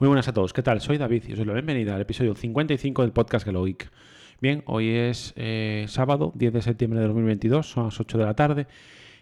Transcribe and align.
Muy 0.00 0.08
buenas 0.08 0.26
a 0.26 0.32
todos, 0.32 0.52
¿qué 0.52 0.60
tal? 0.60 0.80
Soy 0.80 0.98
David 0.98 1.22
y 1.28 1.32
os 1.32 1.38
doy 1.38 1.46
la 1.46 1.52
bienvenida 1.52 1.94
al 1.94 2.00
episodio 2.00 2.34
55 2.34 3.02
del 3.02 3.12
podcast 3.12 3.46
Geek. 3.46 3.92
Bien, 4.40 4.64
hoy 4.66 4.90
es 4.90 5.32
eh, 5.36 5.84
sábado 5.86 6.32
10 6.34 6.52
de 6.52 6.62
septiembre 6.62 6.98
de 6.98 7.06
2022, 7.06 7.70
son 7.70 7.84
las 7.84 8.00
8 8.00 8.18
de 8.18 8.24
la 8.24 8.34
tarde 8.34 8.66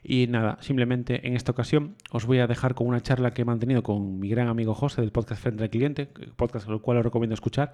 y 0.05 0.27
nada, 0.27 0.59
simplemente 0.61 1.27
en 1.27 1.37
esta 1.37 1.53
ocasión 1.53 1.97
os 2.11 2.27
voy 2.27 2.39
a 2.39 2.47
dejar 2.47 2.75
con 2.75 2.87
una 2.87 3.03
charla 3.03 3.33
que 3.33 3.43
he 3.43 3.45
mantenido 3.45 3.83
con 3.83 4.19
mi 4.19 4.29
gran 4.29 4.49
amigo 4.49 4.75
José 4.75 5.01
del 5.01 5.13
podcast 5.13 5.43
Frente 5.43 5.63
al 5.63 5.71
Cliente, 5.71 6.09
podcast 6.37 6.69
al 6.69 6.81
cual 6.81 6.99
os 6.99 7.05
recomiendo 7.05 7.35
escuchar, 7.35 7.73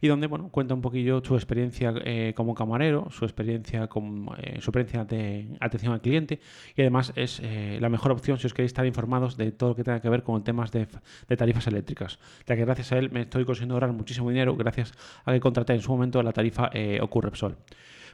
y 0.00 0.08
donde 0.08 0.26
bueno, 0.26 0.48
cuenta 0.50 0.74
un 0.74 0.80
poquillo 0.80 1.22
su 1.24 1.34
experiencia 1.34 1.94
eh, 2.04 2.32
como 2.34 2.54
camarero, 2.54 3.08
su 3.10 3.24
experiencia, 3.24 3.88
con, 3.88 4.28
eh, 4.38 4.60
su 4.60 4.70
experiencia 4.70 5.04
de 5.04 5.48
atención 5.60 5.92
al 5.92 6.00
cliente, 6.00 6.40
y 6.74 6.80
además 6.80 7.12
es 7.16 7.40
eh, 7.42 7.78
la 7.80 7.88
mejor 7.88 8.12
opción 8.12 8.38
si 8.38 8.46
os 8.46 8.54
queréis 8.54 8.70
estar 8.70 8.86
informados 8.86 9.36
de 9.36 9.52
todo 9.52 9.70
lo 9.70 9.76
que 9.76 9.84
tenga 9.84 10.00
que 10.00 10.08
ver 10.08 10.22
con 10.22 10.42
temas 10.44 10.72
de, 10.72 10.86
de 11.28 11.36
tarifas 11.36 11.66
eléctricas, 11.66 12.18
ya 12.46 12.56
que 12.56 12.64
gracias 12.64 12.92
a 12.92 12.98
él 12.98 13.10
me 13.10 13.22
estoy 13.22 13.44
consiguiendo 13.44 13.74
ahorrar 13.74 13.92
muchísimo 13.92 14.30
dinero 14.30 14.56
gracias 14.56 14.92
a 15.24 15.32
que 15.32 15.40
contraté 15.40 15.74
en 15.74 15.82
su 15.82 15.90
momento 15.92 16.22
la 16.22 16.32
tarifa 16.32 16.70
Ocurre 17.00 17.26
Repsol. 17.26 17.56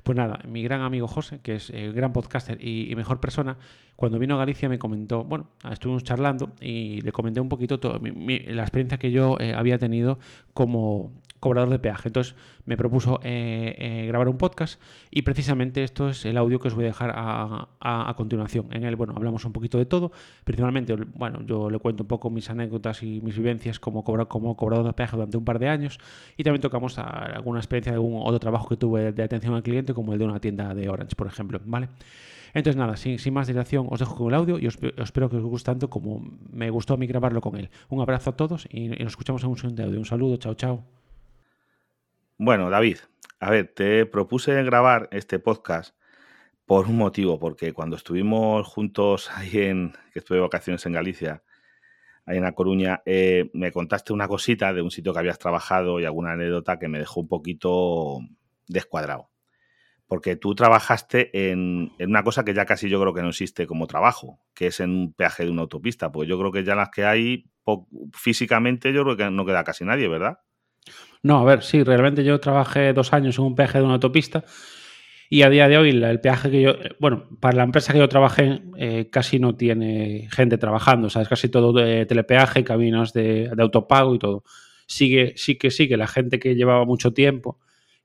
Pues 0.02 0.16
nada, 0.16 0.40
mi 0.48 0.62
gran 0.64 0.80
amigo 0.80 1.06
José, 1.06 1.38
que 1.42 1.54
es 1.56 1.70
el 1.70 1.92
gran 1.92 2.12
podcaster 2.12 2.58
y, 2.60 2.92
mejor 2.96 3.20
persona, 3.20 3.56
cuando 3.94 4.18
vino 4.18 4.34
a 4.34 4.38
Galicia 4.38 4.68
me 4.68 4.78
comentó, 4.78 5.22
bueno, 5.22 5.46
estuvimos 5.70 6.02
charlando 6.02 6.50
y 6.60 7.00
le 7.02 7.12
comenté 7.12 7.40
un 7.40 7.48
poquito 7.48 7.78
todo, 7.78 8.00
la 8.02 8.62
experiencia 8.62 8.98
que 8.98 9.12
yo 9.12 9.36
eh, 9.38 9.54
había 9.54 9.78
tenido 9.78 10.18
como, 10.54 11.12
cobrador 11.42 11.70
de 11.70 11.80
peaje. 11.80 12.08
Entonces 12.08 12.36
me 12.66 12.76
propuso 12.76 13.18
eh, 13.24 13.74
eh, 13.76 14.06
grabar 14.06 14.28
un 14.28 14.38
podcast 14.38 14.80
y 15.10 15.22
precisamente 15.22 15.82
esto 15.82 16.08
es 16.08 16.24
el 16.24 16.36
audio 16.36 16.60
que 16.60 16.68
os 16.68 16.74
voy 16.74 16.84
a 16.84 16.86
dejar 16.86 17.12
a, 17.12 18.14
continuación. 18.16 18.68
En 18.70 18.84
él, 18.84 18.94
bueno, 18.94 19.14
hablamos 19.16 19.44
un 19.44 19.52
poquito 19.52 19.76
de 19.76 19.84
todo. 19.84 20.12
Principalmente, 20.44 20.94
bueno, 20.94 21.42
yo 21.44 21.68
le 21.68 21.80
cuento 21.80 22.04
un 22.04 22.08
poco 22.08 22.30
mis 22.30 22.48
anécdotas 22.48 23.02
y 23.02 23.20
mis 23.20 23.36
vivencias 23.36 23.80
como, 23.80 24.04
como 24.04 24.56
cobrador 24.56 24.86
de 24.86 24.92
peaje 24.92 25.16
durante 25.16 25.36
un 25.36 25.44
par 25.44 25.58
de 25.58 25.68
años 25.68 25.98
y 26.36 26.44
también 26.44 26.60
tocamos 26.60 26.96
alguna 26.98 27.58
experiencia 27.58 27.90
de 27.90 27.96
algún 27.96 28.22
otro 28.22 28.38
trabajo 28.38 28.68
que 28.68 28.76
tuve 28.76 29.10
de 29.12 29.22
atención 29.24 29.54
al 29.54 29.64
cliente 29.64 29.94
como 29.94 30.12
el 30.12 30.20
de 30.20 30.24
una 30.24 30.38
tienda 30.38 30.72
de 30.74 30.88
Orange, 30.88 31.16
por 31.16 31.26
ejemplo, 31.26 31.60
¿vale? 31.64 31.88
Entonces, 32.54 32.76
nada, 32.76 32.96
sin, 32.96 33.34
más 33.34 33.48
dilación, 33.48 33.88
os 33.90 33.98
dejo 33.98 34.14
con 34.14 34.28
el 34.28 34.34
audio 34.34 34.58
y 34.58 34.66
os, 34.68 34.78
espero 34.98 35.28
que 35.28 35.36
os 35.36 35.42
guste 35.42 35.70
tanto 35.70 35.90
como 35.90 36.22
me 36.52 36.70
gustó 36.70 36.94
a 36.94 36.96
mí 36.96 37.06
grabarlo 37.06 37.40
con 37.40 37.56
él. 37.56 37.68
Un 37.88 38.00
abrazo 38.00 38.30
a 38.30 38.36
todos 38.36 38.68
y, 38.70 38.88
nos 38.88 39.12
escuchamos 39.12 39.42
en 39.42 39.50
un 39.50 39.56
siguiente 39.56 39.82
audio. 39.82 39.98
Un 39.98 40.04
saludo, 40.04 40.36
chao, 40.36 40.54
chao. 40.54 41.01
Bueno, 42.44 42.70
David, 42.70 42.96
a 43.38 43.50
ver, 43.52 43.68
te 43.72 44.04
propuse 44.04 44.60
grabar 44.64 45.08
este 45.12 45.38
podcast 45.38 45.94
por 46.66 46.88
un 46.88 46.96
motivo, 46.96 47.38
porque 47.38 47.72
cuando 47.72 47.94
estuvimos 47.94 48.66
juntos 48.66 49.30
ahí 49.30 49.58
en, 49.58 49.92
que 50.12 50.18
estuve 50.18 50.38
de 50.38 50.42
vacaciones 50.42 50.84
en 50.84 50.92
Galicia, 50.92 51.44
ahí 52.26 52.38
en 52.38 52.42
La 52.42 52.50
Coruña, 52.50 53.00
eh, 53.06 53.48
me 53.54 53.70
contaste 53.70 54.12
una 54.12 54.26
cosita 54.26 54.72
de 54.72 54.82
un 54.82 54.90
sitio 54.90 55.12
que 55.12 55.20
habías 55.20 55.38
trabajado 55.38 56.00
y 56.00 56.04
alguna 56.04 56.32
anécdota 56.32 56.80
que 56.80 56.88
me 56.88 56.98
dejó 56.98 57.20
un 57.20 57.28
poquito 57.28 58.18
descuadrado. 58.66 59.30
Porque 60.08 60.34
tú 60.34 60.56
trabajaste 60.56 61.52
en, 61.52 61.92
en, 62.00 62.10
una 62.10 62.24
cosa 62.24 62.44
que 62.44 62.54
ya 62.54 62.66
casi 62.66 62.88
yo 62.88 63.00
creo 63.00 63.14
que 63.14 63.22
no 63.22 63.28
existe 63.28 63.68
como 63.68 63.86
trabajo, 63.86 64.40
que 64.52 64.66
es 64.66 64.80
en 64.80 64.90
un 64.90 65.12
peaje 65.12 65.44
de 65.44 65.50
una 65.52 65.62
autopista. 65.62 66.10
Pues 66.10 66.28
yo 66.28 66.36
creo 66.40 66.50
que 66.50 66.64
ya 66.64 66.74
las 66.74 66.90
que 66.90 67.04
hay, 67.04 67.52
físicamente, 68.12 68.92
yo 68.92 69.04
creo 69.04 69.16
que 69.16 69.30
no 69.30 69.46
queda 69.46 69.62
casi 69.62 69.84
nadie, 69.84 70.08
¿verdad? 70.08 70.40
No, 71.22 71.38
a 71.38 71.44
ver, 71.44 71.62
sí, 71.62 71.84
realmente 71.84 72.24
yo 72.24 72.40
trabajé 72.40 72.92
dos 72.92 73.12
años 73.12 73.38
en 73.38 73.44
un 73.44 73.54
peaje 73.54 73.78
de 73.78 73.84
una 73.84 73.94
autopista 73.94 74.44
y 75.32 75.44
a 75.44 75.48
día 75.48 75.66
de 75.66 75.78
hoy 75.78 75.88
el 75.88 76.20
peaje 76.20 76.50
que 76.50 76.60
yo, 76.60 76.74
bueno, 76.98 77.26
para 77.40 77.56
la 77.56 77.62
empresa 77.62 77.94
que 77.94 78.00
yo 78.00 78.06
trabajé 78.06 78.60
eh, 78.76 79.08
casi 79.10 79.38
no 79.38 79.56
tiene 79.56 80.28
gente 80.30 80.58
trabajando, 80.58 81.08
o 81.08 81.24
casi 81.26 81.48
todo 81.48 81.72
de 81.72 82.04
telepeaje, 82.04 82.62
caminos 82.64 83.14
de, 83.14 83.50
autopago 83.58 84.14
y 84.14 84.18
todo. 84.18 84.44
Sigue, 84.86 85.32
sí 85.36 85.56
que 85.56 85.70
sigue 85.70 85.96
la 85.96 86.06
gente 86.06 86.38
que 86.38 86.54
llevaba 86.54 86.84
mucho 86.84 87.14
tiempo, 87.14 87.58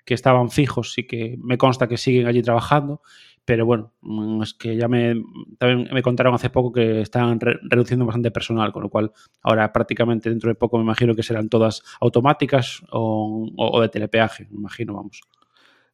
que 0.06 0.14
estaban 0.14 0.50
fijos, 0.52 0.94
sí 0.94 1.04
que 1.04 1.38
me 1.44 1.58
consta 1.58 1.90
que 1.90 1.98
siguen 1.98 2.28
allí 2.28 2.42
trabajando, 2.42 3.02
pero 3.48 3.66
bueno, 3.66 3.94
mm, 4.02 4.42
es 4.44 4.54
que 4.54 4.76
ya 4.76 4.90
me, 4.90 5.24
también 5.58 5.88
me 5.94 6.02
contaron 6.02 6.36
hace 6.36 6.50
poco 6.50 6.74
que 6.74 7.00
están 7.00 7.40
reduciendo 7.40 8.06
bastante 8.06 8.30
personal, 8.30 8.74
con 8.74 8.84
lo 8.84 8.90
cual 8.90 9.14
ahora 9.42 9.72
prácticamente 9.72 10.30
dentro 10.30 10.50
de 10.50 10.56
poco 10.56 10.78
me 10.78 10.84
imagino 10.84 11.16
que 11.16 11.24
serán 11.24 11.48
todas 11.48 11.82
automáticas 12.02 12.84
o, 12.92 13.80
de 13.82 13.88
telepeaje, 13.88 14.50
me 14.52 14.58
imagino, 14.58 14.96
vamos. 14.96 15.22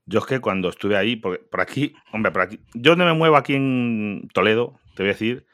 Yo 0.07 0.17
es 0.17 0.25
que 0.25 0.39
cuando 0.39 0.69
estuve 0.69 0.97
ahí, 0.97 1.15
por, 1.15 1.47
por 1.47 1.61
aquí, 1.61 1.93
hombre, 2.11 2.31
por 2.31 2.41
aquí, 2.41 2.59
yo 2.73 2.95
no 2.95 3.05
me 3.05 3.13
muevo 3.13 3.35
aquí 3.37 3.53
en 3.53 4.27
Toledo, 4.33 4.79
te 4.95 5.03
voy 5.03 5.11
a 5.11 5.13
decir, 5.13 5.45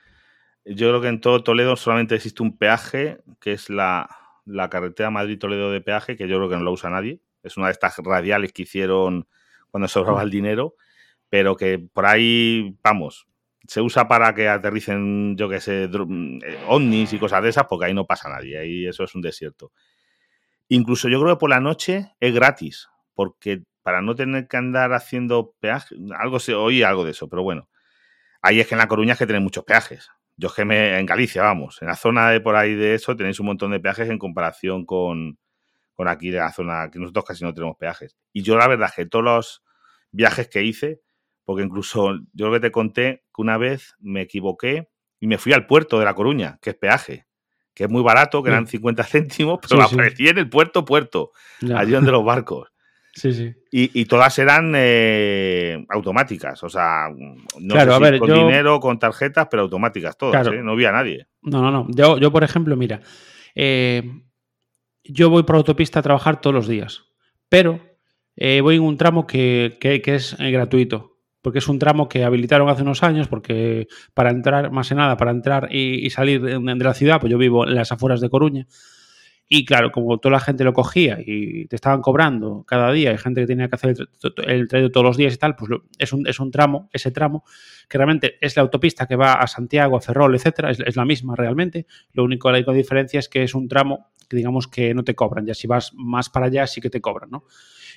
yo 0.63 0.87
creo 0.87 1.01
que 1.01 1.09
en 1.09 1.19
todo 1.19 1.43
Toledo 1.43 1.75
solamente 1.75 2.15
existe 2.15 2.41
un 2.41 2.57
peaje, 2.57 3.17
que 3.41 3.51
es 3.51 3.69
la, 3.69 4.09
la 4.45 4.69
carretera 4.69 5.09
Madrid-Toledo 5.09 5.69
de 5.69 5.81
peaje, 5.81 6.15
que 6.15 6.29
yo 6.29 6.37
creo 6.37 6.47
que 6.47 6.55
no 6.55 6.63
lo 6.63 6.71
usa 6.71 6.89
nadie. 6.89 7.19
Es 7.43 7.57
una 7.57 7.65
de 7.65 7.73
estas 7.73 7.97
radiales 7.97 8.53
que 8.53 8.61
hicieron 8.61 9.27
cuando 9.69 9.89
sobraba 9.89 10.23
el 10.23 10.29
dinero 10.29 10.75
pero 11.29 11.55
que 11.55 11.79
por 11.79 12.05
ahí, 12.05 12.75
vamos, 12.83 13.27
se 13.67 13.81
usa 13.81 14.07
para 14.07 14.33
que 14.33 14.49
aterricen, 14.49 15.37
yo 15.37 15.47
qué 15.47 15.59
sé, 15.59 15.83
eh, 15.83 16.59
ovnis 16.67 17.13
y 17.13 17.19
cosas 17.19 17.43
de 17.43 17.49
esas, 17.49 17.65
porque 17.67 17.85
ahí 17.85 17.93
no 17.93 18.05
pasa 18.05 18.29
nadie, 18.29 18.57
ahí 18.57 18.87
eso 18.87 19.03
es 19.03 19.13
un 19.13 19.21
desierto. 19.21 19.71
Incluso 20.67 21.09
yo 21.09 21.21
creo 21.21 21.35
que 21.35 21.39
por 21.39 21.49
la 21.49 21.59
noche 21.59 22.13
es 22.19 22.33
gratis, 22.33 22.89
porque 23.13 23.63
para 23.83 24.01
no 24.01 24.15
tener 24.15 24.47
que 24.47 24.57
andar 24.57 24.93
haciendo 24.93 25.55
peaje, 25.59 25.95
algo 26.17 26.39
se 26.39 26.53
oye 26.53 26.85
algo 26.85 27.05
de 27.05 27.11
eso, 27.11 27.29
pero 27.29 27.43
bueno. 27.43 27.69
Ahí 28.41 28.59
es 28.59 28.67
que 28.67 28.75
en 28.75 28.79
La 28.79 28.87
Coruña 28.87 29.13
es 29.13 29.19
que 29.19 29.25
tienen 29.25 29.43
muchos 29.43 29.65
peajes. 29.65 30.09
Yo 30.37 30.47
es 30.47 30.53
que 30.53 30.63
me, 30.63 30.97
en 30.97 31.05
Galicia, 31.05 31.43
vamos, 31.43 31.81
en 31.81 31.89
la 31.89 31.95
zona 31.95 32.29
de 32.29 32.39
por 32.39 32.55
ahí 32.55 32.73
de 32.73 32.95
eso 32.95 33.15
tenéis 33.15 33.39
un 33.39 33.47
montón 33.47 33.71
de 33.71 33.79
peajes 33.79 34.09
en 34.09 34.17
comparación 34.17 34.85
con, 34.85 35.37
con 35.93 36.07
aquí 36.07 36.29
de 36.29 36.37
la 36.37 36.51
zona, 36.53 36.89
que 36.89 36.97
nosotros 36.97 37.25
casi 37.25 37.43
no 37.43 37.53
tenemos 37.53 37.75
peajes. 37.77 38.15
Y 38.31 38.41
yo 38.41 38.55
la 38.55 38.67
verdad 38.67 38.87
es 38.89 38.95
que 38.95 39.05
todos 39.05 39.25
los 39.25 39.63
viajes 40.11 40.47
que 40.47 40.63
hice, 40.63 41.01
porque 41.49 41.63
incluso 41.63 42.11
yo 42.31 42.45
lo 42.45 42.53
que 42.53 42.59
te 42.59 42.71
conté 42.71 43.23
que 43.33 43.41
una 43.41 43.57
vez 43.57 43.95
me 43.99 44.21
equivoqué 44.21 44.87
y 45.19 45.25
me 45.25 45.39
fui 45.39 45.51
al 45.51 45.65
puerto 45.65 45.97
de 45.97 46.05
La 46.05 46.13
Coruña, 46.13 46.59
que 46.61 46.69
es 46.69 46.75
peaje, 46.75 47.25
que 47.73 47.85
es 47.85 47.89
muy 47.89 48.03
barato, 48.03 48.43
que 48.43 48.51
eran 48.51 48.67
50 48.67 49.03
céntimos, 49.11 49.57
pero 49.67 49.81
aparecí 49.81 50.27
en 50.27 50.37
el 50.37 50.47
puerto, 50.47 50.85
puerto, 50.85 51.31
allí 51.73 51.93
donde 51.93 52.11
los 52.11 52.23
barcos. 52.23 52.69
Sí, 53.11 53.33
sí. 53.33 53.51
Y, 53.71 54.05
todas 54.05 54.37
eran 54.37 54.73
eh, 54.75 55.83
automáticas, 55.89 56.63
o 56.63 56.69
sea, 56.69 57.09
no 57.09 57.75
sé 57.75 58.13
si 58.13 58.19
con 58.19 58.31
dinero, 58.31 58.79
con 58.79 58.99
tarjetas, 58.99 59.47
pero 59.49 59.63
automáticas 59.63 60.15
todas, 60.15 60.45
¿eh? 60.47 60.61
no 60.61 60.73
había 60.73 60.91
nadie. 60.91 61.27
No, 61.41 61.63
no, 61.63 61.71
no. 61.71 61.87
Yo, 61.89 62.19
yo 62.19 62.31
por 62.31 62.43
ejemplo, 62.43 62.77
mira, 62.77 63.01
eh, 63.55 64.03
yo 65.03 65.31
voy 65.31 65.41
por 65.41 65.55
autopista 65.55 65.99
a 65.99 66.03
trabajar 66.03 66.39
todos 66.39 66.53
los 66.53 66.67
días, 66.67 67.05
pero 67.49 67.81
voy 68.37 68.75
en 68.75 68.83
un 68.83 68.97
tramo 68.97 69.25
que, 69.25 69.77
que 69.81 70.01
es 70.05 70.37
gratuito 70.37 71.18
porque 71.41 71.59
es 71.59 71.67
un 71.67 71.79
tramo 71.79 72.09
que 72.09 72.23
habilitaron 72.23 72.69
hace 72.69 72.81
unos 72.81 73.03
años, 73.03 73.27
porque 73.27 73.87
para 74.13 74.29
entrar, 74.29 74.71
más 74.71 74.89
que 74.89 74.95
nada, 74.95 75.17
para 75.17 75.31
entrar 75.31 75.73
y, 75.73 76.09
salir 76.09 76.41
de, 76.41 76.75
la 76.75 76.93
ciudad, 76.93 77.19
pues 77.19 77.31
yo 77.31 77.37
vivo 77.37 77.67
en 77.67 77.75
las 77.75 77.91
afueras 77.91 78.21
de 78.21 78.29
Coruña, 78.29 78.67
y 79.51 79.65
claro, 79.65 79.91
como 79.91 80.19
toda 80.19 80.33
la 80.33 80.39
gente 80.39 80.63
lo 80.63 80.73
cogía 80.73 81.17
y 81.25 81.65
te 81.65 81.75
estaban 81.75 82.01
cobrando 82.01 82.63
cada 82.67 82.91
día, 82.91 83.09
hay 83.09 83.17
gente 83.17 83.41
que 83.41 83.47
tenía 83.47 83.67
que 83.67 83.75
hacer 83.75 83.95
el, 84.45 84.67
trayecto 84.67 84.91
todos 84.91 85.03
los 85.03 85.17
días 85.17 85.33
y 85.33 85.37
tal, 85.37 85.55
pues 85.55 85.71
es 85.97 86.13
un, 86.13 86.27
es 86.27 86.39
un 86.39 86.51
tramo, 86.51 86.87
ese 86.93 87.09
tramo, 87.09 87.43
que 87.89 87.97
realmente 87.97 88.37
es 88.41 88.55
la 88.55 88.61
autopista 88.61 89.07
que 89.07 89.15
va 89.15 89.33
a 89.33 89.47
Santiago, 89.47 89.97
a 89.97 90.01
Ferrol, 90.01 90.35
etcétera, 90.35 90.69
es, 90.69 90.95
la 90.95 91.03
misma 91.03 91.35
realmente. 91.35 91.87
Lo 92.13 92.25
único, 92.25 92.51
la 92.51 92.59
única 92.59 92.73
diferencia 92.73 93.19
es 93.19 93.27
que 93.27 93.41
es 93.41 93.55
un 93.55 93.67
tramo 93.67 94.11
que 94.29 94.37
digamos 94.37 94.67
que 94.67 94.93
no 94.93 95.03
te 95.03 95.15
cobran, 95.15 95.47
ya 95.47 95.55
si 95.55 95.65
vas 95.65 95.93
más 95.95 96.29
para 96.29 96.45
allá 96.45 96.67
sí 96.67 96.79
que 96.79 96.91
te 96.91 97.01
cobran, 97.01 97.31
¿no? 97.31 97.45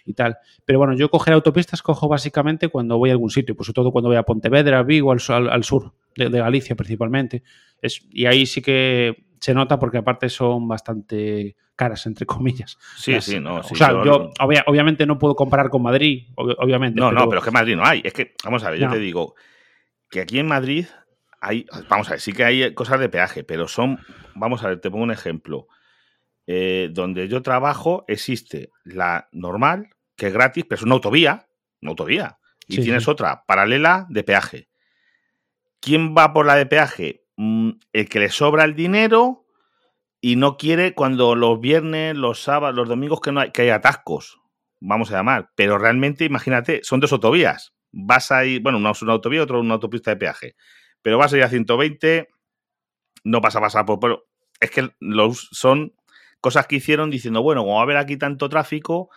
Y 0.04 0.14
tal. 0.14 0.36
Pero 0.64 0.78
bueno, 0.78 0.94
yo 0.94 1.08
coger 1.08 1.34
autopistas 1.34 1.82
cojo 1.82 2.08
básicamente 2.08 2.68
cuando 2.68 2.98
voy 2.98 3.10
a 3.10 3.12
algún 3.12 3.30
sitio, 3.30 3.54
pues 3.54 3.66
sobre 3.66 3.74
todo 3.74 3.92
cuando 3.92 4.08
voy 4.08 4.16
a 4.16 4.22
Pontevedra, 4.22 4.82
Vigo, 4.82 5.12
al, 5.12 5.48
al, 5.48 5.64
sur 5.64 5.92
de, 6.16 6.28
Galicia 6.28 6.76
principalmente. 6.76 7.42
Es, 7.80 8.06
y 8.10 8.26
ahí 8.26 8.46
sí 8.46 8.62
que 8.62 9.24
se 9.40 9.54
nota 9.54 9.78
porque 9.78 9.98
aparte 9.98 10.28
son 10.28 10.68
bastante 10.68 11.56
caras, 11.74 12.06
entre 12.06 12.26
comillas. 12.26 12.78
Sí, 12.96 13.20
sí, 13.20 13.40
no. 13.40 13.56
o 13.56 13.62
sea, 13.62 13.90
yo, 14.04 14.30
obviamente 14.66 15.06
no 15.06 15.18
puedo 15.18 15.34
comparar 15.34 15.68
con 15.68 15.82
Madrid, 15.82 16.28
obviamente. 16.36 17.00
No, 17.00 17.10
no, 17.10 17.28
pero 17.28 17.40
es 17.40 17.44
que 17.44 17.50
Madrid 17.50 17.76
no 17.76 17.84
hay. 17.84 18.02
Es 18.04 18.12
que, 18.12 18.34
vamos 18.44 18.62
a 18.64 18.70
ver, 18.70 18.80
yo 18.80 18.88
te 18.88 18.98
digo 18.98 19.34
que 20.10 20.20
aquí 20.20 20.38
en 20.38 20.46
Madrid 20.46 20.86
hay, 21.40 21.66
vamos 21.88 22.06
a 22.08 22.12
ver, 22.12 22.20
sí 22.20 22.32
que 22.32 22.44
hay 22.44 22.74
cosas 22.74 23.00
de 23.00 23.08
peaje, 23.08 23.42
pero 23.42 23.66
son, 23.66 23.98
vamos 24.34 24.62
a 24.62 24.68
ver, 24.68 24.80
te 24.80 24.90
pongo 24.90 25.02
un 25.02 25.10
ejemplo. 25.10 25.66
Eh, 26.46 26.88
donde 26.92 27.28
yo 27.28 27.42
trabajo 27.42 28.04
existe 28.08 28.70
la 28.84 29.28
normal, 29.32 29.90
que 30.16 30.26
es 30.26 30.32
gratis, 30.32 30.64
pero 30.68 30.80
es 30.80 30.82
una 30.82 30.94
autovía, 30.94 31.48
una 31.80 31.90
autovía. 31.90 32.38
Y 32.66 32.80
tienes 32.80 33.08
otra 33.08 33.44
paralela 33.46 34.06
de 34.08 34.24
peaje. 34.24 34.68
¿Quién 35.80 36.14
va 36.16 36.32
por 36.32 36.46
la 36.46 36.56
de 36.56 36.66
peaje? 36.66 37.24
Mm, 37.36 37.70
el 37.92 38.08
que 38.08 38.20
le 38.20 38.28
sobra 38.30 38.64
el 38.64 38.74
dinero 38.74 39.46
y 40.20 40.36
no 40.36 40.56
quiere 40.56 40.94
cuando 40.94 41.34
los 41.34 41.60
viernes, 41.60 42.16
los 42.16 42.42
sábados, 42.42 42.76
los 42.76 42.88
domingos 42.88 43.20
que 43.20 43.32
no 43.32 43.40
hay, 43.40 43.50
que 43.50 43.62
hay 43.62 43.70
atascos, 43.70 44.40
vamos 44.80 45.10
a 45.10 45.16
llamar. 45.16 45.50
Pero 45.56 45.78
realmente, 45.78 46.24
imagínate, 46.24 46.80
son 46.84 47.00
dos 47.00 47.12
autovías. 47.12 47.74
Vas 47.90 48.30
a 48.30 48.44
ir, 48.44 48.62
bueno, 48.62 48.78
una 48.78 48.92
es 48.92 49.02
una 49.02 49.12
autovía, 49.12 49.42
otra 49.42 49.58
una 49.58 49.74
autopista 49.74 50.10
de 50.10 50.16
peaje. 50.16 50.54
Pero 51.02 51.18
vas 51.18 51.32
a 51.32 51.36
ir 51.36 51.42
a 51.42 51.48
120, 51.48 52.28
no 53.24 53.40
vas 53.40 53.56
a 53.56 53.60
pasar 53.60 53.84
por. 53.84 53.98
Pero 53.98 54.24
es 54.60 54.70
que 54.70 54.90
los 55.00 55.48
son 55.50 55.94
cosas 56.42 56.66
que 56.66 56.76
hicieron 56.76 57.08
diciendo, 57.08 57.40
bueno, 57.40 57.62
como 57.62 57.76
va 57.76 57.80
a 57.80 57.84
haber 57.84 57.96
aquí 57.96 58.18
tanto 58.18 58.50
tráfico, 58.50 59.08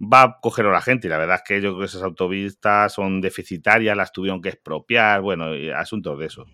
va 0.00 0.22
a 0.22 0.38
coger 0.40 0.64
a 0.66 0.72
la 0.72 0.80
gente. 0.80 1.08
Y 1.08 1.10
la 1.10 1.18
verdad 1.18 1.36
es 1.36 1.42
que 1.46 1.60
yo 1.60 1.70
creo 1.70 1.80
que 1.80 1.86
esas 1.86 2.02
autopistas 2.02 2.94
son 2.94 3.20
deficitarias, 3.20 3.96
las 3.96 4.12
tuvieron 4.12 4.40
que 4.40 4.48
expropiar, 4.48 5.20
bueno, 5.20 5.48
asuntos 5.76 6.18
de 6.18 6.26
eso. 6.26 6.46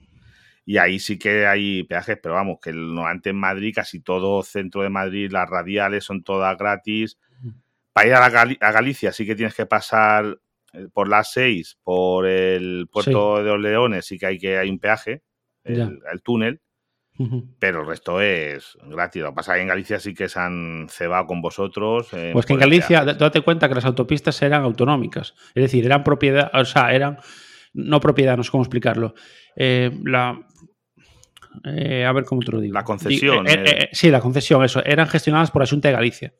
Y 0.64 0.78
ahí 0.78 0.98
sí 0.98 1.18
que 1.18 1.46
hay 1.46 1.84
peajes, 1.84 2.18
pero 2.22 2.34
vamos, 2.34 2.58
que 2.60 2.70
antes 2.70 3.30
en 3.30 3.36
Madrid, 3.36 3.72
casi 3.74 4.00
todo 4.00 4.42
centro 4.42 4.82
de 4.82 4.90
Madrid, 4.90 5.30
las 5.30 5.48
radiales 5.48 6.04
son 6.04 6.22
todas 6.24 6.56
gratis. 6.58 7.18
Para 7.92 8.06
ir 8.06 8.14
a, 8.14 8.70
Galicia 8.72 9.12
sí 9.12 9.26
que 9.26 9.34
tienes 9.34 9.54
que 9.54 9.66
pasar 9.66 10.38
eh, 10.72 10.88
por 10.92 11.08
las 11.08 11.32
seis, 11.32 11.78
por 11.82 12.26
el 12.26 12.88
puerto 12.90 13.42
de 13.42 13.58
Leones, 13.58 14.06
sí 14.06 14.18
que 14.18 14.26
hay 14.26 14.38
que 14.38 14.58
hay 14.58 14.70
un 14.70 14.78
peaje, 14.78 15.22
el, 15.64 16.00
túnel. 16.22 16.60
Pero 17.58 17.80
el 17.80 17.86
resto 17.86 18.20
es 18.20 18.78
gratis. 18.86 19.22
Lo 19.22 19.30
que 19.30 19.34
pasa 19.34 19.52
es 19.52 19.58
que 19.58 19.62
en 19.62 19.68
Galicia 19.68 19.98
sí 19.98 20.14
que 20.14 20.28
se 20.28 20.38
han 20.38 20.86
cebado 20.88 21.26
con 21.26 21.40
vosotros. 21.40 22.08
pues 22.32 22.46
que 22.46 22.52
en 22.52 22.60
Galicia, 22.60 23.04
date 23.04 23.40
cuenta 23.40 23.68
que 23.68 23.74
las 23.74 23.84
autopistas 23.84 24.40
eran 24.42 24.62
autonómicas. 24.62 25.34
Es 25.54 25.62
decir, 25.62 25.84
eran 25.84 26.04
propiedad, 26.04 26.50
o 26.54 26.64
sea, 26.64 26.92
eran 26.92 27.18
no 27.74 28.00
propiedad, 28.00 28.36
no 28.36 28.42
sé 28.42 28.50
cómo 28.50 28.62
explicarlo. 28.62 29.14
Eh, 29.56 29.90
la, 30.04 30.38
eh, 31.64 32.04
a 32.04 32.12
ver 32.12 32.24
cómo 32.24 32.42
te 32.42 32.52
lo 32.52 32.60
digo. 32.60 32.74
La 32.74 32.84
concesión. 32.84 33.46
Eh, 33.48 33.88
sí, 33.92 34.10
la 34.10 34.20
concesión, 34.20 34.64
eso. 34.64 34.84
Eran 34.84 35.06
gestionadas 35.06 35.50
por 35.50 35.62
Asunta 35.62 35.88
de 35.88 35.94
Galicia. 35.94 36.34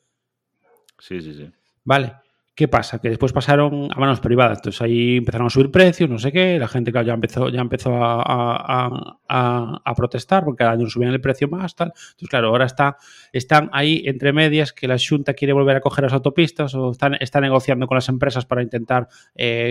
Sí, 0.97 1.21
sí, 1.21 1.33
sí. 1.33 1.51
Vale. 1.83 2.13
¿Qué 2.59 2.67
pasa? 2.67 2.99
Que 2.99 3.07
después 3.07 3.31
pasaron 3.31 3.87
a 3.89 3.97
manos 4.01 4.19
privadas. 4.19 4.57
Entonces 4.57 4.81
ahí 4.81 5.15
empezaron 5.15 5.47
a 5.47 5.49
subir 5.49 5.71
precios, 5.71 6.09
no 6.09 6.19
sé 6.19 6.33
qué. 6.33 6.59
La 6.59 6.67
gente, 6.67 6.91
claro, 6.91 7.07
ya 7.07 7.13
empezó, 7.13 7.47
ya 7.47 7.61
empezó 7.61 7.91
a, 8.01 9.93
protestar 9.95 10.43
porque 10.43 10.57
cada 10.57 10.71
año 10.71 10.85
subían 10.89 11.13
el 11.13 11.21
precio 11.21 11.47
más, 11.47 11.73
tal. 11.73 11.93
Entonces, 11.95 12.27
claro, 12.27 12.49
ahora 12.49 12.65
está, 12.65 12.97
están 13.31 13.69
ahí 13.71 14.03
entre 14.05 14.33
medias 14.33 14.73
que 14.73 14.89
la 14.89 14.97
Junta 14.99 15.35
quiere 15.35 15.53
volver 15.53 15.77
a 15.77 15.79
coger 15.79 16.03
las 16.03 16.11
autopistas 16.11 16.75
o 16.75 16.91
están, 16.91 17.15
está 17.21 17.39
negociando 17.39 17.87
con 17.87 17.95
las 17.95 18.09
empresas 18.09 18.45
para 18.45 18.61
intentar 18.61 19.07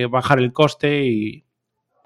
bajar 0.09 0.39
el 0.39 0.55
coste 0.55 1.05
y, 1.05 1.45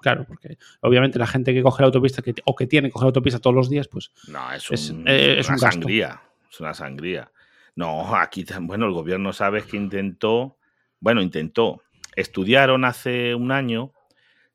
Claro, 0.01 0.25
porque 0.27 0.57
obviamente 0.81 1.17
la 1.17 1.27
gente 1.27 1.53
que 1.53 1.63
coge 1.63 1.81
la 1.81 1.85
autopista 1.85 2.21
o 2.43 2.55
que 2.55 2.67
tiene 2.67 2.89
que 2.89 2.91
coger 2.91 3.05
la 3.05 3.09
autopista 3.11 3.39
todos 3.39 3.55
los 3.55 3.69
días, 3.69 3.87
pues. 3.87 4.11
No, 4.27 4.51
es, 4.51 4.93
eh, 5.05 5.41
una 5.47 5.57
sangría. 5.57 6.21
Es 6.51 6.59
una 6.59 6.73
sangría. 6.73 7.31
No, 7.73 8.13
aquí, 8.17 8.45
bueno, 8.59 8.85
el 8.85 8.91
gobierno, 8.91 9.31
sabes 9.31 9.63
que 9.63 9.77
intentó, 9.77 10.57
bueno, 11.03 11.21
intentó. 11.21 11.83
Estudiaron 12.15 12.85
hace 12.85 13.35
un 13.35 13.51
año 13.51 13.91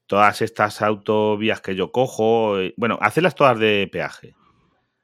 todas 0.06 0.40
estas 0.40 0.80
autovías 0.80 1.60
que 1.60 1.74
yo 1.74 1.92
cojo, 1.92 2.58
eh, 2.58 2.72
bueno, 2.78 2.98
hacerlas 3.02 3.34
todas 3.34 3.58
de 3.58 3.86
peaje. 3.92 4.34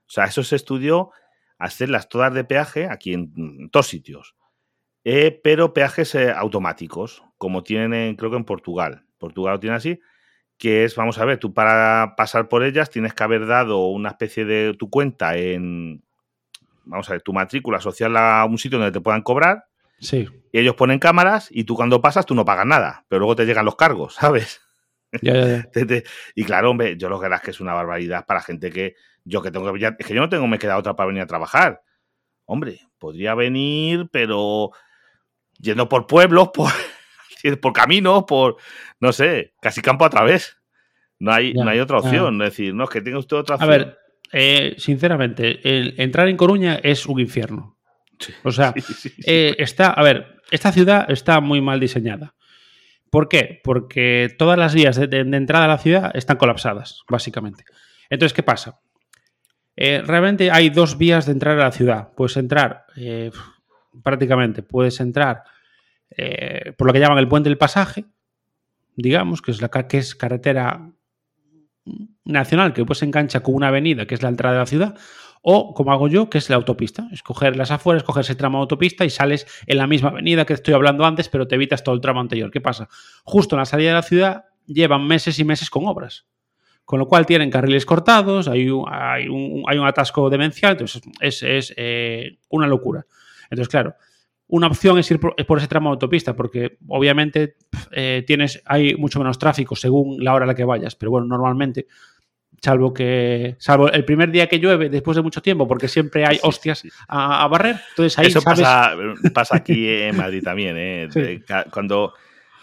O 0.06 0.11
sea, 0.11 0.25
eso 0.25 0.43
se 0.43 0.56
estudió, 0.56 1.11
hacerlas 1.58 2.08
todas 2.08 2.32
de 2.32 2.44
peaje 2.44 2.88
aquí 2.91 3.12
en, 3.12 3.69
todos 3.70 3.88
sitios. 3.88 4.37
Eh, 5.05 5.38
pero 5.44 5.75
peajes 5.75 6.14
automáticos, 6.14 7.23
como 7.37 7.62
tienen, 7.62 8.17
creo 8.17 8.31
que 8.31 8.38
en 8.38 8.44
Portugal. 8.44 9.05
Portugal 9.19 9.55
lo 9.55 9.61
tiene 9.61 9.76
así 9.76 10.00
que 10.56 10.85
es, 10.85 10.94
vamos 10.94 11.19
a 11.19 11.25
ver, 11.25 11.38
tú 11.38 11.52
para 11.52 12.14
pasar 12.17 12.49
por 12.49 12.62
ellas 12.62 12.88
tienes 12.88 13.12
que 13.12 13.25
haber 13.25 13.44
dado 13.44 13.88
una 13.88 14.11
especie 14.11 14.44
de 14.44 14.73
tu 14.79 14.88
cuenta 14.88 15.37
en, 15.37 16.05
vamos 16.85 17.11
a 17.11 17.14
ver, 17.14 17.23
tu 17.23 17.32
matrícula 17.32 17.81
social 17.81 18.17
a 18.17 18.44
un 18.44 18.56
sitio 18.56 18.79
donde 18.79 18.93
te 18.93 19.00
puedan 19.00 19.23
cobrar. 19.23 19.67
Sí. 19.99 20.29
Y 20.52 20.58
ellos 20.58 20.75
ponen 20.75 20.99
cámaras 20.99 21.49
y 21.50 21.64
tú 21.64 21.75
cuando 21.75 22.00
pasas 22.00 22.26
tú 22.26 22.35
no 22.35 22.44
pagas 22.44 22.67
nada, 22.67 23.05
pero 23.08 23.20
luego 23.20 23.37
te 23.37 23.46
llegan 23.46 23.64
los 23.64 23.76
cargos, 23.76 24.14
¿sabes? 24.20 24.61
y 26.35 26.44
claro, 26.44 26.70
hombre, 26.70 26.96
yo 26.96 27.08
lo 27.08 27.20
que 27.20 27.29
es 27.32 27.41
que 27.41 27.52
es 27.52 27.61
una 27.61 27.73
barbaridad 27.73 28.26
para 28.26 28.41
gente 28.41 28.70
que 28.70 28.96
yo 29.25 29.41
que 29.43 29.52
tengo 29.52 29.73
que 29.73 29.94
es 29.96 30.06
que 30.06 30.14
yo 30.14 30.20
no 30.20 30.29
tengo 30.29 30.49
me 30.49 30.58
queda 30.58 30.76
otra 30.76 30.96
para 30.96 31.06
venir 31.06 31.23
a 31.23 31.26
trabajar. 31.26 31.82
Hombre, 32.46 32.81
podría 32.99 33.37
venir, 33.37 34.08
pero 34.11 34.73
yendo 35.58 35.88
por 35.88 36.08
pueblos, 36.08 36.49
por 36.55 36.73
por 37.61 37.73
caminos, 37.73 38.25
por, 38.25 38.56
no 39.00 39.12
sé, 39.12 39.55
casi 39.61 39.82
campo 39.82 40.05
a 40.05 40.11
través. 40.11 40.56
No 41.19 41.32
hay, 41.32 41.55
no 41.55 41.69
hay 41.69 41.79
otra 41.79 41.99
opción. 41.99 42.40
Es 42.43 42.50
decir, 42.50 42.75
no 42.75 42.85
es 42.85 42.90
que 42.90 43.00
tenga 43.00 43.19
usted 43.19 43.37
otra 43.37 43.56
opción. 43.56 43.73
A 43.73 43.76
ver, 43.76 43.99
eh, 44.32 44.75
sinceramente, 44.79 45.61
entrar 46.02 46.29
en 46.29 46.37
Coruña 46.37 46.81
es 46.82 47.06
un 47.06 47.20
infierno. 47.20 47.74
O 48.43 48.52
sea, 48.52 48.75
eh, 49.26 49.56
está, 49.58 49.88
a 49.88 50.02
ver, 50.02 50.40
esta 50.50 50.72
ciudad 50.72 51.11
está 51.11 51.40
muy 51.40 51.61
mal 51.61 51.81
diseñada. 51.81 52.34
¿Por 53.11 53.28
qué? 53.28 53.61
Porque 53.62 54.34
todas 54.38 54.58
las 54.58 54.75
vías 54.75 54.96
de, 54.96 55.19
entrada 55.20 55.66
a 55.66 55.69
la 55.69 55.78
ciudad 55.78 56.11
están 56.14 56.37
colapsadas, 56.37 57.02
básicamente. 57.08 57.64
Entonces, 58.11 58.34
¿qué 58.34 58.43
pasa? 58.43 58.81
Eh, 59.76 60.02
realmente 60.05 60.50
hay 60.50 60.70
dos 60.70 60.99
vías 60.99 61.26
de 61.26 61.32
entrar 61.32 61.58
a 61.58 61.64
la 61.64 61.72
ciudad. 61.72 62.08
Puedes 62.16 62.37
entrar, 62.37 62.87
prácticamente, 64.02 64.62
puedes 64.62 64.99
entrar 65.00 65.44
eh, 66.16 66.72
por 66.76 66.87
lo 66.87 66.93
que 66.93 67.00
llaman 67.00 67.19
el 67.19 67.28
puente 67.28 67.49
del 67.49 67.58
pasaje, 67.58 68.05
digamos, 68.96 69.43
que 69.43 69.50
es, 69.50 69.61
la, 69.61 69.69
que 69.69 69.99
es 69.99 70.14
carretera 70.14 70.90
nacional 72.25 72.72
que 72.72 72.84
pues 72.84 73.00
se 73.00 73.05
engancha 73.05 73.40
con 73.40 73.55
una 73.55 73.69
avenida 73.69 74.06
que 74.06 74.14
es 74.14 74.22
la 74.22 74.28
entrada 74.28 74.55
de 74.55 74.61
la 74.61 74.66
ciudad, 74.66 74.99
o 75.46 75.75
como 75.75 75.93
hago 75.93 76.08
yo, 76.08 76.31
que 76.31 76.38
es 76.38 76.49
la 76.49 76.56
autopista. 76.56 77.06
Escoger 77.12 77.55
las 77.55 77.70
afueras, 77.70 78.02
coger 78.02 78.23
ese 78.23 78.35
tramo 78.35 78.58
de 78.58 78.62
autopista 78.62 79.05
y 79.05 79.11
sales 79.11 79.46
en 79.67 79.76
la 79.76 79.87
misma 79.87 80.08
avenida 80.08 80.46
que 80.46 80.55
estoy 80.55 80.73
hablando 80.73 81.05
antes, 81.05 81.29
pero 81.29 81.46
te 81.46 81.55
evitas 81.56 81.85
todo 81.85 81.94
el 81.94 82.00
tramo 82.00 82.20
anterior. 82.20 82.50
¿Qué 82.50 82.62
pasa? 82.62 82.88
Justo 83.25 83.55
en 83.55 83.58
la 83.58 83.67
salida 83.67 83.91
de 83.91 83.94
la 83.94 84.02
ciudad 84.02 84.44
llevan 84.67 85.06
meses 85.06 85.38
y 85.38 85.44
meses 85.44 85.69
con 85.69 85.87
obras. 85.87 86.26
Con 86.87 86.99
lo 86.99 87.06
cual 87.06 87.26
tienen 87.26 87.50
carriles 87.50 87.85
cortados, 87.85 88.49
hay 88.49 88.70
un, 88.70 88.87
hay 88.88 89.29
un, 89.29 89.87
atasco 89.87 90.31
demencial, 90.31 90.73
entonces 90.73 91.02
es, 91.20 91.75
eh, 91.76 92.38
una 92.49 92.67
locura. 92.67 93.06
Entonces, 93.50 93.69
claro, 93.69 93.97
una 94.47 94.67
opción 94.67 94.99
es 94.99 95.11
ir 95.11 95.20
por, 95.20 95.35
ese 95.58 95.69
tramo 95.69 95.90
de 95.90 95.94
autopista, 95.94 96.35
porque 96.35 96.79
obviamente 96.88 97.56
eh, 97.93 98.25
tienes, 98.26 98.62
hay 98.64 98.94
mucho 98.94 99.19
menos 99.19 99.38
tráfico 99.38 99.76
según 99.76 100.23
la 100.25 100.32
hora 100.32 100.44
a 100.44 100.49
la 100.49 100.55
que 100.55 100.64
vayas, 100.64 100.94
pero 100.97 101.11
bueno, 101.11 101.26
normalmente, 101.26 101.87
salvo 102.64 102.93
que, 102.93 103.56
salvo 103.58 103.90
el 103.90 104.05
primer 104.05 104.31
día 104.31 104.49
que 104.49 104.58
llueve 104.58 104.88
después 104.88 105.16
de 105.16 105.22
mucho 105.22 105.43
tiempo, 105.43 105.69
porque 105.69 105.87
siempre 105.87 106.26
hay 106.26 106.38
hostias 106.43 106.82
A, 107.06 107.46
barrer, 107.49 107.76
entonces 107.90 108.19
ahí 108.19 108.26
Eso 108.26 108.43
pasa, 108.43 108.96
pasa, 109.32 109.56
aquí 109.56 109.88
en 109.88 110.16
Madrid 110.16 110.43
también, 110.43 110.76
¿eh? 110.78 111.08
Cuando, 111.70 112.14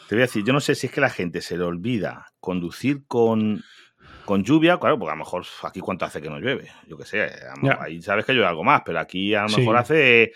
te 0.10 0.16
voy 0.16 0.24
a 0.24 0.26
decir, 0.26 0.44
yo 0.44 0.54
no 0.54 0.60
sé 0.60 0.76
si 0.76 0.88
es 0.88 0.94
que 0.94 1.02
la 1.02 1.10
gente 1.10 1.42
se 1.42 1.58
le 1.58 1.64
olvida 1.64 2.28
conducir 2.40 3.04
con, 3.08 3.64
con 4.26 4.44
lluvia, 4.44 4.78
claro, 4.78 4.98
porque 4.98 5.12
a 5.12 5.16
lo 5.16 5.20
mejor 5.20 5.46
aquí 5.64 5.80
cuánto 5.80 6.06
hace 6.06 6.22
que 6.22 6.30
no 6.30 6.40
llueve, 6.40 6.70
yo 6.88 6.98
qué 6.98 7.06
sé, 7.06 7.30
ahí 7.80 8.02
sabes 8.02 8.26
que 8.26 8.34
llueve 8.34 8.48
algo 8.48 8.64
más, 8.64 8.82
pero 8.86 9.00
aquí 9.00 9.36
a 9.36 9.44
lo 9.44 9.58
mejor 9.58 9.78
hace 9.78 10.34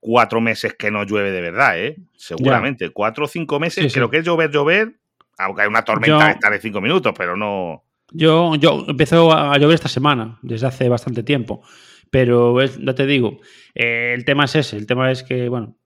cuatro 0.00 0.40
meses 0.40 0.74
que 0.74 0.90
no 0.90 1.04
llueve 1.04 1.30
de 1.30 1.40
verdad, 1.40 1.78
¿eh? 1.78 1.96
Seguramente. 2.14 2.90
Cuatro 2.90 3.24
o 3.24 3.28
cinco 3.28 3.58
meses, 3.58 3.92
creo 3.92 4.10
que 4.10 4.18
es 4.18 4.24
llover, 4.24 4.50
llover, 4.50 4.96
aunque 5.38 5.62
hay 5.62 5.68
una 5.68 5.82
tormenta 5.82 6.50
de 6.50 6.60
cinco 6.60 6.80
minutos, 6.80 7.14
pero 7.16 7.36
no. 7.36 7.84
Yo, 8.14 8.54
yo 8.54 8.84
empezó 8.86 9.32
a 9.32 9.58
llover 9.58 9.74
esta 9.74 9.88
semana, 9.88 10.38
desde 10.40 10.68
hace 10.68 10.88
bastante 10.88 11.22
tiempo. 11.22 11.62
Pero 12.10 12.64
ya 12.64 12.94
te 12.94 13.06
digo, 13.06 13.40
eh, 13.74 14.12
el 14.14 14.24
tema 14.24 14.44
es 14.44 14.54
ese. 14.54 14.76
El 14.76 14.86
tema 14.86 15.10
es 15.10 15.24
que, 15.24 15.48
bueno, 15.48 15.76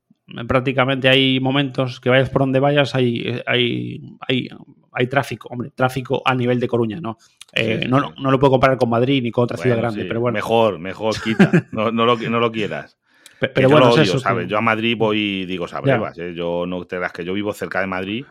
prácticamente 0.47 1.09
hay 1.09 1.41
momentos 1.41 2.01
que 2.01 2.11
vayas 2.11 2.29
por 2.29 2.43
donde 2.43 2.61
vayas, 2.61 2.95
hay, 2.95 3.41
hay, 3.47 4.03
hay, 4.21 4.49
hay 4.93 5.07
tráfico, 5.07 5.49
hombre, 5.49 5.71
tráfico 5.71 6.21
a 6.23 6.35
nivel 6.35 6.61
de 6.61 6.69
Coruña, 6.69 7.01
¿no? 7.01 7.17
Eh, 7.55 7.87
no, 7.89 8.13
no, 8.21 8.31
lo 8.31 8.39
puedo 8.39 8.51
comparar 8.51 8.77
con 8.77 8.91
Madrid 8.91 9.23
ni 9.23 9.31
con 9.31 9.45
otra 9.45 9.57
ciudad 9.57 9.79
grande, 9.79 10.05
pero 10.05 10.21
bueno. 10.21 10.35
Mejor, 10.35 10.79
mejor, 10.79 11.15
quita. 11.23 11.51
no, 11.73 11.91
no, 11.91 12.05
lo, 12.05 12.17
no 12.19 12.41
lo 12.41 12.53
quieras. 12.53 12.99
Pero, 13.55 13.71
bueno, 13.71 13.95
yo 13.95 14.03
eso, 14.03 14.19
¿sabes? 14.19 14.49
Yo 14.49 14.59
a 14.59 14.61
Madrid 14.61 14.97
voy, 14.99 15.47
digo, 15.47 15.69
sabes, 15.69 16.19
¿eh? 16.19 16.35
yo 16.35 16.67
no 16.67 16.85
te 16.87 16.99
das 16.99 17.13
que 17.13 17.25
yo 17.25 17.33
vivo 17.33 17.53
cerca 17.53 17.81
de 17.81 17.87
Madrid, 17.87 18.25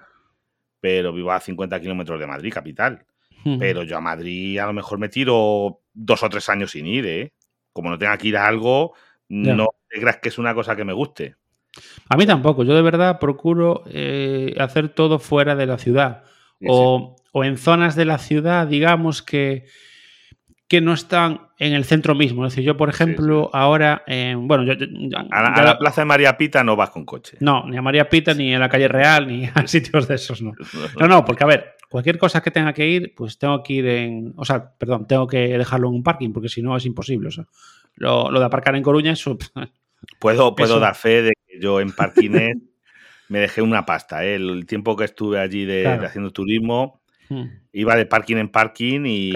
pero 0.82 1.14
vivo 1.14 1.32
a 1.32 1.40
50 1.40 1.80
kilómetros 1.80 2.20
de 2.20 2.28
Madrid, 2.28 2.52
capital. 2.54 3.06
Pero 3.60 3.84
yo 3.84 3.98
a 3.98 4.02
Madrid 4.02 4.58
a 4.60 4.66
lo 4.66 4.74
mejor 4.74 5.00
me 5.00 5.10
tiro 5.10 5.82
dos 5.94 6.24
o 6.24 6.30
tres 6.30 6.50
años 6.50 6.72
sin 6.72 6.86
ir, 6.88 7.06
¿eh? 7.06 7.34
Como 7.74 7.90
no 7.90 7.98
tenga 7.98 8.18
que 8.18 8.30
ir 8.30 8.38
a 8.38 8.48
algo, 8.48 8.94
no 9.30 9.68
te 9.90 10.00
creas 10.00 10.18
que 10.18 10.30
es 10.30 10.38
una 10.38 10.54
cosa 10.54 10.76
que 10.76 10.86
me 10.86 10.94
guste. 10.94 11.36
A 12.10 12.18
mí 12.18 12.26
tampoco. 12.26 12.64
Yo 12.64 12.76
de 12.76 12.82
verdad 12.82 13.20
procuro 13.20 13.84
eh, 13.88 14.56
hacer 14.60 14.90
todo 14.90 15.20
fuera 15.20 15.56
de 15.56 15.66
la 15.66 15.78
ciudad. 15.78 16.24
o, 16.68 17.16
o, 17.32 17.44
en 17.44 17.58
zonas 17.58 17.96
de 17.96 18.06
la 18.06 18.18
ciudad, 18.18 18.68
digamos 18.68 19.22
que 19.22 19.66
que 20.68 20.82
no 20.82 20.94
están 20.94 21.48
en 21.60 21.74
el 21.74 21.86
centro 21.86 22.14
mismo. 22.14 22.46
Es 22.46 22.54
decir, 22.54 22.66
yo, 22.66 22.76
por 22.76 22.90
ejemplo, 22.90 23.50
ahora, 23.54 24.04
bueno, 24.38 24.64
yo, 24.64 24.74
a, 25.32 25.62
la, 25.64 25.78
plaza 25.78 26.02
de 26.02 26.06
María 26.06 26.38
Pita 26.38 26.64
no 26.64 26.76
vas 26.76 26.90
con 26.90 27.06
coche. 27.06 27.38
No, 27.40 27.66
ni 27.68 27.78
a 27.78 27.82
María 27.82 28.10
Pita, 28.10 28.34
ni 28.34 28.54
a 28.54 28.60
la 28.60 28.68
calle 28.68 28.88
Real, 28.88 29.28
ni 29.28 29.46
a 29.54 29.66
sitios 29.66 30.08
de 30.08 30.16
esos, 30.16 30.42
no. 30.42 30.54
No, 31.00 31.08
no, 31.08 31.24
porque 31.24 31.44
a 31.44 31.48
ver, 31.48 31.77
cualquier 31.90 32.18
cosa 32.18 32.42
que 32.42 32.52
tenga 32.52 32.74
que 32.74 32.88
ir, 32.88 33.14
pues 33.16 33.38
tengo 33.38 33.62
que 33.64 33.74
ir 33.74 33.88
en, 33.88 34.34
o 34.38 34.46
sea, 34.46 34.74
perdón, 34.78 35.08
tengo 35.08 35.28
que 35.28 35.58
dejarlo 35.58 35.90
en 35.90 35.96
un 35.96 36.04
parking, 36.04 36.32
porque 36.32 36.50
si 36.50 36.62
no 36.62 36.76
es 36.76 36.86
imposible. 36.86 37.30
O 37.30 37.32
sea, 37.32 37.48
lo, 37.96 38.32
de 38.32 38.46
aparcar 38.46 38.76
en 38.76 38.84
Coruña, 38.84 39.12
eso... 39.12 39.38
Puedo, 40.20 40.56
puedo 40.56 40.80
dar 40.80 40.94
fe 40.94 41.24
de 41.24 41.34
que 41.48 41.60
yo 41.60 41.80
en 41.80 41.92
parkings 41.92 42.56
me 43.30 43.40
dejé 43.40 43.64
una 43.64 43.84
pasta. 43.84 44.24
¿eh? 44.24 44.36
El 44.36 44.68
tiempo 44.68 44.96
que 44.96 45.06
estuve 45.06 45.40
allí 45.40 45.66
de, 45.66 45.88
haciendo 45.88 46.32
turismo, 46.32 47.02
hmm. 47.30 47.46
iba 47.74 47.96
de 47.96 48.06
parking 48.06 48.36
en 48.36 48.50
parking 48.50 49.06
y 49.08 49.34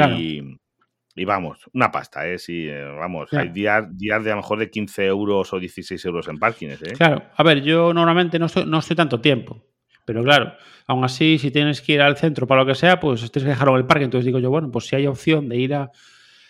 y 1.16 1.26
vamos, 1.26 1.70
una 1.74 1.92
pasta, 1.92 2.28
¿eh? 2.28 2.40
Sí, 2.40 2.68
eh, 2.70 2.84
vamos, 2.84 3.34
hay 3.34 3.50
días, 3.50 3.86
días 3.98 4.24
de 4.24 4.32
a 4.32 4.36
lo 4.36 4.42
mejor 4.42 4.60
de 4.60 4.70
15 4.70 5.06
euros 5.06 5.52
o 5.52 5.60
16 5.60 6.04
euros 6.06 6.28
en 6.28 6.40
parkings, 6.40 6.82
¿eh? 6.84 6.94
Claro, 6.98 7.24
a 7.36 7.44
ver, 7.44 7.62
yo 7.62 7.94
normalmente 7.94 8.40
no 8.40 8.46
estoy, 8.46 8.66
no 8.66 8.80
estoy 8.80 8.96
tanto 8.96 9.20
tiempo, 9.20 9.62
pero 10.06 10.24
claro, 10.24 10.54
aún 10.88 11.04
así, 11.04 11.38
si 11.38 11.52
tienes 11.52 11.82
que 11.82 11.94
ir 11.94 12.02
al 12.02 12.18
centro 12.18 12.48
para 12.48 12.62
lo 12.62 12.68
que 12.68 12.76
sea, 12.76 13.00
pues 13.00 13.20
tienes 13.32 13.44
que 13.44 13.50
dejarlo 13.50 13.74
en 13.74 13.82
el 13.82 13.88
parque. 13.88 14.04
Entonces 14.04 14.26
digo 14.26 14.40
yo, 14.40 14.50
bueno, 14.50 14.72
pues 14.72 14.88
si 14.88 14.96
hay 14.96 15.08
opción 15.08 15.50
de 15.50 15.58
ir 15.58 15.74
a. 15.74 15.92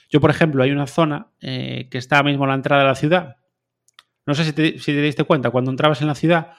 Yo, 0.09 0.19
por 0.19 0.29
ejemplo, 0.29 0.63
hay 0.63 0.71
una 0.71 0.87
zona 0.87 1.27
eh, 1.39 1.87
que 1.89 1.97
está 1.97 2.21
mismo 2.23 2.43
a 2.45 2.47
la 2.47 2.55
entrada 2.55 2.81
de 2.83 2.87
la 2.87 2.95
ciudad. 2.95 3.37
No 4.25 4.35
sé 4.35 4.43
si 4.43 4.53
te, 4.53 4.79
si 4.79 4.91
te 4.91 5.01
diste 5.01 5.23
cuenta, 5.23 5.49
cuando 5.49 5.71
entrabas 5.71 6.01
en 6.01 6.07
la 6.07 6.15
ciudad, 6.15 6.51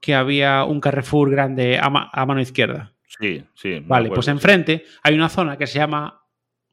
que 0.00 0.14
había 0.14 0.64
un 0.64 0.80
Carrefour 0.80 1.30
grande 1.30 1.78
a, 1.78 1.86
a 1.86 2.26
mano 2.26 2.40
izquierda. 2.40 2.92
Sí, 3.06 3.42
sí. 3.54 3.82
Vale, 3.84 4.10
pues 4.10 4.28
enfrente 4.28 4.84
hay 5.02 5.14
una 5.14 5.28
zona 5.28 5.56
que 5.56 5.66
se 5.66 5.78
llama 5.78 6.22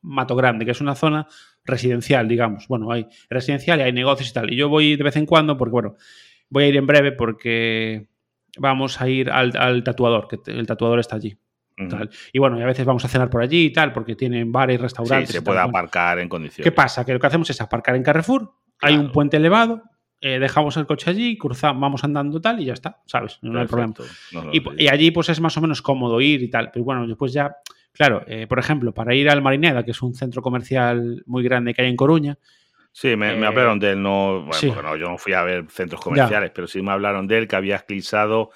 Mato 0.02 0.36
Grande, 0.36 0.66
que 0.66 0.72
es 0.72 0.82
una 0.82 0.96
zona 0.96 1.28
residencial, 1.66 2.28
digamos. 2.28 2.68
Bueno, 2.68 2.92
hay 2.92 3.08
residencial 3.30 3.80
y 3.80 3.84
hay 3.84 3.92
negocios 3.92 4.30
y 4.30 4.34
tal. 4.34 4.54
Y 4.54 4.56
yo 4.56 4.70
voy 4.70 4.96
de 4.96 5.04
vez 5.04 5.16
en 5.18 5.26
cuando, 5.26 5.58
porque 5.58 5.72
bueno, 5.72 5.96
voy 6.50 6.64
a 6.64 6.68
ir 6.68 6.78
en 6.78 6.88
breve 6.88 7.12
porque 7.12 8.08
vamos 8.60 9.02
a 9.02 9.10
ir 9.10 9.30
al, 9.30 9.84
tatuador, 9.84 10.28
que 10.28 10.40
el 10.52 10.66
tatuador 10.66 11.00
está 11.00 11.16
allí. 11.16 11.38
Y 12.34 12.40
bueno, 12.40 12.58
y 12.58 12.64
a 12.64 12.66
veces 12.66 12.86
vamos 12.86 13.06
a 13.06 13.08
cenar 13.08 13.30
por 13.30 13.42
allí 13.42 13.66
y 13.66 13.72
tal, 13.72 13.94
porque 13.94 14.16
tienen 14.16 14.52
bares, 14.52 14.82
restaurantes. 14.82 15.30
Sí, 15.30 15.34
se 15.34 15.42
puede 15.44 15.60
aparcar 15.60 16.18
en 16.20 16.28
condiciones. 16.28 16.64
¿Qué 16.64 16.72
pasa? 16.72 17.06
Que 17.06 17.14
lo 17.14 17.20
que 17.20 17.28
hacemos 17.28 17.50
es 17.50 17.62
aparcar 17.62 17.96
en 17.96 18.04
Carrefour, 18.04 18.52
hay 18.82 18.96
un 18.96 19.12
puente 19.12 19.38
elevado, 19.38 19.84
eh, 20.20 20.40
dejamos 20.40 20.76
el 20.78 20.88
coche 20.88 21.12
allí, 21.12 21.38
cruzamos, 21.38 21.80
vamos 21.80 22.04
andando 22.04 22.42
tal 22.42 22.60
y 22.60 22.66
ya 22.66 22.74
está, 22.74 23.02
¿sabes? 23.06 23.38
No 23.44 23.60
hay 23.60 23.68
problema. 23.68 23.94
y, 24.52 24.88
allí 24.88 25.12
pues 25.12 25.30
es 25.30 25.40
más 25.40 25.56
o 25.58 25.62
menos 25.62 25.84
cómodo 25.84 26.20
ir 26.20 26.42
y 26.42 26.50
tal, 26.50 26.72
pero 26.72 26.84
bueno, 26.84 27.06
después 27.06 27.32
ya 27.32 27.58
Claro, 27.98 28.24
eh, 28.28 28.46
por 28.46 28.60
ejemplo, 28.60 28.94
para 28.94 29.16
ir 29.16 29.28
al 29.28 29.42
Marineda, 29.42 29.84
que 29.84 29.90
es 29.90 30.04
un 30.04 30.14
centro 30.14 30.44
comercial 30.44 31.24
muy 31.26 31.44
grande 31.44 31.74
que 31.74 31.82
hay 31.82 31.90
en 31.90 31.96
Coruña. 31.96 32.38
Sí, 33.00 33.16
me, 33.16 33.30
eh, 33.30 33.46
hablaron 33.46 33.78
de 33.78 33.92
él. 33.92 34.02
No, 34.02 34.42
bueno, 34.42 34.96
yo 34.96 35.08
no 35.08 35.20
fui 35.20 35.34
a 35.34 35.44
ver 35.44 35.68
centros 35.70 36.02
comerciales, 36.02 36.50
pero 36.50 36.66
sí 36.66 36.82
me 36.82 36.92
hablaron 36.92 37.28
de 37.28 37.38
él 37.38 37.48
que 37.48 37.56
había 37.56 37.76
esclizado 37.76 38.50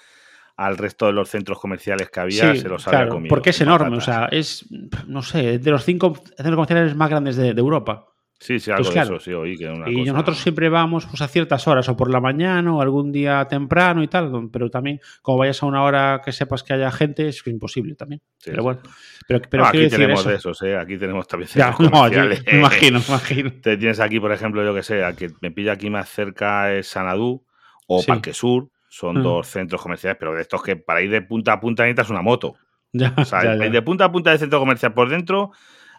al 0.55 0.77
resto 0.79 1.05
de 1.05 1.13
los 1.13 1.29
centros 1.29 1.59
comerciales 1.59 2.09
que 2.09 2.21
había, 2.21 2.55
se 2.55 2.67
los 2.67 2.87
había 2.87 3.07
comido. 3.07 3.29
Porque 3.29 3.51
es 3.51 3.61
enorme, 3.61 3.97
o 3.97 4.01
sea, 4.01 4.29
es, 4.31 4.65
no 5.05 5.21
sé, 5.21 5.59
de 5.59 5.69
los 5.69 5.85
cinco 5.85 6.15
centros 6.35 6.55
comerciales 6.55 6.95
más 6.95 7.11
grandes 7.11 7.35
de 7.35 7.49
Europa. 7.49 8.07
Sí, 8.41 8.59
sí, 8.59 8.71
algo 8.71 8.85
pues 8.85 8.95
de 8.95 9.01
eso, 9.01 9.19
sí, 9.19 9.33
oí 9.33 9.55
que 9.55 9.69
una 9.69 9.87
Y 9.87 10.03
nosotros 10.03 10.39
siempre 10.39 10.67
vamos 10.67 11.05
pues, 11.05 11.21
a 11.21 11.27
ciertas 11.27 11.67
horas, 11.67 11.87
o 11.89 11.95
por 11.95 12.09
la 12.09 12.19
mañana, 12.19 12.73
o 12.73 12.81
algún 12.81 13.11
día 13.11 13.45
temprano 13.45 14.01
y 14.01 14.07
tal, 14.07 14.49
pero 14.51 14.71
también, 14.71 14.99
como 15.21 15.37
vayas 15.37 15.61
a 15.61 15.67
una 15.67 15.83
hora 15.83 16.23
que 16.25 16.31
sepas 16.31 16.63
que 16.63 16.73
haya 16.73 16.89
gente, 16.91 17.27
es 17.27 17.45
imposible 17.45 17.93
también. 17.93 18.23
pero 18.43 18.63
bueno. 18.63 18.81
Pero, 19.27 19.41
pero 19.47 19.67
aquí 19.67 19.87
tenemos 19.89 20.25
de 20.25 20.33
esos, 20.33 20.59
¿eh? 20.63 20.75
Aquí 20.75 20.97
tenemos 20.97 21.27
también 21.27 21.51
ya, 21.53 21.69
no, 21.79 22.07
imagino, 22.51 22.99
imagino. 23.07 23.53
Te 23.61 23.77
tienes 23.77 23.99
aquí, 23.99 24.19
por 24.19 24.31
ejemplo, 24.31 24.63
yo 24.63 24.73
que 24.73 24.81
sé, 24.81 25.05
a 25.05 25.13
que 25.13 25.29
me 25.39 25.51
pilla 25.51 25.73
aquí 25.73 25.91
más 25.91 26.09
cerca 26.09 26.73
es 26.73 26.87
Sanadú 26.87 27.45
o 27.85 28.03
Parque 28.03 28.33
Sur, 28.33 28.69
son 28.89 29.19
mm. 29.19 29.23
dos 29.23 29.47
centros 29.49 29.83
comerciales, 29.83 30.17
pero 30.19 30.33
de 30.33 30.41
estos 30.41 30.63
que 30.63 30.77
para 30.77 31.03
ir 31.03 31.11
de 31.11 31.21
punta 31.21 31.53
a 31.53 31.59
punta 31.59 31.83
necesitas 31.83 32.09
una 32.09 32.23
moto. 32.23 32.55
Ya, 32.91 33.13
o 33.15 33.23
sea, 33.23 33.55
de 33.55 33.81
punta 33.83 34.05
a 34.05 34.11
punta 34.11 34.31
de 34.31 34.39
centro 34.39 34.57
comercial 34.57 34.95
por 34.95 35.09
dentro, 35.09 35.51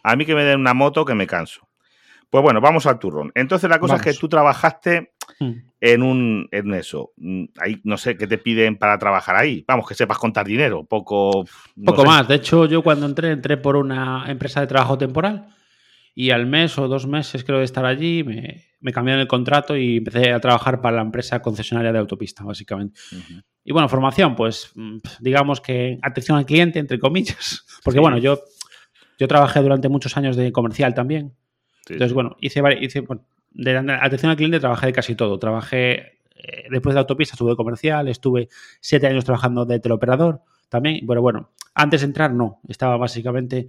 a 0.02 0.16
mí 0.16 0.26
que 0.26 0.34
me 0.34 0.42
den 0.42 0.58
una 0.58 0.75
moto 0.75 1.04
que 1.04 1.14
me 1.14 1.28
canso. 1.28 1.68
Pues 2.33 2.43
bueno, 2.43 2.62
vamos 2.62 2.87
al 2.87 2.99
turrón. 2.99 3.31
Entonces 3.35 3.69
la 3.69 3.79
cosa 3.79 3.97
es 3.97 4.01
que 4.01 4.15
tú 4.15 4.27
trabajaste 4.27 5.12
hmm. 5.39 5.53
en 5.83 6.03
un 6.03 6.49
en 6.51 6.73
eso. 6.73 7.11
Mm, 7.19 7.45
ahí 7.61 7.79
no 7.85 7.99
sé 7.99 8.17
qué 8.17 8.27
te 8.27 8.39
piden 8.39 8.79
para 8.79 8.97
trabajar 8.97 9.37
ahí. 9.37 9.62
Vamos, 9.69 9.87
que 9.87 9.95
sepas 9.95 10.17
contar 10.17 10.47
dinero, 10.47 10.83
poco 10.83 11.45
poco 11.85 12.05
más. 12.07 12.27
De 12.27 12.37
hecho, 12.37 12.65
yo 12.65 12.83
cuando 12.83 13.05
entré 13.05 13.33
entré 13.33 13.59
por 13.59 13.77
una 13.77 14.25
empresa 14.29 14.62
de 14.62 14.67
trabajo 14.67 14.97
temporal 14.97 15.49
y 16.15 16.31
al 16.31 16.47
mes 16.47 16.79
o 16.79 16.89
dos 16.89 17.07
meses 17.07 17.45
creo 17.45 17.59
de 17.59 17.67
estar 17.67 17.85
allí 17.85 18.25
me, 18.25 18.65
me 18.81 18.93
cambiaron 18.95 19.21
el 19.21 19.29
contrato 19.29 19.77
y 19.77 19.99
empecé 19.99 20.33
a 20.33 20.41
trabajar 20.41 20.81
para 20.81 20.97
la 20.97 21.03
empresa 21.03 21.43
concesionaria 21.43 21.93
de 21.93 21.99
autopista, 21.99 22.45
básicamente. 22.45 22.99
Y 23.62 23.73
bueno, 23.73 23.91
formación, 23.91 24.35
pues 24.35 24.73
mm, 24.75 25.01
digamos 25.21 25.61
que 25.61 25.99
atención 26.01 26.39
al 26.39 26.47
cliente, 26.47 26.79
entre 26.79 26.99
comillas, 26.99 27.67
porque 27.85 28.01
bueno, 28.01 28.17
yo 28.17 28.41
yo 29.19 29.29
trabajé 29.29 29.61
durante 29.61 29.91
muchos 29.91 30.17
años 30.17 30.35
de 30.35 30.51
comercial 30.51 30.95
también 30.95 31.35
entonces, 31.89 32.12
bueno, 32.12 32.37
hice, 32.41 32.62
hice 32.81 33.05
de 33.51 33.77
atención 33.77 34.31
al 34.31 34.37
cliente 34.37 34.61
trabajé 34.61 34.87
de 34.87 34.93
casi 34.93 35.15
todo. 35.15 35.39
Trabajé, 35.39 36.19
eh, 36.37 36.67
después 36.71 36.95
de 36.95 37.01
autopista 37.01 37.35
estuve 37.35 37.57
comercial, 37.57 38.09
estuve 38.09 38.49
siete 38.81 39.07
años 39.07 39.25
trabajando 39.25 39.65
de 39.65 39.81
teleoperador 39.81 40.43
también. 40.69 41.05
Pero 41.07 41.23
bueno, 41.23 41.51
antes 41.75 42.01
de 42.01 42.07
entrar 42.07 42.33
no, 42.33 42.61
estaba 42.69 42.97
básicamente 42.97 43.69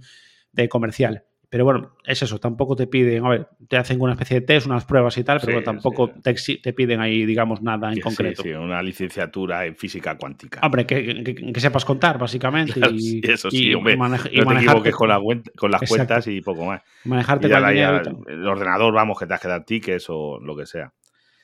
de 0.52 0.68
comercial. 0.68 1.24
Pero 1.54 1.66
bueno, 1.66 1.92
es 2.02 2.20
eso, 2.20 2.40
tampoco 2.40 2.74
te 2.74 2.88
piden, 2.88 3.24
a 3.24 3.28
ver, 3.28 3.48
te 3.68 3.76
hacen 3.76 4.00
una 4.00 4.14
especie 4.14 4.40
de 4.40 4.44
test, 4.44 4.66
unas 4.66 4.84
pruebas 4.84 5.16
y 5.18 5.22
tal, 5.22 5.40
pero 5.40 5.62
tampoco 5.62 6.10
Te, 6.10 6.34
te, 6.34 6.72
piden 6.72 7.00
ahí, 7.00 7.24
digamos, 7.24 7.62
nada 7.62 7.92
en 7.92 8.00
concreto. 8.00 8.42
Sí, 8.42 8.50
una 8.50 8.82
licenciatura 8.82 9.64
en 9.64 9.76
física 9.76 10.18
cuántica. 10.18 10.58
Hombre, 10.64 10.84
que, 10.84 11.52
sepas 11.58 11.84
contar, 11.84 12.18
básicamente. 12.18 12.80
y, 12.92 13.20
eso 13.30 13.52
sí, 13.52 13.72
hombre. 13.72 13.96
no 13.96 14.18
te 14.18 14.30
equivoques 14.56 14.96
con, 14.96 15.42
con 15.54 15.70
las 15.70 15.88
cuentas 15.88 16.26
y 16.26 16.40
poco 16.40 16.64
más. 16.64 16.82
Manejarte 17.04 17.48
con 17.48 17.64
el, 17.68 18.46
ordenador, 18.48 18.92
vamos, 18.92 19.16
que 19.16 19.26
te 19.28 19.34
has 19.34 19.40
que 19.40 19.46
dar 19.46 19.64
tickets 19.64 20.06
o 20.08 20.40
lo 20.40 20.56
que 20.56 20.66
sea. 20.66 20.92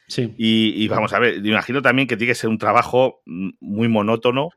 Sí. 0.09 0.35
Y, 0.37 0.73
y, 0.75 0.89
vamos 0.89 1.13
a 1.13 1.21
ver, 1.21 1.37
imagino 1.47 1.83
también 1.83 2.09
que 2.09 2.17
tiene 2.17 2.33
que 2.33 2.35
ser 2.35 2.51
un 2.51 2.59
trabajo 2.59 3.23
muy 3.27 3.87
monótono 3.87 4.49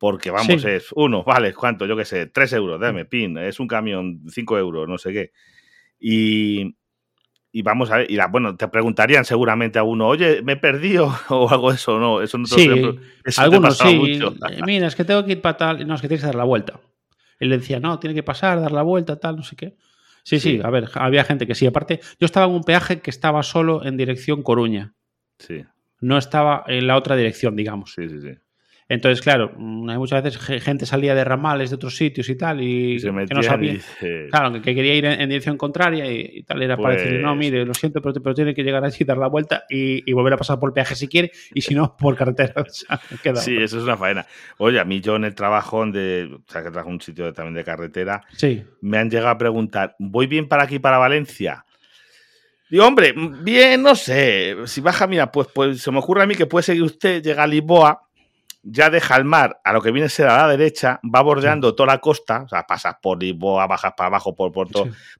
porque 0.00 0.30
vamos, 0.30 0.64
es 0.64 0.92
uno, 0.94 1.22
vale, 1.22 1.52
¿cuánto? 1.52 1.84
Yo 1.84 1.94
qué 1.94 2.06
sé, 2.06 2.24
tres 2.24 2.54
euros, 2.54 2.80
dame, 2.80 3.04
pin, 3.04 3.36
es 3.36 3.60
un 3.60 3.68
camión, 3.68 4.22
cinco 4.30 4.56
euros, 4.56 4.88
no 4.88 4.96
sé 4.96 5.12
qué. 5.12 5.32
Y, 6.00 6.74
y 7.52 7.60
vamos 7.60 7.90
a 7.90 7.98
ver, 7.98 8.10
y 8.10 8.16
la, 8.16 8.28
bueno, 8.28 8.56
te 8.56 8.66
preguntarían 8.68 9.26
seguramente 9.26 9.78
a 9.78 9.82
uno, 9.82 10.08
oye, 10.08 10.40
me 10.40 10.52
he 10.52 10.56
perdido 10.56 11.14
o 11.28 11.50
algo 11.50 11.68
de 11.68 11.76
eso, 11.76 12.00
no, 12.00 12.22
eso 12.22 12.38
no 12.38 12.44
te 12.44 12.54
sí, 12.54 12.70
eso 13.26 13.42
algunos 13.42 13.76
sí. 13.76 13.94
Mucho. 13.94 14.34
Eh, 14.48 14.60
mira, 14.64 14.86
es 14.86 14.96
que 14.96 15.04
tengo 15.04 15.22
que 15.22 15.32
ir 15.32 15.42
para 15.42 15.58
tal, 15.58 15.86
no, 15.86 15.94
es 15.94 16.00
que 16.00 16.08
tienes 16.08 16.22
que 16.22 16.28
dar 16.28 16.34
la 16.34 16.44
vuelta. 16.44 16.80
Él 17.38 17.50
le 17.50 17.58
decía, 17.58 17.78
no, 17.78 17.98
tiene 17.98 18.14
que 18.14 18.22
pasar, 18.22 18.58
dar 18.58 18.72
la 18.72 18.82
vuelta, 18.82 19.20
tal, 19.20 19.36
no 19.36 19.42
sé 19.42 19.54
qué. 19.54 19.76
Sí, 20.22 20.40
sí, 20.40 20.56
sí, 20.56 20.60
a 20.64 20.70
ver, 20.70 20.88
había 20.94 21.24
gente 21.24 21.46
que 21.46 21.54
sí. 21.54 21.66
Aparte, 21.66 22.00
yo 22.18 22.24
estaba 22.24 22.46
en 22.46 22.52
un 22.52 22.64
peaje 22.64 23.00
que 23.00 23.10
estaba 23.10 23.42
solo 23.42 23.84
en 23.84 23.98
dirección 23.98 24.42
Coruña. 24.42 24.94
Sí. 25.38 25.62
No 26.00 26.16
estaba 26.16 26.64
en 26.68 26.86
la 26.86 26.96
otra 26.96 27.16
dirección, 27.16 27.54
digamos. 27.54 27.92
Sí, 27.92 28.08
sí, 28.08 28.18
sí. 28.22 28.38
Entonces, 28.90 29.22
claro, 29.22 29.52
mm, 29.56 29.96
muchas 29.98 30.20
veces 30.20 30.62
gente 30.64 30.84
salía 30.84 31.14
de 31.14 31.22
ramales 31.22 31.70
de 31.70 31.76
otros 31.76 31.94
sitios 31.94 32.28
y 32.28 32.34
tal, 32.34 32.60
y, 32.60 33.00
que 33.00 33.34
no 33.34 33.40
sabía. 33.40 33.78
Claro, 34.30 34.60
que, 34.60 34.74
quería 34.74 34.96
ir 34.96 35.04
en, 35.04 35.28
dirección 35.28 35.56
contraria 35.56 36.10
y, 36.10 36.42
tal, 36.42 36.60
era 36.60 36.76
para 36.76 36.96
decir, 36.96 37.20
no, 37.20 37.28
pues 37.28 37.38
mire, 37.38 37.64
lo 37.64 37.72
siento, 37.72 38.02
pero, 38.02 38.34
tiene 38.34 38.52
que 38.52 38.64
llegar 38.64 38.84
allí, 38.84 39.04
dar 39.04 39.16
la 39.16 39.28
vuelta 39.28 39.62
y, 39.70 40.12
volver 40.12 40.32
a 40.32 40.36
pasar 40.36 40.58
por 40.58 40.70
el 40.70 40.72
peaje 40.74 40.96
si 40.96 41.06
quiere, 41.06 41.30
y 41.54 41.60
si 41.60 41.72
no, 41.72 41.96
por 42.00 42.16
carretera. 42.16 42.64
sí, 43.36 43.58
eso 43.58 43.78
es 43.78 43.84
una 43.84 43.96
faena. 43.96 44.26
Oye, 44.58 44.80
a 44.80 44.84
mí 44.84 45.00
yo 45.00 45.14
en 45.14 45.24
el 45.24 45.36
trabajo, 45.36 45.86
de, 45.86 46.28
o 46.44 46.50
sea, 46.50 46.64
que 46.64 46.70
trabajo 46.70 46.88
en 46.88 46.94
un 46.94 47.00
sitio 47.00 47.32
también 47.32 47.54
de 47.54 47.62
carretera, 47.62 48.22
sí. 48.32 48.64
me 48.80 48.98
han 48.98 49.08
llegado 49.08 49.30
a 49.30 49.38
preguntar, 49.38 49.94
¿voy 50.00 50.26
bien 50.26 50.48
para 50.48 50.64
aquí, 50.64 50.80
para 50.80 50.98
Valencia? 50.98 51.64
Digo, 52.68 52.84
hombre, 52.86 53.14
bien, 53.42 53.82
no 53.82 53.94
sé. 53.94 54.56
Si 54.66 54.80
baja, 54.80 55.06
mira, 55.06 55.30
pues, 55.30 55.46
pues 55.54 55.80
se 55.80 55.92
me 55.92 55.98
ocurre 55.98 56.24
a 56.24 56.26
mí 56.26 56.34
que 56.34 56.46
puede 56.46 56.64
seguir 56.64 56.82
usted, 56.82 57.22
llega 57.22 57.44
a 57.44 57.46
Lisboa 57.46 58.09
ya 58.62 58.90
deja 58.90 59.16
el 59.16 59.24
mar 59.24 59.60
a 59.64 59.72
lo 59.72 59.80
que 59.80 59.90
viene 59.90 60.06
a 60.06 60.10
ser 60.10 60.26
a 60.26 60.36
la 60.36 60.48
derecha, 60.48 61.00
va 61.02 61.22
bordeando 61.22 61.74
toda 61.74 61.94
la 61.94 61.98
costa, 61.98 62.42
o 62.42 62.48
sea, 62.48 62.66
pasas 62.66 62.96
por 63.00 63.22
Lisboa, 63.22 63.66
bajas 63.66 63.94
para 63.96 64.08
abajo 64.08 64.34
por, 64.34 64.52
por, 64.52 64.68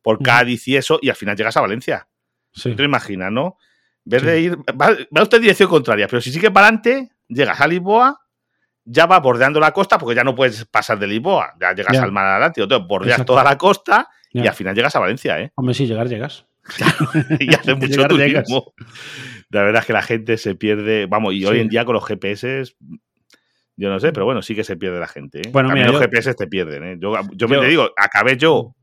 por 0.02 0.22
Cádiz 0.22 0.68
y 0.68 0.76
eso, 0.76 0.98
y 1.00 1.08
al 1.08 1.16
final 1.16 1.36
llegas 1.36 1.56
a 1.56 1.60
Valencia. 1.60 2.08
Sí. 2.52 2.74
Te 2.74 2.82
imaginas, 2.82 3.32
¿no? 3.32 3.56
En 4.04 4.10
vez 4.10 4.22
de 4.22 4.40
ir, 4.40 4.58
va, 4.80 4.90
usted 5.22 5.38
en 5.38 5.42
dirección 5.42 5.68
contraria, 5.68 6.08
pero 6.08 6.20
si 6.20 6.32
sigue 6.32 6.50
para 6.50 6.66
adelante, 6.66 7.10
llegas 7.28 7.60
a 7.60 7.66
Lisboa, 7.66 8.20
ya 8.84 9.06
va 9.06 9.20
bordeando 9.20 9.60
la 9.60 9.72
costa, 9.72 9.98
porque 9.98 10.16
ya 10.16 10.24
no 10.24 10.34
puedes 10.34 10.64
pasar 10.66 10.98
de 10.98 11.06
Lisboa, 11.06 11.54
ya 11.60 11.72
llegas 11.74 11.96
al 11.98 12.12
mar 12.12 12.26
adelante, 12.26 12.60
entonces 12.60 12.86
bordeas 12.86 13.24
toda 13.24 13.44
la 13.44 13.56
costa 13.56 14.08
y 14.32 14.46
al 14.46 14.54
final 14.54 14.74
llegas 14.74 14.94
a 14.96 15.00
Valencia, 15.00 15.40
¿eh? 15.40 15.52
Hombre, 15.54 15.74
sí, 15.74 15.86
llegar, 15.86 16.08
llegas. 16.08 16.46
y 17.40 17.54
hace 17.54 17.74
mucho 17.76 18.06
turismo. 18.06 18.74
La 19.48 19.62
verdad 19.62 19.80
es 19.80 19.86
que 19.86 19.92
la 19.92 20.02
gente 20.02 20.36
se 20.36 20.54
pierde, 20.54 21.06
vamos, 21.06 21.34
y 21.34 21.44
hoy 21.44 21.60
en 21.60 21.68
día 21.68 21.84
con 21.84 21.94
los 21.94 22.04
GPS 22.04 22.74
yo 23.80 23.88
no 23.88 23.98
sé, 23.98 24.12
pero 24.12 24.26
bueno, 24.26 24.42
sí 24.42 24.54
que 24.54 24.62
se 24.62 24.76
pierde 24.76 25.00
la 25.00 25.08
gente. 25.08 25.38
¿eh? 25.38 25.50
Bueno, 25.50 25.74
los 25.74 26.00
GPS 26.00 26.34
te 26.34 26.46
pierden. 26.46 26.84
¿eh? 26.84 26.96
Yo, 27.00 27.14
yo, 27.32 27.48
me 27.48 27.56
te 27.56 27.66
digo, 27.66 27.88
acabé 27.96 28.36
yo 28.36 28.74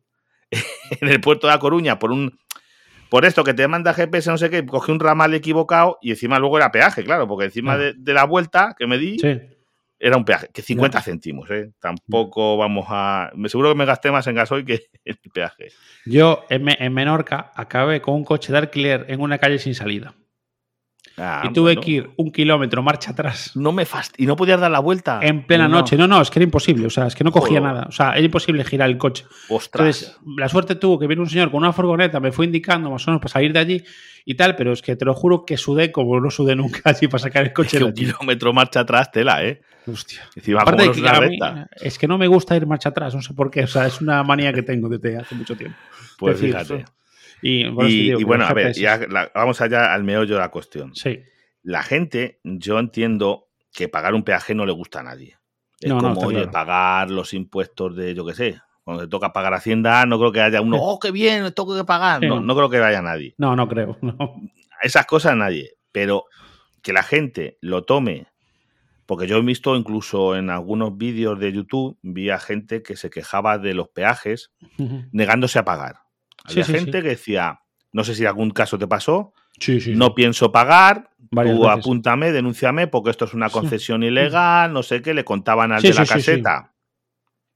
en 1.02 1.08
el 1.08 1.22
puerto 1.22 1.46
de 1.46 1.54
La 1.54 1.60
Coruña 1.60 2.00
por 2.00 2.12
un 2.12 2.40
por 3.10 3.24
esto 3.24 3.44
que 3.44 3.54
te 3.54 3.68
manda 3.68 3.94
GPS, 3.94 4.30
no 4.32 4.38
sé 4.38 4.50
qué, 4.50 4.66
cogí 4.66 4.92
un 4.92 5.00
ramal 5.00 5.34
equivocado 5.34 5.98
y 6.02 6.10
encima 6.10 6.40
luego 6.40 6.58
era 6.58 6.72
peaje, 6.72 7.04
claro, 7.04 7.26
porque 7.28 7.46
encima 7.46 7.78
de, 7.78 7.96
la 8.06 8.26
vuelta 8.26 8.76
que 8.78 8.86
me 8.86 8.98
di 8.98 9.18
era 10.00 10.18
un 10.18 10.26
peaje, 10.26 10.50
que 10.52 10.62
50 10.62 11.02
céntimos, 11.02 11.50
¿eh? 11.52 11.72
Tampoco 11.80 12.58
vamos 12.58 12.88
a. 12.90 13.32
Me 13.36 13.50
seguro 13.50 13.70
que 13.70 13.78
me 13.78 13.86
gasté 13.86 14.12
más 14.12 14.28
en 14.28 14.36
gasoil 14.36 14.66
que 14.66 14.74
en 15.06 15.18
el 15.24 15.32
peaje. 15.32 15.68
Yo 16.06 16.44
en, 16.50 16.68
en 16.68 16.94
Menorca 16.94 17.52
acabé 17.56 18.02
con 18.02 18.16
un 18.16 18.24
coche 18.24 18.52
de 18.52 18.58
alquiler 18.58 19.06
en 19.10 19.22
una 19.22 19.38
calle 19.38 19.60
sin 19.60 19.76
salida. 19.76 20.16
Ah, 21.20 21.42
y 21.50 21.54
tuve 21.54 21.70
bueno. 21.74 21.82
que 21.82 21.92
ir 21.92 22.10
un 22.18 22.32
kilómetro 22.32 22.84
marcha 22.84 23.10
atrás 23.10 23.52
No 23.56 23.72
me 23.72 23.86
fast... 23.86 24.14
¿Y 24.20 24.28
no 24.28 24.36
podías 24.36 24.60
dar 24.60 24.70
la 24.70 24.80
vuelta? 24.80 25.20
en 25.24 25.48
plena 25.48 25.68
No. 25.68 25.78
noche. 25.78 25.98
No, 25.98 26.08
no, 26.08 26.22
es 26.22 26.30
que 26.30 26.38
era 26.40 26.44
imposible. 26.44 26.86
O 26.86 26.90
sea, 26.92 27.08
es 27.08 27.16
que 27.16 27.24
no 27.24 27.32
cogía 27.32 27.60
Joder. 27.60 27.64
nada. 27.74 27.86
O 27.90 27.92
sea, 27.92 28.12
era 28.14 28.22
imposible 28.22 28.64
girar 28.64 28.88
el 28.90 28.98
coche. 29.00 29.26
Ostras. 29.50 30.02
Entonces, 30.04 30.18
la 30.38 30.48
suerte 30.48 30.76
tuvo 30.76 31.00
que 31.00 31.08
viene 31.08 31.22
un 31.24 31.30
señor 31.30 31.50
con 31.50 31.58
una 31.64 31.74
furgoneta, 31.74 32.20
me 32.20 32.32
fue 32.32 32.46
indicando 32.46 32.92
más 32.92 33.08
o 33.08 33.12
menos 33.12 33.22
para 33.22 33.32
salir 33.34 33.52
de 33.52 33.60
allí 33.60 33.84
y 34.26 34.36
tal, 34.36 34.56
pero 34.56 34.74
es 34.74 34.82
que 34.82 34.96
te 34.96 35.06
lo 35.06 35.14
juro 35.16 35.44
que 35.46 35.58
sudé 35.58 35.92
como 35.92 36.20
no 36.20 36.30
sudé 36.30 36.56
nunca 36.56 36.82
allí 36.86 37.08
para 37.08 37.20
sacar 37.24 37.42
el 37.44 37.48
Es 37.48 37.54
coche 37.56 37.80
de 37.80 37.86
un 37.86 37.92
allí. 37.92 38.06
kilómetro 38.06 38.54
marcha 38.54 38.82
atrás, 38.82 39.12
tela, 39.12 39.44
¿eh? 39.44 39.62
Hostia. 39.88 40.22
Encima, 40.36 40.62
Aparte 40.62 40.84
de 40.84 40.90
que 40.92 40.96
es 40.98 41.02
una 41.02 41.12
a 41.18 41.22
mí- 41.22 41.40
es 41.82 41.98
que 41.98 42.08
no 42.08 42.18
me 42.18 42.28
gusta 42.28 42.56
ir 42.56 42.68
marcha 42.68 42.90
atrás, 42.90 43.16
no 43.16 43.22
sé 43.24 43.34
por 43.34 43.50
qué. 43.50 43.64
O 43.64 43.68
sea, 43.68 43.88
es 43.88 44.02
una 44.02 44.22
manía 44.24 44.52
que 44.54 44.62
tengo 44.62 44.88
desde 44.90 45.18
hace 45.18 45.34
mucho 45.34 45.56
tiempo. 45.56 45.78
Pues 46.20 46.36
Es 46.36 46.42
decir, 46.42 46.56
fíjate. 46.60 46.86
Y, 47.42 47.64
digo 47.64 48.20
bueno, 48.28 48.46
a 48.46 48.54
ver, 48.54 48.74
ya 48.74 48.98
la- 49.10 49.32
vamos 49.36 49.62
allá 49.62 49.94
al 49.94 50.04
meollo 50.04 50.36
de 50.36 50.42
la 50.42 50.50
cuestión. 50.50 50.96
Sí. 50.96 51.20
La 51.64 51.84
gente, 51.84 52.40
yo 52.44 52.80
entiendo 52.80 53.48
que 53.74 53.88
pagar 53.90 54.14
un 54.16 54.24
peaje 54.24 54.56
no 54.56 54.66
le 54.66 54.72
gusta 54.72 55.02
a 55.02 55.04
nadie. 55.04 55.38
Es 55.80 55.90
No, 55.90 55.96
no, 55.96 56.02
como, 56.02 56.14
está 56.14 56.28
oye, 56.28 56.36
claro. 56.38 56.52
pagar 56.52 57.12
los 57.12 57.34
impuestos 57.34 57.96
de, 57.96 58.16
yo 58.16 58.26
qué 58.26 58.34
sé, 58.34 58.62
cuando 58.84 59.04
te 59.04 59.10
toca 59.10 59.34
pagar 59.34 59.54
Hacienda, 59.54 60.06
no 60.06 60.18
creo 60.18 60.32
que 60.32 60.42
haya 60.42 60.62
uno, 60.62 60.78
oh, 60.80 60.98
qué 61.00 61.12
bien, 61.12 61.52
tengo 61.54 61.76
que 61.76 61.84
pagar. 61.84 62.22
Sí. 62.22 62.28
No, 62.28 62.40
no 62.40 62.56
creo 62.56 62.70
que 62.70 62.80
vaya 62.80 63.02
nadie. 63.02 63.36
No, 63.38 63.56
no 63.56 63.68
creo. 63.68 63.98
No. 64.02 64.18
Esas 64.82 65.06
cosas 65.06 65.36
nadie. 65.36 65.74
Pero 65.92 66.26
que 66.82 66.94
la 66.94 67.04
gente 67.04 67.58
lo 67.62 67.84
tome, 67.84 68.28
porque 69.06 69.28
yo 69.28 69.38
he 69.38 69.42
visto 69.42 69.76
incluso 69.76 70.36
en 70.36 70.50
algunos 70.50 70.98
vídeos 70.98 71.38
de 71.40 71.52
YouTube, 71.52 71.98
vi 72.02 72.30
a 72.30 72.40
gente 72.40 72.82
que 72.82 72.96
se 72.96 73.10
quejaba 73.10 73.58
de 73.58 73.74
los 73.74 73.90
peajes 73.90 74.52
negándose 75.12 75.60
a 75.60 75.66
pagar. 75.66 75.98
Había 76.48 76.64
sí, 76.64 76.74
gente 76.74 76.98
sí. 76.98 77.04
que 77.04 77.10
decía, 77.10 77.62
no 77.92 78.04
sé 78.04 78.16
si 78.16 78.26
algún 78.26 78.52
caso 78.52 78.78
te 78.78 78.88
pasó, 78.88 79.34
no 79.88 80.14
pienso 80.16 80.52
pagar, 80.52 81.10
Varias 81.32 81.56
tú 81.58 81.64
veces. 81.64 81.78
apúntame, 81.80 82.32
denúnciame, 82.32 82.88
porque 82.88 83.10
esto 83.10 83.26
es 83.26 83.34
una 83.34 83.50
concesión 83.50 84.04
ilegal, 84.04 84.72
no 84.72 84.84
sé 84.84 85.02
qué, 85.02 85.14
le 85.14 85.26
contaban 85.26 85.72
al 85.72 85.82
de 85.82 85.94
la 85.94 86.06
caseta 86.06 86.74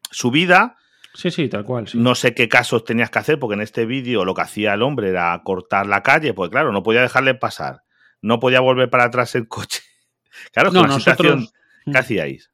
su 0.09 0.29
vida, 0.31 0.75
Sí, 1.13 1.29
sí, 1.31 1.47
tal 1.49 1.63
cual. 1.65 1.87
no 1.93 2.15
sé 2.15 2.33
qué 2.33 2.49
casos 2.49 2.83
tenías 2.85 3.09
que 3.09 3.19
hacer, 3.19 3.39
porque 3.39 3.53
en 3.55 3.61
este 3.61 3.85
vídeo 3.85 4.25
lo 4.25 4.33
que 4.33 4.41
hacía 4.41 4.73
el 4.73 4.81
hombre 4.81 5.09
era 5.09 5.39
cortar 5.43 5.85
la 5.87 6.03
calle, 6.03 6.33
pues 6.33 6.49
claro, 6.49 6.71
no 6.71 6.83
podía 6.83 7.01
dejarle 7.01 7.33
pasar, 7.35 7.83
no 8.21 8.39
podía 8.39 8.59
volver 8.61 8.89
para 8.89 9.05
atrás 9.05 9.35
el 9.35 9.47
coche. 9.47 9.81
Claro, 10.53 10.71
No, 10.71 10.83
nosotros 10.87 11.53
¿qué 11.85 11.97
hacíais? 11.97 12.51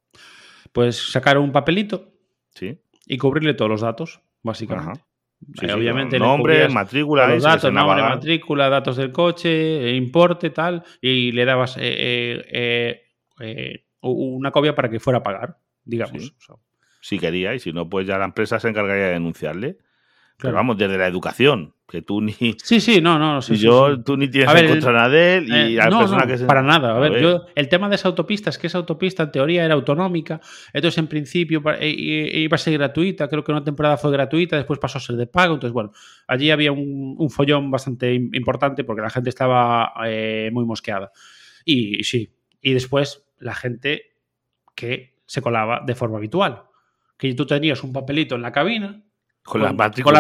pues 0.74 1.12
sacaron 1.12 1.44
un 1.44 1.52
papelito 1.52 2.12
¿Sí? 2.56 2.82
y 3.06 3.18
cubrirle 3.18 3.54
todos 3.54 3.70
los 3.70 3.82
datos, 3.82 4.22
básicamente. 4.44 4.92
Ajá. 5.00 5.07
Sí, 5.40 5.66
Eh, 5.66 5.70
sí, 5.70 5.74
obviamente 5.74 6.20
le 6.20 6.26
nombre, 6.26 6.68
matrícula, 6.70 7.28
los 7.28 7.44
datos, 7.44 7.72
nombre, 7.72 8.02
la- 8.02 8.10
matrícula, 8.10 8.70
datos 8.70 8.98
del 8.98 9.12
coche, 9.12 9.90
eh, 9.92 9.96
importe, 9.96 10.50
tal, 10.50 10.84
y 11.02 11.32
le 11.32 11.46
dabas 11.46 11.78
eh, 11.80 13.04
eh, 13.40 13.86
una 14.02 14.52
copia 14.52 14.74
para 14.76 14.90
que 14.90 15.00
fuera 15.00 15.20
a 15.20 15.24
pagar, 15.24 15.58
digamos. 15.86 16.24
Sí. 16.24 16.34
O 16.38 16.42
sea, 16.42 16.56
si 17.02 17.20
quería, 17.20 17.54
y 17.54 17.60
si 17.60 17.72
no, 17.72 17.88
pues 17.88 18.08
ya 18.08 18.18
la 18.18 18.26
empresa 18.26 18.60
se 18.60 18.68
encargaría 18.70 19.06
de 19.06 19.14
denunciarle. 19.14 19.78
Pero 20.38 20.54
vamos, 20.54 20.78
desde 20.78 20.98
la 20.98 21.08
educación, 21.08 21.74
que 21.90 22.02
tú 22.02 22.20
ni, 22.22 22.34
Sí, 22.64 22.82
sí, 22.82 23.00
no, 23.02 23.18
no, 23.18 23.42
sí, 23.42 23.54
y 23.54 23.58
yo, 23.58 23.96
sí. 23.96 24.02
tú 24.04 24.18
ni 24.18 24.28
tienes 24.28 24.50
A 24.50 24.54
ver, 24.54 24.66
en 24.66 24.72
contra 24.72 24.92
nada 24.92 25.08
de 25.10 25.38
él, 25.38 25.48
y 25.48 25.54
Eh, 25.54 25.70
la 25.78 25.90
no, 25.90 26.00
persona 26.00 26.24
no, 26.24 26.28
que 26.28 26.38
se... 26.38 26.46
para 26.46 26.62
nada. 26.62 26.92
A, 26.92 26.98
A 26.98 27.00
ver, 27.00 27.14
ver. 27.14 27.22
yo- 27.24 27.46
el 27.56 27.70
tema 27.70 27.88
de 27.88 27.96
esa 27.96 28.10
autopista 28.10 28.50
es 28.50 28.58
que 28.58 28.68
esa 28.68 28.78
autopista 28.80 29.24
en 29.24 29.32
teoría 29.32 29.64
era 29.64 29.74
autonómica, 29.74 30.42
entonces 30.74 30.98
en 30.98 31.08
principio 31.08 31.64
pa- 31.64 31.78
e- 31.78 31.88
e- 31.90 32.40
iba 32.42 32.56
a 32.56 32.58
ser 32.58 32.74
gratuita, 32.74 33.30
creo 33.30 33.42
que 33.44 33.54
una 33.54 33.64
temporada 33.64 33.96
fue 33.96 34.12
gratuita, 34.12 34.58
después 34.58 34.80
pasó 34.80 34.98
a 34.98 35.02
ser 35.02 35.16
de 35.16 35.28
pago, 35.28 35.54
entonces 35.54 35.72
bueno, 35.74 35.94
allí 36.28 36.52
había 36.52 36.74
un, 36.74 37.16
un 37.18 37.30
follón 37.30 37.72
bastante 37.72 38.14
im- 38.14 38.36
importante 38.36 38.84
porque 38.84 39.02
la 39.02 39.10
gente 39.10 39.30
estaba 39.30 39.94
eh, 40.06 40.50
muy 40.52 40.66
mosqueada. 40.66 41.12
Y, 41.64 42.02
y 42.02 42.04
sí, 42.04 42.34
y 42.62 42.74
después 42.74 43.24
la 43.40 43.56
gente 43.56 44.14
que 44.76 45.16
se 45.26 45.42
colaba 45.42 45.82
de 45.86 45.96
forma 45.96 46.18
habitual, 46.18 46.64
que 47.18 47.34
tú 47.34 47.46
tenías 47.46 47.82
un 47.84 47.94
papelito 47.94 48.36
en 48.36 48.42
la 48.42 48.52
cabina 48.52 49.04
con, 49.48 49.62
las 49.62 49.70
con 49.70 49.78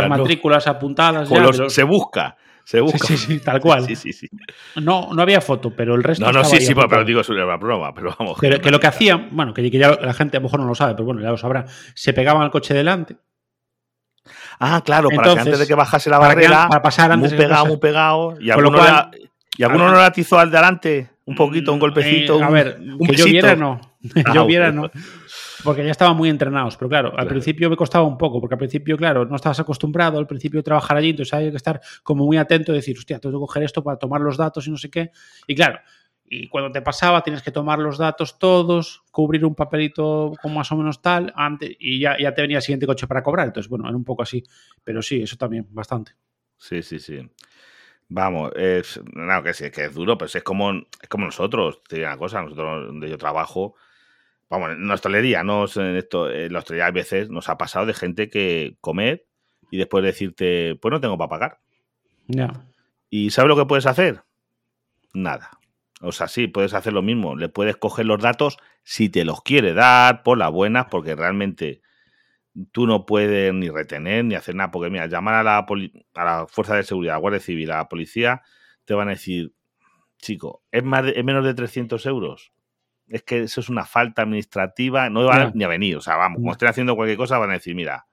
matrículas. 0.09 0.67
apuntadas 0.67 1.27
Con 1.29 1.37
ya, 1.37 1.43
los- 1.43 1.57
pero- 1.57 1.69
Se 1.69 1.83
busca, 1.83 2.35
se 2.63 2.81
busca. 2.81 2.97
Sí, 2.99 3.17
sí, 3.17 3.27
sí, 3.33 3.39
tal 3.39 3.59
cual. 3.59 3.85
Sí, 3.85 3.95
sí, 3.95 4.13
sí. 4.13 4.27
no, 4.77 5.09
no 5.13 5.21
había 5.21 5.41
foto, 5.41 5.71
pero 5.71 5.95
el 5.95 6.03
resto 6.03 6.25
No, 6.25 6.31
no, 6.31 6.43
sí, 6.43 6.59
sí, 6.59 6.73
pero, 6.75 7.03
digo 7.03 7.23
sobre 7.23 7.45
la 7.45 7.55
broma, 7.57 7.93
pero 7.93 8.15
vamos. 8.17 8.39
Que, 8.39 8.59
que 8.59 8.71
lo 8.71 8.79
que 8.79 8.87
hacían, 8.87 9.29
bueno, 9.31 9.53
que, 9.53 9.69
que 9.69 9.77
ya 9.77 9.95
la 10.01 10.13
gente 10.13 10.37
a 10.37 10.39
lo 10.39 10.45
mejor 10.45 10.59
no 10.59 10.65
lo 10.67 10.75
sabe, 10.75 10.93
pero 10.93 11.05
bueno, 11.05 11.21
ya 11.21 11.29
lo 11.29 11.37
sabrá, 11.37 11.65
se 11.93 12.13
pegaban 12.13 12.41
al 12.43 12.51
coche 12.51 12.73
delante 12.73 13.17
Ah, 14.59 14.81
claro, 14.83 15.09
para 15.09 15.21
que 15.21 15.29
Entonces, 15.29 15.45
antes 15.45 15.59
de 15.59 15.67
que 15.67 15.75
bajase 15.75 16.09
la 16.09 16.19
para, 16.19 16.31
que- 16.35 16.47
barrera, 16.47 16.67
para 16.67 16.81
pasar 16.81 17.11
antes 17.11 17.31
muy 17.31 17.39
pegado, 17.39 17.65
muy 17.67 17.77
pegado, 17.77 18.35
y 18.41 18.49
alguno, 18.49 18.77
cual- 18.77 19.11
y 19.57 19.63
alguno 19.63 19.87
no 19.89 19.95
le 19.95 20.01
atizó 20.03 20.37
al 20.39 20.51
delante, 20.51 21.09
un 21.25 21.35
poquito, 21.35 21.71
un 21.71 21.79
golpecito, 21.79 22.39
Eh, 22.39 22.43
a 22.43 22.49
ver, 22.49 22.77
un 22.81 23.07
que 23.07 23.15
yo 23.15 23.25
viera 23.25 23.55
no. 23.55 23.79
Ah, 24.25 24.33
yo 24.33 24.45
viera 24.45 24.71
no. 24.71 24.89
Porque 25.63 25.83
ya 25.85 25.91
estaban 25.91 26.15
muy 26.15 26.29
entrenados, 26.29 26.77
pero 26.77 26.89
claro, 26.89 27.07
al 27.09 27.13
Claro. 27.15 27.29
principio 27.29 27.69
me 27.69 27.75
costaba 27.75 28.05
un 28.05 28.17
poco, 28.17 28.39
porque 28.39 28.55
al 28.55 28.59
principio, 28.59 28.97
claro, 28.97 29.25
no 29.25 29.35
estabas 29.35 29.59
acostumbrado 29.59 30.19
al 30.19 30.27
principio 30.27 30.59
de 30.59 30.63
trabajar 30.63 30.97
allí, 30.97 31.09
entonces 31.11 31.33
hay 31.33 31.49
que 31.49 31.57
estar 31.57 31.81
como 32.03 32.25
muy 32.25 32.37
atento 32.37 32.71
y 32.71 32.75
decir, 32.75 32.97
hostia, 32.97 33.19
tengo 33.19 33.37
que 33.37 33.41
coger 33.41 33.63
esto 33.63 33.83
para 33.83 33.97
tomar 33.97 34.21
los 34.21 34.37
datos 34.37 34.67
y 34.67 34.71
no 34.71 34.77
sé 34.77 34.89
qué. 34.89 35.11
Y 35.47 35.55
claro, 35.55 35.79
y 36.29 36.47
cuando 36.49 36.71
te 36.71 36.81
pasaba 36.81 37.23
tienes 37.23 37.41
que 37.41 37.51
tomar 37.51 37.79
los 37.79 37.97
datos 37.97 38.37
todos, 38.37 39.03
cubrir 39.11 39.45
un 39.45 39.55
papelito 39.55 40.33
con 40.41 40.53
más 40.53 40.69
o 40.71 40.75
menos 40.75 41.01
tal, 41.01 41.31
antes, 41.35 41.75
y 41.79 41.99
ya, 41.99 42.17
ya 42.19 42.33
te 42.33 42.41
venía 42.41 42.57
el 42.57 42.63
siguiente 42.63 42.85
coche 42.85 43.07
para 43.07 43.23
cobrar. 43.23 43.47
Entonces, 43.47 43.69
bueno, 43.69 43.87
era 43.87 43.95
un 43.95 44.03
poco 44.03 44.23
así. 44.23 44.43
Pero 44.83 45.01
sí, 45.01 45.21
eso 45.21 45.37
también, 45.37 45.65
bastante. 45.71 46.11
Sí, 46.57 46.81
sí, 46.81 46.99
sí. 46.99 47.21
Vamos, 48.09 48.51
es, 48.55 48.99
no, 49.13 49.43
que 49.43 49.53
sí, 49.53 49.69
que 49.71 49.85
es 49.85 49.93
duro, 49.93 50.17
pero 50.17 50.29
es 50.33 50.43
como, 50.43 50.71
es 50.73 51.09
como 51.09 51.25
nosotros. 51.25 51.81
Te 51.87 51.95
digo 51.97 52.07
una 52.07 52.17
cosa, 52.17 52.41
nosotros 52.41 52.87
donde 52.87 53.09
yo 53.09 53.17
trabajo, 53.17 53.75
vamos, 54.49 54.71
en 54.71 54.87
la 54.87 54.93
hostelería, 54.93 55.43
no 55.43 55.65
en 55.75 55.95
esto, 55.95 56.29
en 56.31 56.51
la 56.53 56.59
hostelería 56.59 56.87
a 56.87 56.91
veces 56.91 57.29
nos 57.29 57.49
ha 57.49 57.57
pasado 57.57 57.85
de 57.85 57.93
gente 57.93 58.29
que 58.29 58.77
comer 58.81 59.25
y 59.71 59.77
después 59.77 60.03
decirte, 60.03 60.75
pues 60.81 60.91
no 60.91 60.99
tengo 61.01 61.17
para 61.17 61.29
pagar. 61.29 61.59
Ya. 62.27 62.65
¿Y 63.09 63.29
sabes 63.31 63.49
lo 63.49 63.55
que 63.55 63.65
puedes 63.65 63.85
hacer? 63.85 64.23
Nada. 65.13 65.51
O 66.01 66.11
sea, 66.11 66.27
sí, 66.27 66.47
puedes 66.47 66.73
hacer 66.73 66.93
lo 66.93 67.01
mismo. 67.01 67.35
Le 67.35 67.49
puedes 67.49 67.75
coger 67.77 68.05
los 68.05 68.21
datos 68.21 68.57
si 68.83 69.09
te 69.09 69.25
los 69.25 69.41
quiere 69.41 69.73
dar 69.73 70.23
por 70.23 70.37
las 70.37 70.51
buenas, 70.51 70.85
porque 70.91 71.15
realmente 71.15 71.81
tú 72.71 72.85
no 72.87 73.05
puedes 73.05 73.53
ni 73.53 73.69
retener 73.69 74.25
ni 74.25 74.35
hacer 74.35 74.55
nada. 74.55 74.71
Porque, 74.71 74.89
mira, 74.89 75.07
llamar 75.07 75.35
a 75.35 75.43
la, 75.43 75.65
a 76.15 76.25
la 76.25 76.45
Fuerza 76.47 76.75
de 76.75 76.83
Seguridad, 76.83 77.15
a 77.15 77.17
la 77.17 77.21
Guardia 77.21 77.39
Civil, 77.39 77.71
a 77.71 77.77
la 77.77 77.89
policía, 77.89 78.41
te 78.85 78.93
van 78.93 79.07
a 79.07 79.11
decir, 79.11 79.53
chico, 80.19 80.63
¿es, 80.71 80.83
más 80.83 81.03
de- 81.03 81.13
es 81.17 81.23
menos 81.25 81.43
de 81.45 81.53
300 81.53 82.05
euros? 82.05 82.51
Es 83.09 83.23
que 83.23 83.43
eso 83.43 83.61
es 83.61 83.69
una 83.69 83.85
falta 83.85 84.21
administrativa, 84.23 85.09
no 85.09 85.25
van 85.25 85.47
Ya. 85.47 85.51
ni 85.55 85.63
a 85.63 85.67
venir. 85.67 85.95
O 85.97 86.01
sea, 86.01 86.15
vamos, 86.17 86.39
como 86.39 86.51
estén 86.51 86.67
haciendo 86.67 86.95
cualquier 86.95 87.17
cosa, 87.17 87.37
van 87.37 87.51
a 87.51 87.53
decir, 87.53 87.73
mira, 87.75 88.05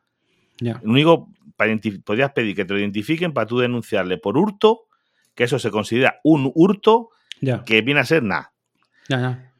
Ya. 0.58 0.80
lo 0.82 0.90
único, 0.92 1.28
para 1.56 1.74
podrías 2.04 2.32
pedir 2.32 2.54
que 2.54 2.64
te 2.64 2.72
lo 2.74 2.78
identifiquen 2.80 3.32
para 3.32 3.46
tú 3.46 3.58
denunciarle 3.58 4.18
por 4.18 4.36
hurto, 4.38 4.86
que 5.34 5.44
eso 5.44 5.58
se 5.58 5.70
considera 5.70 6.20
un 6.22 6.50
hurto 6.54 7.10
que 7.64 7.82
viene 7.82 8.00
a 8.00 8.04
ser 8.04 8.22
nada. 8.22 8.52
Ya, 9.08 9.20
ya. 9.20 9.52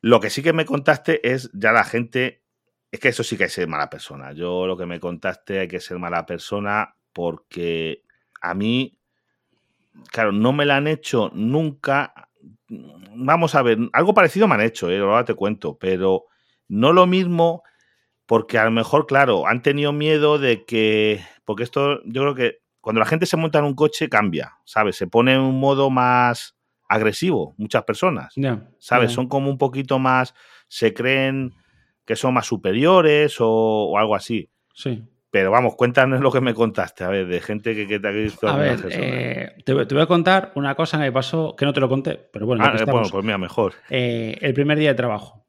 Lo 0.00 0.20
que 0.20 0.30
sí 0.30 0.42
que 0.42 0.52
me 0.52 0.64
contaste 0.64 1.26
es 1.32 1.50
ya 1.54 1.72
la 1.72 1.84
gente, 1.84 2.42
es 2.90 3.00
que 3.00 3.08
eso 3.08 3.22
sí 3.22 3.36
que 3.36 3.44
hay 3.44 3.48
que 3.48 3.54
ser 3.54 3.68
mala 3.68 3.88
persona. 3.88 4.32
Yo 4.32 4.66
lo 4.66 4.76
que 4.76 4.84
me 4.86 5.00
contaste 5.00 5.60
hay 5.60 5.68
que 5.68 5.80
ser 5.80 5.98
mala 5.98 6.26
persona 6.26 6.94
porque 7.12 8.02
a 8.40 8.54
mí, 8.54 8.98
claro, 10.10 10.32
no 10.32 10.52
me 10.52 10.64
la 10.66 10.76
han 10.76 10.86
hecho 10.86 11.30
nunca. 11.34 12.28
Vamos 13.14 13.54
a 13.54 13.62
ver, 13.62 13.78
algo 13.92 14.14
parecido 14.14 14.48
me 14.48 14.54
han 14.54 14.62
hecho, 14.62 14.90
¿eh? 14.90 14.98
ahora 14.98 15.24
te 15.24 15.34
cuento, 15.34 15.76
pero 15.78 16.24
no 16.68 16.92
lo 16.92 17.06
mismo 17.06 17.62
porque 18.26 18.58
a 18.58 18.64
lo 18.64 18.70
mejor, 18.70 19.06
claro, 19.06 19.46
han 19.46 19.62
tenido 19.62 19.92
miedo 19.92 20.38
de 20.38 20.64
que, 20.64 21.20
porque 21.44 21.64
esto 21.64 22.02
yo 22.04 22.22
creo 22.22 22.34
que 22.34 22.58
cuando 22.80 23.00
la 23.00 23.06
gente 23.06 23.26
se 23.26 23.36
monta 23.36 23.58
en 23.58 23.66
un 23.66 23.74
coche 23.74 24.08
cambia, 24.08 24.56
¿sabes? 24.64 24.96
Se 24.96 25.06
pone 25.06 25.34
en 25.34 25.40
un 25.40 25.60
modo 25.60 25.90
más 25.90 26.56
agresivo, 26.88 27.54
muchas 27.58 27.84
personas. 27.84 28.32
Ya. 28.36 28.68
¿sabes? 28.78 29.12
Son 29.12 29.28
como 29.28 29.50
un 29.50 29.58
poquito 29.58 29.98
más, 29.98 30.34
se 30.68 30.92
creen 30.94 31.54
que 32.04 32.16
son 32.16 32.34
más 32.34 32.46
superiores 32.46 33.40
o, 33.40 33.48
o 33.48 33.98
algo 33.98 34.14
así. 34.14 34.50
Sí. 34.74 35.04
Pero 35.32 35.50
vamos, 35.50 35.76
cuéntanos 35.76 36.20
lo 36.20 36.30
que 36.30 36.42
me 36.42 36.52
contaste, 36.52 37.04
a 37.04 37.08
ver, 37.08 37.26
de 37.26 37.40
gente 37.40 37.74
que, 37.74 37.88
que 37.88 37.98
te 37.98 38.06
ha 38.06 38.10
visto. 38.10 38.46
A 38.46 38.56
ver, 38.58 38.78
eh, 38.90 39.54
te, 39.64 39.72
voy- 39.72 39.86
te 39.86 39.94
voy 39.94 40.02
a 40.02 40.06
contar 40.06 40.52
una 40.56 40.74
cosa 40.74 40.98
que 40.98 41.04
me 41.04 41.12
pasó, 41.12 41.56
que 41.56 41.64
no 41.64 41.72
te 41.72 41.80
lo 41.80 41.88
conté, 41.88 42.16
pero 42.32 42.44
bueno, 42.44 42.62
Ah, 42.62 42.76
eh, 42.78 42.84
bueno, 42.84 43.08
pues 43.10 43.24
mira, 43.24 43.38
mejor. 43.38 43.72
Eh, 43.88 44.36
el 44.42 44.52
primer 44.52 44.78
día 44.78 44.90
de 44.90 44.94
trabajo. 44.94 45.46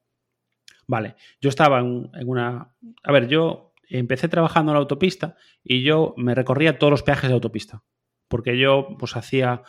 Vale, 0.88 1.16
yo 1.42 1.50
estaba 1.50 1.80
en, 1.80 2.10
en 2.14 2.30
una... 2.30 2.74
A 3.04 3.12
ver, 3.12 3.28
yo 3.28 3.74
empecé 3.90 4.30
trabajando 4.30 4.72
en 4.72 4.76
la 4.76 4.80
autopista 4.80 5.36
y 5.64 5.84
yo 5.84 6.14
me 6.16 6.34
recorría 6.34 6.80
todos 6.80 6.92
los 6.92 7.04
peajes 7.04 7.30
de 7.30 7.34
autopista, 7.34 7.84
porque 8.30 8.58
yo 8.58 8.88
pues 8.98 9.18
hacía... 9.18 9.64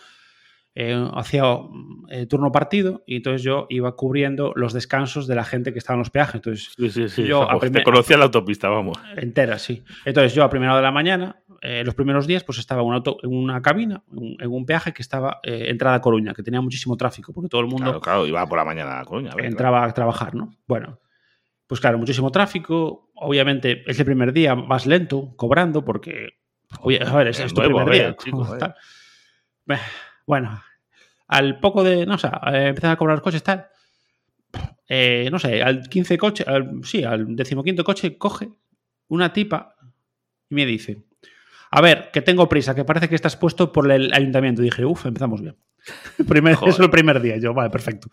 eh, 0.77 1.09
hacía 1.15 1.45
eh, 2.11 2.27
turno 2.27 2.51
partido 2.51 3.03
y 3.07 3.17
entonces 3.17 3.43
yo 3.43 3.67
iba 3.69 3.95
cubriendo 3.95 4.53
los 4.57 4.73
descansos 4.73 5.27
de 5.29 5.35
la 5.37 5.45
gente 5.45 5.73
que 5.73 5.79
estaba 5.79 5.95
en 5.95 6.01
los 6.01 6.11
peajes. 6.11 6.35
Entonces, 6.37 6.73
Sí, 6.77 6.91
sí, 6.91 7.09
sí. 7.09 7.25
yo 7.25 7.47
te 7.73 7.83
conocía 7.85 8.17
la 8.17 8.25
autopista, 8.25 8.69
vamos. 8.69 8.99
entera, 9.17 9.59
sí. 9.59 9.85
Entonces 10.05 10.35
yo 10.35 10.43
a 10.45 10.51
primera 10.51 10.73
hora 10.73 10.81
de 10.81 10.85
la 10.87 10.93
mañana 10.93 11.37
eh, 11.63 11.83
los 11.85 11.95
primeros 11.95 12.27
días, 12.27 12.45
pues 12.45 12.59
estaba 12.59 12.83
un 12.83 12.93
auto, 12.93 13.17
en 13.23 13.33
una 13.35 13.63
cabina, 13.63 14.03
en, 14.13 14.37
en 14.39 14.51
un 14.53 14.67
peaje 14.67 14.93
que 14.93 15.01
estaba 15.01 15.41
eh, 15.43 15.67
entrada 15.71 15.97
a 15.97 16.01
Coruña, 16.03 16.35
que 16.35 16.43
tenía 16.43 16.61
muchísimo 16.61 16.95
tráfico, 16.97 17.33
porque 17.33 17.49
todo 17.49 17.63
el 17.63 17.69
mundo 17.69 17.85
Claro, 17.85 18.01
claro, 18.03 18.27
iba 18.27 18.47
por 18.47 18.59
la 18.59 18.65
mañana 18.67 19.01
a 19.01 19.05
Coruña. 19.07 19.31
a 19.33 19.35
ver, 19.35 19.47
entraba 19.47 19.83
a 19.85 19.95
trabajar, 19.95 20.35
¿no? 20.35 20.55
Bueno, 20.67 21.01
pues 21.67 21.81
claro, 21.81 21.97
muchísimo 21.97 22.31
tráfico. 22.31 23.11
Obviamente, 23.15 23.83
ese 23.87 24.05
primer 24.05 24.35
día 24.35 24.55
vas 24.55 24.87
lento, 24.87 25.33
cobrando, 25.37 25.85
porque. 25.87 26.31
Oye, 26.81 27.01
a 27.03 27.15
ver, 27.17 27.29
es, 27.29 27.39
Es 27.39 27.47
es 27.47 27.55
tu 27.55 27.61
nuevo, 27.63 27.79
primer 27.79 27.95
día. 27.95 28.17
chico, 28.17 28.47
tal. 28.59 28.75
Bueno, 30.27 30.63
al 31.29 31.61
poco 31.61 31.83
de. 31.85 32.07
No 32.07 32.19
sé, 32.19 32.29
eh, 32.29 32.69
empezar 32.69 32.91
a 32.93 32.97
cobrar 32.97 33.21
coches, 33.21 33.43
tal. 33.43 33.67
eh, 34.89 35.29
no 35.31 35.39
sé, 35.39 35.63
al 35.63 35.89
15 35.89 36.19
coche, 36.19 36.45
al- 36.47 36.81
sí, 36.85 37.03
al 37.05 37.35
decimoquinto 37.35 37.85
coche, 37.85 38.17
coge 38.19 38.49
una 39.09 39.33
tipa 39.33 39.75
y 40.51 40.55
me 40.55 40.67
dice. 40.67 41.05
A 41.71 41.81
ver, 41.81 42.11
que 42.13 42.23
tengo 42.23 42.49
prisa, 42.49 42.75
que 42.75 42.85
parece 42.85 43.09
que 43.09 43.15
estás 43.17 43.37
puesto 43.37 43.73
por 43.73 43.91
el 43.91 44.13
ayuntamiento. 44.13 44.63
Y 44.63 44.67
dije, 44.67 44.85
uff, 44.85 45.07
empezamos 45.07 45.41
bien. 45.41 45.57
Primer, 46.29 46.53
eso 46.55 46.69
es 46.69 46.79
el 46.79 46.91
primer 46.91 47.21
día. 47.21 47.37
Yo, 47.39 47.53
vale, 47.53 47.71
perfecto. 47.71 48.09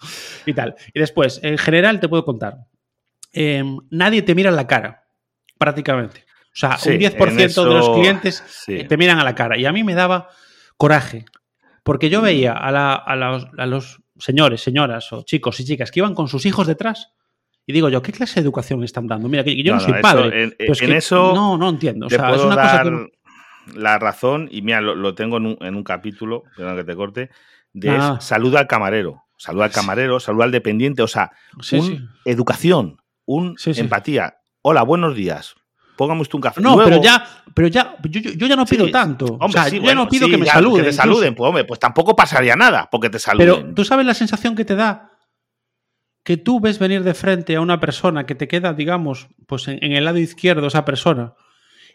Y 0.46 0.54
tal. 0.54 0.76
Y 0.94 1.00
después, 1.00 1.40
en 1.44 1.58
general, 1.58 2.00
te 2.00 2.10
puedo 2.10 2.26
contar. 2.26 2.58
eh, 3.34 3.64
nadie 3.92 4.24
te 4.24 4.34
mira 4.36 4.50
en 4.50 4.56
la 4.56 4.66
cara, 4.68 5.06
prácticamente. 5.60 6.26
O 6.54 6.56
sea, 6.56 6.78
Sí, 6.78 6.90
un 6.90 6.98
10% 6.98 7.64
en 7.64 7.70
de 7.70 7.76
los 7.76 7.86
eso, 7.86 7.94
clientes 7.94 8.44
sí. 8.48 8.78
eh, 8.80 8.84
te 8.86 8.98
miran 8.98 9.20
a 9.20 9.24
la 9.24 9.36
cara. 9.36 9.58
Y 9.58 9.66
a 9.66 9.72
mí 9.72 9.84
me 9.84 9.94
daba 9.94 10.28
coraje. 10.76 11.26
Porque 11.84 12.10
yo 12.10 12.22
veía 12.22 12.54
a, 12.54 12.72
la- 12.72 12.94
a 12.96 13.16
los, 13.16 13.48
a 13.58 13.66
los 13.66 14.02
señores, 14.18 14.62
señoras 14.62 15.12
o 15.14 15.24
chicos 15.24 15.60
y 15.60 15.66
chicas 15.66 15.92
que 15.92 16.00
iban 16.00 16.14
con 16.16 16.28
sus 16.28 16.46
hijos 16.46 16.68
detrás. 16.68 17.10
Y 17.66 17.74
digo 17.74 17.90
yo, 17.90 18.02
¿qué 18.02 18.12
clase 18.12 18.36
de 18.36 18.42
educación 18.42 18.84
están 18.84 19.08
dando? 19.08 19.30
Mira, 19.30 19.44
que 19.44 19.62
yo 19.64 19.74
no, 19.74 19.80
soy 19.80 19.94
eso- 19.94 20.02
padre. 20.02 20.44
en- 20.44 20.56
pero 20.58 20.74
es 20.74 20.82
en 20.82 20.88
que 20.90 20.98
eso 20.98 21.32
no, 21.34 21.58
no 21.58 21.70
entiendo. 21.70 22.08
O 22.08 22.10
sea, 22.10 22.32
es 22.36 22.42
una 22.42 22.56
cosa 22.56 22.84
que 22.84 23.08
la 23.80 24.00
razón, 24.00 24.48
y 24.52 24.62
mira, 24.64 24.82
lo, 24.82 24.96
lo 24.96 25.14
tengo 25.16 25.38
en 25.38 25.46
un, 25.46 25.58
en 25.62 25.76
un 25.76 25.84
capítulo, 25.84 26.44
perdón 26.58 26.76
que 26.78 26.84
te 26.84 26.96
corte, 26.96 27.30
de 27.74 27.96
es 27.96 28.04
Ah. 28.04 28.18
saluda 28.20 28.60
al 28.60 28.68
camarero. 28.68 29.24
Saluda 29.38 29.66
al 29.66 29.72
camarero, 29.72 30.20
saluda 30.20 30.46
al 30.46 30.52
dependiente, 30.52 31.02
o 31.02 31.08
sea, 31.08 31.32
Sí, 31.62 31.78
un 31.80 31.86
sí. 31.86 32.00
educación, 32.26 32.98
un 33.26 33.58
Sí, 33.58 33.74
sí. 33.74 33.82
empatía. 33.82 34.36
Hola, 34.62 34.84
buenos 34.84 35.16
días. 35.16 35.56
Póngame 36.02 36.22
usted 36.22 36.34
un 36.34 36.42
café. 36.42 36.62
No, 36.62 36.78
pero 36.84 37.00
ya, 37.00 37.24
pero 37.54 37.68
ya, 37.68 37.96
yo, 38.10 38.20
yo- 38.22 38.48
ya 38.48 38.56
no 38.56 38.66
pido 38.66 38.88
Sí. 38.88 38.92
tanto. 38.92 39.26
Hombre, 39.26 39.46
o 39.46 39.52
sea, 39.52 39.66
sí, 39.66 39.78
yo 39.80 39.84
ya 39.86 39.94
no 39.94 40.10
pido 40.10 40.26
sí, 40.26 40.32
que 40.32 40.38
me 40.40 40.48
ya, 40.48 40.54
saluden. 40.54 40.84
Que 40.84 40.90
te 40.90 40.94
saluden, 40.94 41.36
pues 41.36 41.48
hombre, 41.48 41.64
pues 41.64 41.80
tampoco 41.80 42.16
pasaría 42.16 42.56
nada 42.56 42.90
porque 42.92 43.12
te 43.12 43.20
saluden. 43.20 43.48
Pero 43.62 43.74
tú 43.76 43.86
sabes 43.86 44.04
la 44.04 44.16
sensación 44.16 44.56
que 44.56 44.66
te 44.66 44.76
da 44.76 45.12
que 46.24 46.38
tú 46.38 46.60
ves 46.60 46.80
venir 46.80 47.04
de 47.04 47.14
frente 47.14 47.56
a 47.56 47.62
una 47.62 47.80
persona 47.80 48.26
que 48.26 48.34
te 48.34 48.48
queda, 48.48 48.74
digamos, 48.74 49.28
pues 49.46 49.68
en, 49.68 49.78
en 49.84 49.92
el 49.92 50.06
lado 50.06 50.18
izquierdo 50.18 50.66
esa 50.68 50.86
persona 50.86 51.34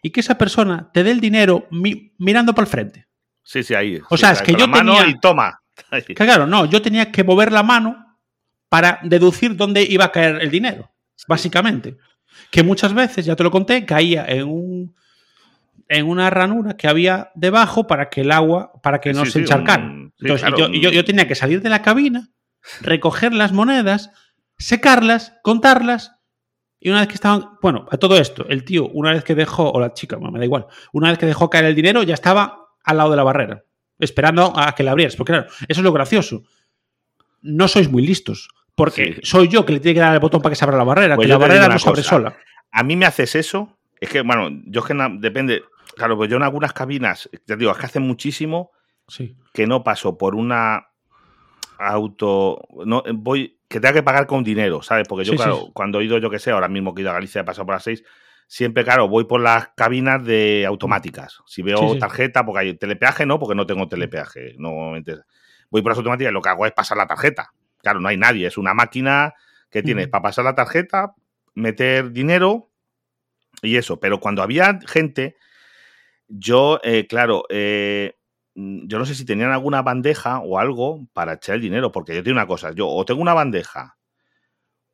y 0.03 0.11
que 0.11 0.21
esa 0.21 0.38
persona 0.38 0.88
te 0.95 1.03
dé 1.03 1.11
el 1.11 1.21
dinero 1.21 1.66
mi- 1.73 2.12
mirando 2.19 2.55
para 2.55 2.66
el 2.66 2.71
frente. 2.71 3.09
Sí, 3.42 3.64
sí, 3.64 3.75
ahí. 3.75 4.01
O 4.09 4.16
sea, 4.16 4.31
es 4.31 4.42
que 4.42 4.53
yo 4.55 4.69
mano 4.69 4.95
tenía- 4.99 5.09
y 5.11 5.19
toma. 5.19 5.61
Que 6.07 6.14
claro, 6.14 6.47
no, 6.47 6.64
yo 6.66 6.81
tenía 6.81 7.11
que 7.11 7.25
mover 7.25 7.51
la 7.51 7.62
mano 7.64 8.19
para 8.69 9.01
deducir 9.03 9.57
dónde 9.57 9.83
iba 9.83 10.05
a 10.07 10.12
caer 10.12 10.42
el 10.42 10.51
dinero, 10.51 10.90
básicamente. 11.29 11.97
Que 12.51 12.62
muchas 12.62 12.94
veces, 12.94 13.25
ya 13.27 13.37
te 13.37 13.42
lo 13.44 13.51
conté, 13.51 13.85
caía 13.85 14.25
en 14.27 14.46
un 14.49 14.94
en 15.88 16.09
una 16.09 16.31
ranura 16.31 16.77
que 16.77 16.88
había 16.88 17.31
debajo 17.37 17.87
para 17.87 18.09
que 18.11 18.22
el 18.22 18.33
agua, 18.33 18.72
para 18.83 19.01
que 19.01 19.12
no 19.12 19.25
Sí, 19.25 19.31
se 19.31 19.33
sí, 19.35 19.38
encharcara. 19.40 19.85
un- 19.85 20.12
sí, 20.16 20.25
Entonces, 20.27 20.49
claro, 20.49 20.72
yo, 20.72 20.81
yo- 20.81 20.90
yo 20.90 21.05
tenía 21.05 21.29
que 21.29 21.37
salir 21.37 21.62
de 21.62 21.68
la 21.70 21.81
cabina, 21.83 22.31
recoger 22.81 23.33
las 23.33 23.53
monedas, 23.53 24.11
secarlas, 24.59 25.35
contarlas. 25.44 26.12
Y 26.81 26.90
una 26.90 27.01
vez 27.01 27.09
que 27.09 27.14
estaban. 27.14 27.51
Bueno, 27.62 27.87
a 27.90 27.99
todo 27.99 28.18
esto, 28.18 28.46
el 28.49 28.64
tío, 28.64 28.88
una 28.88 29.12
vez 29.12 29.22
que 29.22 29.35
dejó, 29.37 29.70
o 29.70 29.79
la 29.79 29.92
chica, 29.92 30.18
me 30.18 30.37
da 30.38 30.44
igual, 30.44 30.66
una 30.92 31.11
vez 31.11 31.18
que 31.18 31.27
dejó 31.27 31.49
caer 31.51 31.66
el 31.66 31.75
dinero, 31.77 32.03
ya 32.03 32.14
estaba 32.14 32.66
al 32.83 32.96
lado 32.96 33.11
de 33.11 33.16
la 33.16 33.22
barrera, 33.22 33.62
esperando 34.01 34.53
a 34.57 34.75
que 34.75 34.83
la 34.83 34.90
abrieras. 34.90 35.14
Porque 35.14 35.33
claro, 35.35 35.46
eso 35.68 35.81
es 35.81 35.85
lo 35.85 35.92
gracioso. 35.92 36.42
No 37.42 37.68
sois 37.68 37.88
muy 37.88 38.05
listos. 38.05 38.49
Porque 38.77 39.15
Sí. 39.15 39.21
soy 39.25 39.49
yo 39.49 39.65
que 39.67 39.73
le 39.73 39.81
tiene 39.81 39.95
que 39.95 40.01
dar 40.01 40.12
el 40.15 40.21
botón 40.21 40.41
para 40.41 40.53
que 40.53 40.57
se 40.57 40.65
abra 40.65 40.77
la 40.77 40.85
barrera, 40.85 41.17
Pues 41.17 41.27
que 41.27 41.33
la 41.33 41.39
barrera 41.39 41.67
no 41.69 41.79
se 41.79 41.89
abre 41.89 42.03
sola. 42.05 42.37
A 42.71 42.83
mí 42.85 42.95
me 42.95 43.07
haces 43.07 43.35
eso. 43.35 43.77
Es 44.01 44.09
que, 44.11 44.21
bueno, 44.21 44.51
yo 44.67 44.81
es 44.81 44.87
que 44.87 44.95
depende. 45.19 45.65
Claro, 45.97 46.17
pues 46.17 46.29
yo 46.31 46.37
en 46.37 46.43
algunas 46.43 46.73
cabinas, 46.75 47.29
ya 47.33 47.41
te 47.47 47.57
digo, 47.57 47.73
es 47.73 47.79
que 47.79 47.87
hace 47.87 48.01
muchísimo 48.01 48.71
Sí. 49.09 49.35
que 49.55 49.67
no 49.67 49.83
paso 49.83 50.19
por 50.19 50.35
una 50.35 50.89
auto. 51.79 52.67
No, 52.85 53.03
voy. 53.15 53.59
Que 53.69 53.81
tenga 53.81 53.95
que 53.95 54.03
pagar 54.05 54.27
con 54.27 54.45
dinero, 54.45 54.81
¿sabes? 54.83 55.09
Porque 55.09 55.25
yo, 55.25 55.33
Sí, 55.33 55.39
claro, 55.39 55.71
cuando 55.73 55.99
he 56.01 56.05
ido, 56.05 56.19
yo 56.19 56.31
que 56.31 56.39
sé, 56.39 56.53
ahora 56.53 56.69
mismo 56.69 56.95
que 56.95 57.01
he 57.01 57.03
ido 57.03 57.11
a 57.11 57.15
Galicia, 57.15 57.41
he 57.41 57.45
pasado 57.45 57.67
por 57.67 57.75
las 57.75 57.83
seis, 57.83 58.05
siempre, 58.47 58.85
claro, 58.85 59.09
voy 59.09 59.25
por 59.25 59.41
las 59.41 59.71
cabinas 59.77 60.25
de 60.25 60.65
automáticas. 60.67 61.41
Si 61.47 61.62
veo 61.62 61.99
tarjeta, 61.99 62.45
porque 62.47 62.61
hay 62.61 62.75
telepeaje, 62.75 63.27
no, 63.27 63.41
porque 63.41 63.57
no 63.57 63.67
tengo 63.67 63.89
telepeaje. 63.89 64.55
Normalmente 64.59 65.17
voy 65.69 65.83
por 65.83 65.91
las 65.91 65.99
automáticas 65.99 66.31
y 66.31 66.35
lo 66.35 66.41
que 66.43 66.49
hago 66.49 66.65
es 66.65 66.73
pasar 66.73 66.97
la 66.97 67.07
tarjeta. 67.09 67.51
Claro, 67.87 68.01
no 68.01 68.09
hay 68.09 68.16
nadie, 68.16 68.49
es 68.49 68.59
una 68.59 68.75
máquina 68.75 69.33
que 69.70 69.81
tienes 69.81 70.09
para 70.09 70.22
pasar 70.22 70.44
la 70.44 70.57
tarjeta, 70.57 71.14
meter 71.55 72.11
dinero 72.11 72.72
y 73.62 73.77
eso. 73.77 74.01
Pero 74.01 74.18
cuando 74.18 74.42
había 74.42 74.81
gente, 74.88 75.37
yo, 76.27 76.81
eh, 76.83 77.07
claro, 77.07 77.44
eh, 77.49 78.16
mm, 78.57 78.88
yo 78.88 78.99
no 78.99 79.07
sé 79.07 79.14
si 79.14 79.25
tenían 79.25 79.53
alguna 79.53 79.83
bandeja 79.83 80.40
o 80.40 80.59
algo 80.59 81.07
para 81.12 81.35
echar 81.35 81.55
el 81.55 81.61
dinero, 81.61 81.92
porque 81.92 82.12
yo 82.12 82.25
tengo 82.25 82.35
una 82.35 82.49
cosa, 82.49 82.72
yo 82.72 82.88
o 82.88 83.05
tengo 83.05 83.22
una 83.22 83.35
bandeja, 83.35 83.96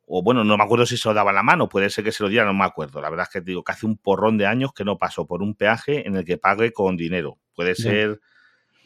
o 0.05 0.21
bueno, 0.21 0.43
no 0.43 0.55
me 0.55 0.63
acuerdo 0.63 0.85
si 0.85 0.95
se 0.95 1.09
lo 1.09 1.15
daba 1.15 1.33
la 1.33 1.41
mano, 1.41 1.69
puede 1.69 1.89
ser 1.89 2.03
que 2.03 2.11
se 2.11 2.21
lo 2.21 2.29
diera, 2.29 2.45
no 2.45 2.53
me 2.53 2.63
acuerdo. 2.63 3.01
La 3.01 3.09
verdad 3.09 3.25
es 3.27 3.33
que 3.33 3.41
digo 3.41 3.63
que 3.63 3.71
hace 3.71 3.87
un 3.87 3.97
porrón 3.97 4.37
de 4.37 4.45
años 4.45 4.71
que 4.71 4.85
no 4.85 4.99
paso 4.99 5.25
por 5.25 5.41
un 5.41 5.55
peaje 5.55 6.07
en 6.07 6.15
el 6.15 6.25
que 6.25 6.37
pague 6.37 6.71
con 6.71 6.95
dinero. 6.95 7.39
Puede 7.55 7.73
ser, 7.73 8.21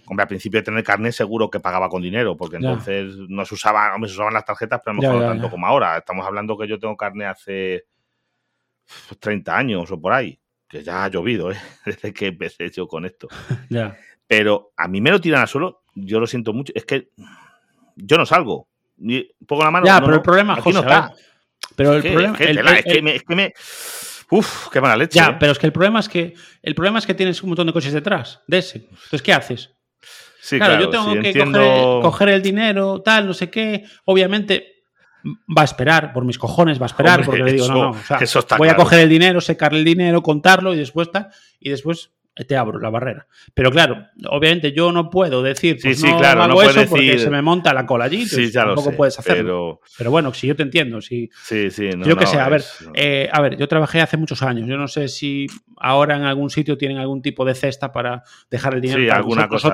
hombre, 0.08 0.24
al 0.24 0.28
principio 0.28 0.60
de 0.60 0.64
tener 0.66 0.84
carnet 0.84 1.12
seguro 1.14 1.50
que 1.50 1.60
pagaba 1.60 1.90
con 1.90 2.02
dinero, 2.02 2.36
porque 2.38 2.58
Ya. 2.60 2.70
entonces 2.70 3.16
no 3.30 3.46
se 3.46 3.54
usaban, 3.56 3.94
hombre, 3.94 4.10
se 4.10 4.16
usaban 4.16 4.34
las 4.34 4.46
tarjetas, 4.46 4.82
pero 4.84 4.94
a 4.94 4.96
lo 4.96 5.02
Ya, 5.02 5.10
mejor 5.10 5.24
no 5.26 5.32
tanto 5.32 5.50
como 5.50 5.68
ahora. 5.68 5.98
Estamos 5.98 6.26
hablando 6.26 6.58
que 6.58 6.68
yo 6.68 6.80
tengo 6.80 6.96
carnet 6.98 7.28
hace 7.28 7.86
30 9.20 9.58
años 9.58 9.92
o 9.92 10.00
por 10.00 10.14
ahí, 10.14 10.40
que 10.68 10.84
ya 10.84 11.04
ha 11.04 11.08
llovido, 11.10 11.52
¿eh? 11.52 11.58
desde 11.86 12.14
que 12.14 12.28
empecé 12.28 12.70
yo 12.70 12.88
con 12.88 13.06
esto. 13.06 13.28
Ya. 13.70 13.98
Pero 14.30 14.72
a 14.76 14.88
mí 14.90 15.00
me 15.00 15.10
lo 15.12 15.22
tiran 15.22 15.42
al 15.42 15.48
suelo, 15.48 15.84
yo 15.96 16.20
lo 16.20 16.28
siento 16.28 16.52
mucho. 16.52 16.74
Es 16.76 16.84
que 16.84 17.10
yo 17.96 18.18
no 18.18 18.26
salgo. 18.26 18.68
Pongo 19.48 19.64
la 19.64 19.72
mano. 19.72 19.86
Ya, 19.86 20.00
no, 20.00 20.06
pero 20.06 20.16
el 20.18 20.22
problema, 20.22 20.54
aquí 20.54 20.64
José, 20.64 20.74
no 20.74 20.80
está. 20.82 21.14
Pero 21.78 21.94
el 21.94 22.02
problema. 22.02 22.38
es 22.38 23.24
que 23.24 23.36
me- 23.36 23.54
Uf, 24.30 24.68
qué 24.70 24.82
mala 24.82 24.98
leche. 24.98 25.18
Ya, 25.18 25.28
¿eh? 25.30 25.38
pero 25.40 25.54
es 25.54 25.60
que 25.60 25.66
el 25.68 25.72
problema 25.72 26.02
es 26.02 26.10
que 26.10 26.34
el 26.62 26.76
problema 26.76 27.00
es 27.00 27.06
que 27.06 27.14
tienes 27.14 27.42
un 27.42 27.50
montón 27.50 27.68
de 27.68 27.72
coches 27.74 27.94
detrás 27.94 28.42
de 28.48 28.58
ese. 28.58 28.80
Entonces, 28.90 29.22
¿qué 29.22 29.32
haces? 29.32 29.74
Sí, 30.48 30.58
claro, 30.58 30.76
claro, 30.78 30.86
yo 30.86 30.90
tengo 30.90 31.22
que 31.22 31.28
entiendo- 31.28 31.60
coger, 31.60 32.02
coger 32.02 32.30
el 32.30 32.42
dinero, 32.42 33.02
tal, 33.02 33.28
no 33.28 33.34
sé 33.34 33.50
qué. 33.50 33.84
Obviamente 34.06 34.76
va 35.26 35.64
a 35.64 35.66
esperar, 35.66 36.14
por 36.14 36.24
mis 36.24 36.38
cojones 36.38 36.80
va 36.80 36.86
a 36.86 36.88
esperar, 36.88 37.16
Hombre, 37.20 37.26
porque 37.26 37.44
le 37.44 37.52
digo, 37.54 37.66
eso- 37.66 37.74
no, 37.74 37.84
no. 37.84 37.90
o 37.90 37.98
sea, 38.04 38.18
eso 38.20 38.40
está 38.40 38.56
voy 38.58 38.70
a 38.70 38.76
coger 38.78 39.00
el 39.00 39.10
dinero, 39.10 39.42
secarle 39.42 39.80
el 39.80 39.86
dinero, 39.86 40.22
contarlo 40.24 40.74
y 40.74 40.78
después 40.78 41.12
tal, 41.12 41.28
y 41.60 41.70
después 41.70 42.12
te 42.48 42.56
abro 42.56 42.80
la 42.80 42.92
barrera. 42.92 43.26
Pero 43.56 43.72
claro, 43.72 44.06
obviamente 44.30 44.72
yo 44.72 44.92
no 44.92 45.10
puedo 45.10 45.42
decir, 45.42 45.80
pues 45.82 46.00
sí, 46.00 46.06
no 46.08 46.20
claro, 46.20 46.44
hago 46.44 46.54
no 46.54 46.62
eso 46.70 46.86
porque 46.88 47.18
se 47.18 47.32
me 47.32 47.42
monta 47.42 47.74
la 47.74 47.88
cola 47.88 48.06
allí, 48.06 48.28
Sí, 48.28 48.52
ya 48.52 48.62
lo 48.62 48.68
tampoco 48.76 48.92
sé. 48.92 48.96
puedes 48.96 49.18
hacerlo. 49.20 49.44
Pero... 49.44 49.82
Pero 49.98 50.12
bueno, 50.12 50.32
si 50.36 50.46
yo 50.46 50.56
te 50.56 50.62
entiendo, 50.62 51.02
si, 51.02 51.32
sí, 51.44 51.72
sí. 51.72 51.90
No, 51.98 52.06
yo 52.06 52.16
qué 52.16 52.26
no, 52.26 52.32
sé, 52.32 52.40
a 52.40 52.48
ver, 52.48 52.60
es- 52.62 52.88
eh, 52.94 53.28
a 53.34 53.42
ver, 53.42 53.58
yo 53.58 53.68
trabajé 53.68 54.02
hace 54.02 54.18
muchos 54.18 54.44
años. 54.44 54.68
Yo 54.68 54.78
no 54.78 54.88
sé 54.88 55.08
si 55.08 55.48
ahora 55.78 56.16
en 56.16 56.24
algún 56.26 56.52
sitio 56.52 56.78
tienen 56.78 57.00
algún 57.00 57.24
tipo 57.24 57.44
de 57.44 57.56
cesta 57.56 57.92
para 57.92 58.22
dejar 58.52 58.76
el 58.76 58.82
dinero. 58.82 59.02
sí, 59.02 59.08
Tal. 59.08 59.18
alguna 59.18 59.48
cosa. 59.50 59.74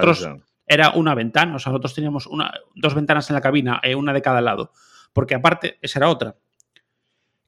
Era 0.65 0.91
una 0.91 1.15
ventana, 1.15 1.55
o 1.55 1.59
sea, 1.59 1.71
nosotros 1.71 1.93
teníamos 1.93 2.27
una, 2.27 2.53
dos 2.75 2.95
ventanas 2.95 3.29
en 3.29 3.35
la 3.35 3.41
cabina, 3.41 3.79
eh, 3.83 3.95
una 3.95 4.13
de 4.13 4.21
cada 4.21 4.41
lado. 4.41 4.71
Porque 5.11 5.35
aparte, 5.35 5.77
esa 5.81 5.99
era 5.99 6.09
otra. 6.09 6.37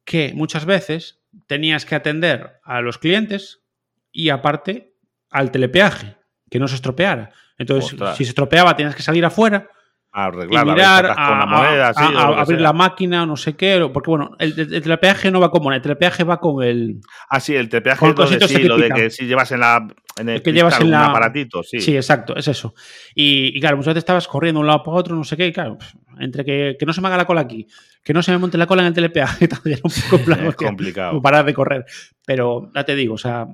Que 0.03 0.33
muchas 0.35 0.65
veces 0.65 1.21
tenías 1.47 1.85
que 1.85 1.95
atender 1.95 2.59
a 2.63 2.81
los 2.81 2.97
clientes 2.97 3.63
y 4.11 4.29
aparte 4.29 4.93
al 5.29 5.51
telepeaje, 5.51 6.17
que 6.49 6.59
no 6.59 6.67
se 6.67 6.75
estropeara. 6.75 7.31
Entonces, 7.57 7.93
Ostras. 7.93 8.17
si 8.17 8.25
se 8.25 8.29
estropeaba, 8.29 8.75
tenías 8.75 8.95
que 8.95 9.01
salir 9.01 9.25
afuera 9.25 9.69
A 10.17 10.23
y 10.23 10.27
arreglarla, 10.29 10.73
mirar, 10.73 11.05
a, 11.07 11.15
con 11.15 11.37
la 11.37 11.43
a- 11.43 11.45
moneda, 11.45 11.93
sí, 11.93 12.03
a- 12.03 12.19
a 12.21 12.27
abrir 12.41 12.45
sea. 12.57 12.59
la 12.59 12.71
máquina 12.73 13.25
no 13.25 13.35
sé 13.35 13.55
qué. 13.57 13.89
Porque, 13.93 14.09
bueno, 14.09 14.31
el, 14.39 14.57
el- 14.57 14.73
el 14.73 14.81
telepeaje 14.81 15.29
no 15.29 15.41
va 15.41 15.51
con 15.51 15.61
moneda, 15.61 15.75
el 15.77 15.81
telepeaje 15.83 16.23
va 16.23 16.39
con 16.39 16.63
el. 16.63 17.01
Ah, 17.29 17.41
sí, 17.41 17.53
el 17.53 17.67
tepeaje 17.67 17.99
Con 17.99 18.09
es 18.11 18.15
donde 18.15 18.35
cositos 18.39 18.49
sí, 18.61 18.63
lo 18.67 18.77
de 18.77 18.89
que 18.91 19.09
si 19.09 19.25
llevas 19.25 19.51
en 19.51 19.59
la 19.59 19.85
en 20.17 20.29
el, 20.29 20.35
El 20.35 20.41
que 20.41 20.53
llevas 20.53 20.79
en 20.79 20.85
un 20.85 20.91
la- 20.91 21.07
aparatito, 21.07 21.61
sí. 21.63 21.81
Sí. 21.81 21.95
exacto, 21.97 22.33
es 22.37 22.47
eso. 22.47 22.73
Y, 23.13 23.57
y 23.57 23.59
claro, 23.59 23.75
muchas 23.75 23.93
veces 23.93 24.03
estabas 24.03 24.25
corriendo 24.29 24.59
de 24.59 24.61
un 24.61 24.67
lado 24.67 24.83
para 24.83 24.95
otro, 24.97 25.15
no 25.17 25.25
sé 25.25 25.35
qué, 25.35 25.47
y 25.47 25.51
claro, 25.51 25.77
pf, 25.77 25.97
entre 26.21 26.45
que, 26.45 26.77
que 26.79 26.85
no 26.85 26.93
se 26.93 27.01
me 27.01 27.07
haga 27.09 27.17
la 27.17 27.25
cola 27.25 27.41
aquí, 27.41 27.67
que 28.01 28.13
no 28.13 28.23
se 28.23 28.31
me 28.31 28.37
monte 28.37 28.57
la 28.57 28.67
cola 28.67 28.83
en 28.83 28.87
el 28.87 28.93
telepeaje, 28.93 29.49
era 29.65 29.79
un 29.83 29.91
poco 30.09 30.23
plan, 30.23 30.45
es 30.47 30.55
complicado. 30.55 31.21
parar 31.21 31.43
de 31.43 31.53
correr. 31.53 31.83
Pero 32.25 32.71
ya 32.73 32.85
te 32.85 32.95
digo, 32.95 33.15
o 33.15 33.17
sea, 33.17 33.47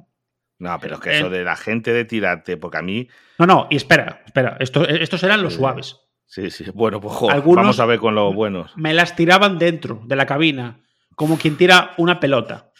No, 0.59 0.77
pero 0.79 0.93
es 0.95 1.01
que 1.01 1.09
Eh, 1.09 1.17
eso 1.17 1.29
de 1.31 1.43
la 1.43 1.55
gente 1.55 1.91
de 1.91 2.05
tirarte, 2.05 2.57
porque 2.57 2.77
a 2.77 2.83
mí, 2.83 3.07
no, 3.39 3.47
no, 3.47 3.67
y 3.71 3.77
espera, 3.77 4.21
espera, 4.27 4.57
esto, 4.59 4.87
estos 4.87 5.23
eran 5.23 5.41
los 5.41 5.55
suaves. 5.55 5.97
Sí, 6.31 6.49
sí, 6.49 6.65
bueno, 6.73 6.99
pues 7.01 7.13
jo, 7.15 7.29
Algunos- 7.29 7.63
vamos 7.63 7.79
a 7.79 7.85
ver 7.85 7.99
con 7.99 8.15
los 8.15 8.33
buenos. 8.33 8.71
Me 8.77 8.93
las 8.93 9.15
tiraban 9.15 9.57
dentro 9.59 10.01
de 10.05 10.15
la 10.15 10.25
cabina, 10.25 10.79
como 11.15 11.37
quien 11.37 11.57
tira 11.57 11.91
una 11.97 12.19
pelota. 12.19 12.71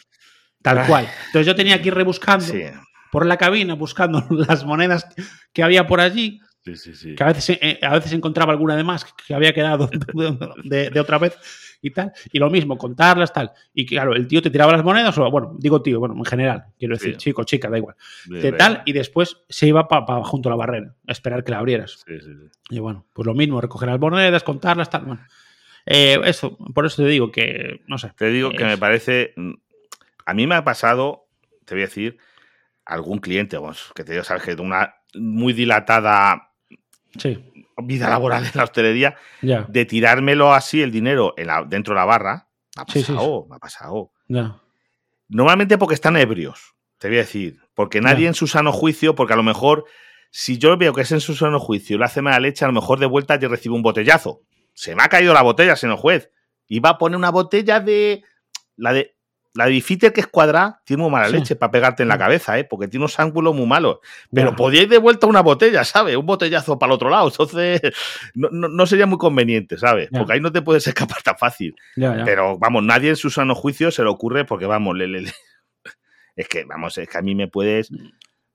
Tal 0.62 0.80
Ay. 0.80 0.88
cual. 0.88 1.08
Entonces 1.28 1.46
yo 1.48 1.56
tenía 1.56 1.82
que 1.82 1.90
ir 1.90 1.94
rebuscando 1.96 2.46
Sí, 2.46 2.62
por 3.12 3.26
la 3.26 3.38
cabina 3.38 3.74
buscando 3.74 4.24
las 4.48 4.64
monedas 4.66 5.06
que 5.54 5.64
había 5.64 5.86
por 5.88 6.00
allí. 6.02 6.40
Sí, 6.64 6.76
sí, 6.76 6.96
sí. 6.96 7.16
Que 7.16 7.24
a 7.24 7.28
veces, 7.28 7.58
eh, 7.62 7.80
a 7.82 7.90
veces 7.96 8.14
encontraba 8.14 8.52
alguna 8.52 8.76
de 8.76 8.84
más 8.84 9.04
que 9.26 9.34
había 9.34 9.54
quedado 9.54 9.90
de, 10.64 10.90
de 10.92 11.00
otra 11.00 11.18
vez 11.18 11.36
y 11.82 11.92
tal. 11.92 12.12
Y 12.32 12.40
lo 12.40 12.50
mismo, 12.50 12.78
contarlas, 12.78 13.34
tal. 13.34 13.52
Y 13.74 13.86
claro, 13.86 14.14
el 14.16 14.28
tío 14.28 14.42
te 14.42 14.50
tiraba 14.50 14.72
las 14.72 14.84
monedas, 14.84 15.18
o 15.18 15.30
bueno, 15.32 15.56
digo 15.60 15.82
tío, 15.82 16.00
bueno, 16.00 16.16
en 16.18 16.26
general, 16.26 16.66
quiero 16.78 16.96
decir, 16.96 17.14
Sí. 17.14 17.18
chico, 17.18 17.44
chica, 17.44 17.70
da 17.70 17.78
igual. 17.78 17.96
De 18.28 18.52
tal, 18.52 18.84
y 18.86 18.94
después 18.94 19.38
se 19.50 19.68
iba 19.68 19.88
para 19.88 20.24
junto 20.24 20.50
a 20.50 20.52
la 20.52 20.56
barrera, 20.58 20.96
a 21.08 21.12
esperar 21.12 21.44
que 21.44 21.52
la 21.52 21.60
abrieras. 21.60 22.04
Sí, 22.08 22.20
sí, 22.20 22.26
sí. 22.34 22.60
Y 22.70 22.80
bueno, 22.80 23.06
pues 23.14 23.26
lo 23.26 23.34
mismo, 23.34 23.60
recoger 23.60 23.90
las 23.90 24.00
monedas, 24.00 24.44
contarlas, 24.44 24.90
tal. 24.90 25.06
Bueno, 25.06 25.22
Eh, 25.88 26.20
eso, 26.26 26.56
por 26.76 26.86
eso 26.86 27.02
te 27.02 27.08
digo 27.10 27.32
que, 27.32 27.82
no 27.88 27.98
sé. 27.98 28.12
Te 28.16 28.30
digo 28.30 28.52
que 28.52 28.58
Es- 28.64 28.70
me 28.70 28.78
parece. 28.78 29.34
mm, 29.36 29.54
A 30.28 30.36
mí 30.36 30.46
me 30.46 30.54
ha 30.54 30.64
pasado, 30.64 31.26
te 31.66 31.74
voy 31.74 31.82
a 31.82 31.88
decir, 31.88 32.18
algún 32.86 33.18
cliente, 33.18 33.58
que 33.96 34.04
te 34.04 34.12
digo, 34.12 34.24
sabes 34.24 34.44
que 34.44 34.56
de 34.56 34.62
una 34.62 34.94
muy 35.16 35.54
dilatada 35.54 36.52
Sí, 37.18 37.51
vida 37.82 38.10
laboral 38.10 38.46
en 38.46 38.52
la 38.54 38.64
hostelería, 38.64 39.16
de 39.68 39.86
tirármelo 39.86 40.54
así 40.54 40.82
el 40.82 40.92
dinero 40.92 41.34
en 41.38 41.48
la- 41.48 41.64
dentro 41.64 41.94
de 41.94 42.00
la 42.00 42.06
barra. 42.06 42.48
Me 42.76 42.84
ha 42.84 42.86
Sí, 42.88 43.04
sí, 43.04 43.12
pasado, 43.14 43.46
me 43.50 43.56
ha 43.56 43.60
pasado. 43.60 44.12
Normalmente 45.30 45.78
porque 45.78 45.96
están 45.96 46.18
ebrios, 46.18 46.76
te 46.98 47.08
voy 47.08 47.18
a 47.18 47.22
decir. 47.22 47.60
Porque 47.74 48.02
nadie 48.02 48.28
en 48.28 48.34
su 48.34 48.48
sano 48.48 48.72
juicio, 48.72 49.16
porque 49.16 49.34
a 49.34 49.38
lo 49.38 49.44
mejor, 49.44 49.86
si 50.30 50.58
yo 50.58 50.76
veo 50.78 50.94
que 50.94 51.02
es 51.02 51.12
en 51.12 51.22
su 51.22 51.36
sano 51.36 51.60
juicio 51.60 51.96
y 51.96 52.00
lo 52.00 52.06
hace 52.06 52.22
mala 52.22 52.40
leche, 52.40 52.66
a 52.66 52.68
lo 52.68 52.74
mejor 52.74 53.00
de 53.00 53.06
vuelta 53.06 53.38
yo 53.38 53.48
recibo 53.50 53.76
un 53.76 53.82
botellazo. 53.82 54.42
Se 54.74 54.96
me 54.96 55.04
ha 55.04 55.10
caído 55.10 55.34
la 55.34 55.42
botella, 55.42 55.76
señor 55.76 55.98
juez. 55.98 56.32
Iba 56.68 56.90
a 56.92 56.98
poner 56.98 57.18
una 57.18 57.32
botella 57.32 57.80
de. 57.80 58.24
La 58.76 58.94
de. 58.94 59.16
La 59.54 59.66
de 59.66 59.72
Bifitter 59.72 60.14
que 60.14 60.22
es 60.22 60.28
cuadrada, 60.28 60.82
tiene 60.86 61.04
muy 61.04 61.12
mala 61.12 61.28
Sí. 61.28 61.34
leche 61.34 61.56
para 61.58 61.72
pegarte 61.72 62.04
en 62.04 62.10
la 62.10 62.16
Sí. 62.16 62.20
cabeza, 62.20 62.58
¿eh? 62.58 62.64
porque 62.64 62.88
tiene 62.88 63.04
unos 63.04 63.20
ángulos 63.20 63.54
muy 63.54 63.66
malos. 63.66 63.98
Pero 64.34 64.52
ya. 64.52 64.56
podíais 64.56 64.88
de 64.90 64.98
vuelta 64.98 65.28
una 65.28 65.42
botella, 65.42 65.84
¿sabes? 65.84 66.16
Un 66.16 66.26
botellazo 66.26 66.80
para 66.80 66.92
el 66.92 66.96
otro 66.96 67.10
lado. 67.10 67.28
Entonces, 67.28 67.82
no, 68.34 68.48
no- 68.52 68.70
no 68.70 68.86
sería 68.86 69.06
muy 69.08 69.18
conveniente, 69.18 69.78
¿sabes? 69.78 70.10
Ya. 70.12 70.20
Porque 70.20 70.34
ahí 70.34 70.40
no 70.40 70.52
te 70.54 70.62
puedes 70.62 70.88
escapar 70.88 71.22
tan 71.22 71.38
fácil. 71.38 71.76
ya, 71.98 72.16
ya. 72.18 72.24
Pero 72.24 72.58
vamos, 72.58 72.84
nadie 72.84 73.10
en 73.10 73.16
su 73.18 73.30
sano 73.30 73.54
juicio 73.56 73.92
se 73.92 74.04
le 74.04 74.10
ocurre 74.10 74.46
porque 74.46 74.66
vamos, 74.66 74.96
le- 74.96 75.08
le- 75.08 75.22
le- 75.22 75.34
es 76.36 76.48
que 76.48 76.64
vamos, 76.64 76.98
es 76.98 77.10
que 77.10 77.18
a 77.18 77.22
mí 77.22 77.36
me 77.36 77.48
puedes, 77.50 77.90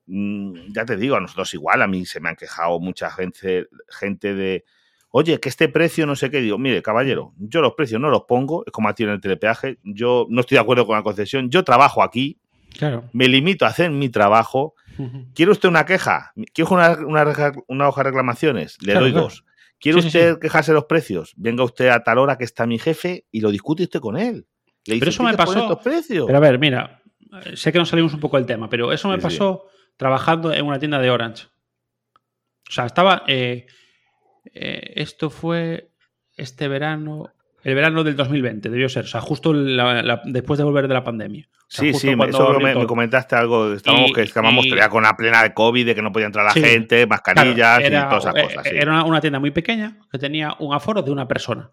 mm, 0.06 0.72
ya 0.72 0.84
te 0.86 0.96
digo, 0.96 1.16
a 1.16 1.20
nosotros 1.20 1.52
igual, 1.54 1.82
a 1.82 1.86
mí 1.86 2.06
se 2.06 2.20
me 2.20 2.28
han 2.30 2.36
quejado 2.36 2.78
mucha 2.80 3.10
gente, 3.10 3.66
gente 3.88 4.34
de, 4.34 4.64
oye, 5.10 5.40
que 5.40 5.48
este 5.48 5.68
precio 5.68 6.06
no 6.06 6.14
sé 6.16 6.30
qué, 6.30 6.40
digo, 6.40 6.58
mire, 6.58 6.82
caballero, 6.82 7.32
yo 7.38 7.60
los 7.62 7.74
precios 7.74 8.00
no 8.00 8.10
los 8.10 8.22
pongo, 8.24 8.64
es 8.66 8.72
como 8.72 8.88
a 8.88 8.94
ti 8.94 9.04
en 9.04 9.10
el 9.10 9.20
telepeaje, 9.20 9.78
yo 9.82 10.26
no 10.28 10.40
estoy 10.40 10.56
de 10.56 10.60
acuerdo 10.60 10.86
con 10.86 10.96
la 10.96 11.02
concesión, 11.02 11.48
yo 11.50 11.64
trabajo 11.64 12.02
aquí, 12.02 12.38
Claro. 12.78 13.08
me 13.14 13.26
limito 13.28 13.64
a 13.64 13.68
hacer 13.68 13.90
mi 13.90 14.08
trabajo. 14.10 14.74
¿quiere 15.34 15.52
usted 15.52 15.68
una 15.68 15.84
queja? 15.86 16.32
¿Quiere 16.54 16.70
una, 16.72 16.90
una, 17.06 17.24
reja- 17.24 17.52
una 17.68 17.88
hoja 17.88 18.02
de 18.02 18.10
reclamaciones? 18.10 18.76
Le 18.80 18.92
Claro, 18.92 19.00
doy 19.00 19.12
claro. 19.12 19.24
dos. 19.28 19.44
¿Quiere 19.78 19.96
Sí, 20.00 20.02
sí, 20.02 20.06
usted 20.08 20.34
sí. 20.34 20.40
quejarse 20.40 20.70
de 20.72 20.74
los 20.76 20.84
precios? 20.86 21.32
Venga 21.36 21.64
usted 21.64 21.88
a 21.88 22.02
tal 22.02 22.16
hora 22.18 22.36
que 22.38 22.44
está 22.44 22.66
mi 22.66 22.78
jefe 22.78 23.26
y 23.30 23.40
lo 23.40 23.50
discute 23.50 23.82
usted 23.82 24.00
con 24.00 24.16
él. 24.16 24.46
Le 24.86 24.94
dice, 24.94 24.98
Pero 25.00 25.10
eso 25.10 25.22
me 25.22 25.30
"¿Tienes 25.30 25.36
que 25.40 25.44
poner 25.44 25.62
pasó- 25.64 25.72
estos 25.72 25.84
precios? 25.84 26.26
Pero 26.26 26.38
a 26.38 26.40
ver, 26.40 26.58
mira, 26.58 27.02
eh, 27.44 27.56
sé 27.56 27.72
que 27.72 27.78
nos 27.78 27.88
salimos 27.90 28.14
un 28.14 28.20
poco 28.20 28.36
del 28.38 28.46
tema, 28.46 28.68
pero 28.70 28.90
eso 28.92 29.08
me 29.08 29.18
pasó 29.18 29.64
trabajando 29.98 30.52
en 30.52 30.64
una 30.64 30.78
tienda 30.78 30.98
de 30.98 31.10
Orange. 31.10 31.44
O 32.68 32.72
sea, 32.72 32.86
estaba. 32.86 33.22
eh, 33.26 33.66
eh, 34.60 34.92
esto 34.96 35.30
fue 35.30 35.90
este 36.36 36.68
verano. 36.68 37.32
El 37.64 37.74
verano 37.74 38.04
del 38.04 38.14
2020, 38.14 38.70
debió 38.70 38.88
ser. 38.88 39.04
O 39.04 39.08
sea, 39.08 39.20
justo 39.20 39.52
la- 39.52 40.00
la- 40.02 40.22
después 40.24 40.56
de 40.56 40.62
volver 40.64 40.86
de 40.86 40.94
la 40.94 41.02
pandemia. 41.02 41.48
O 41.52 41.64
sea, 41.66 41.80
sí, 41.84 41.94
sí, 41.94 42.08
eso 42.10 42.60
me, 42.60 42.86
comentaste 42.86 43.34
algo. 43.34 43.72
Estábamos 43.72 44.10
Y- 44.10 44.12
que 44.12 44.22
estábamos 44.22 44.64
todavía 44.66 44.88
con 44.88 45.02
la 45.02 45.16
plena 45.16 45.42
de 45.42 45.52
COVID, 45.52 45.84
de 45.86 45.94
que 45.96 46.02
no 46.02 46.12
podía 46.12 46.26
entrar 46.26 46.44
la 46.44 46.52
Sí. 46.52 46.60
gente, 46.60 46.94
Claro, 46.98 47.08
mascarillas 47.08 47.80
era, 47.80 47.98
y 47.98 48.08
todas 48.08 48.24
esas 48.24 48.36
eh, 48.36 48.42
cosas. 48.44 48.62
sí. 48.68 48.76
era 48.76 48.92
una, 48.92 49.04
una 49.04 49.20
tienda 49.20 49.40
muy 49.40 49.50
pequeña 49.50 49.98
que 50.12 50.18
tenía 50.18 50.54
un 50.60 50.74
aforo 50.74 51.02
de 51.02 51.10
una 51.10 51.26
persona. 51.26 51.72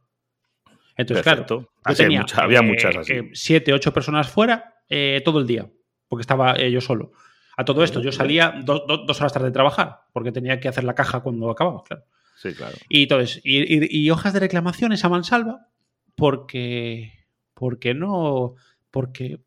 Entonces, 0.97 1.23
claro, 1.23 1.45
Perfecto. 1.45 1.71
Así 1.83 2.03
tenía 2.03 2.25
había 2.37 2.59
eh, 2.59 2.61
muchas 2.63 2.95
así. 2.97 3.13
eh, 3.13 3.29
siete, 3.33 3.73
ocho 3.73 3.93
personas 3.93 4.27
fuera 4.29 4.75
todo 5.23 5.39
el 5.39 5.45
día, 5.47 5.67
porque 6.07 6.21
estaba 6.21 6.57
yo 6.57 6.81
solo. 6.81 7.11
A 7.57 7.65
todo 7.65 7.83
esto, 7.83 8.01
yo 8.01 8.11
salía 8.11 8.51
do- 8.63 8.83
do- 8.87 8.97
dos 9.05 9.19
horas 9.21 9.31
tarde 9.33 9.47
de 9.47 9.53
trabajar, 9.53 9.99
porque 10.11 10.31
tenía 10.31 10.59
que 10.59 10.67
hacer 10.69 10.83
la 10.83 10.95
caja 10.95 11.19
cuando 11.19 11.51
acababa, 11.51 11.83
claro. 11.83 12.03
Sí, 12.43 12.53
claro. 12.53 12.75
Y 12.89 13.03
entonces, 13.03 13.41
y, 13.43 13.61
y- 13.61 13.87
y 14.05 14.09
hojas 14.11 14.33
de 14.33 14.39
reclamaciones 14.41 15.03
a 15.03 15.09
mansalva, 15.09 15.67
porque, 16.15 17.11
porque 17.53 17.93
no, 17.93 18.55
porque, 18.91 19.39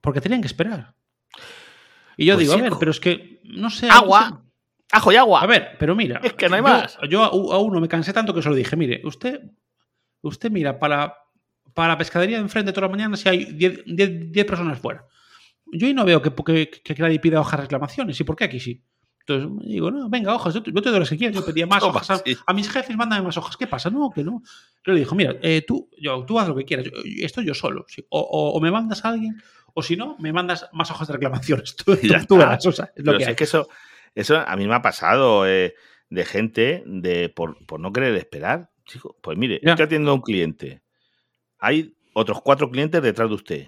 porque 0.00 0.20
tenían 0.20 0.40
que 0.40 0.46
esperar. 0.48 0.94
Y 2.16 2.26
yo 2.26 2.34
Pues, 2.34 2.46
digo, 2.48 2.58
a 2.58 2.62
ver, 2.62 2.72
pero 2.80 2.90
es 2.90 2.98
que, 3.00 3.40
no 3.44 3.70
sé. 3.70 3.88
Agua. 3.90 4.30
no 4.30 4.36
sé. 4.38 4.42
Ajo 4.90 5.12
y 5.12 5.16
agua. 5.16 5.42
A 5.42 5.46
ver, 5.46 5.76
pero 5.78 5.94
mira. 5.94 6.20
Es 6.22 6.32
que 6.32 6.48
no 6.48 6.54
hay 6.56 6.62
yo- 6.62 6.68
más. 6.68 6.98
Yo 7.10 7.22
a, 7.22 7.58
uno 7.60 7.80
me 7.80 7.88
cansé 7.88 8.12
tanto 8.12 8.32
que 8.34 8.42
se 8.42 8.48
lo 8.48 8.54
dije, 8.54 8.74
mire, 8.74 9.02
usted, 9.04 9.40
usted 10.22 10.50
mira, 10.50 10.78
para, 10.78 11.14
para 11.74 11.88
la 11.90 11.98
pescadería 11.98 12.38
de 12.38 12.42
enfrente 12.42 12.72
todas 12.72 12.88
las 12.90 12.96
mañanas 12.96 13.20
si 13.20 13.28
hay 13.28 13.44
10 13.52 13.82
10 13.86 14.32
10 14.32 14.46
personas 14.46 14.78
fuera. 14.78 15.04
Yo 15.70 15.86
ahí 15.86 15.92
no 15.94 16.04
veo 16.06 16.22
que, 16.22 16.32
que, 16.32 16.70
que 16.82 17.02
nadie 17.02 17.20
pida 17.20 17.40
hojas 17.40 17.58
de 17.60 17.64
reclamaciones. 17.64 18.18
¿Y 18.18 18.24
por 18.24 18.34
qué 18.34 18.44
aquí 18.44 18.58
sí? 18.58 18.82
Entonces 19.28 19.68
digo, 19.68 19.90
no, 19.90 20.08
venga, 20.08 20.34
hojas, 20.34 20.54
yo 20.54 20.62
te, 20.62 20.72
yo 20.72 20.80
te 20.80 20.88
doy 20.90 21.00
las 21.00 21.10
que 21.10 21.18
quieras. 21.18 21.36
Yo 21.36 21.44
pedía 21.44 21.66
más 21.66 21.82
hojas. 21.84 22.22
A, 22.46 22.52
mis 22.54 22.70
jefes, 22.70 22.96
mándame 22.96 23.22
más 23.22 23.36
hojas. 23.36 23.56
¿Qué 23.56 23.66
pasa? 23.66 23.90
No, 23.90 24.10
que 24.10 24.24
no. 24.24 24.42
Yo 24.84 24.92
le 24.92 25.00
dijo, 25.00 25.14
mira, 25.14 25.36
eh, 25.42 25.62
tú, 25.66 25.90
yo, 26.00 26.24
tú 26.24 26.38
haz 26.40 26.48
lo 26.48 26.56
que 26.56 26.64
quieras. 26.64 26.86
Yo, 26.86 26.92
yo- 26.92 27.26
estoy 27.26 27.44
yo 27.44 27.54
solo. 27.54 27.84
sí. 27.88 28.04
O, 28.08 28.20
o- 28.20 28.52
o 28.56 28.60
me 28.60 28.70
mandas 28.70 29.04
a 29.04 29.10
alguien, 29.10 29.40
o 29.74 29.82
si 29.82 29.96
no, 29.96 30.16
me 30.18 30.32
mandas 30.32 30.68
más 30.72 30.90
hojas 30.90 31.08
de 31.08 31.14
reclamaciones. 31.14 31.76
Tú, 31.84 31.94
ya 31.96 32.20
tú- 32.20 32.26
tú 32.26 32.36
verás, 32.38 32.64
o 32.66 32.72
sea, 32.72 32.86
es 32.96 33.04
lo 33.04 33.12
Pero 33.12 33.18
que 33.18 33.24
hay. 33.26 33.30
es 33.32 33.36
que 33.36 33.44
eso, 33.44 33.68
eso 34.14 34.38
a 34.38 34.56
mí 34.56 34.66
me 34.66 34.74
ha 34.74 34.82
pasado 34.82 35.46
eh, 35.46 35.74
de 36.08 36.24
gente 36.24 36.82
de 36.86 37.28
por, 37.28 37.64
por 37.66 37.80
no 37.80 37.92
querer 37.92 38.14
esperar. 38.14 38.70
Chico, 38.86 39.16
pues 39.20 39.36
mire, 39.36 39.60
Ya. 39.62 39.72
estoy 39.72 39.84
atendiendo 39.84 40.12
a 40.12 40.14
un 40.14 40.22
cliente. 40.22 40.80
Hay 41.58 41.94
otros 42.14 42.40
cuatro 42.42 42.70
clientes 42.70 43.02
detrás 43.02 43.28
de 43.28 43.34
usted. 43.34 43.66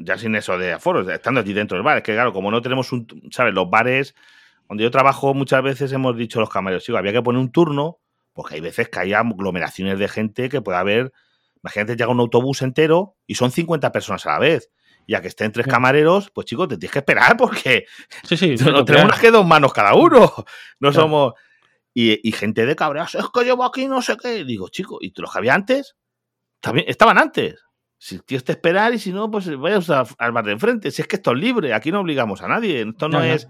Ya 0.00 0.18
sin 0.18 0.34
eso 0.34 0.58
de 0.58 0.72
aforos, 0.72 1.06
estando 1.08 1.38
allí 1.40 1.52
dentro 1.52 1.76
del 1.76 1.84
bar. 1.84 1.98
Es 1.98 2.02
que, 2.02 2.12
claro, 2.12 2.32
como 2.32 2.50
no 2.50 2.60
tenemos 2.60 2.90
un. 2.90 3.06
¿Sabes? 3.30 3.54
Los 3.54 3.70
bares 3.70 4.16
donde 4.68 4.84
yo 4.84 4.90
trabajo, 4.90 5.34
muchas 5.34 5.62
veces 5.62 5.92
hemos 5.92 6.16
dicho 6.16 6.38
a 6.38 6.42
los 6.42 6.50
camareros, 6.50 6.84
chico, 6.84 6.98
había 6.98 7.12
que 7.12 7.22
poner 7.22 7.40
un 7.40 7.50
turno, 7.52 7.98
porque 8.32 8.56
hay 8.56 8.60
veces 8.60 8.88
que 8.88 9.00
hay 9.00 9.12
aglomeraciones 9.14 9.98
de 9.98 10.08
gente 10.08 10.48
que 10.48 10.60
puede 10.60 10.78
haber. 10.78 11.12
Imagínate, 11.62 11.96
llega 11.96 12.08
un 12.10 12.20
autobús 12.20 12.62
entero 12.62 13.16
y 13.26 13.34
son 13.34 13.50
50 13.50 13.90
personas 13.92 14.24
a 14.26 14.32
la 14.32 14.38
vez. 14.38 14.70
Y 15.06 15.14
a 15.14 15.22
que 15.22 15.28
estén 15.28 15.50
tres 15.52 15.64
Ya. 15.66 15.72
camareros, 15.72 16.30
pues 16.30 16.44
chicos, 16.46 16.68
te 16.68 16.76
tienes 16.76 16.92
que 16.92 16.98
esperar 16.98 17.36
porque 17.38 17.86
Sí, 18.24 18.36
sí. 18.36 18.54
no, 18.80 18.84
tenemos 18.84 19.08
más 19.10 19.18
que 19.20 19.30
dos 19.30 19.46
manos 19.46 19.72
cada 19.72 19.94
uno. 19.94 20.32
No 20.80 20.90
Claro. 20.90 20.92
somos. 20.92 21.32
Y, 21.94 22.20
y 22.28 22.32
gente 22.32 22.66
de 22.66 22.76
cabreados, 22.76 23.14
es 23.16 23.24
que 23.32 23.42
llevo 23.44 23.64
aquí 23.64 23.88
no 23.88 24.02
sé 24.02 24.16
qué. 24.22 24.44
Digo, 24.44 24.68
chico, 24.68 24.98
¿y 25.00 25.12
los 25.16 25.32
que 25.32 25.38
había 25.38 25.54
antes? 25.54 25.96
También 26.60 26.86
estaban 26.88 27.18
antes. 27.18 27.56
Si 27.96 28.18
tienes 28.20 28.44
que 28.44 28.52
esperar 28.52 28.92
y 28.94 28.98
si 29.00 29.10
no, 29.12 29.30
pues 29.30 29.48
vayas 29.56 29.88
a- 29.90 30.04
al 30.18 30.30
bar 30.32 30.44
de 30.44 30.52
enfrente. 30.52 30.90
Si 30.92 31.02
es 31.02 31.08
que 31.08 31.16
esto 31.16 31.32
es 31.32 31.38
libre, 31.38 31.72
aquí 31.74 31.90
no 31.90 32.00
obligamos 32.00 32.42
a 32.42 32.46
nadie. 32.48 32.82
Esto 32.82 33.08
no 33.08 33.20
Ya, 33.20 33.26
ya. 33.28 33.34
es. 33.34 33.48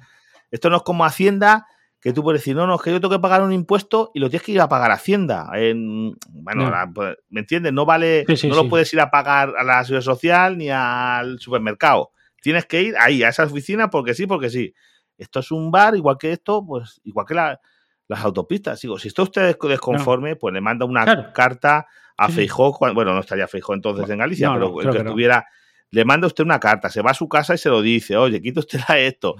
Esto 0.50 0.70
no 0.70 0.76
es 0.78 0.82
como 0.82 1.04
Hacienda, 1.04 1.66
que 2.00 2.12
tú 2.12 2.22
puedes 2.22 2.40
decir, 2.40 2.54
no, 2.54 2.66
no, 2.66 2.76
es 2.76 2.82
que 2.82 2.90
yo 2.92 3.00
tengo 3.00 3.12
que 3.14 3.20
pagar 3.20 3.42
un 3.42 3.52
impuesto 3.52 4.10
y 4.14 4.20
lo 4.20 4.30
tienes 4.30 4.44
que 4.46 4.52
ir 4.52 4.60
a 4.60 4.68
pagar 4.68 4.90
a 4.90 4.94
Hacienda. 4.94 5.50
En, 5.54 6.12
bueno, 6.30 6.70
la- 6.70 6.88
pues, 6.92 7.16
¿me 7.28 7.40
entiendes? 7.40 7.72
No 7.72 7.84
vale, 7.84 8.24
Sí, 8.28 8.36
sí, 8.36 8.48
no 8.48 8.54
sí. 8.54 8.62
lo 8.62 8.68
puedes 8.68 8.92
ir 8.94 9.00
a 9.00 9.10
pagar 9.10 9.52
a 9.58 9.64
la 9.64 9.82
seguridad 9.84 10.02
social 10.04 10.56
ni 10.56 10.70
al 10.70 11.38
supermercado. 11.40 12.12
Tienes 12.40 12.66
que 12.66 12.82
ir 12.82 12.94
ahí, 12.98 13.22
a 13.24 13.28
esa 13.30 13.44
oficina, 13.44 13.90
porque 13.90 14.14
sí, 14.14 14.26
porque 14.26 14.48
sí. 14.48 14.72
Esto 15.18 15.40
es 15.40 15.50
un 15.50 15.72
bar, 15.72 15.96
igual 15.96 16.16
que 16.18 16.30
esto, 16.30 16.64
pues 16.64 17.00
igual 17.04 17.26
que 17.26 17.34
la- 17.34 17.60
las 18.06 18.24
autopistas. 18.24 18.80
Digo, 18.80 18.98
si 18.98 19.08
está 19.08 19.22
usted 19.22 19.50
desco- 19.58 19.68
desconforme, 19.68 20.36
pues 20.36 20.54
le 20.54 20.60
manda 20.60 20.86
una 20.86 21.02
Claro. 21.04 21.32
carta 21.34 21.86
a. 22.16 22.28
Feijó, 22.28 22.78
bueno, 22.94 23.12
no 23.12 23.20
estaría 23.20 23.48
Feijó 23.48 23.74
entonces 23.74 24.08
en 24.08 24.18
Galicia, 24.18 24.48
No, 24.48 24.54
pero 24.54 24.80
el 24.82 24.90
que 24.96 24.98
estuviera, 25.02 25.46
le 25.90 26.04
manda 26.04 26.26
usted 26.28 26.44
una 26.44 26.60
carta, 26.60 26.88
se 26.90 27.02
va 27.02 27.10
a 27.10 27.14
su 27.14 27.28
casa 27.28 27.54
y 27.54 27.58
se 27.58 27.68
lo 27.68 27.82
dice, 27.82 28.16
oye, 28.16 28.40
quita 28.40 28.60
usted 28.60 28.78
esto. 28.96 29.34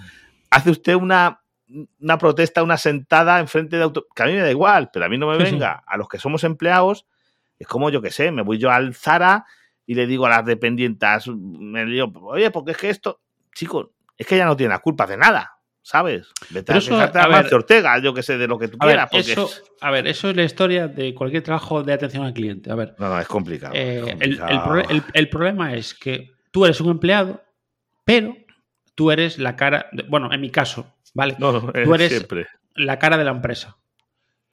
Hace 0.51 0.71
usted 0.71 0.95
una, 0.95 1.41
una 2.01 2.19
protesta, 2.19 2.63
una 2.63 2.77
sentada 2.77 3.39
enfrente 3.41 3.77
de 3.77 3.83
auto, 3.83 4.07
que 4.15 4.23
a 4.23 4.27
mí 4.27 4.33
me 4.33 4.41
da 4.41 4.51
igual, 4.51 4.91
pero 4.93 5.05
a 5.05 5.09
mí 5.09 5.19
no 5.19 5.27
me 5.29 5.37
Sí, 5.39 5.47
sí. 5.47 5.53
venga. 5.53 5.83
A 5.87 5.97
los 5.97 6.09
que 6.09 6.19
somos 6.19 6.45
empleados, 6.45 7.07
es 7.59 7.67
como 7.67 7.91
yo 7.91 8.01
que 8.01 8.11
sé, 8.11 8.31
me 8.33 8.43
voy 8.43 8.59
yo 8.59 8.71
al 8.71 8.95
Zara 8.95 9.45
y 9.87 9.95
le 9.95 10.07
digo 10.07 10.27
a 10.27 10.31
las 10.31 10.45
dependientas, 10.45 11.29
me 11.29 11.85
digo, 11.85 12.11
oye, 12.23 12.51
porque 12.51 12.73
es 12.73 12.77
que 12.77 12.91
esto, 12.91 13.21
chico, 13.55 13.93
es 14.17 14.27
que 14.27 14.35
ella 14.37 14.47
no 14.47 14.57
tiene 14.57 14.73
la 14.73 14.79
culpa 14.81 15.07
de 15.07 15.17
nada, 15.17 15.59
¿sabes? 15.83 16.29
Vete 16.51 16.65
Pero 16.67 16.77
a 16.77 16.79
eso, 16.79 16.95
a, 17.19 17.29
ver- 17.43 17.55
Ortega, 17.55 17.99
yo 17.99 18.13
que 18.15 18.23
sé, 18.23 18.37
de 18.39 18.47
lo 18.47 18.59
que 18.59 18.69
tú 18.69 18.77
A 18.81 18.87
ver, 18.87 18.97
quieras, 19.09 19.29
eso, 19.29 19.51
a 19.81 19.91
ver, 19.91 20.07
eso 20.07 20.31
es 20.31 20.37
la 20.37 20.45
historia 20.45 20.89
de 20.89 21.15
cualquier 21.15 21.43
trabajo 21.43 21.83
de 21.83 21.93
atención 21.93 22.25
al 22.25 22.33
cliente. 22.35 22.71
A 22.71 22.75
ver, 22.75 22.95
no, 22.99 23.09
no, 23.09 23.19
es 23.21 23.27
complicado. 23.29 23.75
eh, 23.77 23.99
el, 24.01 24.05
complicado. 24.39 24.51
el 24.51 24.59
proble- 24.61 24.87
el- 24.91 25.05
el 25.15 25.29
problema 25.29 25.75
es 25.75 25.95
que 25.95 26.33
tú 26.51 26.65
eres 26.65 26.81
un 26.81 26.91
empleado, 26.91 27.43
pero 28.05 28.37
tú 28.99 29.13
eres 29.13 29.39
la 29.39 29.55
cara, 29.55 29.87
de- 29.93 30.03
bueno, 30.03 30.33
en 30.33 30.41
mi 30.41 30.51
caso, 30.51 30.93
¿vale? 31.15 31.37
no, 31.39 31.53
no, 31.53 31.61
tú 31.73 31.95
eres- 31.95 32.09
siempre. 32.09 32.49
La 32.75 32.99
cara 32.99 33.17
de 33.17 33.23
la 33.23 33.31
empresa. 33.31 33.77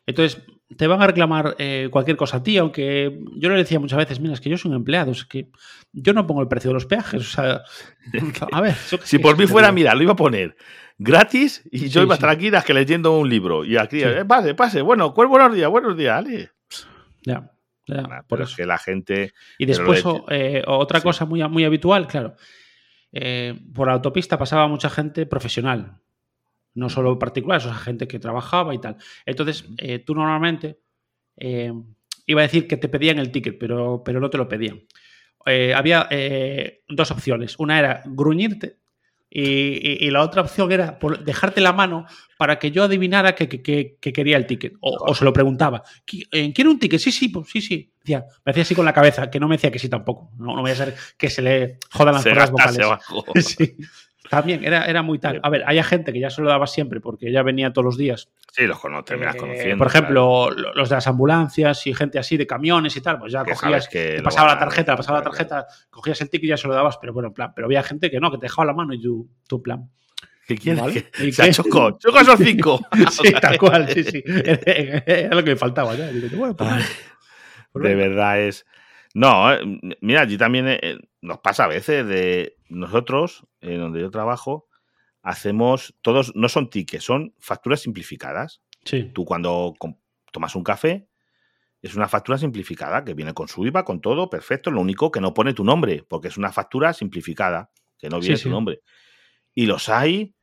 Entonces, 0.05 0.39
te 0.77 0.85
van 0.85 1.01
a 1.01 1.07
reclamar 1.07 1.55
eh, 1.57 1.89
cualquier 1.91 2.15
cosa 2.15 2.37
a 2.37 2.43
ti, 2.43 2.59
aunque 2.59 3.19
yo 3.37 3.49
le 3.49 3.55
decía 3.57 3.79
muchas 3.79 3.97
veces, 3.97 4.19
mira, 4.19 4.35
es 4.35 4.41
que 4.41 4.51
yo 4.51 4.57
soy 4.59 4.69
un 4.69 4.77
empleado, 4.77 5.11
es 5.13 5.25
que 5.25 5.49
yo 5.93 6.13
no 6.13 6.27
pongo 6.27 6.41
el 6.43 6.47
precio 6.47 6.69
de 6.69 6.75
los 6.75 6.85
peajes. 6.85 7.21
O 7.21 7.23
sea, 7.23 7.63
a 8.51 8.61
ver. 8.61 8.75
si 8.75 9.17
por 9.17 9.35
mí 9.35 9.47
fuera, 9.47 9.71
mira, 9.71 9.95
lo 9.95 10.03
iba 10.03 10.13
a 10.13 10.15
poner 10.15 10.55
gratis 10.99 11.63
y 11.71 11.89
yo 11.89 12.03
iba 12.03 12.13
a 12.13 12.17
estar 12.17 12.29
aquí 12.29 12.51
que 12.65 12.73
leyendo 12.75 13.17
un 13.17 13.27
libro. 13.27 13.65
Y 13.65 13.77
aquí, 13.77 14.03
eh, 14.03 14.25
pase, 14.25 14.53
pase, 14.53 14.83
bueno, 14.83 15.11
pues 15.11 15.27
buenos 15.27 15.55
días, 15.55 15.71
buenos 15.71 15.97
días, 15.97 16.19
Ale. 16.19 16.51
Ya. 17.23 17.51
por 18.27 18.41
eso. 18.43 18.55
que 18.55 18.65
la 18.67 18.77
gente. 18.77 19.33
Y 19.57 19.65
después, 19.65 20.03
eh, 20.29 20.61
otra 20.67 21.01
cosa 21.01 21.25
muy, 21.25 21.43
muy 21.49 21.65
habitual, 21.65 22.05
claro. 22.05 22.35
Por 23.73 23.87
la 23.87 23.93
autopista 23.93 24.37
pasaba 24.37 24.67
mucha 24.67 24.89
gente 24.89 25.25
profesional, 25.25 25.99
no 26.73 26.89
solo 26.89 27.17
particulares, 27.17 27.65
o 27.65 27.69
sea, 27.69 27.77
gente 27.77 28.07
que 28.07 28.19
trabajaba 28.19 28.75
y 28.75 28.79
tal. 28.79 28.97
Entonces, 29.25 29.65
eh, 29.77 29.99
tú 29.99 30.13
normalmente, 30.13 30.79
eh, 31.37 31.71
iba 32.27 32.41
a 32.41 32.43
decir 32.43 32.67
que 32.67 32.77
te 32.77 32.89
pedían 32.89 33.17
el 33.17 33.31
ticket, 33.31 33.57
pero, 33.57 34.03
pero 34.03 34.19
no 34.19 34.29
te 34.29 34.37
lo 34.37 34.47
pedían. 34.47 34.83
Eh, 35.45 35.73
había 35.73 36.09
dos 36.89 37.11
opciones. 37.11 37.57
Una 37.59 37.79
era 37.79 38.03
gruñirte 38.05 38.79
y, 39.29 40.09
la 40.09 40.21
otra 40.21 40.41
opción 40.41 40.71
era 40.71 40.97
dejarte 41.23 41.61
la 41.61 41.71
mano 41.71 42.05
para 42.37 42.57
que 42.57 42.71
yo 42.71 42.83
adivinara 42.83 43.35
que, 43.35 43.47
quería 43.99 44.37
el 44.37 44.45
ticket. 44.45 44.73
O, 44.81 45.13
se 45.13 45.23
lo 45.23 45.31
preguntaba. 45.31 45.83
¿Quiere 46.05 46.69
un 46.69 46.79
ticket? 46.79 46.99
Sí, 46.99 47.11
sí, 47.11 47.29
pues, 47.29 47.49
sí, 47.49 47.61
sí. 47.61 47.91
Me 48.13 48.51
hacía 48.51 48.63
así 48.63 48.75
con 48.75 48.85
la 48.85 48.93
cabeza, 48.93 49.29
que 49.29 49.39
no 49.39 49.47
me 49.47 49.55
decía 49.55 49.71
que 49.71 49.79
sí 49.79 49.89
tampoco. 49.89 50.31
No, 50.37 50.55
no 50.55 50.61
voy 50.61 50.71
a 50.71 50.75
ser 50.75 50.95
que 51.17 51.29
se 51.29 51.41
le 51.41 51.79
jodan 51.91 52.15
las 52.15 52.23
cuerdas 52.23 52.51
vocales. 52.51 52.87
Sí. 53.55 53.77
También, 54.29 54.63
era, 54.63 54.85
era 54.85 55.01
muy 55.03 55.19
tal. 55.19 55.39
A 55.43 55.49
ver, 55.49 55.63
hay 55.67 55.81
gente 55.83 56.11
que 56.11 56.19
ya 56.19 56.29
se 56.29 56.41
lo 56.41 56.49
daba 56.49 56.67
siempre 56.67 56.99
porque 56.99 57.31
ya 57.31 57.43
venía 57.43 57.71
todos 57.71 57.85
los 57.85 57.97
días. 57.97 58.29
Sí, 58.51 58.65
los 58.65 58.79
conoces, 58.79 59.19
eh, 59.19 59.37
conociendo. 59.37 59.77
Por 59.77 59.87
ejemplo, 59.87 60.49
los 60.51 60.89
de 60.89 60.95
las 60.95 61.07
ambulancias 61.07 61.85
y 61.87 61.93
gente 61.93 62.17
así 62.17 62.37
de 62.37 62.47
camiones 62.47 62.95
y 62.95 63.01
tal, 63.01 63.19
pues 63.19 63.33
ya 63.33 63.43
cogías, 63.43 63.87
que 63.87 64.21
pasaba 64.23 64.53
la 64.53 64.59
tarjeta, 64.59 64.95
pasaba 64.95 65.19
la 65.19 65.23
tarjeta, 65.25 65.67
cogías 65.89 66.19
el 66.21 66.29
ticket 66.29 66.45
y 66.45 66.49
ya 66.49 66.57
se 66.57 66.67
lo 66.67 66.73
dabas, 66.73 66.97
pero 66.97 67.13
bueno, 67.13 67.27
en 67.27 67.33
plan. 67.33 67.53
Pero 67.55 67.65
había 67.67 67.83
gente 67.83 68.09
que 68.09 68.19
no, 68.19 68.31
que 68.31 68.37
te 68.37 68.45
dejaba 68.45 68.65
la 68.65 68.73
mano 68.73 68.93
y 68.93 69.01
tú, 69.01 69.29
tu 69.47 69.61
plan. 69.61 69.89
¿Qué 70.47 70.55
quieres? 70.55 70.81
¿Vale? 70.81 71.31
Se 71.31 71.51
chocó. 71.51 71.97
Chocó 71.99 72.19
esos 72.19 72.39
cinco. 72.39 72.79
sí, 73.11 73.33
tal 73.41 73.57
cual, 73.57 73.89
sí, 73.89 74.03
sí. 74.03 74.23
Era 74.25 75.35
lo 75.35 75.43
que 75.43 75.51
me 75.51 75.55
faltaba 75.55 75.95
ya. 75.95 76.09
Pues 76.55 76.55
de 77.75 77.95
verdad 77.95 78.39
es. 78.41 78.65
No, 79.13 79.53
eh, 79.53 79.59
mira, 80.01 80.21
allí 80.21 80.37
también 80.37 80.67
eh, 80.67 80.97
nos 81.21 81.39
pasa 81.39 81.65
a 81.65 81.67
veces 81.67 82.05
de 82.07 82.57
nosotros, 82.69 83.45
en 83.61 83.79
donde 83.79 84.01
yo 84.01 84.11
trabajo, 84.11 84.67
hacemos, 85.21 85.95
todos, 86.01 86.35
no 86.35 86.49
son 86.49 86.69
tickets, 86.69 87.03
son 87.03 87.33
facturas 87.39 87.81
simplificadas. 87.81 88.61
Sí. 88.83 89.11
Tú 89.13 89.25
cuando 89.25 89.73
tomas 90.31 90.55
un 90.55 90.63
café, 90.63 91.07
es 91.81 91.95
una 91.95 92.07
factura 92.07 92.37
simplificada 92.37 93.05
que 93.05 93.13
viene 93.13 93.33
con 93.33 93.47
su 93.47 93.65
IVA, 93.65 93.85
con 93.85 94.01
todo, 94.01 94.29
perfecto. 94.29 94.71
Lo 94.71 94.81
único 94.81 95.11
que 95.11 95.21
no 95.21 95.33
pone 95.33 95.53
tu 95.53 95.63
nombre, 95.63 96.03
porque 96.07 96.29
es 96.29 96.37
una 96.37 96.51
factura 96.51 96.93
simplificada, 96.93 97.69
que 97.97 98.09
no 98.09 98.19
viene 98.19 98.37
tu 98.37 98.49
nombre. 98.49 98.81
Y 99.53 99.65
los 99.65 99.87
hay. 99.89 100.35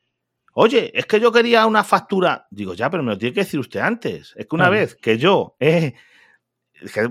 Oye, 0.54 0.92
es 0.94 1.06
que 1.06 1.18
yo 1.18 1.32
quería 1.32 1.66
una 1.66 1.82
factura. 1.82 2.46
Digo, 2.50 2.74
ya, 2.74 2.90
pero 2.90 3.02
me 3.02 3.10
lo 3.10 3.18
tiene 3.18 3.34
que 3.34 3.40
decir 3.40 3.58
usted 3.58 3.80
antes. 3.80 4.34
Es 4.36 4.46
que 4.46 4.54
una 4.54 4.68
vez 4.68 4.94
que 4.94 5.18
yo 5.18 5.56
he 5.58 5.94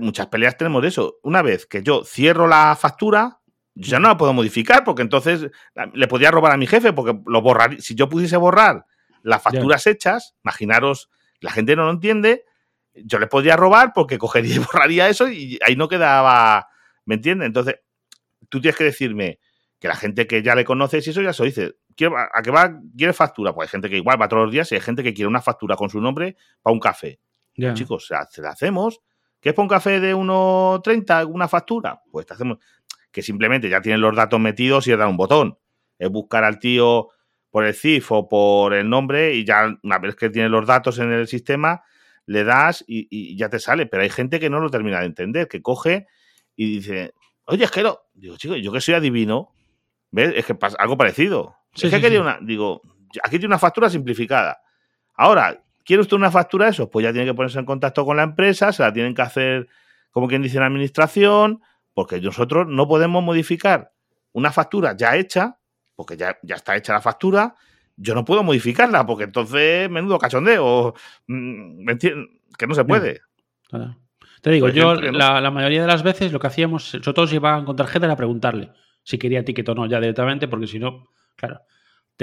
muchas 0.00 0.26
peleas 0.28 0.56
tenemos 0.56 0.82
de 0.82 0.88
eso. 0.88 1.18
Una 1.22 1.42
vez 1.42 1.66
que 1.66 1.82
yo 1.82 2.04
cierro 2.04 2.46
la 2.46 2.76
factura, 2.76 3.40
ya 3.74 3.98
no 3.98 4.08
la 4.08 4.16
puedo 4.16 4.32
modificar 4.32 4.84
porque 4.84 5.02
entonces 5.02 5.50
le 5.94 6.08
podría 6.08 6.30
robar 6.30 6.52
a 6.52 6.56
mi 6.56 6.66
jefe 6.66 6.92
porque 6.92 7.18
lo 7.26 7.40
borrar, 7.40 7.80
si 7.80 7.94
yo 7.94 8.08
pudiese 8.08 8.36
borrar 8.36 8.86
las 9.22 9.42
facturas 9.42 9.86
hechas, 9.86 10.34
imaginaros, 10.44 11.10
la 11.40 11.52
gente 11.52 11.76
no 11.76 11.84
lo 11.84 11.90
entiende, 11.90 12.44
yo 12.94 13.18
le 13.18 13.26
podría 13.26 13.56
robar 13.56 13.92
porque 13.94 14.18
cogería 14.18 14.56
y 14.56 14.58
borraría 14.58 15.08
eso 15.08 15.28
y 15.28 15.58
ahí 15.66 15.76
no 15.76 15.88
quedaba, 15.88 16.68
¿me 17.04 17.14
entiendes? 17.14 17.46
Entonces, 17.46 17.76
tú 18.48 18.60
tienes 18.60 18.76
que 18.76 18.84
decirme 18.84 19.38
que 19.78 19.88
la 19.88 19.96
gente 19.96 20.26
que 20.26 20.42
ya 20.42 20.54
le 20.54 20.64
conoces 20.64 21.06
y 21.06 21.10
eso 21.10 21.22
ya 21.22 21.32
se 21.32 21.44
dice, 21.44 21.74
¿a 22.34 22.42
qué 22.42 22.50
va? 22.50 22.80
¿Quiere 22.96 23.12
factura? 23.12 23.52
Pues 23.52 23.68
hay 23.68 23.70
gente 23.70 23.90
que 23.90 23.96
igual 23.96 24.20
va 24.20 24.28
todos 24.28 24.44
los 24.44 24.52
días 24.52 24.70
y 24.70 24.76
hay 24.76 24.80
gente 24.80 25.02
que 25.02 25.12
quiere 25.12 25.26
una 25.28 25.42
factura 25.42 25.76
con 25.76 25.90
su 25.90 26.00
nombre 26.00 26.36
para 26.62 26.72
un 26.72 26.80
café. 26.80 27.18
Chicos, 27.74 28.06
se 28.06 28.42
la 28.42 28.50
hacemos 28.50 29.00
¿Qué 29.42 29.48
es 29.48 29.54
para 29.56 29.64
un 29.64 29.68
café 29.68 29.98
de 29.98 30.14
1,30 30.14 31.26
una 31.26 31.48
factura? 31.48 32.00
Pues 32.12 32.24
te 32.26 32.34
hacemos 32.34 32.58
que 33.10 33.22
simplemente 33.22 33.68
ya 33.68 33.82
tienen 33.82 34.00
los 34.00 34.14
datos 34.14 34.38
metidos 34.38 34.86
y 34.86 34.92
es 34.92 34.98
dar 34.98 35.08
un 35.08 35.16
botón. 35.16 35.58
Es 35.98 36.08
buscar 36.08 36.44
al 36.44 36.60
tío 36.60 37.08
por 37.50 37.64
el 37.66 37.74
CIF 37.74 38.12
o 38.12 38.28
por 38.28 38.72
el 38.72 38.88
nombre 38.88 39.34
y 39.34 39.44
ya 39.44 39.76
una 39.82 39.98
vez 39.98 40.14
que 40.14 40.30
tienes 40.30 40.50
los 40.50 40.64
datos 40.64 41.00
en 41.00 41.12
el 41.12 41.26
sistema, 41.26 41.82
le 42.24 42.44
das 42.44 42.84
y, 42.86 43.36
ya 43.36 43.48
te 43.48 43.58
sale. 43.58 43.86
Pero 43.86 44.04
hay 44.04 44.10
gente 44.10 44.38
que 44.38 44.48
no 44.48 44.60
lo 44.60 44.70
termina 44.70 45.00
de 45.00 45.06
entender, 45.06 45.48
que 45.48 45.60
coge 45.60 46.06
y 46.54 46.76
dice, 46.76 47.12
oye, 47.46 47.64
es 47.64 47.70
que 47.72 47.82
no. 47.82 47.98
Digo, 48.14 48.36
chico, 48.36 48.54
yo 48.54 48.70
que 48.70 48.80
soy 48.80 48.94
adivino, 48.94 49.52
¿ves? 50.12 50.34
Es 50.36 50.46
que 50.46 50.54
pasa 50.54 50.76
algo 50.78 50.96
parecido. 50.96 51.56
es 51.74 51.90
que 51.90 52.00
quería 52.00 52.20
una, 52.20 52.38
digo, 52.40 52.80
aquí 53.24 53.32
tiene 53.40 53.46
una 53.46 53.58
factura 53.58 53.90
simplificada. 53.90 54.62
Ahora, 55.14 55.64
¿Quiere 55.84 56.02
usted 56.02 56.16
una 56.16 56.30
factura 56.30 56.66
de 56.66 56.72
eso? 56.72 56.90
Pues 56.90 57.04
ya 57.04 57.12
tiene 57.12 57.26
que 57.26 57.34
ponerse 57.34 57.58
en 57.58 57.64
contacto 57.64 58.04
con 58.04 58.16
la 58.16 58.22
empresa, 58.22 58.72
se 58.72 58.82
la 58.82 58.92
tienen 58.92 59.14
que 59.14 59.22
hacer, 59.22 59.68
como 60.10 60.28
quien 60.28 60.42
dice, 60.42 60.58
en 60.58 60.64
administración, 60.64 61.60
porque 61.94 62.20
nosotros 62.20 62.66
no 62.68 62.88
podemos 62.88 63.22
modificar 63.22 63.92
una 64.32 64.52
factura 64.52 64.96
ya 64.96 65.16
hecha, 65.16 65.58
porque 65.94 66.16
ya, 66.16 66.38
ya 66.42 66.56
está 66.56 66.76
hecha 66.76 66.92
la 66.92 67.00
factura, 67.00 67.54
yo 67.96 68.14
no 68.14 68.24
puedo 68.24 68.42
modificarla, 68.42 69.06
porque 69.06 69.24
entonces 69.24 69.90
menudo 69.90 70.18
cachondeo, 70.18 70.94
mm, 71.26 71.84
¿me 71.84 71.98
Que 71.98 72.66
no 72.66 72.74
se 72.74 72.84
puede. 72.84 73.20
Te 74.40 74.50
digo, 74.50 74.68
yo 74.68 74.94
la, 74.94 75.50
mayoría 75.50 75.82
de 75.82 75.86
las 75.86 76.02
veces 76.02 76.32
lo 76.32 76.40
que 76.40 76.48
hacíamos, 76.48 76.94
nosotros 76.94 77.30
llevaban 77.30 77.64
con 77.64 77.76
tarjeta 77.76 78.06
era 78.06 78.16
preguntarle 78.16 78.72
si 79.04 79.18
quería 79.18 79.44
ticket 79.44 79.68
o 79.68 79.74
no 79.74 79.86
ya 79.86 80.00
directamente, 80.00 80.48
porque 80.48 80.66
si 80.66 80.78
no, 80.78 81.08
claro, 81.36 81.60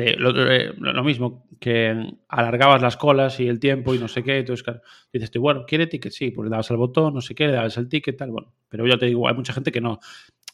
eh, 0.08 0.74
lo, 0.78 1.04
mismo, 1.04 1.48
que 1.60 2.14
alargabas 2.28 2.82
las 2.82 2.98
colas 2.98 3.40
y 3.40 3.48
el 3.48 3.60
tiempo 3.60 3.94
y 3.94 4.00
no 4.00 4.08
sé 4.08 4.24
qué. 4.24 4.40
Entonces, 4.40 4.64
claro, 4.64 4.82
dices 5.12 5.32
tú, 5.32 5.42
bueno, 5.42 5.66
¿quiere 5.68 5.88
ticket? 5.88 6.12
Sí, 6.12 6.32
pues 6.32 6.46
le 6.46 6.52
dabas 6.52 6.70
el 6.72 6.78
botón, 6.78 7.14
no 7.14 7.22
sé 7.22 7.36
qué, 7.36 7.48
le 7.48 7.54
dabas 7.54 7.78
el 7.78 7.90
ticket, 7.90 8.18
tal, 8.18 8.32
bueno. 8.32 8.54
Pero 8.70 8.88
ya 8.88 8.98
te 8.98 9.06
digo, 9.06 9.28
hay 9.28 9.36
mucha 9.36 9.54
gente 9.54 9.72
que 9.72 9.82
no. 9.82 10.00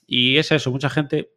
Y 0.08 0.38
es 0.38 0.52
eso, 0.52 0.72
mucha 0.72 0.90
gente, 0.90 1.32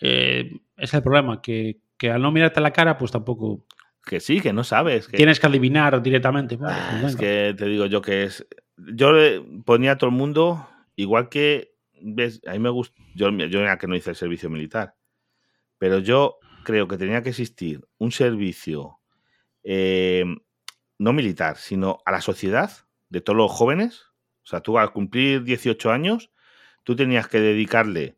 eh, 0.00 0.50
es 0.76 0.94
el 0.94 1.02
problema, 1.02 1.40
que, 1.40 1.80
al 2.02 2.22
no 2.22 2.32
mirarte 2.32 2.60
la 2.60 2.72
cara, 2.72 2.98
pues 2.98 3.10
tampoco... 3.12 3.66
Que 4.04 4.18
sí, 4.20 4.40
que 4.40 4.52
no 4.52 4.64
sabes. 4.64 5.06
Que... 5.08 5.16
Tienes 5.16 5.38
que 5.38 5.46
adivinar 5.46 6.02
directamente. 6.02 6.58
Ah, 6.62 6.98
pues 7.00 7.12
es 7.12 7.16
que 7.18 7.54
te 7.56 7.66
digo 7.66 7.86
yo 7.86 8.00
que 8.00 8.24
es... 8.24 8.46
Yo 8.76 9.12
le 9.12 9.42
ponía 9.64 9.92
a 9.92 9.98
todo 9.98 10.08
el 10.08 10.16
mundo, 10.16 10.66
igual 10.96 11.28
que, 11.28 11.74
ves, 12.00 12.40
a 12.46 12.52
mí 12.52 12.58
me 12.58 12.70
gusta, 12.70 12.96
yo, 13.14 13.30
yo 13.30 13.60
que 13.78 13.86
no 13.86 13.94
hice 13.94 14.10
el 14.10 14.16
servicio 14.16 14.48
militar, 14.48 14.94
pero 15.78 15.98
yo 15.98 16.38
creo 16.64 16.88
que 16.88 16.96
tenía 16.96 17.22
que 17.22 17.30
existir 17.30 17.86
un 17.98 18.12
servicio 18.12 19.00
eh, 19.62 20.24
no 20.98 21.12
militar, 21.12 21.56
sino 21.56 21.98
a 22.04 22.12
la 22.12 22.20
sociedad 22.20 22.70
de 23.08 23.20
todos 23.20 23.36
los 23.36 23.50
jóvenes. 23.50 24.06
O 24.42 24.46
sea, 24.46 24.60
tú 24.60 24.78
al 24.78 24.92
cumplir 24.92 25.44
18 25.44 25.90
años, 25.90 26.30
tú 26.84 26.96
tenías 26.96 27.28
que 27.28 27.40
dedicarle, 27.40 28.16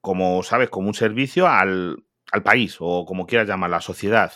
como 0.00 0.42
sabes, 0.42 0.70
como 0.70 0.88
un 0.88 0.94
servicio 0.94 1.48
al, 1.48 2.04
al 2.32 2.42
país 2.42 2.76
o 2.80 3.04
como 3.04 3.26
quieras 3.26 3.48
llamar, 3.48 3.70
la 3.70 3.80
sociedad. 3.80 4.32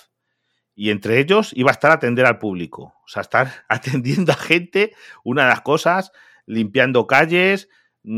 Y 0.75 0.91
entre 0.91 1.19
ellos 1.19 1.53
iba 1.55 1.71
a 1.71 1.73
estar 1.75 1.91
atender 1.91 2.27
al 2.27 2.39
público. 2.39 2.95
O 3.05 3.09
sea, 3.09 3.23
estar 3.23 3.51
atendiendo 3.69 4.33
a 4.33 4.37
gente, 4.37 4.95
una 5.25 5.43
de 5.43 5.49
las 5.49 5.61
cosas, 5.61 6.13
limpiando 6.47 7.07
calles, 7.07 7.69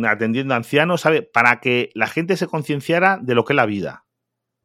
atendiendo 0.07 0.55
a 0.55 0.59
ancianos, 0.59 1.03
¿sabe? 1.03 1.23
Para 1.23 1.61
que 1.61 1.91
la 1.95 2.07
gente 2.07 2.37
se 2.37 2.47
concienciara 2.47 3.19
de 3.21 3.35
lo 3.35 3.45
que 3.45 3.53
es 3.53 3.57
la 3.57 3.67
vida. 3.67 4.04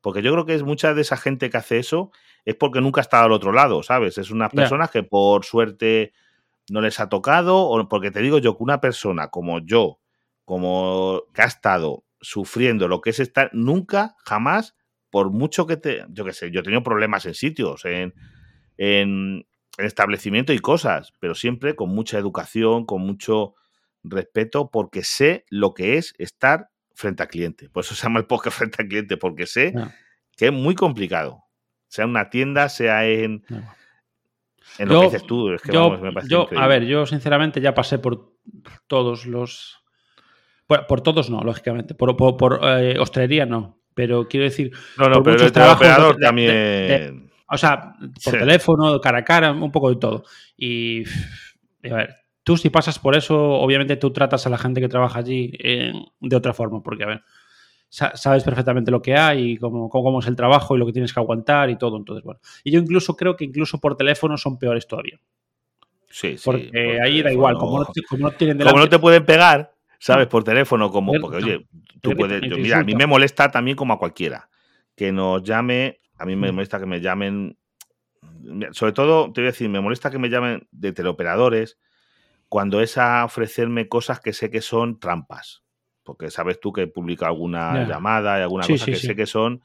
Porque 0.02 0.22
yo 0.22 0.32
creo 0.32 0.46
que 0.46 0.56
es 0.56 0.64
mucha 0.64 0.94
de 0.94 1.02
esa 1.02 1.18
gente 1.18 1.50
que 1.50 1.58
hace 1.58 1.80
eso 1.80 2.12
es 2.46 2.56
porque 2.56 2.82
nunca 2.82 3.02
ha 3.02 3.04
estado 3.04 3.26
al 3.26 3.32
otro 3.32 3.52
lado, 3.52 3.84
¿sabes? 3.84 4.18
Es 4.18 4.32
unas 4.32 4.52
personas 4.52 4.92
que 4.92 5.04
por 5.04 5.44
suerte 5.44 6.14
no 6.70 6.82
les 6.82 7.00
ha 7.00 7.10
tocado, 7.10 7.58
o 7.68 7.90
porque 7.90 8.12
te 8.12 8.22
digo 8.22 8.38
yo 8.38 8.58
que 8.58 8.64
una 8.64 8.80
persona 8.80 9.30
como 9.30 9.60
yo, 9.60 10.00
como 10.46 11.24
que 11.34 11.42
ha 11.42 11.46
estado 11.46 12.06
sufriendo 12.22 12.88
lo 12.88 13.02
que 13.02 13.12
es 13.12 13.20
estar, 13.20 13.50
nunca, 13.54 14.16
jamás, 14.26 14.76
por 15.10 15.32
mucho 15.32 15.66
que 15.66 15.78
te, 15.78 16.06
yo 16.10 16.26
qué 16.26 16.34
sé, 16.34 16.52
yo 16.52 16.60
he 16.60 16.64
tenido 16.64 16.84
problemas 16.84 17.26
en 17.26 17.34
sitios, 17.34 17.86
en, 17.86 18.14
en, 18.78 19.48
en 19.78 19.86
establecimiento 19.86 20.54
y 20.54 20.60
cosas, 20.60 21.14
pero 21.20 21.36
siempre 21.36 21.76
con 21.76 21.90
mucha 21.90 22.18
educación, 22.18 22.86
con 22.86 23.02
mucho 23.02 23.56
respeto, 24.04 24.70
porque 24.70 25.04
sé 25.04 25.46
lo 25.50 25.74
que 25.74 25.98
es 25.98 26.14
estar 26.18 26.70
frente 27.00 27.24
al 27.24 27.30
cliente. 27.30 27.70
Por 27.70 27.84
eso 27.84 27.96
se 27.96 28.04
llama 28.04 28.20
el 28.20 28.26
podcast 28.26 28.58
frente 28.60 28.82
al 28.82 28.88
cliente, 28.88 29.18
porque 29.18 29.46
sé 29.46 29.74
que 30.36 30.48
es 30.48 30.54
muy 30.54 30.76
complicado. 30.76 31.46
Sea 31.88 32.04
en 32.04 32.12
una 32.12 32.30
tienda, 32.30 32.70
sea 32.70 33.08
en, 33.08 33.44
en 34.78 34.90
lo 34.90 35.00
que 35.00 35.06
dices 35.08 35.26
tú. 35.26 35.52
Es 35.52 35.62
que 35.62 35.72
yo, 35.72 36.48
a 36.56 36.68
ver, 36.68 36.86
yo 36.86 37.06
sinceramente 37.06 37.62
ya 37.62 37.74
pasé 37.74 37.98
por 37.98 38.34
todos 38.88 39.26
los. 39.26 39.84
por 40.68 41.02
todos 41.02 41.30
no, 41.30 41.42
lógicamente. 41.42 41.96
Por, 41.96 42.16
por, 42.16 42.60
eh, 42.64 43.00
hostelería 43.00 43.46
no. 43.46 43.80
Pero 43.96 44.28
quiero 44.28 44.44
decir. 44.44 44.72
No, 44.98 45.10
no, 45.10 45.24
pero 45.24 45.44
el 45.44 45.48
operador 45.48 46.18
también. 46.18 47.32
o 47.48 47.58
sea, 47.58 47.96
por 48.24 48.34
teléfono, 48.34 49.02
cara 49.02 49.20
a 49.20 49.24
cara, 49.24 49.52
un 49.52 49.72
poco 49.72 49.90
de 49.90 49.96
todo. 49.96 50.26
Y 50.56 51.06
a 51.90 51.96
ver, 51.96 52.16
tú 52.50 52.58
si 52.58 52.72
pasas 52.72 52.98
por 52.98 53.16
eso, 53.16 53.40
obviamente 53.40 53.96
tú 53.96 54.12
tratas 54.12 54.48
a 54.48 54.50
la 54.50 54.58
gente 54.58 54.82
que 54.82 54.90
trabaja 54.90 55.20
allí 55.20 55.52
eh, 55.60 55.94
de 56.20 56.36
otra 56.36 56.52
forma, 56.52 56.82
porque, 56.82 57.04
a 57.04 57.06
ver, 57.06 57.22
sabes 57.90 58.44
perfectamente 58.44 58.90
lo 58.90 59.04
que 59.04 59.16
hay 59.16 59.52
y 59.52 59.58
cómo, 59.58 59.88
cómo, 59.88 60.20
es 60.20 60.26
el 60.26 60.36
trabajo 60.36 60.76
y 60.76 60.80
lo 60.80 60.88
que 60.88 60.92
tienes 60.92 61.14
que 61.14 61.20
aguantar 61.20 61.70
y 61.70 61.78
todo. 61.78 61.98
Entonces, 61.98 62.24
bueno. 62.24 62.40
Y 62.64 62.72
yo 62.72 62.80
incluso 62.80 63.16
creo 63.16 63.36
que 63.36 63.46
incluso 63.46 63.80
por 63.80 63.96
teléfono 63.96 64.36
son 64.36 64.58
peores 64.58 64.88
todavía. 64.88 65.20
Sí, 66.10 66.40
sí. 66.40 66.42
Porque 66.44 67.00
ahí 67.00 67.22
da 67.22 67.32
igual, 67.32 67.56
como 67.56 67.82
no, 67.82 67.88
como 68.10 68.24
no 68.24 68.32
tienen 68.32 68.58
Como 68.58 68.80
no 68.80 68.90
te 68.90 68.98
pueden 68.98 69.24
pegar, 69.28 69.76
¿sabes? 70.00 70.26
Por 70.26 70.44
teléfono, 70.44 70.90
como. 70.90 71.14
Porque, 71.22 71.38
oye, 71.38 71.68
tú 72.02 72.16
puedes. 72.16 72.42
mira, 72.42 72.80
a 72.80 72.84
mí 72.84 72.96
me 72.96 73.06
molesta 73.06 73.52
también 73.52 73.78
como 73.78 73.94
a 73.94 74.00
cualquiera. 74.00 74.50
Que 74.96 75.12
nos 75.12 75.44
llame. 75.44 76.00
A 76.18 76.26
mí 76.26 76.36
me 76.36 76.52
mm. 76.52 76.56
molesta 76.56 76.80
que 76.80 76.88
me 76.88 77.00
llamen. 77.00 77.60
Sobre 78.72 78.92
todo, 78.92 79.32
te 79.32 79.42
voy 79.42 79.50
a 79.50 79.52
decir, 79.52 79.70
me 79.70 79.82
molesta 79.82 80.10
que 80.10 80.18
me 80.18 80.30
llamen 80.30 80.68
de 80.72 80.94
teleoperadores 80.94 81.78
cuando 82.50 82.82
es 82.82 82.98
a 82.98 83.24
ofrecerme 83.24 83.88
cosas 83.88 84.20
que 84.20 84.34
sé 84.34 84.50
que 84.50 84.62
son 84.62 85.00
trampas 85.00 85.64
porque 86.10 86.32
sabes 86.32 86.60
tú 86.60 86.74
que 86.74 86.88
publica 86.88 87.28
alguna 87.28 87.88
llamada 87.88 88.40
y 88.40 88.42
alguna 88.42 88.66
cosa 88.66 88.84
que 88.84 88.96
sé 88.96 89.16
que 89.16 89.28
son, 89.28 89.62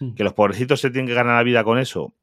mm. 0.00 0.14
que 0.14 0.24
los 0.24 0.32
pobrecitos 0.32 0.80
se 0.80 0.88
tienen 0.90 1.06
que 1.06 1.12
ganar 1.12 1.36
la 1.36 1.42
vida 1.42 1.62
con 1.64 1.78
eso. 1.78 2.14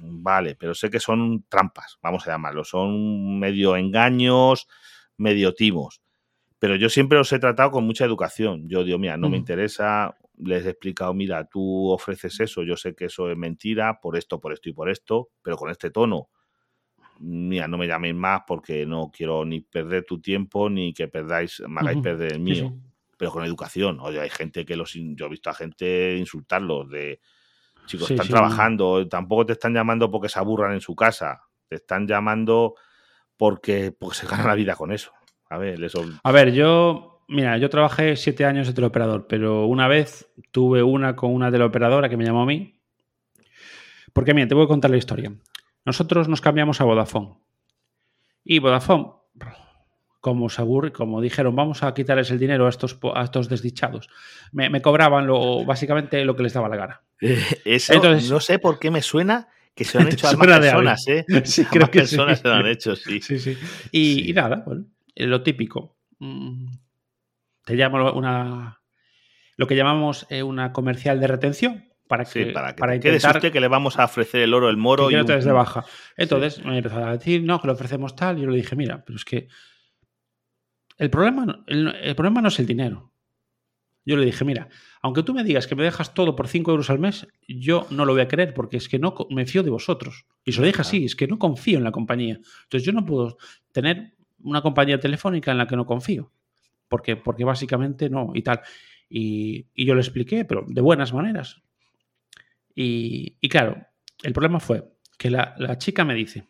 Vale, 0.00 0.54
pero 0.54 0.74
sé 0.74 0.90
que 0.90 1.00
son 1.00 1.44
trampas, 1.48 1.98
vamos 2.00 2.24
a 2.28 2.30
llamarlo, 2.30 2.62
son 2.62 3.40
medio 3.40 3.74
engaños, 3.74 4.68
medio 5.16 5.54
timos. 5.54 6.02
Pero 6.60 6.76
yo 6.76 6.88
siempre 6.88 7.18
los 7.18 7.32
he 7.32 7.40
tratado 7.40 7.72
con 7.72 7.84
mucha 7.84 8.04
educación. 8.04 8.68
Yo 8.68 8.84
digo, 8.84 8.96
mira, 8.98 9.16
no 9.16 9.28
me 9.28 9.38
mm. 9.38 9.40
interesa, 9.40 10.16
les 10.38 10.64
he 10.64 10.70
explicado, 10.70 11.12
mira, 11.12 11.48
tú 11.48 11.90
ofreces 11.90 12.38
eso, 12.38 12.62
yo 12.62 12.76
sé 12.76 12.94
que 12.94 13.06
eso 13.06 13.28
es 13.28 13.36
mentira, 13.36 13.98
por 14.00 14.16
esto, 14.16 14.40
por 14.40 14.52
esto 14.52 14.68
y 14.68 14.72
por 14.72 14.88
esto, 14.88 15.30
pero 15.42 15.56
con 15.56 15.68
este 15.68 15.90
tono. 15.90 16.28
Mira, 17.20 17.66
no 17.68 17.78
me 17.78 17.86
llaméis 17.86 18.14
más 18.14 18.42
porque 18.46 18.86
no 18.86 19.10
quiero 19.10 19.44
ni 19.44 19.60
perder 19.60 20.04
tu 20.04 20.20
tiempo 20.20 20.68
ni 20.68 20.92
que 20.92 21.08
perdáis, 21.08 21.62
me 21.66 21.80
hagáis 21.80 21.98
perder 21.98 22.32
el 22.32 22.40
mío 22.40 22.74
pero 23.16 23.30
con 23.30 23.44
educación. 23.44 23.98
Oye, 24.00 24.20
hay 24.20 24.30
gente 24.30 24.64
que 24.64 24.76
los. 24.76 24.92
Yo 24.94 25.26
he 25.26 25.28
visto 25.28 25.50
a 25.50 25.54
gente 25.54 26.16
insultarlos 26.16 26.88
de. 26.90 27.20
Chicos, 27.86 28.10
están 28.10 28.26
trabajando, 28.26 29.06
tampoco 29.08 29.46
te 29.46 29.52
están 29.52 29.72
llamando 29.72 30.10
porque 30.10 30.28
se 30.28 30.40
aburran 30.40 30.72
en 30.72 30.80
su 30.80 30.96
casa, 30.96 31.42
te 31.68 31.76
están 31.76 32.08
llamando 32.08 32.74
porque, 33.36 33.92
porque 33.92 34.16
se 34.16 34.26
gana 34.26 34.44
la 34.44 34.56
vida 34.56 34.74
con 34.74 34.90
eso. 34.90 35.12
A 35.50 35.58
ver, 35.58 35.82
eso... 35.84 36.04
A 36.24 36.32
ver, 36.32 36.52
yo. 36.52 37.22
Mira, 37.28 37.58
yo 37.58 37.70
trabajé 37.70 38.16
siete 38.16 38.44
años 38.44 38.66
de 38.66 38.72
teleoperador, 38.72 39.26
pero 39.28 39.66
una 39.66 39.88
vez 39.88 40.28
tuve 40.52 40.82
una 40.82 41.16
con 41.16 41.32
una 41.32 41.50
teleoperadora 41.50 42.08
que 42.08 42.16
me 42.16 42.24
llamó 42.24 42.42
a 42.42 42.46
mí. 42.46 42.80
Porque, 44.12 44.32
mira, 44.32 44.48
te 44.48 44.54
voy 44.54 44.64
a 44.64 44.68
contar 44.68 44.90
la 44.90 44.96
historia. 44.96 45.32
Nosotros 45.86 46.28
nos 46.28 46.42
cambiamos 46.42 46.80
a 46.80 46.84
Vodafone. 46.84 47.36
Y 48.44 48.58
Vodafone 48.58 49.12
como 50.26 50.48
Sagur, 50.48 50.90
como 50.90 51.20
dijeron, 51.20 51.54
vamos 51.54 51.84
a 51.84 51.94
quitarles 51.94 52.32
el 52.32 52.40
dinero 52.40 52.66
a 52.66 52.68
estos, 52.68 52.98
a 53.14 53.22
estos 53.22 53.48
desdichados. 53.48 54.08
Me, 54.50 54.82
cobraban 54.82 55.28
lo, 55.28 55.64
básicamente 55.64 56.24
lo 56.24 56.34
que 56.34 56.42
les 56.42 56.52
daba 56.52 56.68
la 56.68 56.74
gana. 56.74 57.02
eso 57.64 57.94
no 58.28 58.40
sé 58.40 58.58
por 58.58 58.80
qué 58.80 58.90
me 58.90 59.02
suena 59.02 59.46
que 59.72 59.84
se 59.84 59.98
han 59.98 60.08
hecho 60.08 60.26
a 60.28 60.32
más 60.32 60.46
personas, 60.58 61.06
¿eh? 61.06 61.24
Sí, 61.44 61.64
creo 61.66 61.88
que 61.92 62.00
personas 62.00 62.40
se 62.40 62.48
lo 62.48 62.54
han 62.54 62.66
hecho, 62.66 62.96
sí. 62.96 63.20
sí, 63.20 63.38
sí. 63.38 63.56
Y, 63.92 64.32
nada, 64.32 64.64
bueno, 64.66 64.86
lo 65.14 65.42
típico. 65.44 65.96
Mm, 66.18 66.72
te 67.64 67.76
llamo 67.76 68.12
una. 68.12 68.80
Lo 69.56 69.68
que 69.68 69.76
llamamos 69.76 70.26
eh, 70.28 70.42
una 70.42 70.72
comercial 70.72 71.20
de 71.20 71.28
retención. 71.28 71.84
Para 72.08 72.24
que, 72.24 72.46
para 72.46 72.74
que, 72.74 72.80
para 72.80 72.94
intentar, 72.94 73.40
que 73.40 73.60
le 73.60 73.68
vamos 73.68 73.98
a 73.98 74.04
ofrecer 74.04 74.42
el 74.42 74.54
oro, 74.54 74.68
el 74.70 74.76
moro 74.76 75.10
y. 75.10 75.14
no 75.14 75.24
te 75.24 75.38
de 75.38 75.52
baja. 75.52 75.84
Entonces 76.16 76.64
me 76.64 76.78
empezó 76.78 77.04
a 77.04 77.12
decir, 77.12 77.42
no, 77.42 77.60
que 77.60 77.66
le 77.66 77.72
ofrecemos 77.72 78.14
tal. 78.14 78.38
Y 78.38 78.42
yo 78.42 78.50
le 78.50 78.56
dije, 78.56 78.76
mira, 78.76 79.02
pero 79.04 79.16
es 79.16 79.24
que 79.24 79.48
el 80.98 81.10
problema, 81.10 81.64
el, 81.66 82.14
problema 82.14 82.40
no 82.40 82.48
es 82.48 82.58
el 82.58 82.66
dinero. 82.66 83.12
Yo 84.04 84.16
le 84.16 84.24
dije, 84.24 84.44
mira, 84.44 84.68
aunque 85.02 85.24
tú 85.24 85.34
me 85.34 85.42
digas 85.42 85.66
que 85.66 85.74
me 85.74 85.82
dejas 85.82 86.14
todo 86.14 86.36
por 86.36 86.46
5 86.46 86.70
euros 86.70 86.90
al 86.90 87.00
mes, 87.00 87.26
yo 87.48 87.86
no 87.90 88.04
lo 88.04 88.12
voy 88.12 88.22
a 88.22 88.28
creer 88.28 88.54
porque 88.54 88.76
es 88.76 88.88
que 88.88 89.00
no 89.00 89.14
me 89.30 89.46
fío 89.46 89.64
de 89.64 89.70
vosotros. 89.70 90.26
Y 90.44 90.52
se 90.52 90.60
lo 90.60 90.66
dije 90.66 90.80
así, 90.80 91.04
es 91.04 91.16
que 91.16 91.26
no 91.26 91.38
confío 91.38 91.78
en 91.78 91.84
la 91.84 91.90
compañía. 91.90 92.38
Entonces 92.62 92.84
yo 92.84 92.92
no 92.92 93.04
puedo 93.04 93.36
tener 93.72 94.14
una 94.38 94.62
compañía 94.62 95.00
telefónica 95.00 95.50
en 95.50 95.58
la 95.58 95.66
que 95.66 95.76
no 95.76 95.86
confío. 95.86 96.32
Porque, 96.88 97.16
porque 97.16 97.44
básicamente 97.44 98.08
no, 98.08 98.30
y 98.32 98.42
tal. 98.42 98.60
Y, 99.08 99.66
yo 99.74 99.94
le 99.94 100.00
expliqué, 100.00 100.44
pero 100.44 100.64
de 100.66 100.80
buenas 100.80 101.12
maneras. 101.12 101.62
Y, 102.76 103.48
claro, 103.48 103.84
el 104.22 104.32
problema 104.32 104.60
fue 104.60 104.84
que 105.18 105.30
la 105.30 105.78
chica 105.78 106.04
me 106.04 106.14
dice, 106.14 106.46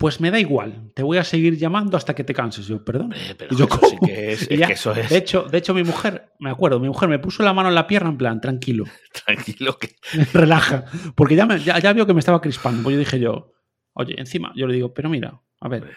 pues 0.00 0.18
me 0.18 0.30
da 0.30 0.40
igual, 0.40 0.92
te 0.94 1.02
voy 1.02 1.18
a 1.18 1.24
seguir 1.24 1.58
llamando 1.58 1.98
hasta 1.98 2.14
que 2.14 2.24
te 2.24 2.32
canses. 2.32 2.66
Yo, 2.66 2.82
perdón. 2.82 3.12
yo, 3.50 3.68
sí 3.86 3.98
que 4.02 4.32
es, 4.32 4.50
eso 4.50 4.92
es. 4.92 5.10
De 5.10 5.18
hecho, 5.18 5.42
de 5.42 5.58
hecho, 5.58 5.74
mi 5.74 5.84
mujer, 5.84 6.32
me 6.38 6.48
acuerdo, 6.48 6.80
mi 6.80 6.88
mujer 6.88 7.10
me 7.10 7.18
puso 7.18 7.42
la 7.42 7.52
mano 7.52 7.68
en 7.68 7.74
la 7.74 7.86
pierna 7.86 8.08
en 8.08 8.16
plan, 8.16 8.40
tranquilo. 8.40 8.84
Tranquilo 9.26 9.76
que. 9.76 9.96
Relaja. 10.32 10.86
Porque 11.14 11.36
ya, 11.36 11.46
ya, 11.58 11.92
vio 11.92 12.06
que 12.06 12.14
me 12.14 12.20
estaba 12.20 12.40
crispando. 12.40 12.82
Pues 12.82 12.94
yo 12.94 12.98
dije 12.98 13.20
yo, 13.20 13.52
oye, 13.92 14.14
encima, 14.16 14.54
yo 14.56 14.66
le 14.66 14.72
digo, 14.72 14.94
pero 14.94 15.10
mira, 15.10 15.38
a 15.60 15.68
ver, 15.68 15.94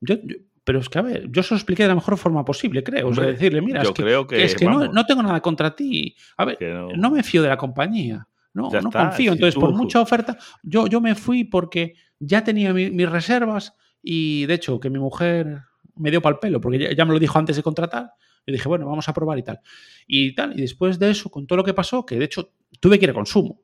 yo, 0.00 0.16
pero 0.64 0.78
es 0.78 0.88
que, 0.88 0.98
a 0.98 1.02
ver, 1.02 1.28
yo 1.30 1.42
se 1.42 1.54
lo 1.54 1.58
expliqué 1.58 1.82
de 1.82 1.88
la 1.88 1.94
mejor 1.96 2.16
forma 2.16 2.44
posible, 2.44 2.84
creo. 2.84 3.08
o 3.08 3.14
sea, 3.14 3.24
decirle, 3.24 3.60
mira, 3.60 3.82
es 3.82 3.90
que, 3.90 4.02
creo 4.02 4.26
que, 4.26 4.44
es 4.44 4.54
que 4.54 4.64
no, 4.64 5.06
tengo 5.06 5.22
nada 5.22 5.40
contra 5.40 5.74
ti. 5.74 6.14
A 6.36 6.44
ver, 6.44 6.58
no. 6.96 7.10
me 7.10 7.22
fío 7.22 7.42
de 7.42 7.48
la 7.48 7.56
compañía. 7.56 8.26
No, 8.54 8.68
no 8.70 8.90
confío. 8.90 9.32
Entonces, 9.32 9.58
por 9.58 9.72
mucha 9.72 10.00
oferta, 10.00 10.36
yo, 10.62 10.86
yo 10.86 11.00
me 11.00 11.14
fui 11.14 11.44
porque 11.44 11.94
ya 12.18 12.44
tenía 12.44 12.72
mis 12.72 13.10
reservas 13.10 13.74
y 14.02 14.46
de 14.46 14.54
hecho 14.54 14.78
que 14.78 14.90
mi 14.90 14.98
mujer 14.98 15.62
me 15.96 16.10
dio 16.10 16.22
pal 16.22 16.38
pelo 16.38 16.60
porque 16.60 16.94
ya, 16.94 17.04
me 17.04 17.12
lo 17.12 17.18
dijo 17.18 17.38
antes 17.38 17.56
de 17.56 17.62
contratar. 17.62 18.12
Y 18.44 18.52
dije, 18.52 18.68
bueno, 18.68 18.86
vamos 18.86 19.08
a 19.08 19.12
probar 19.12 19.38
y 19.38 19.42
tal. 19.42 19.60
Y 20.06 20.34
tal. 20.34 20.58
Y 20.58 20.62
después 20.62 20.98
de 20.98 21.10
eso, 21.10 21.30
con 21.30 21.46
todo 21.46 21.58
lo 21.58 21.64
que 21.64 21.74
pasó, 21.74 22.04
que 22.04 22.16
de 22.16 22.24
hecho 22.24 22.52
tuve 22.80 22.98
que 22.98 23.04
ir 23.04 23.10
a 23.10 23.14
consumo. 23.14 23.62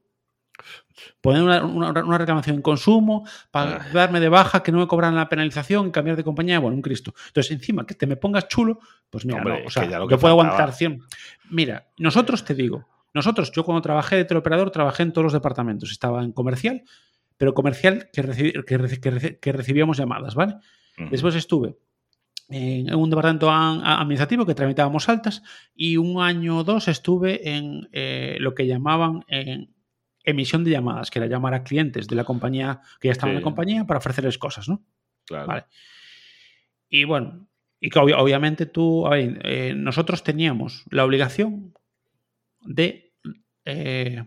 Poner 1.20 1.42
una, 1.62 2.18
reclamación 2.18 2.56
en 2.56 2.62
consumo, 2.62 3.26
para 3.50 3.76
ah. 3.76 3.86
darme 3.92 4.20
de 4.20 4.28
baja, 4.28 4.62
que 4.62 4.72
no 4.72 4.78
me 4.78 4.86
cobran 4.86 5.14
la 5.14 5.28
penalización, 5.28 5.90
cambiar 5.90 6.16
de 6.16 6.24
compañía, 6.24 6.58
bueno, 6.58 6.76
un 6.76 6.82
Cristo. 6.82 7.14
Entonces, 7.28 7.52
encima, 7.52 7.86
que 7.86 7.94
te 7.94 8.06
me 8.06 8.16
pongas 8.16 8.48
chulo, 8.48 8.80
pues 9.10 9.24
mira, 9.24 9.42
no, 9.42 9.56
o 9.66 9.70
sea, 9.70 9.84
yo 9.84 10.18
puedo 10.18 10.28
aguantar 10.28 10.72
100. 10.72 11.02
Mira, 11.50 11.88
nosotros 11.98 12.44
te 12.44 12.54
digo, 12.54 12.86
nosotros, 13.14 13.50
yo 13.52 13.64
cuando 13.64 13.82
trabajé 13.82 14.16
de 14.16 14.24
teleoperador, 14.24 14.70
trabajé 14.70 15.02
en 15.02 15.12
todos 15.12 15.24
los 15.24 15.32
departamentos. 15.32 15.90
Estaba 15.90 16.22
en 16.22 16.32
comercial, 16.32 16.82
pero 17.36 17.54
comercial 17.54 18.10
que, 18.12 19.52
recibíamos 19.52 19.96
llamadas, 19.96 20.34
¿vale? 20.34 20.56
Después 21.10 21.34
estuve 21.36 21.76
en 22.50 22.94
un 22.94 23.10
departamento 23.10 23.50
administrativo 23.50 24.46
que 24.46 24.54
tramitábamos 24.54 25.08
altas 25.08 25.42
y 25.74 25.96
un 25.96 26.22
año 26.22 26.58
o 26.58 26.64
dos 26.64 26.88
estuve 26.88 27.56
en 27.56 27.88
eh, 27.92 28.38
lo 28.40 28.54
que 28.54 28.66
llamaban 28.66 29.24
en 29.28 29.74
emisión 30.28 30.64
de 30.64 30.70
llamadas, 30.70 31.10
que 31.10 31.18
era 31.18 31.28
llamar 31.28 31.54
a 31.54 31.64
clientes 31.64 32.08
de 32.08 32.16
la 32.16 32.24
compañía 32.24 32.80
que 33.00 33.08
ya 33.08 33.12
estaban 33.12 33.30
en 33.30 33.40
la 33.40 33.44
compañía 33.44 33.84
para 33.84 33.98
ofrecerles 33.98 34.38
cosas, 34.38 34.68
¿no? 34.68 34.84
Claro. 35.26 35.46
Vale. 35.46 35.64
Y 36.88 37.04
bueno, 37.04 37.48
y 37.80 37.90
que 37.90 37.98
obviamente 37.98 38.66
tú, 38.66 39.06
a 39.06 39.10
ver, 39.10 39.40
eh, 39.44 39.74
nosotros 39.76 40.22
teníamos 40.22 40.84
la 40.90 41.04
obligación 41.04 41.74
de 42.62 43.12
eh, 43.64 44.24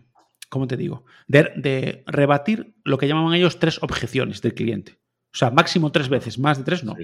¿cómo 0.52 0.66
te 0.66 0.76
digo? 0.76 1.06
De, 1.26 2.04
rebatir 2.06 2.74
lo 2.84 2.98
que 2.98 3.08
llamaban 3.08 3.32
ellos 3.32 3.58
tres 3.58 3.82
objeciones 3.82 4.42
del 4.42 4.52
cliente. 4.52 4.98
O 5.32 5.36
sea, 5.38 5.50
máximo 5.50 5.90
tres 5.90 6.10
veces, 6.10 6.38
más 6.38 6.58
de 6.58 6.64
tres 6.64 6.84
no. 6.84 6.94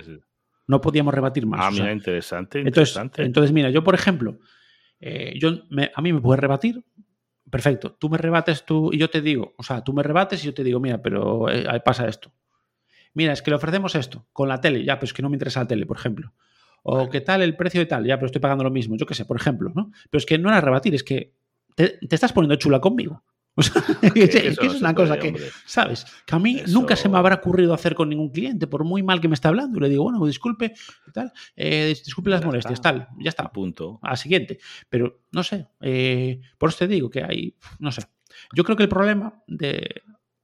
No 0.67 0.83
podíamos 0.83 1.15
rebatir 1.15 1.47
más. 1.47 1.61
Ah, 1.65 1.71
mira, 1.71 1.91
interesante, 1.91 2.61
Entonces, 2.61 3.53
mira, 3.53 3.71
yo, 3.71 3.83
por 3.83 3.95
ejemplo, 3.95 4.39
eh, 5.01 5.33
yo 5.41 5.63
a 5.95 6.03
mí 6.03 6.13
me 6.13 6.21
puedes 6.21 6.39
rebatir, 6.39 6.85
perfecto. 7.51 7.95
Tú 7.95 8.09
me 8.09 8.19
rebates 8.19 8.65
tú 8.65 8.91
y 8.93 8.99
yo 8.99 9.11
te 9.11 9.21
digo, 9.21 9.55
o 9.57 9.63
sea, 9.63 9.83
tú 9.83 9.93
me 9.93 10.03
rebates 10.03 10.43
y 10.43 10.47
yo 10.47 10.55
te 10.55 10.65
digo, 10.65 10.81
mira, 10.81 11.03
pero 11.03 11.51
eh, 11.51 11.65
pasa 11.85 12.07
esto. 12.09 12.33
Mira, 13.15 13.33
es 13.33 13.43
que 13.43 13.51
le 13.51 13.57
ofrecemos 13.57 13.95
esto 13.95 14.27
con 14.33 14.49
la 14.49 14.61
tele, 14.61 14.85
ya, 14.85 14.97
pero 14.97 15.07
es 15.07 15.13
que 15.13 15.23
no 15.23 15.29
me 15.29 15.37
interesa 15.37 15.61
la 15.61 15.67
tele, 15.67 15.87
por 15.87 15.97
ejemplo. 15.97 16.33
O 16.83 17.09
qué 17.09 17.21
tal 17.21 17.43
el 17.43 17.57
precio 17.57 17.81
de 17.81 17.87
tal, 17.87 18.07
ya, 18.07 18.17
pero 18.17 18.27
estoy 18.27 18.41
pagando 18.41 18.65
lo 18.65 18.71
mismo, 18.71 18.97
yo 18.97 19.07
qué 19.07 19.15
sé, 19.15 19.25
por 19.25 19.37
ejemplo, 19.37 19.73
¿no? 19.75 19.91
Pero 20.11 20.19
es 20.19 20.27
que 20.27 20.39
no 20.39 20.49
era 20.49 20.61
rebatir, 20.61 20.95
es 20.95 21.03
que 21.03 21.35
te 21.75 21.99
estás 22.11 22.33
poniendo 22.33 22.57
chula 22.57 22.81
conmigo. 22.81 23.25
es, 24.15 24.59
que 24.59 24.67
es 24.67 24.81
una 24.81 24.95
cosa 24.95 25.19
que, 25.19 25.35
¿sabes? 25.67 26.07
Que 26.25 26.37
a 26.37 26.39
mí 26.39 26.63
nunca 26.69 26.95
se 26.95 27.09
me 27.09 27.19
habrá 27.19 27.37
ocurrido 27.37 27.75
hacer 27.75 27.95
con 27.95 28.09
ningún 28.09 28.31
cliente, 28.31 28.67
por 28.67 28.85
muy 28.85 29.03
mal 29.03 29.21
que 29.21 29.29
me 29.29 29.35
esté 29.35 29.49
hablando. 29.49 29.79
Y 29.79 29.83
le 29.83 29.89
digo, 29.89 30.05
bueno, 30.05 30.25
disculpe, 30.27 30.75
tal, 31.13 31.33
eh, 31.57 31.87
disculpe 32.05 32.31
las 32.31 32.45
molestias, 32.45 32.81
tal, 32.81 33.09
ya 33.19 33.31
está. 33.31 33.51
Punto. 33.51 33.99
A 34.03 34.17
siguiente. 34.17 34.59
Pero 34.89 35.23
no 35.33 35.43
sé, 35.43 35.69
eh, 35.81 36.41
por 36.57 36.69
eso 36.69 36.79
te 36.79 36.89
digo 36.89 37.11
que 37.11 37.25
hay, 37.25 37.57
no 37.79 37.91
sé. 37.91 38.03
Yo 38.55 38.63
creo 38.63 38.77
que 38.77 38.85
el 38.85 38.89
problema 38.89 39.43
de, 39.49 40.03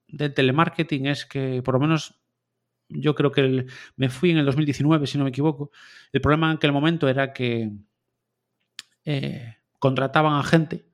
del 0.09 0.35
telemarketing 0.35 1.07
es 1.07 1.27
que, 1.27 1.63
por 1.63 1.75
lo 1.75 1.81
menos, 1.81 2.21
yo 2.89 3.15
creo 3.15 3.31
que 3.31 3.67
me 3.97 4.09
fui 4.09 4.31
en 4.31 4.39
el 4.39 4.47
2019, 4.47 5.07
si 5.07 5.19
no 5.19 5.25
me 5.25 5.31
equivoco. 5.31 5.71
El 6.13 6.21
problema 6.21 6.51
en 6.51 6.57
aquel 6.57 6.73
momento 6.73 7.09
era 7.09 7.33
que 7.33 7.71
eh, 9.05 9.57
contrataban 9.79 10.39
a 10.39 10.43
gente 10.43 10.87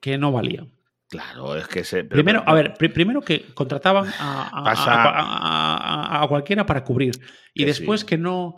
que 0.00 0.16
no 0.16 0.32
valía 0.32 0.66
Claro, 1.08 1.56
es 1.56 1.68
que 1.68 1.84
se. 1.84 2.02
Primero, 2.04 2.42
a 2.46 2.52
ver, 2.54 2.74
pri- 2.74 2.88
primero 2.88 3.20
que 3.22 3.46
contrataban 3.54 4.06
a, 4.18 4.48
a- 4.48 4.64
Pasa- 4.64 4.92
a- 4.94 5.08
a- 5.08 6.18
a- 6.18 6.22
a 6.24 6.28
cualquiera 6.28 6.66
para 6.66 6.82
cubrir. 6.82 7.14
Y 7.54 7.60
Que 7.60 7.66
después 7.66 8.00
sí. 8.00 8.06
que 8.06 8.18
no, 8.18 8.56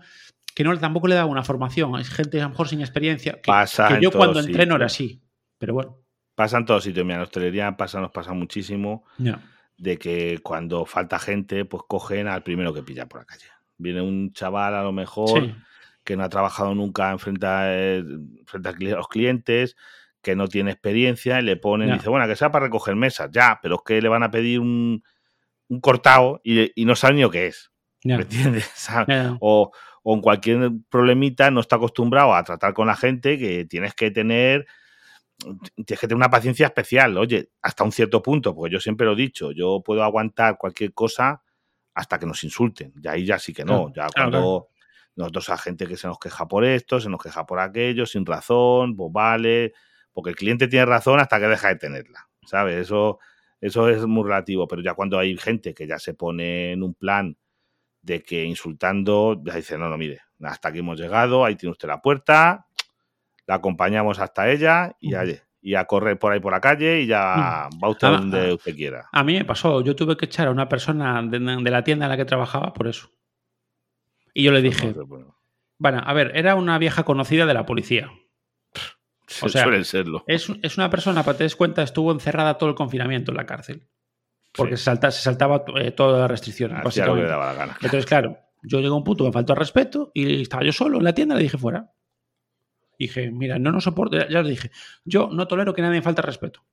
que 0.55 0.65
no 0.65 0.77
tampoco 0.79 1.09
le 1.09 1.15
daba 1.15 1.27
una 1.31 1.43
formación. 1.45 1.95
Es 2.01 2.09
gente 2.11 2.41
a 2.41 2.45
lo 2.45 2.51
mejor 2.51 2.69
sin 2.69 2.81
experiencia. 2.81 3.35
Que, 3.35 3.43
Pasa 3.47 3.89
que 3.89 3.95
en 3.95 4.01
yo 4.01 4.11
todos 4.11 4.25
cuando 4.25 4.41
entré 4.41 4.65
no 4.67 4.77
era 4.77 4.87
así. 4.87 5.23
Pero 5.59 5.75
bueno. 5.75 5.99
Pasa 6.35 6.57
en 6.59 6.65
todos 6.65 6.85
sitios. 6.85 7.05
Mira, 7.05 7.17
en 7.17 7.21
la 7.21 7.25
hostelería 7.27 7.77
pasa, 7.77 8.01
nos 8.01 8.13
pasa 8.13 8.33
muchísimo 8.33 9.05
de 9.77 9.99
que 9.99 10.39
cuando 10.43 10.87
falta 10.87 11.19
gente, 11.19 11.65
pues 11.65 11.83
cogen 11.87 12.29
al 12.29 12.43
primero 12.43 12.73
que 12.73 12.83
pilla 12.83 13.07
por 13.07 13.21
la 13.21 13.27
calle. 13.27 13.47
Viene 13.77 14.01
un 14.01 14.33
chaval 14.33 14.75
a 14.75 14.83
lo 14.83 14.93
mejor 14.93 15.41
Sí. 15.43 15.55
que 16.05 16.17
no 16.17 16.25
ha 16.25 16.29
trabajado 16.29 16.75
nunca 16.75 17.11
en 17.11 17.19
frente 17.19 17.47
a, 17.47 17.63
eh, 17.77 18.05
frente 18.47 18.69
a 18.71 18.73
los 18.97 19.09
clientes, 19.09 19.77
que 20.23 20.35
no 20.37 20.49
tiene 20.49 20.71
experiencia, 20.73 21.39
y 21.41 21.43
le 21.43 21.57
ponen, 21.57 21.89
Ya. 21.89 21.95
dice, 21.95 22.09
bueno, 22.11 22.27
que 22.27 22.37
sea 22.37 22.51
para 22.51 22.67
recoger 22.67 22.97
mesas, 22.97 23.31
ya, 23.33 23.59
pero 23.63 23.77
es 23.77 23.81
que 23.85 24.03
le 24.03 24.09
van 24.09 24.23
a 24.23 24.31
pedir 24.31 24.61
un, 24.61 25.03
un 25.69 25.81
cortado 25.81 26.41
y, 26.45 26.71
y 26.81 26.85
no 26.85 26.97
saben 26.97 27.17
ni 27.17 27.23
lo 27.23 27.31
que 27.31 27.47
es. 27.47 27.71
¿Me 28.05 28.15
entiendes? 28.15 28.69
O, 29.41 29.71
o 30.03 30.15
en 30.15 30.21
cualquier 30.21 30.71
problemita 30.89 31.51
no 31.51 31.61
está 31.61 31.77
acostumbrado 31.77 32.35
a 32.35 32.43
tratar 32.45 32.73
con 32.75 32.87
la 32.87 32.97
gente 32.97 33.39
que 33.39 33.65
tienes 33.67 33.95
que 33.95 34.11
tener 34.11 34.67
tienes 35.87 36.01
que 36.01 36.09
tener 36.09 36.17
una 36.17 36.31
paciencia 36.31 36.67
especial, 36.67 37.17
oye, 37.17 37.51
hasta 37.63 37.85
un 37.85 37.93
cierto 37.93 38.21
punto, 38.23 38.55
porque 38.55 38.73
yo 38.73 38.81
siempre 38.81 39.07
lo 39.07 39.13
he 39.13 39.17
dicho, 39.17 39.53
yo 39.53 39.83
puedo 39.85 40.03
aguantar 40.03 40.57
cualquier 40.59 40.93
cosa 40.93 41.43
hasta 41.95 42.19
que 42.19 42.27
nos 42.27 42.43
insulten, 42.43 42.93
y 43.01 43.07
ahí 43.07 43.25
ya 43.25 43.39
sí 43.39 43.53
que 43.53 43.65
no, 43.65 43.89
ya 43.95 44.07
claro, 44.09 44.31
cuando 44.31 44.69
nosotros 45.15 45.51
a 45.51 45.59
gente 45.59 45.87
que 45.87 45.97
se 45.97 46.09
nos 46.09 46.19
queja 46.19 46.49
por 46.49 46.65
esto, 46.65 46.99
se 47.01 47.09
nos 47.09 47.23
queja 47.23 47.47
por 47.47 47.61
aquello, 47.61 48.05
sin 48.07 48.27
razón, 48.27 48.97
pues 48.97 49.13
vale, 49.13 49.75
porque 50.19 50.31
el 50.31 50.37
cliente 50.37 50.67
tiene 50.67 50.85
razón 50.85 51.21
hasta 51.21 51.39
que 51.39 51.47
deja 51.47 51.69
de 51.69 51.77
tenerla, 51.77 52.29
¿sabes? 52.45 52.75
Eso, 52.75 53.21
eso 53.61 53.89
es 53.89 54.05
muy 54.05 54.25
relativo, 54.25 54.67
pero 54.67 54.83
ya 54.83 54.95
cuando 54.95 55.17
hay 55.17 55.37
gente 55.37 55.73
que 55.75 55.87
ya 55.87 56.01
se 56.01 56.13
pone 56.13 56.73
en 56.73 56.83
un 56.83 56.95
plan 56.95 57.37
de 58.03 58.25
que 58.25 58.43
insultando, 58.43 59.41
ya 59.45 59.55
dice, 59.55 59.79
no, 59.79 59.89
no, 59.89 59.97
mire, 59.97 60.23
hasta 60.43 60.71
aquí 60.71 60.81
hemos 60.81 60.99
llegado, 60.99 61.45
ahí 61.45 61.55
tiene 61.55 61.71
usted 61.71 61.87
la 61.87 62.03
puerta, 62.03 62.67
la 63.47 63.55
acompañamos 63.55 64.19
hasta 64.19 64.51
ella 64.51 64.97
y, 64.99 65.13
y 65.61 65.77
a 65.77 65.85
correr 65.85 66.19
por 66.19 66.33
ahí 66.33 66.41
por 66.41 66.51
la 66.51 66.61
calle 66.61 67.03
y 67.03 67.07
ya 67.07 67.69
va 67.81 67.89
usted 67.89 68.09
donde 68.09 68.55
usted 68.55 68.75
quiera. 68.75 69.09
A 69.13 69.23
mí 69.23 69.35
me 69.35 69.45
pasó. 69.45 69.83
Yo 69.83 69.95
tuve 69.95 70.17
que 70.17 70.25
echar 70.25 70.49
a 70.49 70.51
una 70.51 70.69
persona 70.69 71.23
de, 71.23 71.39
de 71.39 71.71
la 71.71 71.85
tienda 71.85 72.07
en 72.07 72.11
la 72.11 72.17
que 72.17 72.25
trabajaba 72.25 72.73
por 72.73 72.89
eso. 72.89 73.09
Y 74.35 74.43
yo 74.43 74.51
le 74.51 74.63
dije, 74.63 74.93
bueno, 75.79 76.03
a 76.05 76.13
ver, 76.13 76.33
era 76.35 76.57
una 76.57 76.77
vieja 76.79 77.05
conocida 77.05 77.47
de 77.47 77.55
la 77.55 77.65
policía. 77.65 78.11
O 79.43 79.49
sea, 79.49 79.63
suelen 79.65 79.85
serlo. 79.85 80.25
Es, 80.27 80.51
es 80.63 80.77
una 80.79 80.89
persona, 80.91 81.23
para 81.23 81.35
que 81.35 81.39
te 81.39 81.45
des 81.45 81.57
cuenta, 81.57 81.83
estuvo 81.83 82.13
encerrada 82.13 82.57
todo 82.59 82.69
el 82.71 82.75
confinamiento 82.75 83.31
en 83.33 83.37
la 83.37 83.47
cárcel. 83.47 83.87
Porque 84.53 84.77
Sí. 84.77 84.81
se, 84.81 84.85
salta- 84.85 85.11
se 85.11 85.23
saltaba 85.23 85.65
eh, 85.81 85.91
todas 85.91 86.21
las 86.21 86.31
restricciones, 86.31 86.85
Hacía 86.85 87.07
lo 87.07 87.15
que 87.15 87.23
le 87.23 87.27
daba 87.29 87.47
la 87.47 87.55
gana. 87.55 87.73
Entonces, 87.83 88.07
claro, 88.07 88.39
yo 88.63 88.79
llegué 88.79 88.89
a 88.89 88.95
un 88.95 89.05
punto, 89.05 89.25
me 89.25 89.33
faltó 89.33 89.53
el 89.53 89.59
respeto 89.59 90.11
y 90.15 90.43
estaba 90.43 90.65
yo 90.65 90.73
solo 90.73 90.99
en 90.99 91.05
la 91.05 91.15
tienda, 91.15 91.35
le 91.37 91.43
dije 91.43 91.59
fuera. 91.59 91.93
Dije, 92.99 93.31
mira, 93.31 93.59
no 93.59 93.71
nos 93.71 93.85
soporto, 93.85 94.17
ya 94.29 94.43
le 94.43 94.51
dije, 94.51 94.71
yo 95.05 95.29
no 95.33 95.47
tolero 95.47 95.73
que 95.75 95.83
nadie 95.83 95.97
me 95.99 96.03
falte 96.03 96.23
respeto. 96.23 96.65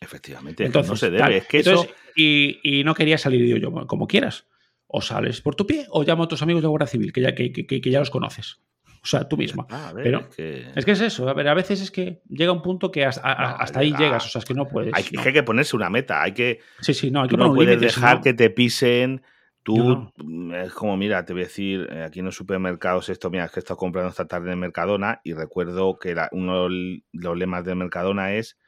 Efectivamente, 0.00 0.64
Entonces, 0.64 0.90
no 0.90 0.96
se 0.96 1.06
debe. 1.06 1.18
tal. 1.18 1.32
es 1.32 1.46
que 1.46 1.58
Entonces, 1.58 1.86
eso. 1.90 1.94
y, 2.16 2.58
y 2.62 2.84
no 2.84 2.94
quería 2.94 3.18
salir, 3.18 3.42
digo 3.42 3.58
yo, 3.58 3.70
bueno, 3.70 3.86
como 3.86 4.06
quieras. 4.06 4.46
O 4.86 5.00
sales 5.02 5.40
por 5.40 5.56
tu 5.56 5.66
pie 5.66 5.86
o 5.90 6.02
llamo 6.04 6.24
a 6.24 6.28
tus 6.28 6.40
amigos 6.42 6.62
de 6.62 6.68
Guardia 6.68 6.86
Civil, 6.86 7.12
que 7.12 7.20
ya, 7.20 7.34
que, 7.34 7.52
que- 7.52 7.66
que 7.66 7.90
ya 7.90 7.98
los 7.98 8.10
conoces. 8.10 8.60
O 9.04 9.06
sea, 9.06 9.28
tú 9.28 9.36
misma. 9.36 9.66
Ah, 9.70 9.92
ver, 9.94 10.02
pero- 10.04 10.18
es 10.20 10.34
que, 10.34 10.66
Es 10.74 10.84
que 10.86 10.90
es 10.92 11.00
eso, 11.02 11.28
a 11.28 11.34
ver, 11.34 11.46
a 11.48 11.52
veces 11.54 11.80
es 11.82 11.90
que 11.90 12.22
llega 12.28 12.52
un 12.52 12.62
punto 12.62 12.90
que 12.90 13.04
hasta, 13.04 13.20
a- 13.30 13.50
No, 13.50 13.56
hasta 13.58 13.80
ahí 13.80 13.88
llega- 13.88 13.98
llegas, 13.98 14.26
o 14.26 14.28
sea, 14.30 14.38
es 14.38 14.44
que 14.46 14.54
no 14.54 14.66
puedes. 14.66 14.94
hay, 14.94 15.04
no. 15.12 15.20
hay 15.20 15.32
que 15.32 15.42
ponerse 15.42 15.76
una 15.76 15.90
meta. 15.90 16.22
Hay 16.22 16.32
que, 16.32 16.60
Sí, 16.80 16.94
sí, 16.94 17.10
no, 17.10 17.22
hay 17.22 17.28
que 17.28 17.36
no 17.36 17.52
puedes 17.54 17.78
dejar 17.80 18.20
que 18.22 18.32
te 18.34 18.48
pisen. 18.50 19.22
Tú, 19.62 20.10
mm, 20.16 20.54
es 20.54 20.72
como, 20.72 20.96
mira, 20.96 21.24
te 21.24 21.32
voy 21.32 21.42
a 21.42 21.44
decir, 21.46 21.86
eh, 21.90 22.02
aquí 22.02 22.20
en 22.20 22.26
los 22.26 22.34
supermercados, 22.36 23.08
esto, 23.10 23.30
mira, 23.30 23.44
es 23.46 23.50
que 23.52 23.60
he 23.60 23.62
estado 23.62 23.76
comprando 23.78 24.10
esta 24.10 24.26
tarde 24.26 24.52
en 24.52 24.58
Mercadona 24.58 25.20
y 25.24 25.32
recuerdo 25.34 25.98
que 25.98 26.14
la- 26.14 26.28
uno 26.32 26.68
de 26.68 27.02
los 27.12 27.36
lemas 27.36 27.64
de 27.64 27.74
Mercadona 27.74 28.32
es 28.34 28.58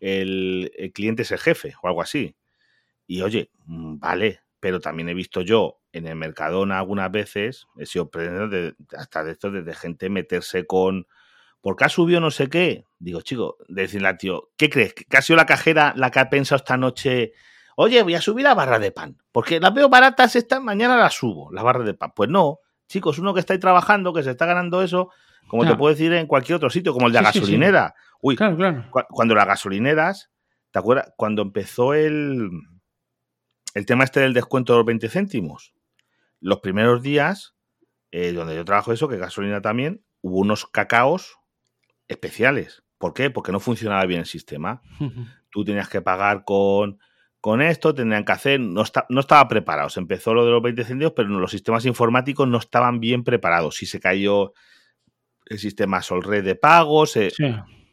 el, 0.00 0.70
el 0.76 0.92
cliente 0.92 1.22
es 1.22 1.30
el 1.32 1.38
jefe 1.38 1.74
o 1.82 1.88
algo 1.88 2.02
así. 2.02 2.36
Y 3.06 3.22
oye, 3.22 3.50
mm, 3.66 3.98
vale, 3.98 4.40
pero 4.60 4.80
también 4.80 5.08
he 5.08 5.14
visto 5.14 5.40
yo 5.42 5.79
en 5.92 6.06
el 6.06 6.16
Mercadona 6.16 6.78
algunas 6.78 7.10
veces, 7.10 7.66
he 7.78 7.86
sido 7.86 8.10
prendido 8.10 8.48
de, 8.48 8.74
hasta 8.96 9.24
de 9.24 9.32
esto, 9.32 9.50
de, 9.50 9.62
de 9.62 9.74
gente 9.74 10.08
meterse 10.08 10.66
con, 10.66 11.06
porque 11.60 11.84
ha 11.84 11.88
subido 11.88 12.20
no 12.20 12.30
sé 12.30 12.48
qué. 12.48 12.84
Digo, 12.98 13.20
chico, 13.22 13.56
decirle 13.68 14.08
al 14.08 14.18
tío, 14.18 14.50
¿qué 14.56 14.70
crees? 14.70 14.94
¿Que 14.94 15.16
ha 15.16 15.22
sido 15.22 15.36
la 15.36 15.46
cajera 15.46 15.92
la 15.96 16.10
que 16.10 16.20
ha 16.20 16.30
pensado 16.30 16.56
esta 16.58 16.76
noche? 16.76 17.32
Oye, 17.76 18.02
voy 18.02 18.14
a 18.14 18.20
subir 18.20 18.44
la 18.44 18.54
barra 18.54 18.78
de 18.78 18.92
pan, 18.92 19.16
porque 19.32 19.58
las 19.58 19.72
veo 19.74 19.88
baratas 19.88 20.36
esta 20.36 20.60
mañana 20.60 20.96
las 20.96 21.14
subo, 21.14 21.50
la 21.52 21.62
barra 21.62 21.82
de 21.84 21.94
pan. 21.94 22.12
Pues 22.14 22.28
no, 22.30 22.58
chicos, 22.88 23.18
uno 23.18 23.32
que 23.34 23.40
está 23.40 23.54
ahí 23.54 23.58
trabajando, 23.58 24.12
que 24.12 24.22
se 24.22 24.30
está 24.30 24.44
ganando 24.46 24.82
eso, 24.82 25.10
como 25.48 25.62
Claro. 25.62 25.74
te 25.74 25.78
puedo 25.78 25.94
decir 25.94 26.12
en 26.12 26.26
cualquier 26.26 26.56
otro 26.56 26.70
sitio, 26.70 26.92
como 26.92 27.06
el 27.06 27.12
de 27.12 27.22
la 27.22 27.32
Sí, 27.32 27.38
sí, 27.40 27.44
sí. 27.46 27.52
gasolinera. 27.52 27.94
Uy, 28.20 28.36
Claro, 28.36 28.56
claro. 28.56 28.84
cu- 28.90 29.00
cuando 29.08 29.34
las 29.34 29.46
gasolineras, 29.46 30.30
¿te 30.70 30.78
acuerdas? 30.78 31.12
Cuando 31.16 31.40
empezó 31.42 31.94
el, 31.94 32.50
el 33.74 33.86
tema 33.86 34.04
este 34.04 34.20
del 34.20 34.34
descuento 34.34 34.72
de 34.74 34.78
los 34.80 34.86
20 34.86 35.08
céntimos, 35.08 35.72
los 36.40 36.60
primeros 36.60 37.02
días, 37.02 37.54
eh, 38.10 38.32
donde 38.32 38.54
yo 38.56 38.64
trabajo 38.64 38.92
eso, 38.92 39.08
que 39.08 39.16
gasolina 39.18 39.60
también, 39.60 40.04
hubo 40.22 40.38
unos 40.38 40.66
cacaos 40.66 41.38
especiales. 42.08 42.82
¿Por 42.98 43.14
qué? 43.14 43.30
Porque 43.30 43.52
no 43.52 43.60
funcionaba 43.60 44.04
bien 44.06 44.20
el 44.20 44.26
sistema. 44.26 44.82
Tú 45.50 45.64
tenías 45.64 45.88
que 45.88 46.00
pagar 46.00 46.44
con, 46.44 46.98
con 47.40 47.62
esto, 47.62 47.94
tendrían 47.94 48.24
que 48.24 48.32
hacer, 48.32 48.60
no, 48.60 48.82
está- 48.82 49.06
no 49.08 49.20
estaba 49.20 49.48
preparado. 49.48 49.88
Se 49.88 50.00
empezó 50.00 50.34
lo 50.34 50.44
de 50.44 50.50
los 50.52 50.62
20 50.62 50.84
céntimos, 50.84 51.12
pero 51.14 51.28
los 51.28 51.50
sistemas 51.50 51.86
informáticos 51.86 52.46
no 52.48 52.58
estaban 52.58 53.00
bien 53.00 53.24
preparados. 53.24 53.76
Si 53.76 53.86
se 53.86 54.00
cayó 54.00 54.52
el 55.46 55.58
sistema 55.58 56.02
Solred 56.02 56.44
de 56.44 56.54
pagos, 56.54 57.16
eh, 57.16 57.30
Sí. 57.30 57.44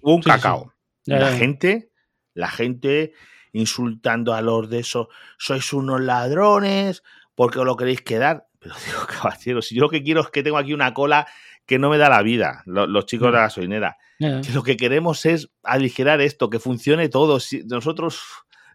hubo 0.01 0.15
un 0.15 0.23
Sí, 0.23 0.29
cacao. 0.29 0.73
La 1.05 1.31
gente, 1.31 1.89
la 2.33 2.49
gente 2.49 3.13
insultando 3.53 4.33
a 4.33 4.41
los 4.41 4.69
de 4.69 4.79
esos, 4.79 5.07
sois 5.37 5.71
unos 5.73 6.01
ladrones, 6.01 7.01
porque 7.37 7.59
os 7.59 7.65
lo 7.65 7.77
queréis 7.77 8.01
quedar. 8.01 8.47
Pero 8.59 8.73
digo, 8.83 9.05
caballero, 9.05 9.61
si 9.61 9.75
yo 9.75 9.81
lo 9.83 9.89
que 9.89 10.01
quiero 10.01 10.21
es 10.21 10.29
que 10.29 10.41
tengo 10.41 10.57
aquí 10.57 10.73
una 10.73 10.93
cola 10.95 11.27
que 11.67 11.77
no 11.77 11.89
me 11.91 11.97
da 11.99 12.09
la 12.09 12.23
vida, 12.23 12.63
lo- 12.65 12.87
los, 12.87 13.05
chicos 13.05 13.27
de 13.27 13.33
la 13.33 13.41
gasolinera. 13.41 13.97
Que 14.17 14.51
lo 14.51 14.63
que 14.63 14.77
queremos 14.77 15.25
es 15.27 15.51
aligerar 15.61 16.21
esto, 16.21 16.49
que 16.49 16.57
funcione 16.59 17.07
todo. 17.07 17.39
Si 17.39 17.63
nosotros, 17.65 18.19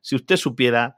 si 0.00 0.14
usted 0.14 0.36
supiera, 0.36 0.96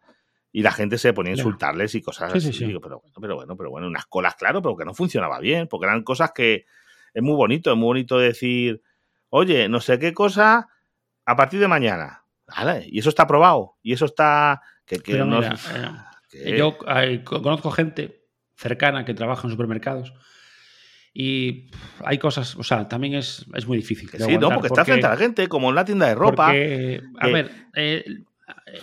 y 0.53 0.61
la 0.63 0.71
gente 0.73 0.99
se 0.99 1.15
ponía 1.15 1.33
a 1.33 1.37
insultarles 1.37 1.95
y 1.95 2.03
cosas 2.03 2.31
Sí, 2.35 2.41
sí, 2.43 2.49
así. 2.51 2.59
sí. 2.59 2.67
Digo, 2.67 2.81
pero 2.81 3.01
bueno, 3.01 3.15
pero 3.21 3.35
bueno, 3.37 3.57
pero 3.57 3.71
bueno, 3.71 3.87
unas 3.87 4.05
colas, 4.07 4.35
claro, 4.37 4.61
pero 4.61 4.77
que 4.77 4.85
no 4.85 4.93
funcionaba 4.93 5.41
bien, 5.41 5.67
porque 5.67 5.87
eran 5.87 6.03
cosas 6.05 6.33
que 6.33 6.67
es 7.15 7.23
muy 7.23 7.35
bonito, 7.37 7.71
es 7.73 7.77
muy 7.79 7.87
bonito 7.87 8.19
decir, 8.19 8.83
oye, 9.31 9.69
no 9.71 9.81
sé 9.81 9.99
qué 9.99 10.13
cosa, 10.13 10.69
a 11.25 11.37
partir 11.37 11.59
de 11.59 11.67
mañana. 11.69 12.25
Vale, 12.47 12.85
y 12.87 12.99
eso 12.99 13.09
está 13.09 13.23
aprobado, 13.25 13.79
y 13.83 13.95
eso 13.95 14.05
está. 14.05 14.61
Que, 14.85 14.99
que 14.99 15.13
Pero 15.13 15.25
no- 15.25 15.39
mira, 15.41 15.57
que- 16.43 16.59
Yo 16.59 16.77
eh, 16.97 17.23
co- 17.25 17.41
conozco 17.43 17.71
gente 17.71 18.25
cercana 18.57 19.05
que 19.05 19.15
trabaja 19.15 19.47
en 19.47 19.51
supermercados 19.53 20.13
y 21.13 21.71
hay 22.05 22.19
cosas, 22.19 22.57
o 22.57 22.63
sea, 22.65 22.89
también 22.89 23.15
es, 23.15 23.47
es 23.55 23.67
muy 23.67 23.77
difícil. 23.79 24.11
sí, 24.11 24.37
no, 24.39 24.49
porque, 24.51 24.67
está 24.69 24.85
frente 24.85 25.07
a 25.07 25.11
la 25.11 25.17
gente, 25.17 25.49
como 25.49 25.69
en 25.71 25.77
la 25.77 25.85
tienda 25.85 26.07
de 26.09 26.15
ropa. 26.15 26.47
porque, 26.47 27.01
a 27.21 27.27
que- 27.27 27.33
ver, 27.33 27.51
eh, 27.77 28.05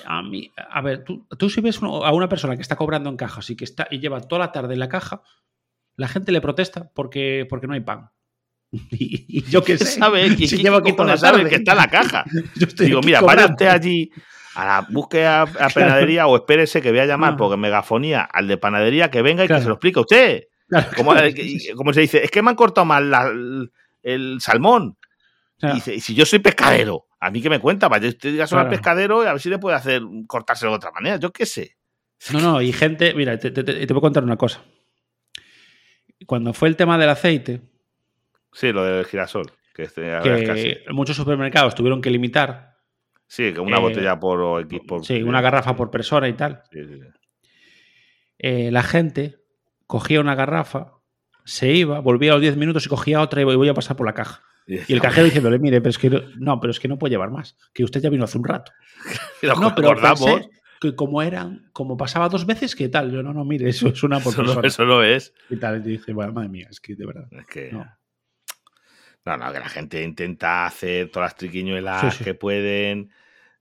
a 0.05 0.21
mí, 0.23 0.49
a 0.69 0.81
ver, 0.81 1.03
tú, 1.03 1.27
tú 1.37 1.49
si 1.49 1.59
ves 1.61 1.79
uno- 1.81 2.05
a 2.05 2.11
una 2.13 2.29
persona 2.29 2.55
que 2.55 2.61
está 2.61 2.75
cobrando 2.77 3.09
en 3.09 3.17
cajas 3.17 3.49
y 3.49 3.55
que 3.55 3.65
está 3.65 3.87
y 3.91 3.99
lleva 3.99 4.21
toda 4.21 4.39
la 4.39 4.51
tarde 4.51 4.73
en 4.73 4.79
la 4.79 4.87
caja, 4.89 5.21
la 5.97 6.07
gente 6.07 6.31
le 6.31 6.39
protesta 6.41 6.89
porque, 6.93 7.45
porque 7.49 7.67
no 7.67 7.73
hay 7.73 7.81
pan. 7.81 8.09
Y, 8.91 9.25
y 9.39 9.41
yo 9.49 9.61
qué 9.63 9.77
sé, 9.77 9.85
sabe? 9.85 10.23
¿Quién, 10.37 10.47
si 10.47 10.57
llevo 10.57 10.77
aquí 10.77 10.93
toda 10.95 11.09
la 11.09 11.17
sabe 11.17 11.39
tarde. 11.39 11.49
que 11.49 11.55
está 11.57 11.73
en 11.73 11.77
la 11.77 11.87
caja? 11.89 12.23
Yo 12.55 12.67
Digo, 12.85 13.01
mira, 13.01 13.19
vaya 13.19 13.47
usted 13.47 13.67
allí 13.67 14.09
a 14.55 14.65
la 14.65 14.87
búsqueda 14.89 15.43
a 15.43 15.69
panadería 15.69 16.27
o 16.27 16.35
espérese 16.35 16.81
que 16.81 16.91
voy 16.91 16.99
a 16.99 17.05
llamar 17.05 17.33
Ah. 17.33 17.37
porque 17.37 17.57
megafonía 17.57 18.21
al 18.23 18.47
de 18.47 18.57
panadería 18.57 19.09
que 19.09 19.21
venga 19.21 19.43
y 19.43 19.47
Claro. 19.47 19.59
que 19.59 19.63
se 19.63 19.69
lo 19.69 19.75
explique 19.75 19.99
a 19.99 20.01
usted. 20.01 20.43
Claro, 20.67 20.87
¿Cómo, 20.95 21.11
claro. 21.11 21.27
y- 21.27 21.71
cómo 21.75 21.93
se 21.93 22.01
dice? 22.01 22.23
Es 22.23 22.31
que 22.31 22.41
me 22.41 22.49
han 22.49 22.55
cortado 22.55 22.85
mal 22.85 23.09
la- 23.11 23.31
el, 24.03 24.37
salmón. 24.41 24.97
Y 25.61 25.73
dice, 25.73 25.93
y 25.95 25.99
si 26.01 26.15
yo 26.15 26.25
soy 26.25 26.39
pescadero, 26.39 27.05
¿a 27.19 27.29
mí 27.29 27.41
qué 27.41 27.49
me 27.49 27.59
cuenta? 27.59 27.87
Vaya 27.87 28.07
usted 28.09 28.31
diga 28.31 28.45
al 28.45 28.49
Claro. 28.49 28.69
pescadero 28.69 29.23
y 29.23 29.27
a 29.27 29.33
ver 29.33 29.41
si 29.41 29.49
le 29.49 29.59
puede 29.59 29.75
hacer 29.77 30.01
cortárselo 30.27 30.71
de 30.71 30.77
otra 30.77 30.91
manera. 30.91 31.17
Yo 31.17 31.31
qué 31.31 31.45
sé. 31.45 31.77
No, 32.33 32.39
no, 32.39 32.61
y 32.61 32.71
gente, 32.73 33.13
mira, 33.13 33.37
te, 33.37 33.51
te- 33.51 33.63
te- 33.63 33.85
te 33.85 33.93
voy 33.93 33.99
a 33.99 34.01
contar 34.01 34.23
una 34.23 34.37
cosa. 34.37 34.63
Cuando 36.25 36.53
fue 36.53 36.67
el 36.69 36.75
tema 36.75 36.97
del 36.97 37.09
aceite, 37.09 37.61
Sí, 38.53 38.71
lo 38.73 38.83
del 38.83 39.05
girasol. 39.05 39.51
Que 39.73 39.83
este, 39.83 40.01
que 40.23 40.83
que 40.85 40.91
muchos 40.93 41.15
supermercados 41.15 41.73
tuvieron 41.73 42.01
que 42.01 42.09
limitar, 42.09 42.70
Sí, 43.31 43.53
que 43.53 43.61
una 43.61 43.77
eh, 43.77 43.79
botella 43.79 44.19
por 44.19 44.59
X 44.63 44.81
por. 44.85 45.05
sí, 45.05 45.23
una 45.23 45.39
garrafa 45.39 45.73
por 45.73 45.89
persona 45.89 46.27
y 46.27 46.33
tal, 46.33 46.63
Sí, 46.69 46.83
sí, 46.83 46.99
sí. 46.99 47.07
eh, 48.39 48.71
la 48.71 48.83
gente 48.83 49.37
cogía 49.87 50.19
una 50.19 50.35
garrafa, 50.35 50.95
se 51.45 51.71
iba, 51.71 52.01
volvía 52.01 52.31
a 52.31 52.33
los 52.33 52.41
10 52.41 52.57
minutos 52.57 52.85
y 52.85 52.89
cogía 52.89 53.21
otra 53.21 53.39
y 53.39 53.45
voy 53.45 53.69
a 53.69 53.73
pasar 53.73 53.95
por 53.95 54.05
la 54.05 54.13
caja. 54.13 54.43
Y 54.67 54.91
el 54.91 54.99
cajero 54.99 55.23
diciéndole, 55.23 55.59
mire, 55.59 55.79
pero 55.79 55.91
es 55.91 55.97
que 55.97 56.09
no, 56.39 56.59
pero 56.59 56.71
es 56.71 56.79
que 56.81 56.89
no 56.89 56.97
puede 56.99 57.11
llevar 57.11 57.31
más, 57.31 57.55
que 57.73 57.85
usted 57.85 58.01
ya 58.01 58.09
vino 58.09 58.25
hace 58.25 58.37
un 58.37 58.43
rato. 58.43 58.73
no, 59.61 59.73
pero 59.75 59.95
pensé 59.95 60.49
que 60.81 60.93
como 60.93 61.21
eran, 61.21 61.69
como 61.71 61.95
pasaba 61.95 62.27
dos 62.27 62.45
veces, 62.45 62.75
¿qué 62.75 62.89
tal? 62.89 63.13
Yo 63.13 63.23
no, 63.23 63.33
no, 63.33 63.45
mire, 63.45 63.69
eso 63.69 63.87
es 63.87 64.03
una 64.03 64.19
por 64.19 64.33
eso, 64.33 64.43
no, 64.43 64.61
eso 64.61 64.83
no 64.83 65.03
es. 65.03 65.33
Y 65.49 65.55
tal, 65.55 65.77
y 65.77 65.91
dice, 65.91 66.11
bueno, 66.11 66.33
madre 66.33 66.49
mía, 66.49 66.67
es 66.69 66.81
que 66.81 66.95
de 66.95 67.05
verdad. 67.05 67.29
Es 67.31 67.45
que... 67.45 67.71
No. 67.71 67.85
no. 69.25 69.53
que 69.53 69.59
la 69.59 69.69
gente 69.69 70.03
intenta 70.03 70.65
hacer 70.65 71.09
todas 71.09 71.27
las 71.27 71.37
triquiñuelas 71.37 72.17
que 72.17 72.33
pueden. 72.33 73.09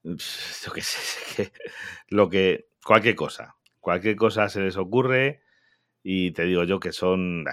Yo 0.02 0.72
qué 0.72 0.82
sé, 0.82 1.52
lo 2.08 2.28
que. 2.28 2.68
Cualquier 2.84 3.14
cosa. 3.14 3.56
Cualquier 3.78 4.16
cosa 4.16 4.48
se 4.48 4.60
les 4.60 4.76
ocurre. 4.76 5.42
Y 6.02 6.32
te 6.32 6.44
digo 6.44 6.64
yo 6.64 6.80
que 6.80 6.92
son. 6.92 7.44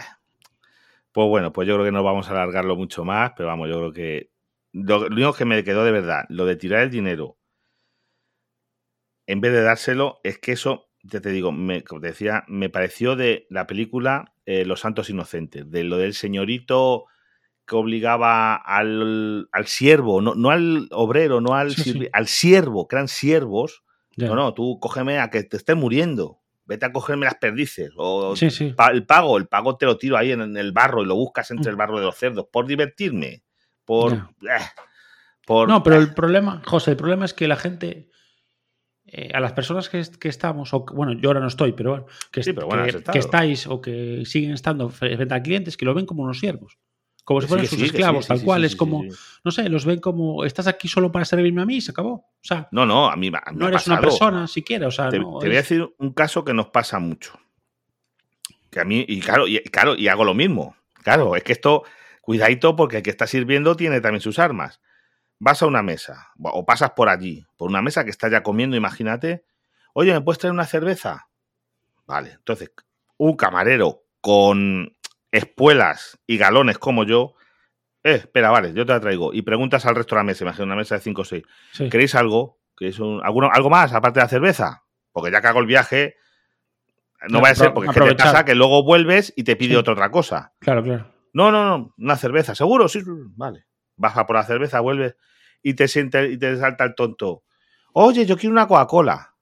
Pues 1.11 1.27
bueno, 1.27 1.51
pues 1.51 1.67
yo 1.67 1.75
creo 1.75 1.85
que 1.85 1.91
no 1.91 2.03
vamos 2.03 2.27
a 2.29 2.31
alargarlo 2.31 2.75
mucho 2.75 3.03
más, 3.03 3.33
pero 3.35 3.47
vamos, 3.47 3.69
yo 3.69 3.77
creo 3.77 3.93
que 3.93 4.31
lo, 4.71 5.07
único 5.07 5.33
que 5.33 5.45
me 5.45 5.63
quedó 5.63 5.83
de 5.83 5.91
verdad, 5.91 6.25
lo 6.29 6.45
de 6.45 6.55
tirar 6.55 6.83
el 6.83 6.91
dinero 6.91 7.37
en 9.25 9.41
vez 9.41 9.51
de 9.51 9.61
dárselo, 9.61 10.19
es 10.23 10.37
que 10.37 10.53
eso, 10.53 10.89
ya 11.03 11.19
te 11.19 11.31
digo, 11.31 11.51
me, 11.51 11.83
como 11.83 12.01
te 12.01 12.07
decía, 12.07 12.45
me 12.47 12.69
pareció 12.69 13.15
de 13.15 13.45
la 13.49 13.67
película 13.67 14.33
eh, 14.45 14.65
Los 14.65 14.81
Santos 14.81 15.09
Inocentes, 15.09 15.69
de 15.69 15.83
lo 15.83 15.97
del 15.97 16.13
señorito 16.13 17.05
que 17.67 17.75
obligaba 17.75 18.55
al, 18.55 19.49
al 19.51 19.67
siervo, 19.67 20.21
no, 20.21 20.35
no, 20.35 20.49
al 20.49 20.87
obrero, 20.91 21.41
no 21.41 21.53
al, 21.53 21.75
al 22.13 22.27
siervo, 22.27 22.87
que 22.87 22.95
eran 22.95 23.07
siervos. 23.07 23.83
No, 24.15 24.35
no, 24.35 24.55
tú 24.55 24.79
cógeme 24.79 25.19
a 25.19 25.29
que 25.29 25.43
te 25.43 25.57
estés 25.57 25.75
muriendo 25.75 26.41
vete 26.67 26.85
a 26.85 26.91
cogerme 26.91 27.25
las 27.25 27.35
perdices. 27.35 27.91
O 27.97 28.35
el 28.91 29.05
pago, 29.05 29.37
el 29.37 29.47
pago 29.47 29.77
te 29.77 29.85
lo 29.85 29.97
tiro 29.97 30.17
ahí 30.17 30.31
en, 30.31 30.57
el 30.57 30.71
barro 30.71 31.01
y 31.01 31.05
lo 31.05 31.15
buscas 31.15 31.49
entre 31.51 31.71
mm. 31.71 31.73
el 31.73 31.75
barro 31.77 31.99
de 31.99 32.05
los 32.05 32.15
cerdos. 32.15 32.47
Por 32.51 32.67
divertirme. 32.67 33.43
Por. 33.85 34.13
Eh, 34.13 34.65
por 35.45 35.69
no, 35.69 35.81
pero 35.81 35.95
el 35.95 36.13
problema, 36.13 36.61
José, 36.65 36.91
el 36.91 36.97
problema 36.97 37.25
es 37.25 37.33
que 37.33 37.47
la 37.47 37.55
gente. 37.55 38.09
Eh, 39.05 39.31
a 39.33 39.39
las 39.39 39.53
personas 39.53 39.87
que, 39.87 40.03
estamos, 40.27 40.73
o 40.73 40.85
bueno, 40.93 41.13
yo 41.13 41.29
ahora 41.29 41.39
no 41.39 41.47
estoy, 41.47 41.71
pero 41.71 41.91
bueno, 41.91 42.05
que, 42.29 42.41
que, 42.41 43.19
estáis 43.19 43.65
o 43.65 43.79
que 43.79 44.23
siguen 44.25 44.51
estando 44.51 44.89
frente 44.89 45.33
a 45.33 45.41
clientes 45.41 45.77
que 45.77 45.85
lo 45.85 45.93
ven 45.93 46.05
como 46.05 46.23
unos 46.23 46.39
siervos 46.39 46.77
como 47.27 47.41
si 47.41 47.47
fueran 47.47 47.67
sus 47.67 47.81
esclavos, 47.81 48.25
tal 48.25 48.41
cual. 48.41 48.63
es 48.63 48.77
como, 48.77 49.03
no 49.43 49.51
sé, 49.51 49.67
los 49.67 49.83
ven 49.83 49.99
como, 49.99 50.45
estás 50.45 50.65
aquí 50.65 50.87
solo 50.87 51.11
para 51.11 51.25
servirme 51.25 51.61
a 51.61 51.65
mí 51.65 51.75
y 51.75 51.81
se 51.81 51.91
acabó. 51.91 52.13
O 52.13 52.39
sea, 52.41 52.69
no, 52.71 52.85
no, 52.85 53.09
a 53.09 53.17
mí, 53.17 53.29
no 53.51 53.67
eres 53.67 53.85
una 53.87 53.99
persona 53.99 54.47
siquiera. 54.47 54.87
O 54.87 54.91
sea, 54.91 55.09
te, 55.09 55.19
voy 55.19 55.45
a 55.45 55.49
decir 55.49 55.93
un 55.97 56.13
caso 56.13 56.45
que 56.45 56.53
nos 56.53 56.67
pasa 56.67 56.99
mucho. 56.99 57.37
Que 58.69 58.79
a 58.79 58.85
mí, 58.85 59.03
y 59.05 59.19
claro, 59.19 59.45
y, 59.45 59.59
claro, 59.63 59.95
y 59.97 60.07
hago 60.07 60.23
lo 60.23 60.33
mismo. 60.33 60.77
Claro, 61.03 61.35
es 61.35 61.43
que 61.43 61.51
esto, 61.51 61.83
cuidadito, 62.21 62.77
porque 62.77 62.95
el 62.95 63.03
que 63.03 63.09
está 63.09 63.27
sirviendo 63.27 63.75
tiene 63.75 63.99
también 63.99 64.21
sus 64.21 64.39
armas. 64.39 64.79
Vas 65.37 65.61
a 65.61 65.65
una 65.65 65.83
mesa, 65.83 66.29
o 66.41 66.65
pasas 66.65 66.91
por 66.91 67.09
allí, 67.09 67.45
por 67.57 67.67
una 67.69 67.81
mesa 67.81 68.05
que 68.05 68.09
está 68.09 68.29
ya 68.29 68.41
comiendo, 68.41 68.77
imagínate. 68.77 69.43
Oye, 69.91 70.13
¿me 70.13 70.21
puedes 70.21 70.39
traer 70.39 70.53
una 70.53 70.65
cerveza? 70.65 71.27
Vale, 72.05 72.31
entonces, 72.31 72.71
un 73.17 73.35
camarero 73.35 74.05
con 74.21 74.95
espuelas 75.31 76.19
y 76.25 76.37
galones 76.37 76.77
como 76.77 77.03
yo, 77.03 77.33
eh, 78.03 78.15
espera, 78.15 78.49
vale, 78.49 78.73
yo 78.73 78.85
te 78.85 78.93
la 78.93 78.99
traigo. 78.99 79.33
Y 79.33 79.41
preguntas 79.41 79.85
al 79.85 79.95
resto 79.95 80.15
de 80.15 80.19
la 80.19 80.23
mesa, 80.23 80.43
imagino 80.43 80.65
una 80.65 80.75
mesa 80.75 80.95
de 80.95 81.01
5 81.01 81.21
o 81.21 81.25
6. 81.25 81.43
¿Queréis 81.89 82.15
algo? 82.15 82.59
¿Queréis 82.75 82.99
un, 82.99 83.21
alguno, 83.23 83.49
algo 83.51 83.69
más 83.69 83.93
aparte 83.93 84.19
de 84.19 84.25
la 84.25 84.29
cerveza? 84.29 84.83
Porque 85.11 85.31
ya 85.31 85.41
que 85.41 85.47
hago 85.47 85.59
el 85.59 85.65
viaje, 85.65 86.15
no, 87.29 87.41
va 87.41 87.49
a 87.49 87.55
ser 87.55 87.73
porque 87.73 87.91
te 87.91 88.15
pasa 88.15 88.45
que 88.45 88.55
luego 88.55 88.83
vuelves 88.83 89.33
y 89.35 89.43
te 89.43 89.55
pide 89.55 89.77
otra 89.77 90.11
cosa. 90.11 90.53
Claro, 90.59 90.83
claro. 90.83 91.11
No, 91.33 91.51
no, 91.51 91.65
no, 91.65 91.93
una 91.97 92.15
cerveza, 92.15 92.55
seguro, 92.55 92.87
sí, 92.87 93.01
vale. 93.35 93.65
Baja 93.95 94.25
por 94.25 94.35
la 94.35 94.43
cerveza, 94.43 94.79
vuelves 94.79 95.15
y 95.61 95.73
te 95.73 95.87
siente 95.87 96.31
y 96.31 96.37
te 96.37 96.55
salta 96.57 96.83
el 96.83 96.95
tonto. 96.95 97.43
Oye, 97.93 98.25
yo 98.25 98.37
quiero 98.37 98.53
una 98.53 98.67
Coca-Cola. 98.67 99.33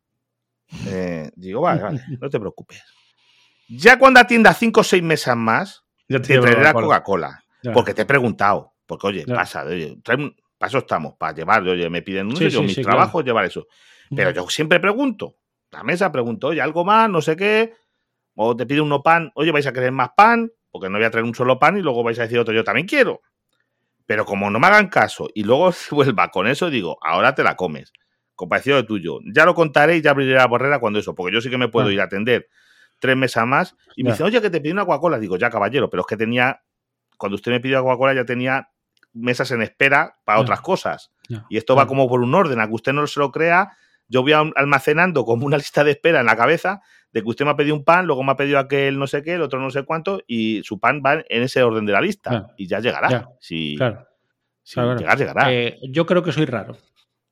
Eh, 0.88 1.30
digo, 1.36 1.62
vale, 1.62 1.84
vale, 1.84 2.02
no 2.22 2.30
te 2.30 2.40
preocupes. 2.40 2.84
Ya 3.68 3.98
cuando 3.98 4.20
atienda 4.20 4.54
cinco 4.54 4.82
o 4.82 4.84
seis 4.84 5.02
mesas 5.02 5.36
más, 5.36 5.84
te, 6.08 6.20
traeré 6.20 6.62
la 6.62 6.74
Coca-Cola. 6.74 7.44
Porque 7.74 7.94
te 7.94 8.04
he 8.04 8.06
preguntado. 8.06 8.74
Porque, 8.86 9.08
oye, 9.08 9.26
pasa, 9.26 9.64
oye, 9.64 9.98
trae, 10.04 10.18
para 10.58 10.68
eso 10.68 10.78
estamos, 10.78 11.16
para 11.18 11.34
llevar, 11.34 11.64
oye, 11.64 11.90
me 11.90 12.04
piden 12.04 12.28
un 12.28 12.36
sitio, 12.36 12.62
mi 12.62 12.74
trabajo 12.76 13.22
llevar 13.22 13.46
eso. 13.46 13.68
Pero 14.16 14.32
yo 14.32 14.48
siempre 14.50 14.80
pregunto. 14.80 15.38
La 15.72 15.84
mesa 15.84 16.12
pregunto, 16.12 16.48
oye, 16.48 16.62
algo 16.62 16.86
más, 16.86 17.10
no 17.10 17.22
sé 17.22 17.36
qué. 17.36 17.74
O 18.36 18.56
te 18.56 18.66
pide 18.66 18.82
uno 18.82 19.02
pan, 19.02 19.32
oye, 19.36 19.52
vais 19.52 19.66
a 19.66 19.74
querer 19.74 19.92
más 19.92 20.10
pan, 20.16 20.52
porque 20.70 20.90
no 20.90 20.98
voy 20.98 21.06
a 21.06 21.12
traer 21.12 21.26
un 21.26 21.34
solo 21.34 21.58
pan 21.58 21.78
y 21.78 21.82
luego 21.82 22.04
vais 22.04 22.20
a 22.20 22.24
decir 22.24 22.38
otro, 22.38 22.54
yo 22.54 22.64
también 22.64 22.86
quiero. 22.86 23.22
Pero 24.06 24.26
como 24.26 24.52
no 24.52 24.60
me 24.60 24.68
hagan 24.68 24.88
caso 24.88 25.30
y 25.34 25.44
luego 25.44 25.72
vuelva 25.92 26.30
con 26.30 26.48
eso, 26.48 26.70
digo, 26.70 26.98
ahora 27.02 27.34
te 27.34 27.44
la 27.44 27.56
comes. 27.56 27.92
Comparecido 28.36 28.76
de 28.76 28.84
tuyo. 28.84 29.20
Ya 29.34 29.46
lo 29.46 29.56
contaré 29.56 29.98
y 29.98 30.02
ya 30.02 30.12
abriré 30.12 30.36
la 30.36 30.48
borrera 30.48 30.80
cuando 30.80 31.00
eso, 31.00 31.16
porque 31.16 31.34
yo 31.34 31.42
sí 31.42 31.50
que 31.50 31.58
me 31.58 31.70
puedo 31.70 31.90
ir 31.90 32.02
a 32.02 32.04
atender 32.04 32.50
tres 33.06 33.16
mesas 33.16 33.46
más. 33.46 33.76
Y 33.96 34.04
me 34.04 34.12
dice, 34.12 34.24
oye, 34.24 34.42
que 34.42 34.50
te 34.50 34.60
pidió 34.60 34.74
una 34.74 34.86
Coca-Cola. 34.86 35.20
Digo, 35.20 35.38
ya, 35.38 35.50
caballero, 35.50 35.90
pero 35.90 36.02
es 36.02 36.08
que 36.08 36.18
tenía, 36.18 36.62
cuando 37.18 37.36
usted 37.36 37.52
me 37.52 37.60
pidió 37.60 37.84
Coca-Cola, 37.84 38.14
ya 38.14 38.26
tenía 38.26 38.70
mesas 39.14 39.52
en 39.52 39.62
espera 39.62 40.16
para 40.26 40.40
otras 40.40 40.62
cosas. 40.62 41.12
Y 41.50 41.58
esto 41.58 41.76
va 41.76 41.88
como 41.88 42.08
por 42.08 42.22
un 42.22 42.34
orden, 42.34 42.60
a 42.60 42.68
que 42.68 42.74
usted 42.74 42.94
no 42.94 43.06
se 43.08 43.20
lo 43.20 43.32
crea. 43.32 43.72
Yo 44.08 44.22
voy 44.22 44.34
almacenando 44.34 45.26
como 45.26 45.46
una 45.46 45.58
lista 45.58 45.84
de 45.84 45.92
espera 45.92 46.20
en 46.20 46.26
la 46.26 46.36
cabeza 46.36 46.82
de 47.12 47.24
que 47.24 47.30
usted 47.30 47.46
me 47.46 47.52
ha 47.52 47.56
pedido 47.56 47.76
un 47.76 47.86
pan, 47.86 48.06
luego 48.06 48.24
me 48.24 48.34
ha 48.34 48.36
pedido 48.36 48.60
aquel 48.60 49.00
no 49.00 49.08
sé 49.08 49.24
qué, 49.24 49.36
el 49.36 49.42
otro 49.42 49.60
no 49.60 49.70
sé 49.70 49.84
cuánto, 49.84 50.22
y 50.28 50.62
su 50.64 50.80
pan 50.80 51.02
va 51.04 51.24
en 51.30 51.44
ese 51.44 51.64
orden 51.64 51.86
de 51.86 51.94
la 51.94 52.02
lista. 52.02 52.54
Y 52.58 52.68
ya 52.68 52.82
llegará. 52.82 53.30
Si, 53.40 53.78
claro. 53.78 54.06
llegar, 54.66 55.18
llegará. 55.18 55.54
Eh, 55.54 55.80
yo 55.90 56.06
creo 56.06 56.22
que 56.22 56.34
soy 56.34 56.46
raro. 56.46 56.76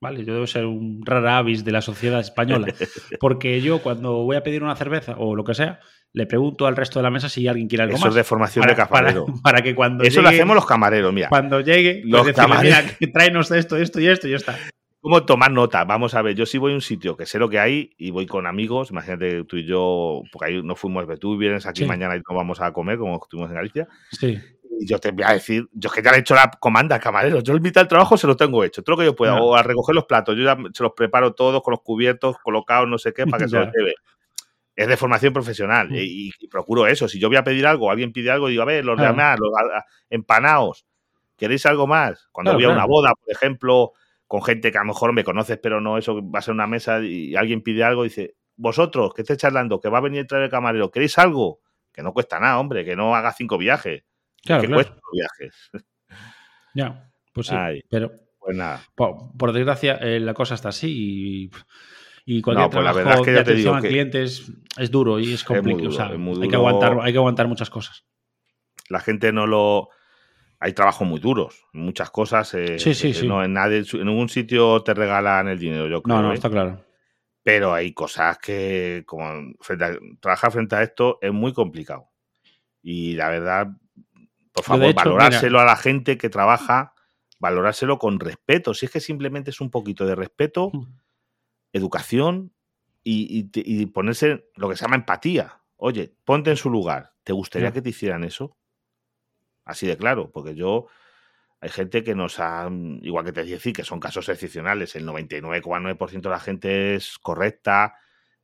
¿Vale? 0.03 0.23
Yo 0.25 0.33
debo 0.33 0.45
ser 0.45 0.65
un 0.65 1.01
rara 1.03 1.37
avis 1.37 1.63
de 1.63 1.71
la 1.71 1.81
sociedad 1.81 2.19
española, 2.19 2.67
porque 3.19 3.61
yo 3.61 3.81
cuando 3.81 4.23
voy 4.23 4.35
a 4.35 4.43
pedir 4.43 4.61
una 4.61 4.75
cerveza 4.75 5.15
o 5.17 5.35
lo 5.35 5.43
que 5.43 5.55
sea, 5.55 5.79
le 6.11 6.27
pregunto 6.27 6.67
al 6.67 6.75
resto 6.75 6.99
de 6.99 7.03
la 7.03 7.09
mesa 7.09 7.29
si 7.29 7.47
alguien 7.47 7.67
quiere 7.67 7.85
algo 7.85 7.93
más. 7.93 8.01
Eso 8.01 8.09
es 8.09 8.15
de 8.15 8.23
formación 8.23 8.67
de 8.67 8.75
camarero. 8.75 9.25
Para, 9.43 9.61
que 9.63 9.73
cuando 9.73 10.03
Eso 10.03 10.21
lo 10.21 10.29
hacemos 10.29 10.55
los 10.55 10.65
camareros, 10.65 11.11
mira. 11.11 11.29
Cuando 11.29 11.61
llegue, 11.61 12.03
pues 12.07 12.25
los 12.25 12.35
camareros. 12.35 12.97
tráenos 13.13 13.49
esto, 13.49 13.77
esto 13.77 13.99
y 13.99 14.07
esto 14.07 14.27
y 14.27 14.31
ya 14.31 14.37
está. 14.37 14.57
¿Cómo 14.99 15.25
tomar 15.25 15.51
nota? 15.51 15.83
Vamos 15.85 16.13
a 16.13 16.21
ver, 16.21 16.35
yo 16.35 16.45
sí 16.45 16.57
voy 16.57 16.73
a 16.73 16.75
un 16.75 16.81
sitio 16.81 17.17
que 17.17 17.25
sé 17.25 17.39
lo 17.39 17.49
que 17.49 17.59
hay 17.59 17.91
y 17.97 18.11
voy 18.11 18.25
con 18.25 18.45
amigos, 18.45 18.91
imagínate 18.91 19.43
tú 19.45 19.57
y 19.57 19.65
yo, 19.65 20.21
porque 20.31 20.51
ahí 20.51 20.61
no 20.63 20.75
fuimos, 20.75 21.05
tú 21.19 21.37
vienes 21.37 21.65
aquí 21.65 21.83
mañana 21.85 22.15
y 22.15 22.19
no 22.19 22.35
vamos 22.35 22.61
a 22.61 22.71
comer 22.71 22.97
como 22.97 23.21
estuvimos 23.21 23.49
en 23.49 23.55
Galicia. 23.55 23.87
Sí. 24.11 24.39
Y 24.79 24.87
yo 24.87 24.99
te 24.99 25.11
voy 25.11 25.23
a 25.23 25.33
decir, 25.33 25.67
yo 25.71 25.87
es 25.87 25.93
que 25.93 26.01
ya 26.01 26.11
le 26.11 26.17
he 26.17 26.19
hecho 26.21 26.35
la 26.35 26.51
comanda 26.59 26.99
camarero. 26.99 27.41
Yo 27.41 27.53
el 27.53 27.61
mitad 27.61 27.81
del 27.81 27.87
trabajo 27.87 28.17
se 28.17 28.27
lo 28.27 28.35
tengo 28.35 28.63
hecho, 28.63 28.83
todo 28.83 28.95
lo 28.95 28.99
que 28.99 29.05
yo 29.05 29.15
pueda. 29.15 29.35
O 29.41 29.55
a 29.55 29.63
recoger 29.63 29.95
los 29.95 30.05
platos, 30.05 30.35
yo 30.35 30.43
ya 30.43 30.57
se 30.73 30.83
los 30.83 30.93
preparo 30.93 31.33
todos 31.33 31.61
con 31.61 31.71
los 31.71 31.81
cubiertos 31.81 32.37
colocados, 32.43 32.87
no 32.87 32.97
sé 32.97 33.13
qué, 33.13 33.25
para 33.25 33.43
que 33.43 33.49
se 33.49 33.57
los 33.57 33.67
lleve. 33.75 33.95
Es 34.75 34.87
de 34.87 34.97
formación 34.97 35.33
profesional 35.33 35.89
mm. 35.89 35.95
y, 35.95 36.31
procuro 36.49 36.87
eso. 36.87 37.07
Si 37.07 37.19
yo 37.19 37.27
voy 37.27 37.37
a 37.37 37.43
pedir 37.43 37.67
algo, 37.67 37.91
alguien 37.91 38.11
pide 38.11 38.31
algo, 38.31 38.47
digo, 38.47 38.63
a 38.63 38.65
ver, 38.65 38.83
los 38.83 38.97
de 38.97 39.05
demás, 39.05 39.39
los 39.39 39.51
empanados, 40.09 40.85
¿queréis 41.37 41.65
algo 41.65 41.87
más? 41.87 42.27
Cuando 42.31 42.53
voy 42.53 42.63
a 42.63 42.69
una 42.69 42.85
boda, 42.85 43.13
por 43.13 43.31
ejemplo, 43.31 43.93
con 44.27 44.41
gente 44.41 44.71
que 44.71 44.77
a 44.77 44.81
lo 44.81 44.87
mejor 44.87 45.13
me 45.13 45.23
conoces, 45.23 45.59
pero 45.61 45.79
no 45.79 45.97
eso, 45.97 46.19
va 46.27 46.39
a 46.39 46.41
ser 46.41 46.53
una 46.53 46.65
mesa 46.65 46.99
y 47.01 47.35
alguien 47.35 47.61
pide 47.61 47.83
algo, 47.83 48.03
dice, 48.03 48.35
vosotros, 48.55 49.13
que 49.13 49.21
estéis 49.21 49.39
charlando, 49.39 49.79
que 49.79 49.89
va 49.89 49.99
a 49.99 50.01
venir 50.01 50.21
a 50.21 50.27
traer 50.27 50.45
el 50.45 50.49
camarero, 50.49 50.91
¿queréis 50.91 51.17
algo? 51.17 51.59
Que 51.91 52.01
no 52.01 52.13
cuesta 52.13 52.39
nada, 52.39 52.59
hombre, 52.59 52.83
que 52.83 52.95
no 52.95 53.15
haga 53.15 53.31
cinco 53.33 53.57
viajes. 53.57 54.03
Claro, 54.43 54.61
que 54.61 54.67
viajes. 55.13 55.71
Ya, 56.75 57.07
pues 57.33 57.47
sí. 57.47 57.55
pero 57.87 58.11
pues 58.39 58.57
nada. 58.57 58.81
Por, 58.95 59.53
desgracia, 59.53 59.97
eh, 60.01 60.19
la 60.19 60.33
cosa 60.33 60.55
está 60.55 60.69
así 60.69 61.51
y, 62.25 62.35
y 62.37 62.41
cualquier 62.41 62.69
pues 62.71 62.95
trabajo 62.95 63.25
de 63.25 63.39
atención 63.39 63.77
a 63.77 63.81
clientes 63.81 64.51
es 64.79 64.89
duro 64.89 65.19
y 65.19 65.33
es 65.33 65.43
complicado. 65.43 66.15
hay, 66.41 66.49
que 66.49 66.55
aguantar, 66.55 66.97
hay 67.01 67.11
que 67.11 67.19
aguantar 67.19 67.47
muchas 67.47 67.69
cosas. 67.69 68.07
La 68.89 69.01
gente 69.01 69.31
no 69.31 69.45
lo 69.45 69.89
hay 70.63 70.71
trabajos 70.71 71.05
muy 71.05 71.19
duros, 71.19 71.65
muchas 71.73 72.09
cosas. 72.09 72.53
Eh, 72.53 72.79
sí, 72.79 72.93
sí, 72.93 73.13
sí. 73.13 73.27
No, 73.27 73.43
en, 73.43 73.51
nadie, 73.51 73.83
en 73.93 74.05
ningún 74.05 74.29
sitio 74.29 74.81
te 74.81 74.93
regalan 74.93 75.49
el 75.49 75.59
dinero, 75.59 75.89
yo 75.89 76.01
creo. 76.01 76.15
No, 76.15 76.23
no, 76.23 76.31
¿eh? 76.31 76.35
está 76.35 76.49
claro. 76.49 76.83
Pero 77.43 77.73
hay 77.73 77.93
cosas 77.93 78.37
que, 78.37 79.03
como 79.05 79.53
trabajar 80.21 80.53
frente 80.53 80.77
a 80.77 80.83
esto 80.83 81.19
es 81.21 81.33
muy 81.33 81.51
complicado. 81.51 82.09
Y 82.81 83.13
la 83.15 83.27
verdad, 83.27 83.67
por 84.53 84.63
favor, 84.63 84.93
valorárselo 84.93 85.59
a 85.59 85.65
la 85.65 85.75
gente 85.75 86.17
que 86.17 86.29
trabaja, 86.29 86.93
valorárselo 87.39 87.97
con 87.97 88.19
respeto. 88.19 88.73
Si 88.73 88.85
es 88.85 88.91
que 88.91 88.99
simplemente 88.99 89.49
es 89.49 89.59
un 89.61 89.71
poquito 89.71 90.05
de 90.05 90.15
respeto, 90.15 90.69
hmm. 90.71 90.99
educación 91.73 92.53
y, 93.03 93.85
ponerse 93.87 94.49
lo 94.55 94.69
que 94.69 94.75
se 94.75 94.85
llama 94.85 94.95
empatía. 94.95 95.61
Oye, 95.75 96.15
ponte 96.23 96.51
en 96.51 96.57
su 96.57 96.69
lugar. 96.69 97.13
¿Te 97.23 97.33
gustaría 97.33 97.71
que 97.71 97.81
te 97.81 97.89
hicieran 97.89 98.23
eso? 98.23 98.57
Así 99.65 99.87
de 99.87 99.97
claro, 99.97 100.31
porque 100.31 100.55
yo 100.55 100.87
hay 101.59 101.69
gente 101.69 102.03
que 102.03 102.13
nos 102.13 102.39
ha, 102.39 102.69
igual 103.01 103.25
que 103.25 103.31
te 103.31 103.45
decía, 103.45 103.73
que 103.73 103.83
son 103.83 103.99
casos 103.99 104.27
excepcionales, 104.29 104.95
el 104.95 105.07
99,9% 105.07 106.21
de 106.21 106.29
la 106.29 106.39
gente 106.39 106.95
es 106.95 107.17
correcta, 107.17 107.95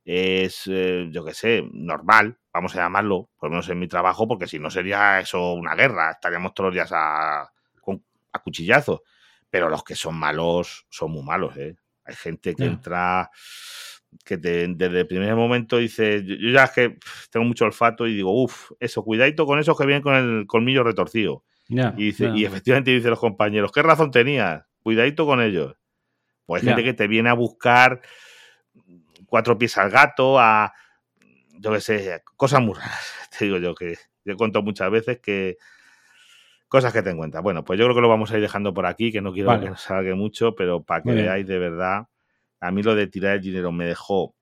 es, 0.04 0.64
eh, 0.66 1.08
yo 1.10 1.24
qué 1.24 1.34
sé, 1.34 1.68
normal, 1.72 2.38
vamos 2.52 2.74
a 2.74 2.80
llamarlo, 2.80 3.30
por 3.38 3.48
lo 3.48 3.50
menos 3.50 3.68
en 3.68 3.78
mi 3.78 3.88
trabajo, 3.88 4.26
porque 4.26 4.46
si 4.46 4.58
no 4.58 4.70
sería 4.70 5.20
eso 5.20 5.52
una 5.52 5.74
guerra, 5.74 6.12
estaríamos 6.12 6.54
todos 6.54 6.68
los 6.68 6.74
días 6.74 6.90
a, 6.92 7.42
a 8.32 8.38
cuchillazos. 8.42 9.00
Pero 9.50 9.68
los 9.68 9.82
que 9.82 9.96
son 9.96 10.14
malos 10.16 10.86
son 10.90 11.10
muy 11.10 11.22
malos, 11.22 11.56
¿eh? 11.56 11.76
Hay 12.04 12.14
gente 12.14 12.54
que 12.54 12.64
entra 12.64 13.30
que 14.24 14.36
desde 14.36 15.00
el 15.00 15.06
primer 15.06 15.34
momento 15.34 15.76
dice, 15.76 16.24
yo, 16.24 16.36
ya 16.50 16.64
es 16.64 16.70
que 16.70 16.98
tengo 17.30 17.46
mucho 17.46 17.64
olfato 17.64 18.06
y 18.06 18.14
digo, 18.14 18.42
uff, 18.42 18.72
eso, 18.80 19.04
cuidadito 19.04 19.46
con 19.46 19.58
esos 19.58 19.76
que 19.78 19.86
vienen 19.86 20.02
con 20.02 20.14
el 20.14 20.46
colmillo 20.46 20.82
retorcido. 20.82 21.44
y, 21.68 22.06
dice, 22.06 22.30
y 22.34 22.44
efectivamente 22.44 22.90
dice 22.90 23.08
los 23.08 23.20
compañeros, 23.20 23.70
¿qué 23.70 23.82
razón 23.82 24.10
tenías? 24.10 24.64
Cuidadito 24.82 25.26
con 25.26 25.40
ellos. 25.40 25.76
Pues 26.46 26.62
hay 26.62 26.68
gente 26.68 26.82
que 26.82 26.94
te 26.94 27.06
viene 27.06 27.28
a 27.28 27.34
buscar 27.34 28.00
cuatro 29.30 29.56
pies 29.56 29.78
al 29.78 29.88
gato, 29.88 30.38
a, 30.38 30.74
yo 31.58 31.72
qué 31.72 31.80
sé, 31.80 32.22
cosas 32.36 32.60
muy 32.60 32.74
raras. 32.74 33.14
Te 33.38 33.46
digo 33.46 33.56
yo 33.56 33.74
que 33.74 33.96
yo 34.26 34.36
contado 34.36 34.62
muchas 34.62 34.90
veces 34.90 35.20
que 35.20 35.56
cosas 36.68 36.92
que 36.92 37.02
te 37.02 37.10
encuentras. 37.10 37.42
Bueno, 37.42 37.64
pues 37.64 37.78
yo 37.78 37.86
creo 37.86 37.94
que 37.94 38.02
lo 38.02 38.08
vamos 38.08 38.30
a 38.30 38.36
ir 38.36 38.42
dejando 38.42 38.74
por 38.74 38.86
aquí, 38.86 39.10
que 39.10 39.22
no 39.22 39.32
quiero 39.32 39.58
que 39.58 39.70
nos 39.70 39.80
salga 39.80 40.14
mucho, 40.14 40.54
pero 40.54 40.82
para 40.82 41.02
que 41.02 41.12
veáis 41.12 41.46
de 41.46 41.58
verdad 41.58 42.06
a 42.60 42.70
mí 42.70 42.82
lo 42.82 42.94
de 42.94 43.06
tirar 43.06 43.36
el 43.36 43.40
dinero 43.40 43.72
me 43.72 43.86
dejó 43.86 44.34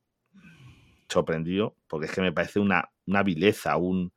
sorprendido, 1.09 1.77
porque 1.87 2.07
es 2.07 2.13
que 2.13 2.21
me 2.21 2.33
parece 2.33 2.59
una, 2.59 2.91
una 3.07 3.23
vileza, 3.23 3.77
un... 3.77 4.13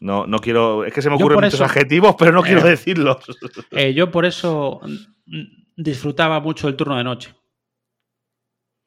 no, 0.00 0.26
no 0.26 0.38
quiero. 0.38 0.84
Es 0.84 0.92
que 0.92 1.02
se 1.02 1.08
me 1.08 1.16
ocurren 1.16 1.40
muchos 1.40 1.60
adjetivos, 1.60 2.16
pero 2.18 2.32
no 2.32 2.42
quiero 2.42 2.66
eh, 2.66 2.70
decirlos. 2.70 3.18
Eh, 3.70 3.94
yo 3.94 4.10
por 4.10 4.24
eso 4.24 4.80
disfrutaba 5.76 6.40
mucho 6.40 6.68
el 6.68 6.76
turno 6.76 6.96
de 6.96 7.04
noche. 7.04 7.34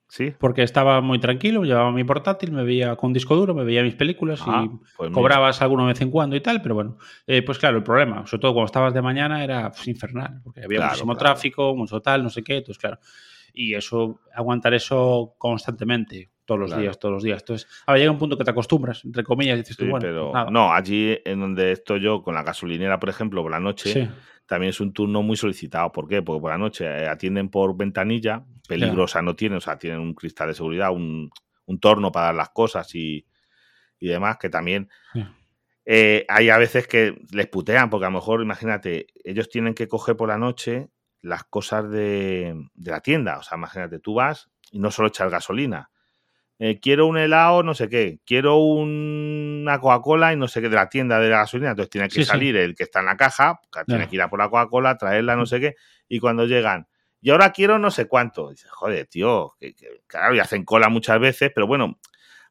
Sí. 0.10 0.34
Porque 0.40 0.64
estaba 0.64 1.02
muy 1.02 1.20
tranquilo, 1.20 1.64
llevaba 1.66 1.92
mi 1.92 2.06
portátil, 2.06 2.54
me 2.54 2.64
veía 2.64 2.96
con 2.96 3.12
disco 3.12 3.36
duro, 3.36 3.54
me 3.54 3.66
veía 3.66 3.84
mis 3.84 3.96
películas 3.96 4.40
y 4.40 4.50
ah, 4.50 4.68
pues 4.96 5.12
cobrabas 5.12 5.62
alguna 5.62 5.86
vez 5.86 6.00
en 6.00 6.12
cuando 6.12 6.38
y 6.38 6.42
tal, 6.42 6.62
pero 6.62 6.76
bueno, 6.76 6.98
eh, 7.26 7.42
pues 7.42 7.58
claro, 7.60 7.78
el 7.78 7.84
problema, 7.84 8.26
sobre 8.26 8.42
todo 8.42 8.54
cuando 8.54 8.68
estabas 8.68 8.94
de 8.94 9.02
mañana, 9.02 9.44
era 9.44 9.70
pues, 9.70 9.86
infernal, 9.88 10.40
porque 10.46 10.64
había 10.64 10.86
muchísimo 10.86 11.16
tráfico, 11.18 11.76
mucho 11.76 12.02
tal, 12.02 12.24
no 12.24 12.30
sé 12.30 12.42
qué, 12.42 12.58
entonces 12.58 12.80
claro. 12.80 13.00
Y 13.54 13.74
eso, 13.74 14.22
aguantar 14.34 14.74
eso 14.76 15.34
constantemente, 15.38 16.30
todos 16.46 16.62
los 16.62 16.78
días, 16.78 16.98
todos 17.00 17.14
los 17.14 17.24
días. 17.24 17.42
Entonces, 17.42 17.68
ahora 17.86 18.00
llega 18.00 18.12
un 18.12 18.18
punto 18.18 18.38
que 18.38 18.44
te 18.44 18.52
acostumbras, 18.52 19.04
entre 19.04 19.24
comillas, 19.24 19.56
y 19.56 19.62
dices 19.62 19.78
tú, 19.78 19.88
bueno, 19.88 20.00
pero 20.00 20.50
no, 20.50 20.72
allí 20.72 21.18
en 21.26 21.42
donde 21.42 21.74
estoy 21.74 22.00
yo, 22.00 22.24
con 22.24 22.34
la 22.34 22.44
gasolinera, 22.44 23.00
por 23.00 23.10
ejemplo, 23.10 23.42
por 23.42 23.52
la 23.52 23.60
noche, 23.60 24.10
también 24.48 24.70
es 24.70 24.80
un 24.80 24.94
turno 24.94 25.22
muy 25.22 25.38
solicitado. 25.38 25.92
¿Por 25.92 26.08
qué? 26.08 26.22
Porque 26.22 26.42
por 26.42 26.52
la 26.52 26.58
noche 26.58 26.86
eh, 26.86 27.08
atienden 27.08 27.50
por 27.50 27.76
ventanilla, 27.76 28.46
peligrosa 28.68 29.22
no 29.22 29.36
tienen, 29.36 29.58
o 29.58 29.62
sea, 29.62 29.78
tienen 29.78 30.00
un 30.00 30.14
cristal 30.14 30.48
de 30.48 30.54
seguridad, 30.56 30.92
un, 30.92 31.30
torno 31.82 32.12
para 32.12 32.28
dar 32.28 32.36
las 32.36 32.50
cosas 32.50 32.96
y, 32.96 33.26
demás, 34.00 34.38
que 34.38 34.50
también 34.50 34.90
eh, 35.86 36.26
hay 36.30 36.50
a 36.50 36.58
veces 36.58 36.88
que 36.88 37.22
les 37.32 37.48
putean, 37.48 37.90
porque 37.90 38.06
a 38.06 38.10
lo 38.10 38.16
mejor, 38.16 38.42
imagínate, 38.42 39.08
ellos 39.24 39.50
tienen 39.50 39.74
que 39.74 39.88
coger 39.88 40.16
por 40.16 40.30
la 40.30 40.38
noche 40.38 40.90
las 41.22 41.44
cosas 41.44 41.90
de, 41.90 42.56
de 42.74 42.92
la 42.92 43.02
tienda. 43.02 43.40
O 43.40 43.44
sea, 43.44 43.58
imagínate, 43.58 44.00
tú 44.00 44.14
vas 44.14 44.50
y 44.72 44.80
no 44.80 44.92
solo 44.92 45.10
echar 45.10 45.30
gasolina, 45.30 45.90
eh, 46.60 46.80
quiero 46.80 47.06
un 47.06 47.18
helado, 47.18 47.62
no 47.62 47.76
sé 47.76 47.88
qué, 47.88 48.20
quiero 48.26 48.58
una 48.58 49.80
Coca-Cola 49.80 50.34
y 50.34 50.38
no 50.38 50.48
sé 50.48 50.62
qué 50.62 50.70
de 50.70 50.76
la 50.76 50.90
tienda 50.90 51.20
de 51.20 51.30
la 51.30 51.40
gasolina, 51.40 51.72
entonces 51.72 51.92
tiene 51.92 52.10
que 52.10 52.26
salir 52.26 52.56
el 52.58 52.76
que 52.76 52.84
está 52.84 53.00
en 53.02 53.06
la 53.06 53.16
caja, 53.16 53.60
tiene 53.86 54.10
que 54.10 54.16
ir 54.16 54.22
a 54.22 54.30
por 54.30 54.40
la 54.40 54.50
Coca-Cola, 54.50 54.98
traerla, 54.98 55.36
no 55.36 55.44
mm. 55.44 55.48
sé 55.48 55.60
qué, 55.60 55.76
y 56.08 56.20
cuando 56.20 56.46
llegan, 56.46 56.88
y 57.22 57.30
ahora 57.30 57.52
quiero 57.52 57.78
no 57.78 57.92
sé 57.92 58.08
cuánto, 58.08 58.50
dice, 58.50 58.68
joder, 58.70 59.06
tío, 59.08 59.56
que, 59.60 59.76
claro, 60.08 60.36
y 60.36 60.40
hacen 60.40 60.64
cola 60.64 60.90
muchas 60.90 61.20
veces, 61.20 61.52
pero 61.54 61.68
bueno, 61.68 62.00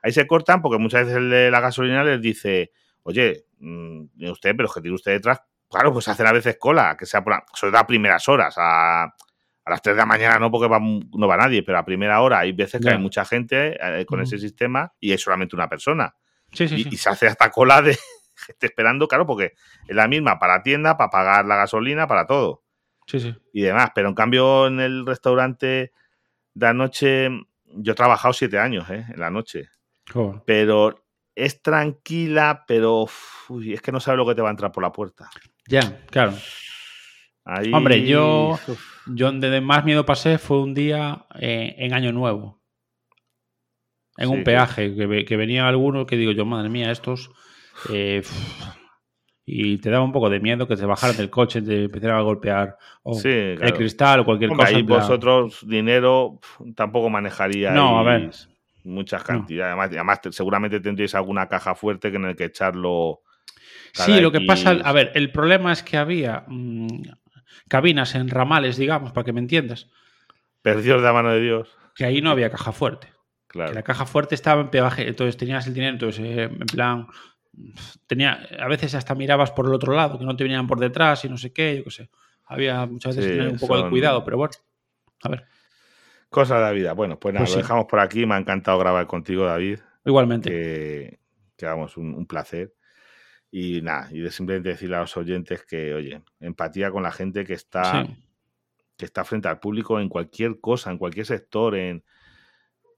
ahí 0.02 0.12
se 0.12 0.26
cortan 0.26 0.62
porque 0.62 0.78
muchas 0.78 1.06
veces 1.06 1.16
el 1.16 1.30
de 1.30 1.50
la 1.50 1.60
gasolina 1.60 2.04
les 2.04 2.20
dice, 2.20 2.72
oye, 3.02 3.46
mmm, 3.58 4.04
usted, 4.30 4.54
pero 4.56 4.68
que 4.68 4.80
tiene 4.80 4.94
usted 4.94 5.12
detrás, 5.12 5.40
claro, 5.68 5.92
pues 5.92 6.08
hacen 6.08 6.26
a 6.26 6.32
veces 6.32 6.56
cola, 6.58 6.96
que 6.96 7.06
sea 7.06 7.22
por 7.22 7.42
sobre 7.54 7.72
todo 7.72 7.80
a 7.80 7.86
primeras 7.86 8.28
horas, 8.28 8.54
a 8.58 9.12
a 9.66 9.70
las 9.70 9.82
3 9.82 9.96
de 9.96 9.98
la 9.98 10.06
mañana 10.06 10.38
no, 10.38 10.50
porque 10.50 10.68
no 10.68 11.28
va 11.28 11.36
nadie, 11.36 11.64
pero 11.64 11.78
a 11.78 11.84
primera 11.84 12.20
hora 12.22 12.38
hay 12.38 12.52
veces 12.52 12.80
que 12.80 12.88
hay 12.88 12.98
mucha 12.98 13.24
gente 13.24 13.76
eh, 13.80 14.06
con 14.06 14.20
ese 14.20 14.38
sistema 14.38 14.92
y 15.00 15.10
hay 15.10 15.18
solamente 15.18 15.56
una 15.56 15.68
persona. 15.68 16.14
Sí, 16.52 16.68
sí, 16.68 16.86
y, 16.88 16.96
se 16.96 17.10
hace 17.10 17.26
hasta 17.26 17.50
cola 17.50 17.82
de 17.82 17.98
gente 18.36 18.66
esperando, 18.66 19.08
claro, 19.08 19.26
porque 19.26 19.54
es 19.88 19.96
la 19.96 20.06
misma 20.06 20.38
para 20.38 20.62
tienda, 20.62 20.96
para 20.96 21.10
pagar 21.10 21.46
la 21.46 21.56
gasolina, 21.56 22.06
para 22.06 22.28
todo. 22.28 22.62
Sí, 23.08 23.18
sí. 23.18 23.34
Y 23.52 23.62
demás. 23.62 23.90
Pero 23.92 24.08
en 24.08 24.14
cambio, 24.14 24.68
en 24.68 24.78
el 24.78 25.04
restaurante 25.04 25.92
de 26.54 26.66
anoche, 26.66 27.28
yo 27.64 27.92
he 27.92 27.96
trabajado 27.96 28.34
siete 28.34 28.60
años, 28.60 28.88
¿eh? 28.88 29.04
En 29.12 29.18
la 29.18 29.30
noche. 29.30 29.68
Pero 30.44 31.04
es 31.34 31.60
tranquila, 31.60 32.64
pero 32.68 33.06
es 33.64 33.82
que 33.82 33.92
no 33.92 33.98
sabe 33.98 34.16
lo 34.16 34.26
que 34.26 34.36
te 34.36 34.42
va 34.42 34.48
a 34.48 34.52
entrar 34.52 34.70
por 34.70 34.84
la 34.84 34.92
puerta. 34.92 35.28
Ya, 35.66 36.04
claro. 36.06 36.34
Hombre, 37.72 38.04
yo, 38.04 38.58
yo 39.06 39.26
donde 39.26 39.60
más 39.60 39.84
miedo 39.84 40.04
pasé 40.04 40.38
fue 40.38 40.60
un 40.60 40.74
día 40.74 41.26
eh, 41.38 41.76
en 41.78 41.94
Año 41.94 42.12
Nuevo. 42.12 42.60
En 44.16 44.30
un 44.30 44.44
peaje, 44.44 44.94
que, 44.94 45.36
venía 45.36 45.68
alguno 45.68 46.06
que 46.06 46.16
digo 46.16 46.32
yo, 46.32 46.44
madre 46.44 46.68
mía, 46.70 46.90
estos... 46.90 47.30
Eh, 47.92 48.22
y 49.48 49.78
te 49.78 49.90
daba 49.90 50.04
un 50.04 50.10
poco 50.10 50.28
de 50.28 50.40
miedo 50.40 50.66
que 50.66 50.74
te 50.74 50.84
bajaran 50.84 51.16
del 51.16 51.30
coche, 51.30 51.62
te 51.62 51.84
empezaran 51.84 52.18
a 52.18 52.22
golpear 52.22 52.76
el 53.04 53.72
cristal 53.74 54.20
o 54.20 54.24
cualquier 54.24 54.50
cosa. 54.50 54.72
Y 54.72 54.82
vosotros 54.82 55.64
dinero 55.68 56.40
tampoco 56.74 57.08
manejaríais 57.10 57.76
no, 57.76 58.00
a 58.00 58.02
ver. 58.02 58.30
muchas 58.82 59.22
cantidades. 59.22 59.76
Además, 59.78 60.20
seguramente 60.30 60.80
tendríais 60.80 61.14
alguna 61.14 61.46
caja 61.46 61.76
fuerte 61.76 62.10
que 62.10 62.16
en 62.16 62.24
el 62.24 62.34
que 62.34 62.46
echarlo. 62.46 63.20
Sí, 63.92 64.20
lo 64.20 64.32
que 64.32 64.40
pasa, 64.40 64.70
a 64.70 64.92
ver, 64.92 65.12
el 65.14 65.30
problema 65.30 65.72
es 65.72 65.84
que 65.84 65.96
había 65.96 66.44
mm, 66.48 66.86
cabinas 67.68 68.14
en 68.14 68.28
ramales, 68.28 68.76
digamos, 68.76 69.12
para 69.12 69.24
que 69.24 69.32
me 69.32 69.40
entiendas. 69.40 69.88
Perdidos 70.62 71.00
de 71.00 71.06
la 71.06 71.12
mano 71.12 71.32
de 71.32 71.40
Dios. 71.40 71.68
Que 71.94 72.04
ahí 72.04 72.20
no 72.20 72.30
había 72.30 72.50
caja 72.50 72.72
fuerte. 72.72 73.12
Claro. 73.48 73.72
la 73.72 73.82
caja 73.82 74.04
fuerte 74.04 74.34
estaba 74.34 74.60
en 74.60 74.68
peaje, 74.68 75.08
entonces 75.08 75.36
tenías 75.36 75.66
el 75.66 75.72
dinero, 75.72 75.94
entonces 75.94 76.26
eh, 76.26 76.42
en 76.42 76.58
plan, 76.58 77.06
tenía, 78.06 78.46
a 78.58 78.68
veces 78.68 78.94
hasta 78.94 79.14
mirabas 79.14 79.50
por 79.52 79.66
el 79.66 79.72
otro 79.72 79.94
lado, 79.94 80.18
que 80.18 80.24
no 80.24 80.36
te 80.36 80.44
venían 80.44 80.66
por 80.66 80.78
detrás 80.78 81.24
y 81.24 81.28
no 81.28 81.38
sé 81.38 81.52
qué, 81.52 81.78
yo 81.78 81.84
qué 81.84 81.90
sé. 81.90 82.10
Había 82.44 82.84
muchas 82.86 83.16
veces 83.16 83.32
tener 83.32 83.48
un 83.48 83.58
poco 83.58 83.82
de 83.82 83.88
cuidado, 83.88 84.24
pero 84.24 84.36
bueno, 84.36 84.52
a 85.22 85.28
ver. 85.28 85.46
Cosa 86.28 86.56
de 86.56 86.60
la 86.62 86.72
vida. 86.72 86.92
Bueno, 86.92 87.18
pues 87.18 87.32
nada, 87.34 87.44
pues 87.44 87.56
lo 87.56 87.62
dejamos 87.62 87.86
por 87.86 87.98
aquí. 87.98 88.26
Me 88.26 88.34
ha 88.34 88.38
encantado 88.38 88.78
grabar 88.78 89.06
contigo, 89.06 89.44
David. 89.44 89.80
Igualmente. 90.04 90.50
Que, 90.50 91.18
que 91.56 91.66
un 91.66 92.26
placer. 92.26 92.75
Y 93.58 93.80
nada, 93.80 94.10
y 94.12 94.20
de 94.20 94.30
simplemente 94.30 94.68
decirle 94.68 94.96
a 94.96 95.00
los 95.00 95.16
oyentes 95.16 95.64
que, 95.64 95.94
oye, 95.94 96.20
empatía 96.40 96.90
con 96.90 97.02
la 97.02 97.10
gente 97.10 97.46
que 97.46 97.54
está, 97.54 98.06
que 98.98 99.06
está 99.06 99.24
frente 99.24 99.48
al 99.48 99.60
público 99.60 99.98
en 99.98 100.10
cualquier 100.10 100.60
cosa, 100.60 100.90
en 100.90 100.98
cualquier 100.98 101.24
sector, 101.24 101.74
en, 101.74 102.04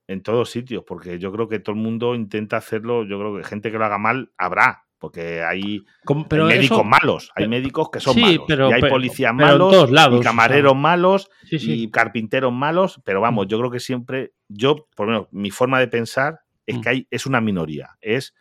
en 0.08 0.20
todos 0.20 0.50
sitios, 0.50 0.82
porque 0.84 1.20
yo 1.20 1.30
creo 1.30 1.46
que 1.46 1.60
todo 1.60 1.76
el 1.76 1.80
mundo 1.80 2.16
intenta 2.16 2.56
hacerlo, 2.56 3.04
yo 3.04 3.20
creo 3.20 3.36
que 3.36 3.44
gente 3.44 3.70
que 3.70 3.78
lo 3.78 3.84
haga 3.84 3.98
mal 3.98 4.32
habrá, 4.36 4.84
porque 4.98 5.44
hay, 5.44 5.84
médicos 6.28 6.84
malos, 6.84 7.30
hay 7.36 7.46
médicos 7.46 7.90
que 7.92 8.00
son 8.00 8.20
malos, 8.20 8.46
y 8.48 8.52
hay 8.60 8.90
policías 8.90 9.32
malos, 9.32 9.88
y 9.88 10.20
camareros 10.24 10.74
malos, 10.74 11.30
y 11.52 11.88
carpinteros 11.92 12.52
malos, 12.52 13.00
pero 13.04 13.20
vamos, 13.20 13.46
mm. 13.46 13.48
yo 13.48 13.58
creo 13.60 13.70
que 13.70 13.78
siempre, 13.78 14.32
yo, 14.48 14.88
por 14.96 15.06
lo 15.06 15.12
menos, 15.12 15.28
mi 15.30 15.52
forma 15.52 15.78
de 15.78 15.86
pensar 15.86 16.40
es 16.66 16.78
mm. 16.78 16.80
que 16.80 16.88
hay, 16.88 17.06
es 17.12 17.26
una 17.26 17.40
minoría, 17.40 17.96
es 18.00 18.34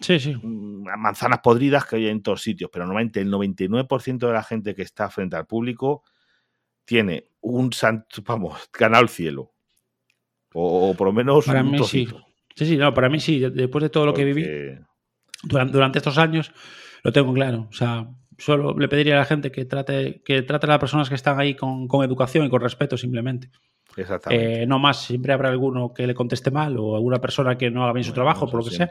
Sí, 0.00 0.18
sí. 0.20 0.34
Mm, 0.34 0.84
manzanas 0.98 1.40
podridas 1.40 1.84
que 1.84 1.96
hay 1.96 2.08
en 2.08 2.22
todos 2.22 2.42
sitios, 2.42 2.70
pero 2.72 2.84
normalmente 2.84 3.20
el 3.20 3.30
99% 3.30 4.26
de 4.26 4.32
la 4.32 4.42
gente 4.42 4.74
que 4.74 4.82
está 4.82 5.10
frente 5.10 5.36
al 5.36 5.46
público 5.46 6.04
tiene 6.84 7.28
un 7.40 7.72
santo, 7.72 8.22
vamos, 8.24 8.70
ganado 8.72 9.08
cielo. 9.08 9.52
O, 10.54 10.94
por 10.94 11.08
lo 11.08 11.12
menos 11.12 11.44
para 11.44 11.62
mí 11.62 11.78
sí. 11.84 12.08
Sí, 12.54 12.66
sí, 12.66 12.76
no, 12.76 12.92
para 12.94 13.08
mí 13.08 13.20
sí. 13.20 13.38
Después 13.38 13.82
de 13.82 13.90
todo 13.90 14.06
lo 14.06 14.14
que 14.14 14.24
viví 14.24 14.44
durante, 15.44 15.98
estos 15.98 16.18
años, 16.18 16.50
lo 17.04 17.12
tengo 17.12 17.32
claro. 17.32 17.68
O 17.70 17.72
sea, 17.72 18.08
solo 18.38 18.76
le 18.76 18.88
pediría 18.88 19.14
a 19.14 19.18
la 19.18 19.24
gente 19.24 19.52
que 19.52 19.64
trate, 19.64 20.22
que 20.24 20.42
trate 20.42 20.66
a 20.66 20.70
las 20.70 20.78
personas 20.78 21.08
que 21.08 21.14
están 21.14 21.38
ahí 21.38 21.54
con, 21.54 21.86
con 21.86 22.04
educación 22.04 22.46
y 22.46 22.50
con 22.50 22.60
respeto 22.60 22.96
simplemente. 22.96 23.50
Exactamente. 23.98 24.62
Eh, 24.62 24.66
no 24.66 24.78
más, 24.78 25.02
siempre 25.04 25.32
habrá 25.32 25.48
alguno 25.48 25.92
que 25.92 26.06
le 26.06 26.14
conteste 26.14 26.50
mal 26.50 26.76
o 26.78 26.94
alguna 26.94 27.20
persona 27.20 27.58
que 27.58 27.70
no 27.70 27.82
haga 27.82 27.92
bien 27.92 28.04
su 28.04 28.12
trabajo, 28.12 28.48
por 28.48 28.64
lo 28.64 28.70
que 28.70 28.76
sea. 28.76 28.90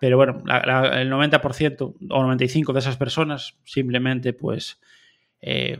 Pero 0.00 0.16
bueno, 0.16 0.42
el 0.44 1.10
90% 1.10 1.94
o 2.10 2.22
95% 2.22 2.72
de 2.72 2.78
esas 2.78 2.96
personas 2.96 3.56
simplemente 3.64 4.32
pues 4.32 4.80
eh, 5.40 5.78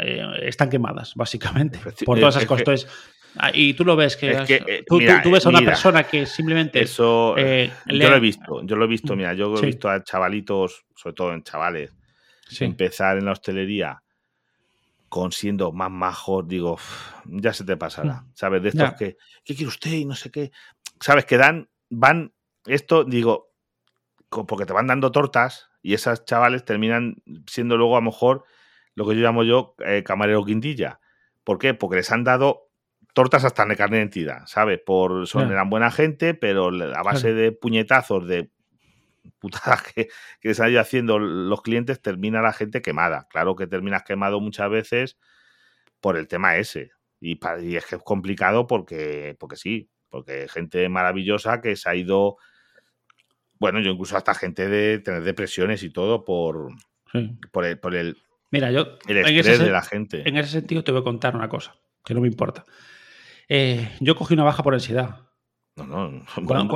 eh, 0.00 0.22
están 0.42 0.68
quemadas, 0.68 1.14
básicamente, 1.14 1.78
por 2.04 2.18
todas 2.18 2.36
esas 2.36 2.46
cosas. 2.46 2.86
Ah, 3.36 3.50
y 3.52 3.74
tú 3.74 3.84
lo 3.84 3.96
ves 3.96 4.16
que, 4.16 4.84
tú, 4.86 4.98
ves 5.30 5.46
a 5.46 5.48
una 5.48 5.60
persona 5.60 6.04
que 6.04 6.24
simplemente 6.24 6.82
eso 6.82 7.34
yo 7.36 7.74
lo 7.86 8.16
he 8.16 8.20
visto 8.20 8.62
yo 8.64 8.76
lo 8.76 8.84
he 8.84 8.88
visto 8.88 9.16
mira 9.16 9.34
yo 9.34 9.56
he 9.56 9.66
visto 9.66 9.88
a 9.88 10.04
chavalitos 10.04 10.84
sobre 10.94 11.14
todo 11.14 11.34
en 11.34 11.42
chavales 11.42 11.90
empezar 12.60 13.18
en 13.18 13.24
la 13.24 13.32
hostelería 13.32 14.03
con 15.14 15.30
siendo 15.30 15.70
más 15.70 15.92
majos, 15.92 16.48
digo, 16.48 16.76
ya 17.24 17.52
se 17.52 17.64
te 17.64 17.76
pasará. 17.76 18.14
Mm. 18.14 18.30
¿Sabes? 18.34 18.62
De 18.64 18.70
estos 18.70 18.94
que, 18.94 19.16
¿qué 19.44 19.54
quiere 19.54 19.68
usted? 19.68 19.92
Y 19.92 20.04
no 20.04 20.16
sé 20.16 20.32
qué. 20.32 20.50
¿Sabes? 20.98 21.24
Que 21.24 21.36
dan, 21.36 21.68
van, 21.88 22.34
esto, 22.66 23.04
digo, 23.04 23.52
porque 24.28 24.66
te 24.66 24.72
van 24.72 24.88
dando 24.88 25.12
tortas 25.12 25.70
y 25.82 25.94
esas 25.94 26.24
chavales 26.24 26.64
terminan 26.64 27.22
siendo 27.46 27.76
luego 27.76 27.96
a 27.96 28.00
lo 28.00 28.06
mejor 28.06 28.42
lo 28.96 29.06
que 29.06 29.14
yo 29.14 29.22
llamo 29.22 29.44
yo 29.44 29.76
eh, 29.86 30.02
camarero 30.02 30.44
quintilla. 30.44 30.98
¿Por 31.44 31.58
qué? 31.58 31.74
Porque 31.74 31.98
les 31.98 32.10
han 32.10 32.24
dado 32.24 32.72
tortas 33.12 33.44
hasta 33.44 33.64
de 33.66 33.76
carne 33.76 33.98
de 33.98 34.02
entidad, 34.02 34.42
¿sabes? 34.46 34.80
Por, 34.84 35.28
son, 35.28 35.52
eran 35.52 35.70
buena 35.70 35.92
gente, 35.92 36.34
pero 36.34 36.70
a 36.92 37.02
base 37.04 37.34
de 37.34 37.52
puñetazos, 37.52 38.26
de 38.26 38.50
putadas 39.38 39.82
que, 39.94 40.08
que 40.40 40.48
les 40.48 40.60
han 40.60 40.70
ido 40.70 40.80
haciendo 40.80 41.18
los 41.18 41.62
clientes, 41.62 42.00
termina 42.00 42.42
la 42.42 42.52
gente 42.52 42.82
quemada. 42.82 43.26
Claro 43.30 43.56
que 43.56 43.66
terminas 43.66 44.02
quemado 44.02 44.40
muchas 44.40 44.70
veces 44.70 45.18
por 46.00 46.16
el 46.16 46.28
tema 46.28 46.56
ese. 46.56 46.92
Y, 47.20 47.38
y 47.62 47.76
es 47.76 47.86
que 47.86 47.96
es 47.96 48.02
complicado 48.02 48.66
porque, 48.66 49.36
porque 49.38 49.56
sí, 49.56 49.90
porque 50.10 50.46
gente 50.48 50.88
maravillosa 50.88 51.60
que 51.60 51.76
se 51.76 51.88
ha 51.88 51.94
ido 51.94 52.36
bueno, 53.58 53.80
yo 53.80 53.92
incluso 53.92 54.16
hasta 54.16 54.34
gente 54.34 54.68
de 54.68 54.98
tener 54.98 55.22
depresiones 55.22 55.82
y 55.84 55.90
todo 55.90 56.24
por, 56.24 56.68
por, 57.50 57.64
el, 57.64 57.78
por 57.78 57.94
el, 57.94 58.18
Mira, 58.50 58.70
yo, 58.70 58.98
el 59.08 59.18
estrés 59.18 59.58
de 59.58 59.70
la 59.70 59.82
gente. 59.82 60.28
En 60.28 60.36
ese 60.36 60.50
sentido 60.50 60.84
te 60.84 60.92
voy 60.92 61.00
a 61.00 61.04
contar 61.04 61.34
una 61.34 61.48
cosa, 61.48 61.74
que 62.04 62.14
no 62.14 62.20
me 62.20 62.28
importa. 62.28 62.64
Eh, 63.48 63.90
yo 64.00 64.16
cogí 64.16 64.34
una 64.34 64.44
baja 64.44 64.62
por 64.62 64.74
ansiedad. 64.74 65.20
No, 65.76 65.84
no, 65.86 66.24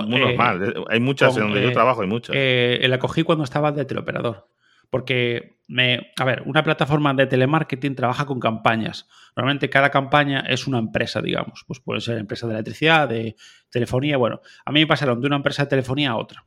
muy, 0.07 0.21
normal. 0.21 0.75
Eh, 0.77 0.85
hay 0.89 1.01
muchas 1.01 1.37
en 1.37 1.45
donde 1.45 1.63
yo 1.63 1.69
eh, 1.69 1.73
trabajo, 1.73 2.03
hay 2.03 2.09
muchas. 2.09 2.35
la 2.35 2.99
cogí 2.99 3.23
cuando 3.23 3.45
estaba 3.45 3.73
de 3.73 3.85
teleoperador. 3.85 4.49
Porque, 4.91 5.61
me, 5.69 6.13
a 6.19 6.25
ver, 6.25 6.43
una 6.47 6.63
plataforma 6.63 7.13
de 7.13 7.27
telemarketing 7.27 7.95
trabaja 7.95 8.25
con 8.25 8.41
campañas. 8.41 9.07
Normalmente 9.37 9.69
cada 9.69 9.91
campaña 9.91 10.41
es 10.49 10.67
una 10.67 10.79
empresa, 10.79 11.21
digamos. 11.21 11.65
Pues 11.67 11.79
puede 11.81 12.01
ser 12.01 12.19
empresa 12.19 12.47
de 12.47 12.55
electricidad, 12.55 13.09
de 13.09 13.37
telefonía. 13.71 14.17
Bueno, 14.17 14.41
a 14.65 14.73
mí 14.73 14.81
me 14.81 14.87
pasaron 14.87 15.21
de 15.21 15.27
una 15.27 15.37
empresa 15.37 15.65
de 15.65 15.69
telefonía 15.69 16.11
a 16.11 16.17
otra. 16.17 16.47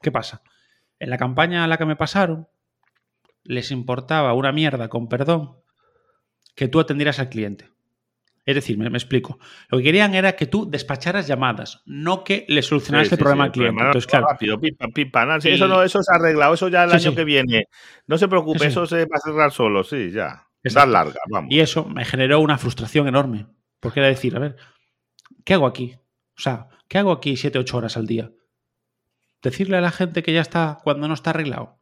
¿Qué 0.00 0.10
pasa? 0.10 0.42
En 0.98 1.10
la 1.10 1.18
campaña 1.18 1.64
a 1.64 1.66
la 1.66 1.76
que 1.76 1.84
me 1.84 1.96
pasaron, 1.96 2.48
les 3.44 3.70
importaba 3.70 4.32
una 4.32 4.52
mierda, 4.52 4.88
con 4.88 5.08
perdón, 5.08 5.58
que 6.54 6.68
tú 6.68 6.80
atendieras 6.80 7.18
al 7.18 7.28
cliente. 7.28 7.70
Es 8.44 8.54
decir, 8.54 8.76
me, 8.76 8.86
explico. 8.88 9.38
Lo 9.68 9.78
que 9.78 9.84
querían 9.84 10.14
era 10.14 10.36
que 10.36 10.46
tú 10.46 10.68
despacharas 10.70 11.26
llamadas, 11.26 11.82
no 11.86 12.24
que 12.24 12.44
le 12.48 12.62
solucionaras 12.62 13.10
el 13.10 13.18
problema 13.18 13.44
al 13.44 13.52
cliente. 13.52 13.82
Entonces, 13.82 14.06
claro. 14.06 14.26
Rápido, 14.30 14.60
pipa, 14.60 14.86
pipa, 14.88 15.38
eso, 15.42 15.66
no, 15.66 15.82
eso 15.82 16.02
se 16.02 16.12
ha 16.12 16.16
arreglado, 16.16 16.54
eso 16.54 16.68
ya 16.68 16.84
el 16.84 16.92
año 16.92 17.14
que 17.14 17.24
viene. 17.24 17.68
No 18.06 18.18
se 18.18 18.28
preocupe, 18.28 18.66
eso 18.66 18.86
se 18.86 19.06
va 19.06 19.16
a 19.16 19.20
cerrar 19.20 19.50
solo, 19.50 19.82
sí, 19.82 20.10
ya. 20.10 20.46
Dar 20.62 20.88
larga, 20.88 21.20
vamos. 21.30 21.52
Y 21.52 21.60
eso 21.60 21.84
me 21.84 22.04
generó 22.04 22.40
una 22.40 22.58
frustración 22.58 23.06
enorme. 23.08 23.46
Porque 23.80 24.00
era 24.00 24.08
decir, 24.08 24.34
a 24.34 24.38
ver, 24.38 24.56
¿qué 25.44 25.54
hago 25.54 25.66
aquí? 25.66 25.94
O 26.36 26.40
sea, 26.40 26.68
¿qué 26.88 26.98
hago 26.98 27.12
aquí 27.12 27.36
7, 27.36 27.58
8 27.58 27.76
horas 27.76 27.96
al 27.98 28.06
día? 28.06 28.30
decirle 29.44 29.76
a 29.76 29.80
la 29.80 29.92
gente 29.92 30.22
que 30.22 30.32
ya 30.32 30.40
está 30.40 30.80
cuando 30.82 31.06
no 31.06 31.14
está 31.14 31.30
arreglado. 31.30 31.78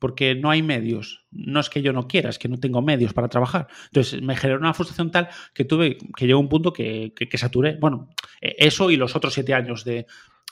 Porque 0.00 0.34
no 0.34 0.50
hay 0.50 0.62
medios. 0.62 1.26
No 1.30 1.60
es 1.60 1.70
que 1.70 1.82
yo 1.82 1.92
no 1.92 2.08
quiera, 2.08 2.30
es 2.30 2.38
que 2.40 2.48
no 2.48 2.58
tengo 2.58 2.82
medios 2.82 3.12
para 3.12 3.28
trabajar. 3.28 3.68
Entonces 3.84 4.20
me 4.20 4.34
generó 4.34 4.58
una 4.58 4.74
frustración 4.74 5.12
tal 5.12 5.28
que 5.54 5.64
tuve, 5.64 5.98
que 6.16 6.26
llegó 6.26 6.40
un 6.40 6.48
punto 6.48 6.72
que, 6.72 7.12
que, 7.14 7.38
saturé. 7.38 7.76
Bueno, 7.78 8.08
e, 8.40 8.56
eso 8.58 8.90
y 8.90 8.96
los 8.96 9.14
otros 9.14 9.32
siete 9.32 9.54
años 9.54 9.84
de 9.84 10.06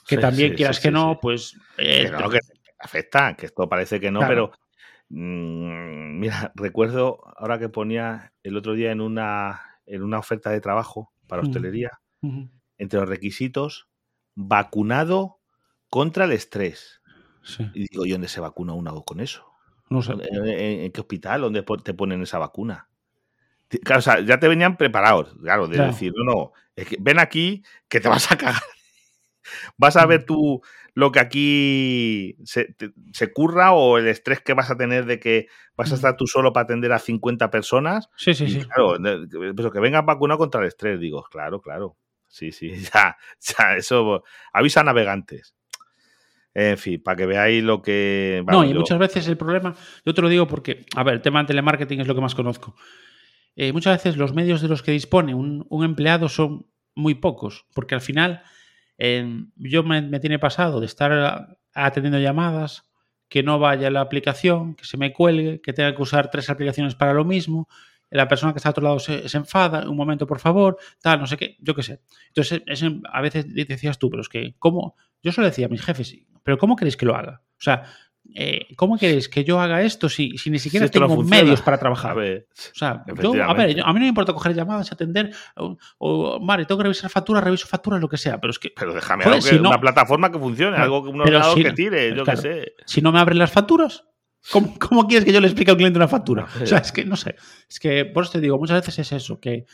que 0.07 0.17
también 0.17 0.53
quieras 0.55 0.79
que 0.79 0.91
no, 0.91 1.19
pues. 1.21 1.57
Eh, 1.77 2.09
que 2.09 2.29
que 2.29 2.39
afecta, 2.79 3.35
que 3.35 3.47
esto 3.47 3.67
parece 3.67 3.99
que 3.99 4.11
no, 4.11 4.21
pero. 4.21 4.51
Mm, 5.09 6.19
mira, 6.19 6.51
recuerdo 6.55 7.19
ahora 7.35 7.59
que 7.59 7.69
ponía 7.69 8.33
el 8.43 8.55
otro 8.55 8.73
día 8.73 8.91
en 8.91 9.01
una, 9.01 9.79
en 9.85 10.03
una 10.03 10.19
oferta 10.19 10.51
de 10.51 10.61
trabajo 10.61 11.11
para 11.27 11.41
hostelería, 11.41 11.99
entre 12.77 12.99
los 12.99 13.09
requisitos, 13.09 13.87
vacunado 14.35 15.39
contra 15.89 16.25
el 16.25 16.31
estrés. 16.31 16.98
Y 17.73 17.87
digo, 17.87 18.05
¿y 18.05 18.11
dónde 18.11 18.27
se 18.27 18.39
vacuna 18.39 18.73
uno 18.73 19.01
con 19.03 19.19
eso? 19.19 19.45
No 19.89 20.01
sé. 20.01 20.13
¿En, 20.13 20.91
qué 20.91 21.01
hospital? 21.01 21.41
¿Dónde 21.41 21.63
te 21.83 21.93
ponen 21.93 22.21
esa 22.21 22.37
vacuna? 22.37 22.89
Claro, 23.83 23.99
o 23.99 24.01
sea, 24.01 24.19
ya 24.21 24.39
te 24.39 24.47
venían 24.47 24.77
preparados, 24.77 25.35
claro, 25.41 25.67
de 25.67 25.77
decir, 25.77 26.11
no, 26.15 26.23
no, 26.23 26.51
ven 26.99 27.19
aquí 27.19 27.63
que 27.87 27.99
te 27.99 28.09
vas 28.09 28.31
a 28.31 28.37
cagar. 28.37 28.61
vas 29.77 29.95
a 29.95 30.05
ver 30.05 30.25
tú 30.25 30.61
lo 30.93 31.11
que 31.11 31.19
aquí 31.19 32.35
se, 32.43 33.33
curra 33.33 33.73
o 33.73 33.97
el 33.97 34.07
estrés 34.07 34.41
que 34.41 34.53
vas 34.53 34.71
a 34.71 34.77
tener 34.77 35.05
de 35.05 35.19
que 35.19 35.47
vas 35.75 35.91
a 35.91 35.95
estar 35.95 36.17
tú 36.17 36.25
solo 36.27 36.51
para 36.51 36.63
atender 36.63 36.91
a 36.91 36.99
50 36.99 37.51
personas. 37.51 38.09
Sí, 38.15 38.33
sí, 38.33 38.49
sí. 38.49 38.65
Claro, 38.65 38.97
pero 39.55 39.71
que 39.71 39.79
vengas 39.79 40.05
vacunado 40.05 40.39
contra 40.39 40.61
el 40.61 40.67
estrés, 40.67 40.99
digo, 40.99 41.23
claro, 41.31 41.61
claro. 41.61 41.95
Sí, 42.27 42.51
sí, 42.51 42.71
ya, 42.93 43.17
ya, 43.39 43.75
eso 43.75 44.23
avisa 44.51 44.83
navegantes. 44.83 45.55
En 46.61 46.77
fin, 46.77 47.01
para 47.01 47.15
que 47.15 47.25
veáis 47.25 47.63
lo 47.63 47.81
que. 47.81 48.43
no, 48.45 48.65
y 48.65 48.73
muchas 48.73 48.99
veces 48.99 49.25
el 49.29 49.37
problema, 49.37 49.73
yo 50.05 50.13
te 50.13 50.21
lo 50.21 50.27
digo 50.27 50.45
porque, 50.45 50.85
a 50.93 51.03
ver, 51.03 51.13
el 51.13 51.21
tema 51.21 51.39
del 51.39 51.47
telemarketing 51.47 52.01
es 52.01 52.07
lo 52.07 52.15
que 52.15 52.19
más 52.19 52.35
conozco. 52.35 52.75
Eh, 53.55 53.71
muchas 53.71 53.95
veces 53.95 54.17
los 54.17 54.33
medios 54.33 54.61
de 54.61 54.67
los 54.67 54.83
que 54.83 54.91
dispone 54.91 55.33
un, 55.33 55.65
empleado 55.85 56.27
son 56.27 56.67
muy 56.95 57.15
pocos, 57.15 57.65
porque 57.73 57.95
al 57.95 58.01
final 58.01 58.43
yo 59.55 59.83
me, 59.83 60.19
tiene 60.19 60.37
pasado 60.37 60.81
de 60.81 60.87
estar 60.87 61.57
atendiendo 61.73 62.19
llamadas, 62.19 62.91
que 63.29 63.41
no 63.41 63.57
vaya 63.57 63.89
la 63.89 64.01
aplicación, 64.01 64.75
que 64.75 64.83
se 64.83 64.97
me 64.97 65.13
cuelgue, 65.13 65.61
que 65.61 65.71
tenga 65.71 65.95
que 65.95 66.01
usar 66.01 66.29
tres 66.29 66.49
aplicaciones 66.49 66.93
para 66.93 67.13
lo 67.13 67.23
mismo, 67.23 67.69
la 68.09 68.27
persona 68.27 68.51
que 68.51 68.57
está 68.57 68.67
a 68.67 68.71
otro 68.71 68.83
lado 68.83 68.99
se, 68.99 69.25
enfada, 69.37 69.89
un 69.89 69.95
momento 69.95 70.27
por 70.27 70.39
favor, 70.39 70.77
tal, 71.01 71.21
no 71.21 71.27
sé 71.27 71.37
qué, 71.37 71.55
yo 71.61 71.73
qué 71.73 71.83
sé. 71.83 72.01
Entonces, 72.27 72.63
a 73.09 73.21
veces 73.21 73.45
decías 73.53 73.97
tú, 73.97 74.09
pero 74.09 74.21
es 74.21 74.27
que, 74.27 74.55
¿cómo? 74.59 74.97
Yo 75.21 75.31
solo 75.31 75.47
decía 75.47 75.65
a 75.65 75.69
mis 75.69 75.81
jefes, 75.81 76.15
pero 76.43 76.57
¿cómo 76.57 76.75
queréis 76.75 76.97
que 76.97 77.05
lo 77.05 77.15
haga? 77.15 77.41
O 77.57 77.61
sea, 77.61 77.83
eh, 78.35 78.67
¿cómo 78.75 78.97
queréis 78.97 79.27
que 79.27 79.43
yo 79.43 79.59
haga 79.59 79.81
esto 79.81 80.07
si, 80.07 80.37
si 80.37 80.49
ni 80.49 80.59
siquiera 80.59 80.87
tengo 80.87 81.23
medios 81.23 81.61
para 81.61 81.77
trabajar? 81.77 82.11
A 82.11 82.15
ver, 82.15 82.47
o 82.51 82.75
sea, 82.75 83.03
a, 83.07 83.53
ver 83.53 83.81
a 83.81 83.93
mí 83.93 83.99
no 83.99 83.99
me 83.99 84.07
importa 84.07 84.33
coger 84.33 84.53
llamadas, 84.53 84.91
atender, 84.91 85.33
o, 85.97 86.39
vale, 86.41 86.65
tengo 86.65 86.77
que 86.77 86.83
revisar 86.83 87.09
facturas, 87.09 87.43
reviso 87.43 87.67
facturas, 87.67 87.99
lo 87.99 88.07
que 88.07 88.17
sea, 88.17 88.39
pero 88.39 88.51
es 88.51 88.59
que... 88.59 88.71
Pero 88.75 88.93
déjame 88.93 89.23
algo 89.23 89.39
que, 89.39 89.55
una 89.55 89.79
plataforma 89.79 90.31
que 90.31 90.39
funcione, 90.39 90.77
algo 90.77 91.03
que 91.03 91.09
un 91.09 91.21
ordenador 91.21 91.61
que 91.61 91.73
tire, 91.73 92.15
yo 92.15 92.23
qué 92.23 92.37
sé. 92.37 92.73
Si 92.85 93.01
no 93.01 93.11
me 93.11 93.19
abren 93.19 93.39
las 93.39 93.51
facturas, 93.51 94.05
¿cómo, 94.51 95.07
quieres 95.07 95.25
que 95.25 95.33
yo 95.33 95.41
le 95.41 95.47
explique 95.47 95.71
al 95.71 95.77
cliente 95.77 95.97
una 95.97 96.07
factura? 96.07 96.47
O 96.61 96.65
sea, 96.65 96.79
es 96.79 96.91
que 96.91 97.05
no 97.05 97.15
sé, 97.15 97.35
es 97.67 97.79
que 97.79 98.05
por 98.05 98.23
eso 98.23 98.33
te 98.33 98.41
digo, 98.41 98.57
muchas 98.57 98.81
veces 98.81 98.99
es 98.99 99.11
eso, 99.11 99.39
que 99.39 99.65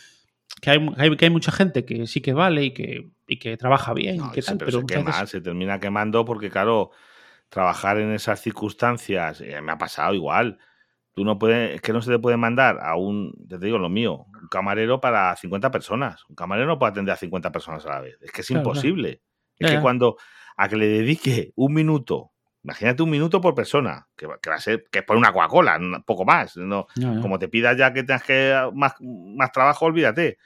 que 0.62 0.70
hay, 0.70 1.18
que 1.18 1.26
hay 1.26 1.32
mucha 1.32 1.52
gente 1.52 1.86
que 1.86 2.08
sí 2.08 2.22
que 2.22 2.34
vale 2.34 2.66
y 2.66 2.72
que, 2.72 3.10
y 3.28 3.40
que 3.40 3.58
trabaja 3.58 3.94
bien. 3.94 4.22
pero, 4.58 4.82
se, 4.88 5.28
se 5.28 5.42
termina 5.42 5.80
quemando 5.80 6.26
porque, 6.26 6.50
claro, 6.50 6.92
trabajar 7.50 8.00
en 8.00 8.12
esas 8.12 8.42
circunstancias 8.42 9.42
eh, 9.42 9.62
me 9.62 9.72
ha 9.72 9.78
pasado 9.78 10.14
igual. 10.14 10.60
Tú 11.14 11.24
no 11.24 11.40
puedes, 11.40 11.76
es 11.76 11.82
que 11.82 11.94
no 11.94 12.02
se 12.02 12.12
te 12.12 12.20
puede 12.20 12.38
mandar 12.38 12.80
a 12.82 12.98
un, 12.98 13.34
te 13.48 13.58
digo 13.58 13.78
lo 13.78 13.90
mío, 13.90 14.26
un 14.42 14.48
camarero 14.50 15.00
para 15.00 15.36
50 15.36 15.72
personas. 15.72 16.26
Un 16.28 16.36
camarero 16.36 16.68
no 16.68 16.78
puede 16.78 16.92
atender 16.92 17.14
a 17.14 17.18
50 17.18 17.52
personas 17.52 17.86
a 17.86 17.90
la 17.90 18.02
vez. 18.02 18.18
Es 18.22 18.32
que 18.32 18.42
es 18.42 18.52
imposible. 18.52 19.22
Es 19.58 19.72
que 19.72 19.80
cuando 19.80 20.18
a 20.58 20.68
que 20.68 20.76
le 20.76 20.88
dedique 20.88 21.54
un 21.56 21.74
minuto, 21.74 22.34
imagínate 22.64 23.02
un 23.02 23.10
minuto 23.10 23.40
por 23.40 23.56
persona, 23.56 24.08
que, 24.18 24.28
va 24.28 24.38
a 24.54 24.60
ser, 24.60 24.86
que 24.92 25.00
es 25.00 25.06
por 25.06 25.16
una 25.16 25.32
Coca-Cola, 25.32 25.80
poco 26.06 26.26
más. 26.26 26.58
No, 26.58 26.88
Como 27.22 27.40
te 27.40 27.48
pidas 27.48 27.78
ya 27.78 27.94
que 27.94 28.04
tengas 28.04 28.24
que 28.24 28.70
más, 28.74 28.96
más 29.00 29.54
trabajo, 29.54 29.86
olvídate 29.86 30.38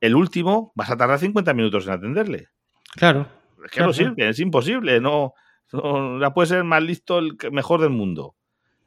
el 0.00 0.14
último 0.14 0.72
vas 0.74 0.90
a 0.90 0.96
tardar 0.96 1.18
50 1.18 1.54
minutos 1.54 1.86
en 1.86 1.92
atenderle. 1.92 2.48
Claro. 2.94 3.28
Es 3.64 3.70
que 3.70 3.80
no 3.80 3.92
sirve, 3.92 4.28
es 4.28 4.38
imposible. 4.38 5.00
No, 5.00 5.34
no 5.72 6.20
ya 6.20 6.32
puede 6.32 6.48
ser 6.48 6.64
más 6.64 6.82
listo 6.82 7.18
el 7.18 7.36
mejor 7.52 7.80
del 7.80 7.90
mundo. 7.90 8.36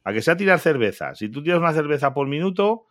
A 0.03 0.13
que 0.13 0.21
sea 0.21 0.37
tirar 0.37 0.59
cerveza. 0.59 1.15
Si 1.15 1.29
tú 1.29 1.43
tiras 1.43 1.59
una 1.59 1.73
cerveza 1.73 2.13
por 2.13 2.27
minuto, 2.27 2.85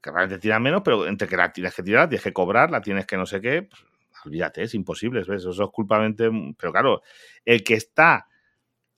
que 0.00 0.10
realmente 0.10 0.38
tiras 0.38 0.60
menos, 0.60 0.82
pero 0.84 1.06
entre 1.06 1.28
que 1.28 1.36
la 1.36 1.52
tienes 1.52 1.74
que 1.74 1.82
tirar, 1.82 2.08
tienes 2.08 2.22
que 2.22 2.32
cobrar, 2.32 2.70
la 2.70 2.80
tienes 2.80 3.06
que 3.06 3.16
no 3.16 3.26
sé 3.26 3.40
qué, 3.40 3.62
pues, 3.62 3.82
olvídate, 4.24 4.62
es 4.62 4.74
imposible. 4.74 5.20
¿ves? 5.20 5.44
Eso 5.44 5.50
es 5.50 5.70
culpamente. 5.70 6.30
Pero 6.56 6.72
claro, 6.72 7.02
el 7.44 7.64
que 7.64 7.74
está 7.74 8.28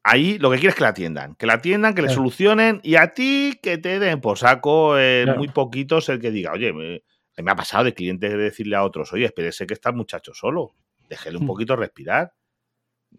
ahí 0.03 0.38
lo 0.38 0.51
que 0.51 0.59
quiere 0.59 0.70
es 0.70 0.74
que 0.74 0.82
la 0.82 0.88
atiendan, 0.88 1.34
que 1.34 1.46
la 1.46 1.55
atiendan, 1.55 1.94
que 1.94 2.03
le 2.03 2.09
solucionen 2.09 2.80
y 2.82 2.96
a 2.96 3.12
ti 3.12 3.59
que 3.62 3.78
te 3.78 3.98
den 3.98 4.20
por 4.20 4.38
saco 4.38 4.98
eh, 4.98 5.26
muy 5.36 5.48
poquitos 5.48 6.09
el 6.09 6.20
que 6.20 6.30
diga, 6.30 6.53
oye, 6.53 6.72
me, 6.72 7.03
me 7.43 7.51
ha 7.51 7.57
pasado 7.57 7.84
de 7.84 7.95
clientes 7.95 8.36
decirle 8.36 8.76
a 8.76 8.84
otros, 8.84 9.12
oye, 9.12 9.24
espérese 9.24 9.66
que 9.66 9.74
está 9.74 9.91
el 9.91 9.97
muchacho 9.97 10.32
solo, 10.34 10.74
déjele 11.09 11.38
un 11.38 11.45
hmm. 11.45 11.47
poquito 11.47 11.76
respirar. 11.76 12.32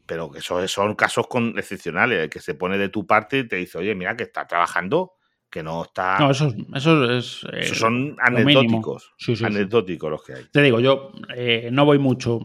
Pero 0.06 0.32
que 0.32 0.40
eso 0.40 0.66
son 0.70 0.96
casos 0.96 1.28
con, 1.28 1.60
excepcionales, 1.60 2.24
el 2.24 2.30
que 2.30 2.40
se 2.40 2.54
pone 2.56 2.78
de 2.78 2.88
tu 2.88 3.06
parte 3.06 3.40
y 3.40 3.48
te 3.48 3.58
dice, 3.58 3.78
oye, 3.78 3.94
mira, 3.94 4.16
que 4.16 4.24
está 4.24 4.48
trabajando, 4.48 5.16
que 5.52 5.62
no 5.62 5.84
está. 5.84 6.18
No, 6.18 6.32
eso, 6.32 6.54
eso 6.74 7.12
es. 7.12 7.46
Eh, 7.52 7.76
son 7.76 8.16
anecdóticos. 8.20 9.14
anecdóticos 9.44 10.10
los 10.10 10.24
que 10.24 10.34
hay. 10.34 10.46
Te 10.52 10.62
digo, 10.62 10.80
yo 10.80 11.12
eh, 11.36 11.70
no 11.72 11.84
voy 11.86 12.00
mucho. 12.00 12.40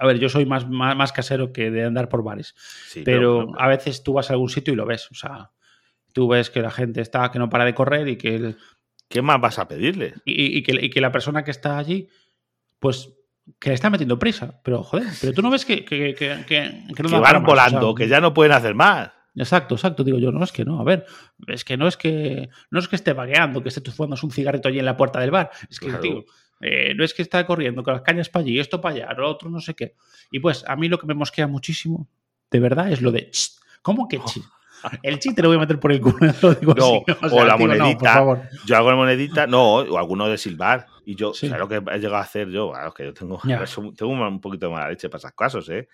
A 0.00 0.06
ver, 0.06 0.18
yo 0.18 0.30
soy 0.30 0.46
más, 0.46 0.66
más, 0.66 1.12
casero 1.12 1.52
que 1.52 1.70
de 1.70 1.84
andar 1.84 2.08
por 2.08 2.24
bares. 2.24 2.54
pero, 3.04 3.52
a 3.58 3.68
veces 3.68 4.02
tú 4.02 4.14
vas 4.14 4.30
a 4.30 4.32
algún 4.32 4.48
sitio 4.48 4.72
y 4.72 4.76
lo 4.76 4.86
ves. 4.86 5.10
O 5.10 5.14
sea, 5.14 5.50
tú 6.14 6.26
ves 6.26 6.48
que 6.48 6.62
la 6.62 6.70
gente 6.70 7.02
está, 7.02 7.30
que 7.30 7.38
no 7.38 7.50
para 7.50 7.66
de 7.66 7.74
correr 7.74 8.08
y 8.08 8.16
que 8.16 8.54
¿Qué 9.08 9.22
más 9.22 9.40
vas 9.40 9.58
a 9.58 9.68
pedirle? 9.68 10.14
Y, 10.24 10.62
que, 10.62 11.00
la 11.00 11.12
persona 11.12 11.44
que 11.44 11.50
está 11.50 11.78
allí, 11.78 12.08
pues 12.78 13.12
que 13.60 13.70
le 13.70 13.74
está 13.74 13.90
metiendo 13.90 14.18
prisa. 14.18 14.60
Pero, 14.64 14.82
joder, 14.82 15.08
pero 15.20 15.32
tú 15.32 15.42
no 15.42 15.50
ves 15.50 15.64
que, 15.64 15.84
que, 15.84 16.14
que, 16.14 16.44
que, 16.46 16.84
que 16.94 17.02
van 17.02 17.44
volando, 17.44 17.94
que 17.94 18.08
ya 18.08 18.20
no 18.20 18.34
pueden 18.34 18.52
hacer 18.52 18.74
más. 18.74 19.12
Exacto, 19.36 19.74
exacto. 19.74 20.02
Digo 20.02 20.18
yo, 20.18 20.32
no 20.32 20.42
es 20.42 20.50
que 20.50 20.64
no, 20.64 20.80
a 20.80 20.84
ver, 20.84 21.06
es 21.46 21.64
que 21.64 21.76
no 21.76 21.86
es 21.86 21.96
que 21.96 22.48
no 22.70 22.78
es 22.78 22.88
que 22.88 22.96
esté 22.96 23.12
vagueando, 23.12 23.62
que 23.62 23.68
esté 23.68 23.90
fumando 23.90 24.16
un 24.22 24.30
cigarrito 24.30 24.68
allí 24.68 24.78
en 24.78 24.86
la 24.86 24.96
puerta 24.96 25.20
del 25.20 25.30
bar. 25.30 25.50
Es 25.70 25.78
que, 25.78 25.92
tío, 25.94 26.24
eh, 26.60 26.94
no 26.94 27.04
es 27.04 27.12
que 27.12 27.22
está 27.22 27.44
corriendo 27.46 27.82
con 27.82 27.92
las 27.92 28.02
cañas 28.02 28.28
para 28.28 28.44
allí, 28.44 28.58
esto 28.58 28.80
para 28.80 28.94
allá, 28.94 29.12
lo 29.12 29.30
otro 29.30 29.50
no 29.50 29.60
sé 29.60 29.74
qué. 29.74 29.94
Y 30.30 30.40
pues 30.40 30.64
a 30.66 30.74
mí 30.76 30.88
lo 30.88 30.98
que 30.98 31.06
me 31.06 31.14
mosquea 31.14 31.46
muchísimo, 31.46 32.08
de 32.50 32.60
verdad, 32.60 32.90
es 32.90 33.02
lo 33.02 33.12
de, 33.12 33.30
¿cómo 33.82 34.08
que 34.08 34.20
chi? 34.24 34.42
El 35.02 35.18
chi 35.18 35.34
te 35.34 35.42
lo 35.42 35.48
voy 35.48 35.56
a 35.56 35.60
meter 35.60 35.80
por 35.80 35.92
el 35.92 36.00
culo. 36.00 36.16
Lo 36.42 36.54
digo 36.54 36.74
no, 36.74 37.02
o, 37.30 37.44
la 37.44 37.56
monedita. 37.56 38.48
yo 38.64 38.76
hago 38.76 38.90
la 38.90 38.96
monedita, 38.96 39.46
no, 39.46 39.76
o 39.76 39.98
alguno 39.98 40.28
de 40.28 40.38
silbar. 40.38 40.86
Y 41.04 41.14
yo, 41.14 41.32
sí. 41.32 41.48
lo 41.48 41.68
que 41.68 41.76
he 41.76 41.98
llegado 41.98 42.16
a 42.16 42.20
hacer 42.20 42.48
yo? 42.48 42.70
Claro, 42.70 42.92
que 42.92 43.04
yo 43.04 43.14
tengo, 43.14 43.40
tengo 43.96 44.12
un 44.12 44.40
poquito 44.40 44.66
de 44.66 44.72
mala 44.72 44.88
leche 44.88 45.08
para 45.08 45.18
esas 45.18 45.32
cosas, 45.32 45.68
¿eh? 45.68 45.88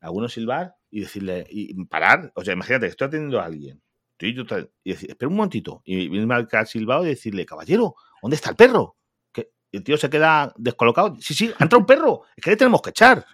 Algunos 0.00 0.32
silbar 0.32 0.74
y 0.90 1.00
decirle, 1.00 1.46
y 1.48 1.72
parar. 1.84 2.32
O 2.34 2.44
sea, 2.44 2.54
imagínate 2.54 2.86
que 2.86 2.90
estoy 2.90 3.06
atendiendo 3.06 3.40
a 3.40 3.44
alguien. 3.44 3.80
Y, 4.22 4.32
decir, 4.90 5.10
espera 5.10 5.28
un 5.28 5.36
momentito. 5.36 5.82
Y 5.84 6.08
viene 6.08 6.32
al 6.32 6.66
silbado 6.66 7.04
y 7.04 7.08
decirle, 7.08 7.44
caballero, 7.44 7.96
¿dónde 8.22 8.36
está 8.36 8.50
el 8.50 8.56
perro? 8.56 8.96
Que 9.32 9.50
el 9.72 9.82
tío 9.82 9.96
se 9.96 10.08
queda 10.08 10.52
descolocado. 10.56 11.16
Sí, 11.18 11.34
sí, 11.34 11.52
ha 11.58 11.64
entrado 11.64 11.80
un 11.80 11.86
perro. 11.86 12.22
Es 12.36 12.44
que 12.44 12.50
le 12.50 12.56
tenemos 12.56 12.80
que 12.82 12.90
echar. 12.90 13.24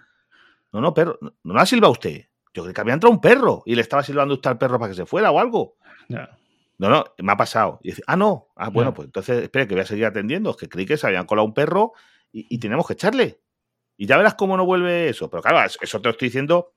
No, 0.71 0.81
no, 0.81 0.93
perro. 0.93 1.17
No, 1.21 1.33
no 1.43 1.59
ha 1.59 1.65
silbado 1.65 1.91
usted. 1.91 2.25
Yo 2.59 2.63
creo 2.63 2.73
que 2.73 2.81
había 2.81 2.93
entrado 2.93 3.13
un 3.13 3.21
perro 3.21 3.63
y 3.65 3.73
le 3.73 3.81
estaba 3.81 4.03
silbando 4.03 4.33
usted 4.33 4.49
al 4.49 4.57
perro 4.57 4.77
para 4.77 4.91
que 4.91 4.95
se 4.97 5.05
fuera 5.05 5.31
o 5.31 5.39
algo. 5.39 5.77
No, 6.09 6.89
no, 6.89 7.05
me 7.17 7.31
ha 7.31 7.37
pasado. 7.37 7.79
Y 7.81 7.91
dice, 7.91 8.03
ah, 8.05 8.17
no. 8.17 8.49
Ah, 8.57 8.69
bueno, 8.69 8.93
pues 8.93 9.05
entonces, 9.05 9.43
espere, 9.43 9.65
que 9.65 9.75
voy 9.75 9.83
a 9.83 9.85
seguir 9.85 10.05
atendiendo. 10.05 10.49
Es 10.49 10.57
que 10.57 10.67
creí 10.67 10.85
que 10.85 10.97
se 10.97 11.07
habían 11.07 11.25
colado 11.25 11.45
un 11.45 11.53
perro 11.53 11.93
y, 12.33 12.53
y 12.53 12.59
tenemos 12.59 12.85
que 12.85 12.93
echarle. 12.93 13.39
Y 13.95 14.07
ya 14.07 14.17
verás 14.17 14.35
cómo 14.35 14.57
no 14.57 14.65
vuelve 14.65 15.07
eso. 15.07 15.29
Pero 15.29 15.41
claro, 15.41 15.65
eso 15.81 16.01
te 16.01 16.07
lo 16.07 16.11
estoy 16.11 16.27
diciendo 16.27 16.73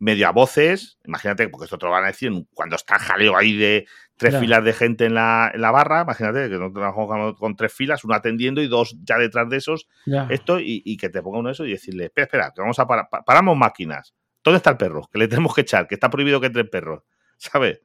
medio 0.00 0.26
a 0.26 0.32
voces. 0.32 0.98
Imagínate, 1.04 1.48
porque 1.48 1.66
esto 1.66 1.78
te 1.78 1.86
lo 1.86 1.92
van 1.92 2.04
a 2.04 2.08
decir 2.08 2.32
cuando 2.52 2.74
está 2.74 2.98
jaleo 2.98 3.36
ahí 3.36 3.56
de 3.56 3.86
tres 4.16 4.32
claro. 4.32 4.44
filas 4.44 4.64
de 4.64 4.72
gente 4.72 5.04
en 5.04 5.14
la, 5.14 5.52
en 5.54 5.60
la, 5.60 5.70
barra. 5.70 6.02
Imagínate 6.02 6.48
que 6.48 6.56
no 6.56 6.72
trabajamos 6.72 7.38
con 7.38 7.54
tres 7.54 7.72
filas, 7.72 8.02
uno 8.04 8.14
atendiendo 8.14 8.60
y 8.60 8.66
dos 8.66 8.96
ya 9.04 9.18
detrás 9.18 9.48
de 9.48 9.58
esos. 9.58 9.86
Ya. 10.06 10.26
Esto, 10.30 10.58
y, 10.58 10.82
y, 10.84 10.96
que 10.96 11.08
te 11.08 11.22
ponga 11.22 11.38
uno 11.38 11.50
de 11.50 11.52
eso 11.52 11.64
y 11.64 11.70
decirle, 11.70 12.06
espera, 12.06 12.24
espera, 12.24 12.52
que 12.54 12.62
vamos 12.62 12.78
a 12.78 12.86
parar. 12.86 13.08
Paramos 13.24 13.56
máquinas. 13.56 14.14
¿Dónde 14.44 14.58
está 14.58 14.70
el 14.70 14.76
perro? 14.76 15.08
Que 15.12 15.18
le 15.18 15.28
tenemos 15.28 15.54
que 15.54 15.62
echar, 15.62 15.86
que 15.86 15.94
está 15.94 16.10
prohibido 16.10 16.40
que 16.40 16.46
entre 16.46 16.62
el 16.62 16.70
perro. 16.70 17.04
¿Sabes? 17.36 17.80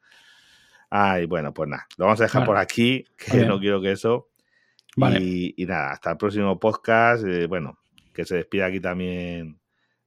Ay, 0.90 1.26
bueno, 1.26 1.54
pues 1.54 1.70
nada, 1.70 1.88
lo 1.98 2.06
vamos 2.06 2.22
a 2.22 2.24
dejar 2.26 2.42
vale. 2.42 2.48
por 2.48 2.58
aquí, 2.58 3.06
que 3.18 3.46
no 3.46 3.60
quiero 3.60 3.82
que 3.82 3.92
eso. 3.92 4.30
Vale. 4.96 5.20
Y, 5.20 5.54
y, 5.58 5.66
nada, 5.66 5.92
hasta 5.92 6.12
el 6.12 6.18
próximo 6.18 6.60
podcast. 6.60 7.26
Eh, 7.26 7.48
bueno, 7.48 7.80
que 8.14 8.26
se 8.26 8.36
despida 8.36 8.68
aquí 8.68 8.80
también 8.80 9.60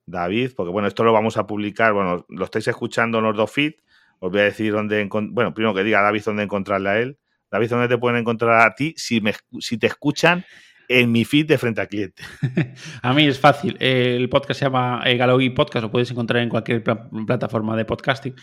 David, 0.07 0.53
porque 0.57 0.73
bueno, 0.73 0.89
esto 0.89 1.05
lo 1.05 1.13
vamos 1.13 1.37
a 1.37 1.47
publicar, 1.47 1.93
bueno, 1.93 2.25
lo 2.29 2.45
estáis 2.45 2.67
escuchando 2.69 3.19
en 3.19 3.25
los 3.25 3.37
dos 3.37 3.51
feeds, 3.51 3.83
os 4.19 4.31
voy 4.31 4.41
a 4.41 4.45
decir 4.45 4.73
dónde, 4.73 5.07
bueno, 5.31 5.55
primero 5.55 5.75
que 5.75 5.85
diga 5.85 6.01
David 6.01 6.23
dónde 6.25 6.43
encontrarle 6.43 6.89
a 6.89 6.99
él. 6.99 7.19
David, 7.51 7.71
¿dónde 7.71 7.89
te 7.89 7.97
pueden 7.97 8.19
encontrar 8.19 8.67
a 8.67 8.75
ti 8.75 8.95
si, 8.97 9.21
me, 9.21 9.33
si 9.61 9.79
te 9.79 9.87
escuchan 9.87 10.45
en 10.89 11.13
mi 11.13 11.25
feed 11.25 11.47
de 11.47 11.59
frente 11.59 11.81
al 11.81 11.89
cliente? 11.89 12.23
a 13.03 13.13
mí 13.13 13.27
es 13.27 13.39
fácil. 13.39 13.77
El 13.79 14.29
podcast 14.29 14.59
se 14.59 14.67
llama 14.67 15.03
eh, 15.05 15.17
Galogui 15.17 15.51
Podcast, 15.51 15.85
lo 15.85 15.91
puedes 15.91 16.11
encontrar 16.11 16.43
en 16.43 16.49
cualquier 16.49 16.83
plataforma 16.83 17.77
de 17.77 17.85
podcasting. 17.85 18.35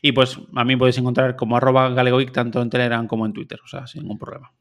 Y 0.00 0.12
pues 0.12 0.38
a 0.54 0.64
mí 0.64 0.76
podéis 0.76 0.98
encontrar 0.98 1.36
como 1.36 1.56
arroba 1.56 1.90
galegoic 1.90 2.32
tanto 2.32 2.62
en 2.62 2.70
Telegram 2.70 3.06
como 3.06 3.26
en 3.26 3.32
Twitter, 3.32 3.58
o 3.64 3.66
sea, 3.66 3.86
sin 3.86 4.02
ningún 4.02 4.18
problema. 4.18 4.52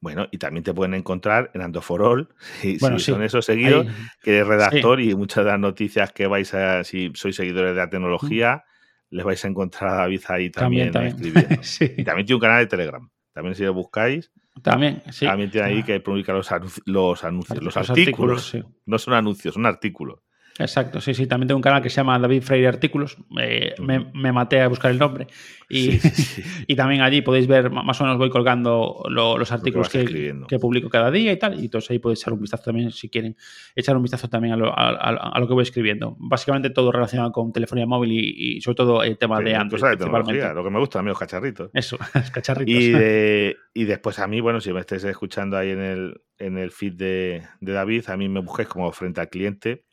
Bueno, 0.00 0.26
y 0.32 0.38
también 0.38 0.64
te 0.64 0.74
pueden 0.74 0.94
encontrar 0.94 1.52
en 1.54 1.62
Andoforol, 1.62 2.34
si, 2.60 2.76
bueno, 2.78 2.98
si 2.98 3.04
sí. 3.04 3.12
son 3.12 3.22
esos 3.22 3.44
seguidos, 3.44 3.86
Ahí. 3.86 3.94
que 4.20 4.34
eres 4.34 4.48
redactor 4.48 4.98
sí. 4.98 5.10
y 5.10 5.14
muchas 5.14 5.44
de 5.44 5.52
las 5.52 5.60
noticias 5.60 6.12
que 6.12 6.26
vais 6.26 6.52
a, 6.54 6.82
si 6.82 7.12
sois 7.14 7.36
seguidores 7.36 7.76
de 7.76 7.80
la 7.80 7.88
tecnología, 7.88 8.64
mm. 9.10 9.14
les 9.14 9.24
vais 9.24 9.44
a 9.44 9.48
encontrar 9.48 9.90
a 9.90 9.94
David 9.98 10.22
ahí 10.28 10.50
también, 10.50 10.90
también, 10.90 11.14
también. 11.16 11.32
escribiendo. 11.32 11.62
sí. 11.62 11.94
Y 11.96 12.02
también 12.02 12.26
tiene 12.26 12.36
un 12.36 12.40
canal 12.40 12.58
de 12.58 12.66
Telegram. 12.66 13.08
También 13.32 13.54
si 13.54 13.62
lo 13.62 13.74
buscáis. 13.74 14.32
También, 14.60 15.02
sí. 15.10 15.26
También 15.26 15.50
tiene 15.50 15.66
ahí 15.66 15.82
que 15.82 15.98
publica 16.00 16.32
los, 16.32 16.52
anunci 16.52 16.80
los 16.84 17.24
anuncios, 17.24 17.62
los, 17.62 17.74
los 17.74 17.90
artículos. 17.90 18.46
artículos 18.46 18.74
no 18.84 18.98
son 18.98 19.14
anuncios, 19.14 19.54
son 19.54 19.66
artículos. 19.66 20.20
Exacto, 20.58 21.00
sí, 21.00 21.14
sí. 21.14 21.26
También 21.26 21.48
tengo 21.48 21.56
un 21.56 21.62
canal 21.62 21.82
que 21.82 21.88
se 21.88 21.96
llama 21.96 22.18
David 22.18 22.42
Freire 22.42 22.68
Artículos. 22.68 23.16
Eh, 23.40 23.74
me, 23.80 24.10
me, 24.12 24.32
maté 24.32 24.60
a 24.60 24.68
buscar 24.68 24.90
el 24.90 24.98
nombre. 24.98 25.26
Y, 25.68 25.92
sí, 25.92 26.10
sí, 26.10 26.22
sí. 26.22 26.42
y, 26.66 26.76
también 26.76 27.00
allí 27.00 27.22
podéis 27.22 27.46
ver, 27.46 27.70
más 27.70 27.98
o 28.00 28.04
menos 28.04 28.18
voy 28.18 28.28
colgando 28.28 29.02
lo, 29.08 29.38
los 29.38 29.50
artículos 29.50 29.88
que, 29.88 30.04
que, 30.04 30.34
que, 30.46 30.58
publico 30.58 30.90
cada 30.90 31.10
día 31.10 31.32
y 31.32 31.38
tal. 31.38 31.58
Y 31.58 31.64
entonces 31.64 31.90
ahí 31.90 31.98
podéis 31.98 32.20
echar 32.20 32.34
un 32.34 32.40
vistazo 32.40 32.64
también, 32.64 32.90
si 32.90 33.08
quieren, 33.08 33.36
echar 33.74 33.96
un 33.96 34.02
vistazo 34.02 34.28
también 34.28 34.54
a 34.54 34.56
lo, 34.56 34.78
a, 34.78 34.90
a 34.90 35.40
lo 35.40 35.48
que 35.48 35.54
voy 35.54 35.62
escribiendo. 35.62 36.16
Básicamente 36.18 36.68
todo 36.70 36.92
relacionado 36.92 37.32
con 37.32 37.52
telefonía 37.52 37.86
móvil 37.86 38.12
y, 38.12 38.56
y 38.56 38.60
sobre 38.60 38.76
todo 38.76 39.02
el 39.02 39.16
tema 39.16 39.40
de 39.40 39.54
Android. 39.54 39.82
Lo 39.82 40.64
que 40.64 40.70
me 40.70 40.78
gusta 40.78 40.98
a 40.98 41.02
mí, 41.02 41.08
los 41.08 41.18
cacharritos. 41.18 41.70
Eso, 41.72 41.96
los 42.14 42.30
cacharritos. 42.30 42.82
Y, 42.82 42.90
de, 42.90 43.56
y 43.74 43.84
después 43.84 44.18
a 44.18 44.26
mí, 44.26 44.40
bueno, 44.40 44.60
si 44.60 44.72
me 44.72 44.80
estáis 44.80 45.04
escuchando 45.04 45.56
ahí 45.56 45.70
en 45.70 45.80
el, 45.80 46.20
en 46.38 46.58
el 46.58 46.70
feed 46.70 46.92
de, 46.92 47.42
de 47.60 47.72
David, 47.72 48.10
a 48.10 48.16
mí 48.18 48.28
me 48.28 48.40
busquéis 48.40 48.68
como 48.68 48.92
frente 48.92 49.22
al 49.22 49.30
cliente 49.30 49.84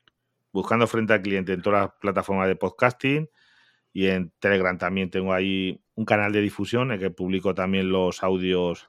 buscando 0.52 0.88
frente 0.88 1.14
al 1.14 1.22
cliente 1.22 1.54
en 1.54 1.62
todas 1.62 1.82
las 1.82 1.91
plataformas 2.00 2.47
de 2.47 2.56
podcasting 2.56 3.30
y 3.93 4.08
en 4.08 4.32
Telegram 4.39 4.78
también 4.78 5.10
tengo 5.10 5.34
ahí 5.34 5.82
un 5.95 6.06
canal 6.06 6.32
de 6.32 6.41
difusión 6.41 6.91
en 6.91 7.00
que 7.00 7.10
publico 7.10 7.54
también 7.54 7.91
los 7.91 8.24
audios 8.24 8.88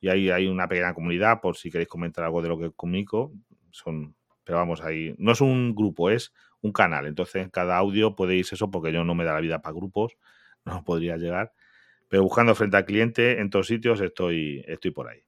y 0.00 0.08
ahí 0.08 0.30
hay 0.30 0.46
una 0.46 0.68
pequeña 0.68 0.94
comunidad 0.94 1.40
por 1.40 1.56
si 1.56 1.70
queréis 1.70 1.88
comentar 1.88 2.24
algo 2.24 2.42
de 2.42 2.48
lo 2.48 2.58
que 2.58 2.70
comunico. 2.70 3.32
Son, 3.70 4.14
pero 4.44 4.58
vamos, 4.58 4.80
ahí 4.80 5.14
no 5.18 5.32
es 5.32 5.40
un 5.40 5.74
grupo, 5.74 6.10
es 6.10 6.32
un 6.62 6.72
canal. 6.72 7.06
Entonces, 7.06 7.42
en 7.42 7.50
cada 7.50 7.76
audio 7.76 8.16
podéis 8.16 8.52
eso 8.52 8.70
porque 8.70 8.92
yo 8.92 9.04
no 9.04 9.14
me 9.14 9.24
da 9.24 9.34
la 9.34 9.40
vida 9.40 9.60
para 9.60 9.74
grupos, 9.74 10.16
no 10.64 10.84
podría 10.84 11.16
llegar. 11.16 11.52
Pero 12.08 12.22
buscando 12.22 12.54
frente 12.54 12.76
al 12.76 12.84
cliente 12.86 13.40
en 13.40 13.50
todos 13.50 13.68
sitios 13.68 14.00
estoy, 14.00 14.64
estoy 14.66 14.90
por 14.90 15.08
ahí. 15.08 15.22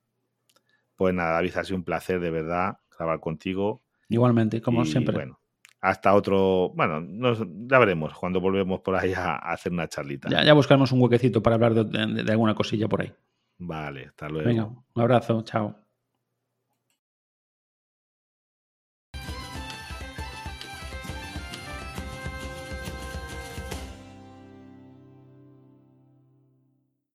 Pues 0.96 1.14
nada, 1.14 1.32
David, 1.32 1.56
ha 1.56 1.64
sido 1.64 1.76
un 1.76 1.84
placer 1.84 2.18
de 2.18 2.30
verdad 2.30 2.78
grabar 2.90 3.20
contigo. 3.20 3.82
Igualmente, 4.08 4.60
como 4.60 4.82
y, 4.82 4.86
siempre. 4.86 5.14
Bueno, 5.14 5.38
hasta 5.82 6.14
otro. 6.14 6.70
Bueno, 6.74 7.00
nos, 7.00 7.44
ya 7.66 7.78
veremos 7.78 8.14
cuando 8.14 8.40
volvemos 8.40 8.80
por 8.80 8.94
ahí 8.94 9.12
a, 9.12 9.32
a 9.32 9.52
hacer 9.52 9.72
una 9.72 9.88
charlita. 9.88 10.28
Ya, 10.30 10.44
ya, 10.44 10.54
buscaremos 10.54 10.92
un 10.92 11.02
huequecito 11.02 11.42
para 11.42 11.54
hablar 11.54 11.74
de, 11.74 11.84
de, 11.84 12.22
de, 12.22 12.32
alguna 12.32 12.54
cosilla 12.54 12.88
por 12.88 13.02
ahí. 13.02 13.12
Vale, 13.58 14.06
hasta 14.06 14.28
luego. 14.28 14.48
Venga, 14.48 14.64
un 14.66 15.02
abrazo, 15.02 15.42
chao. 15.42 15.81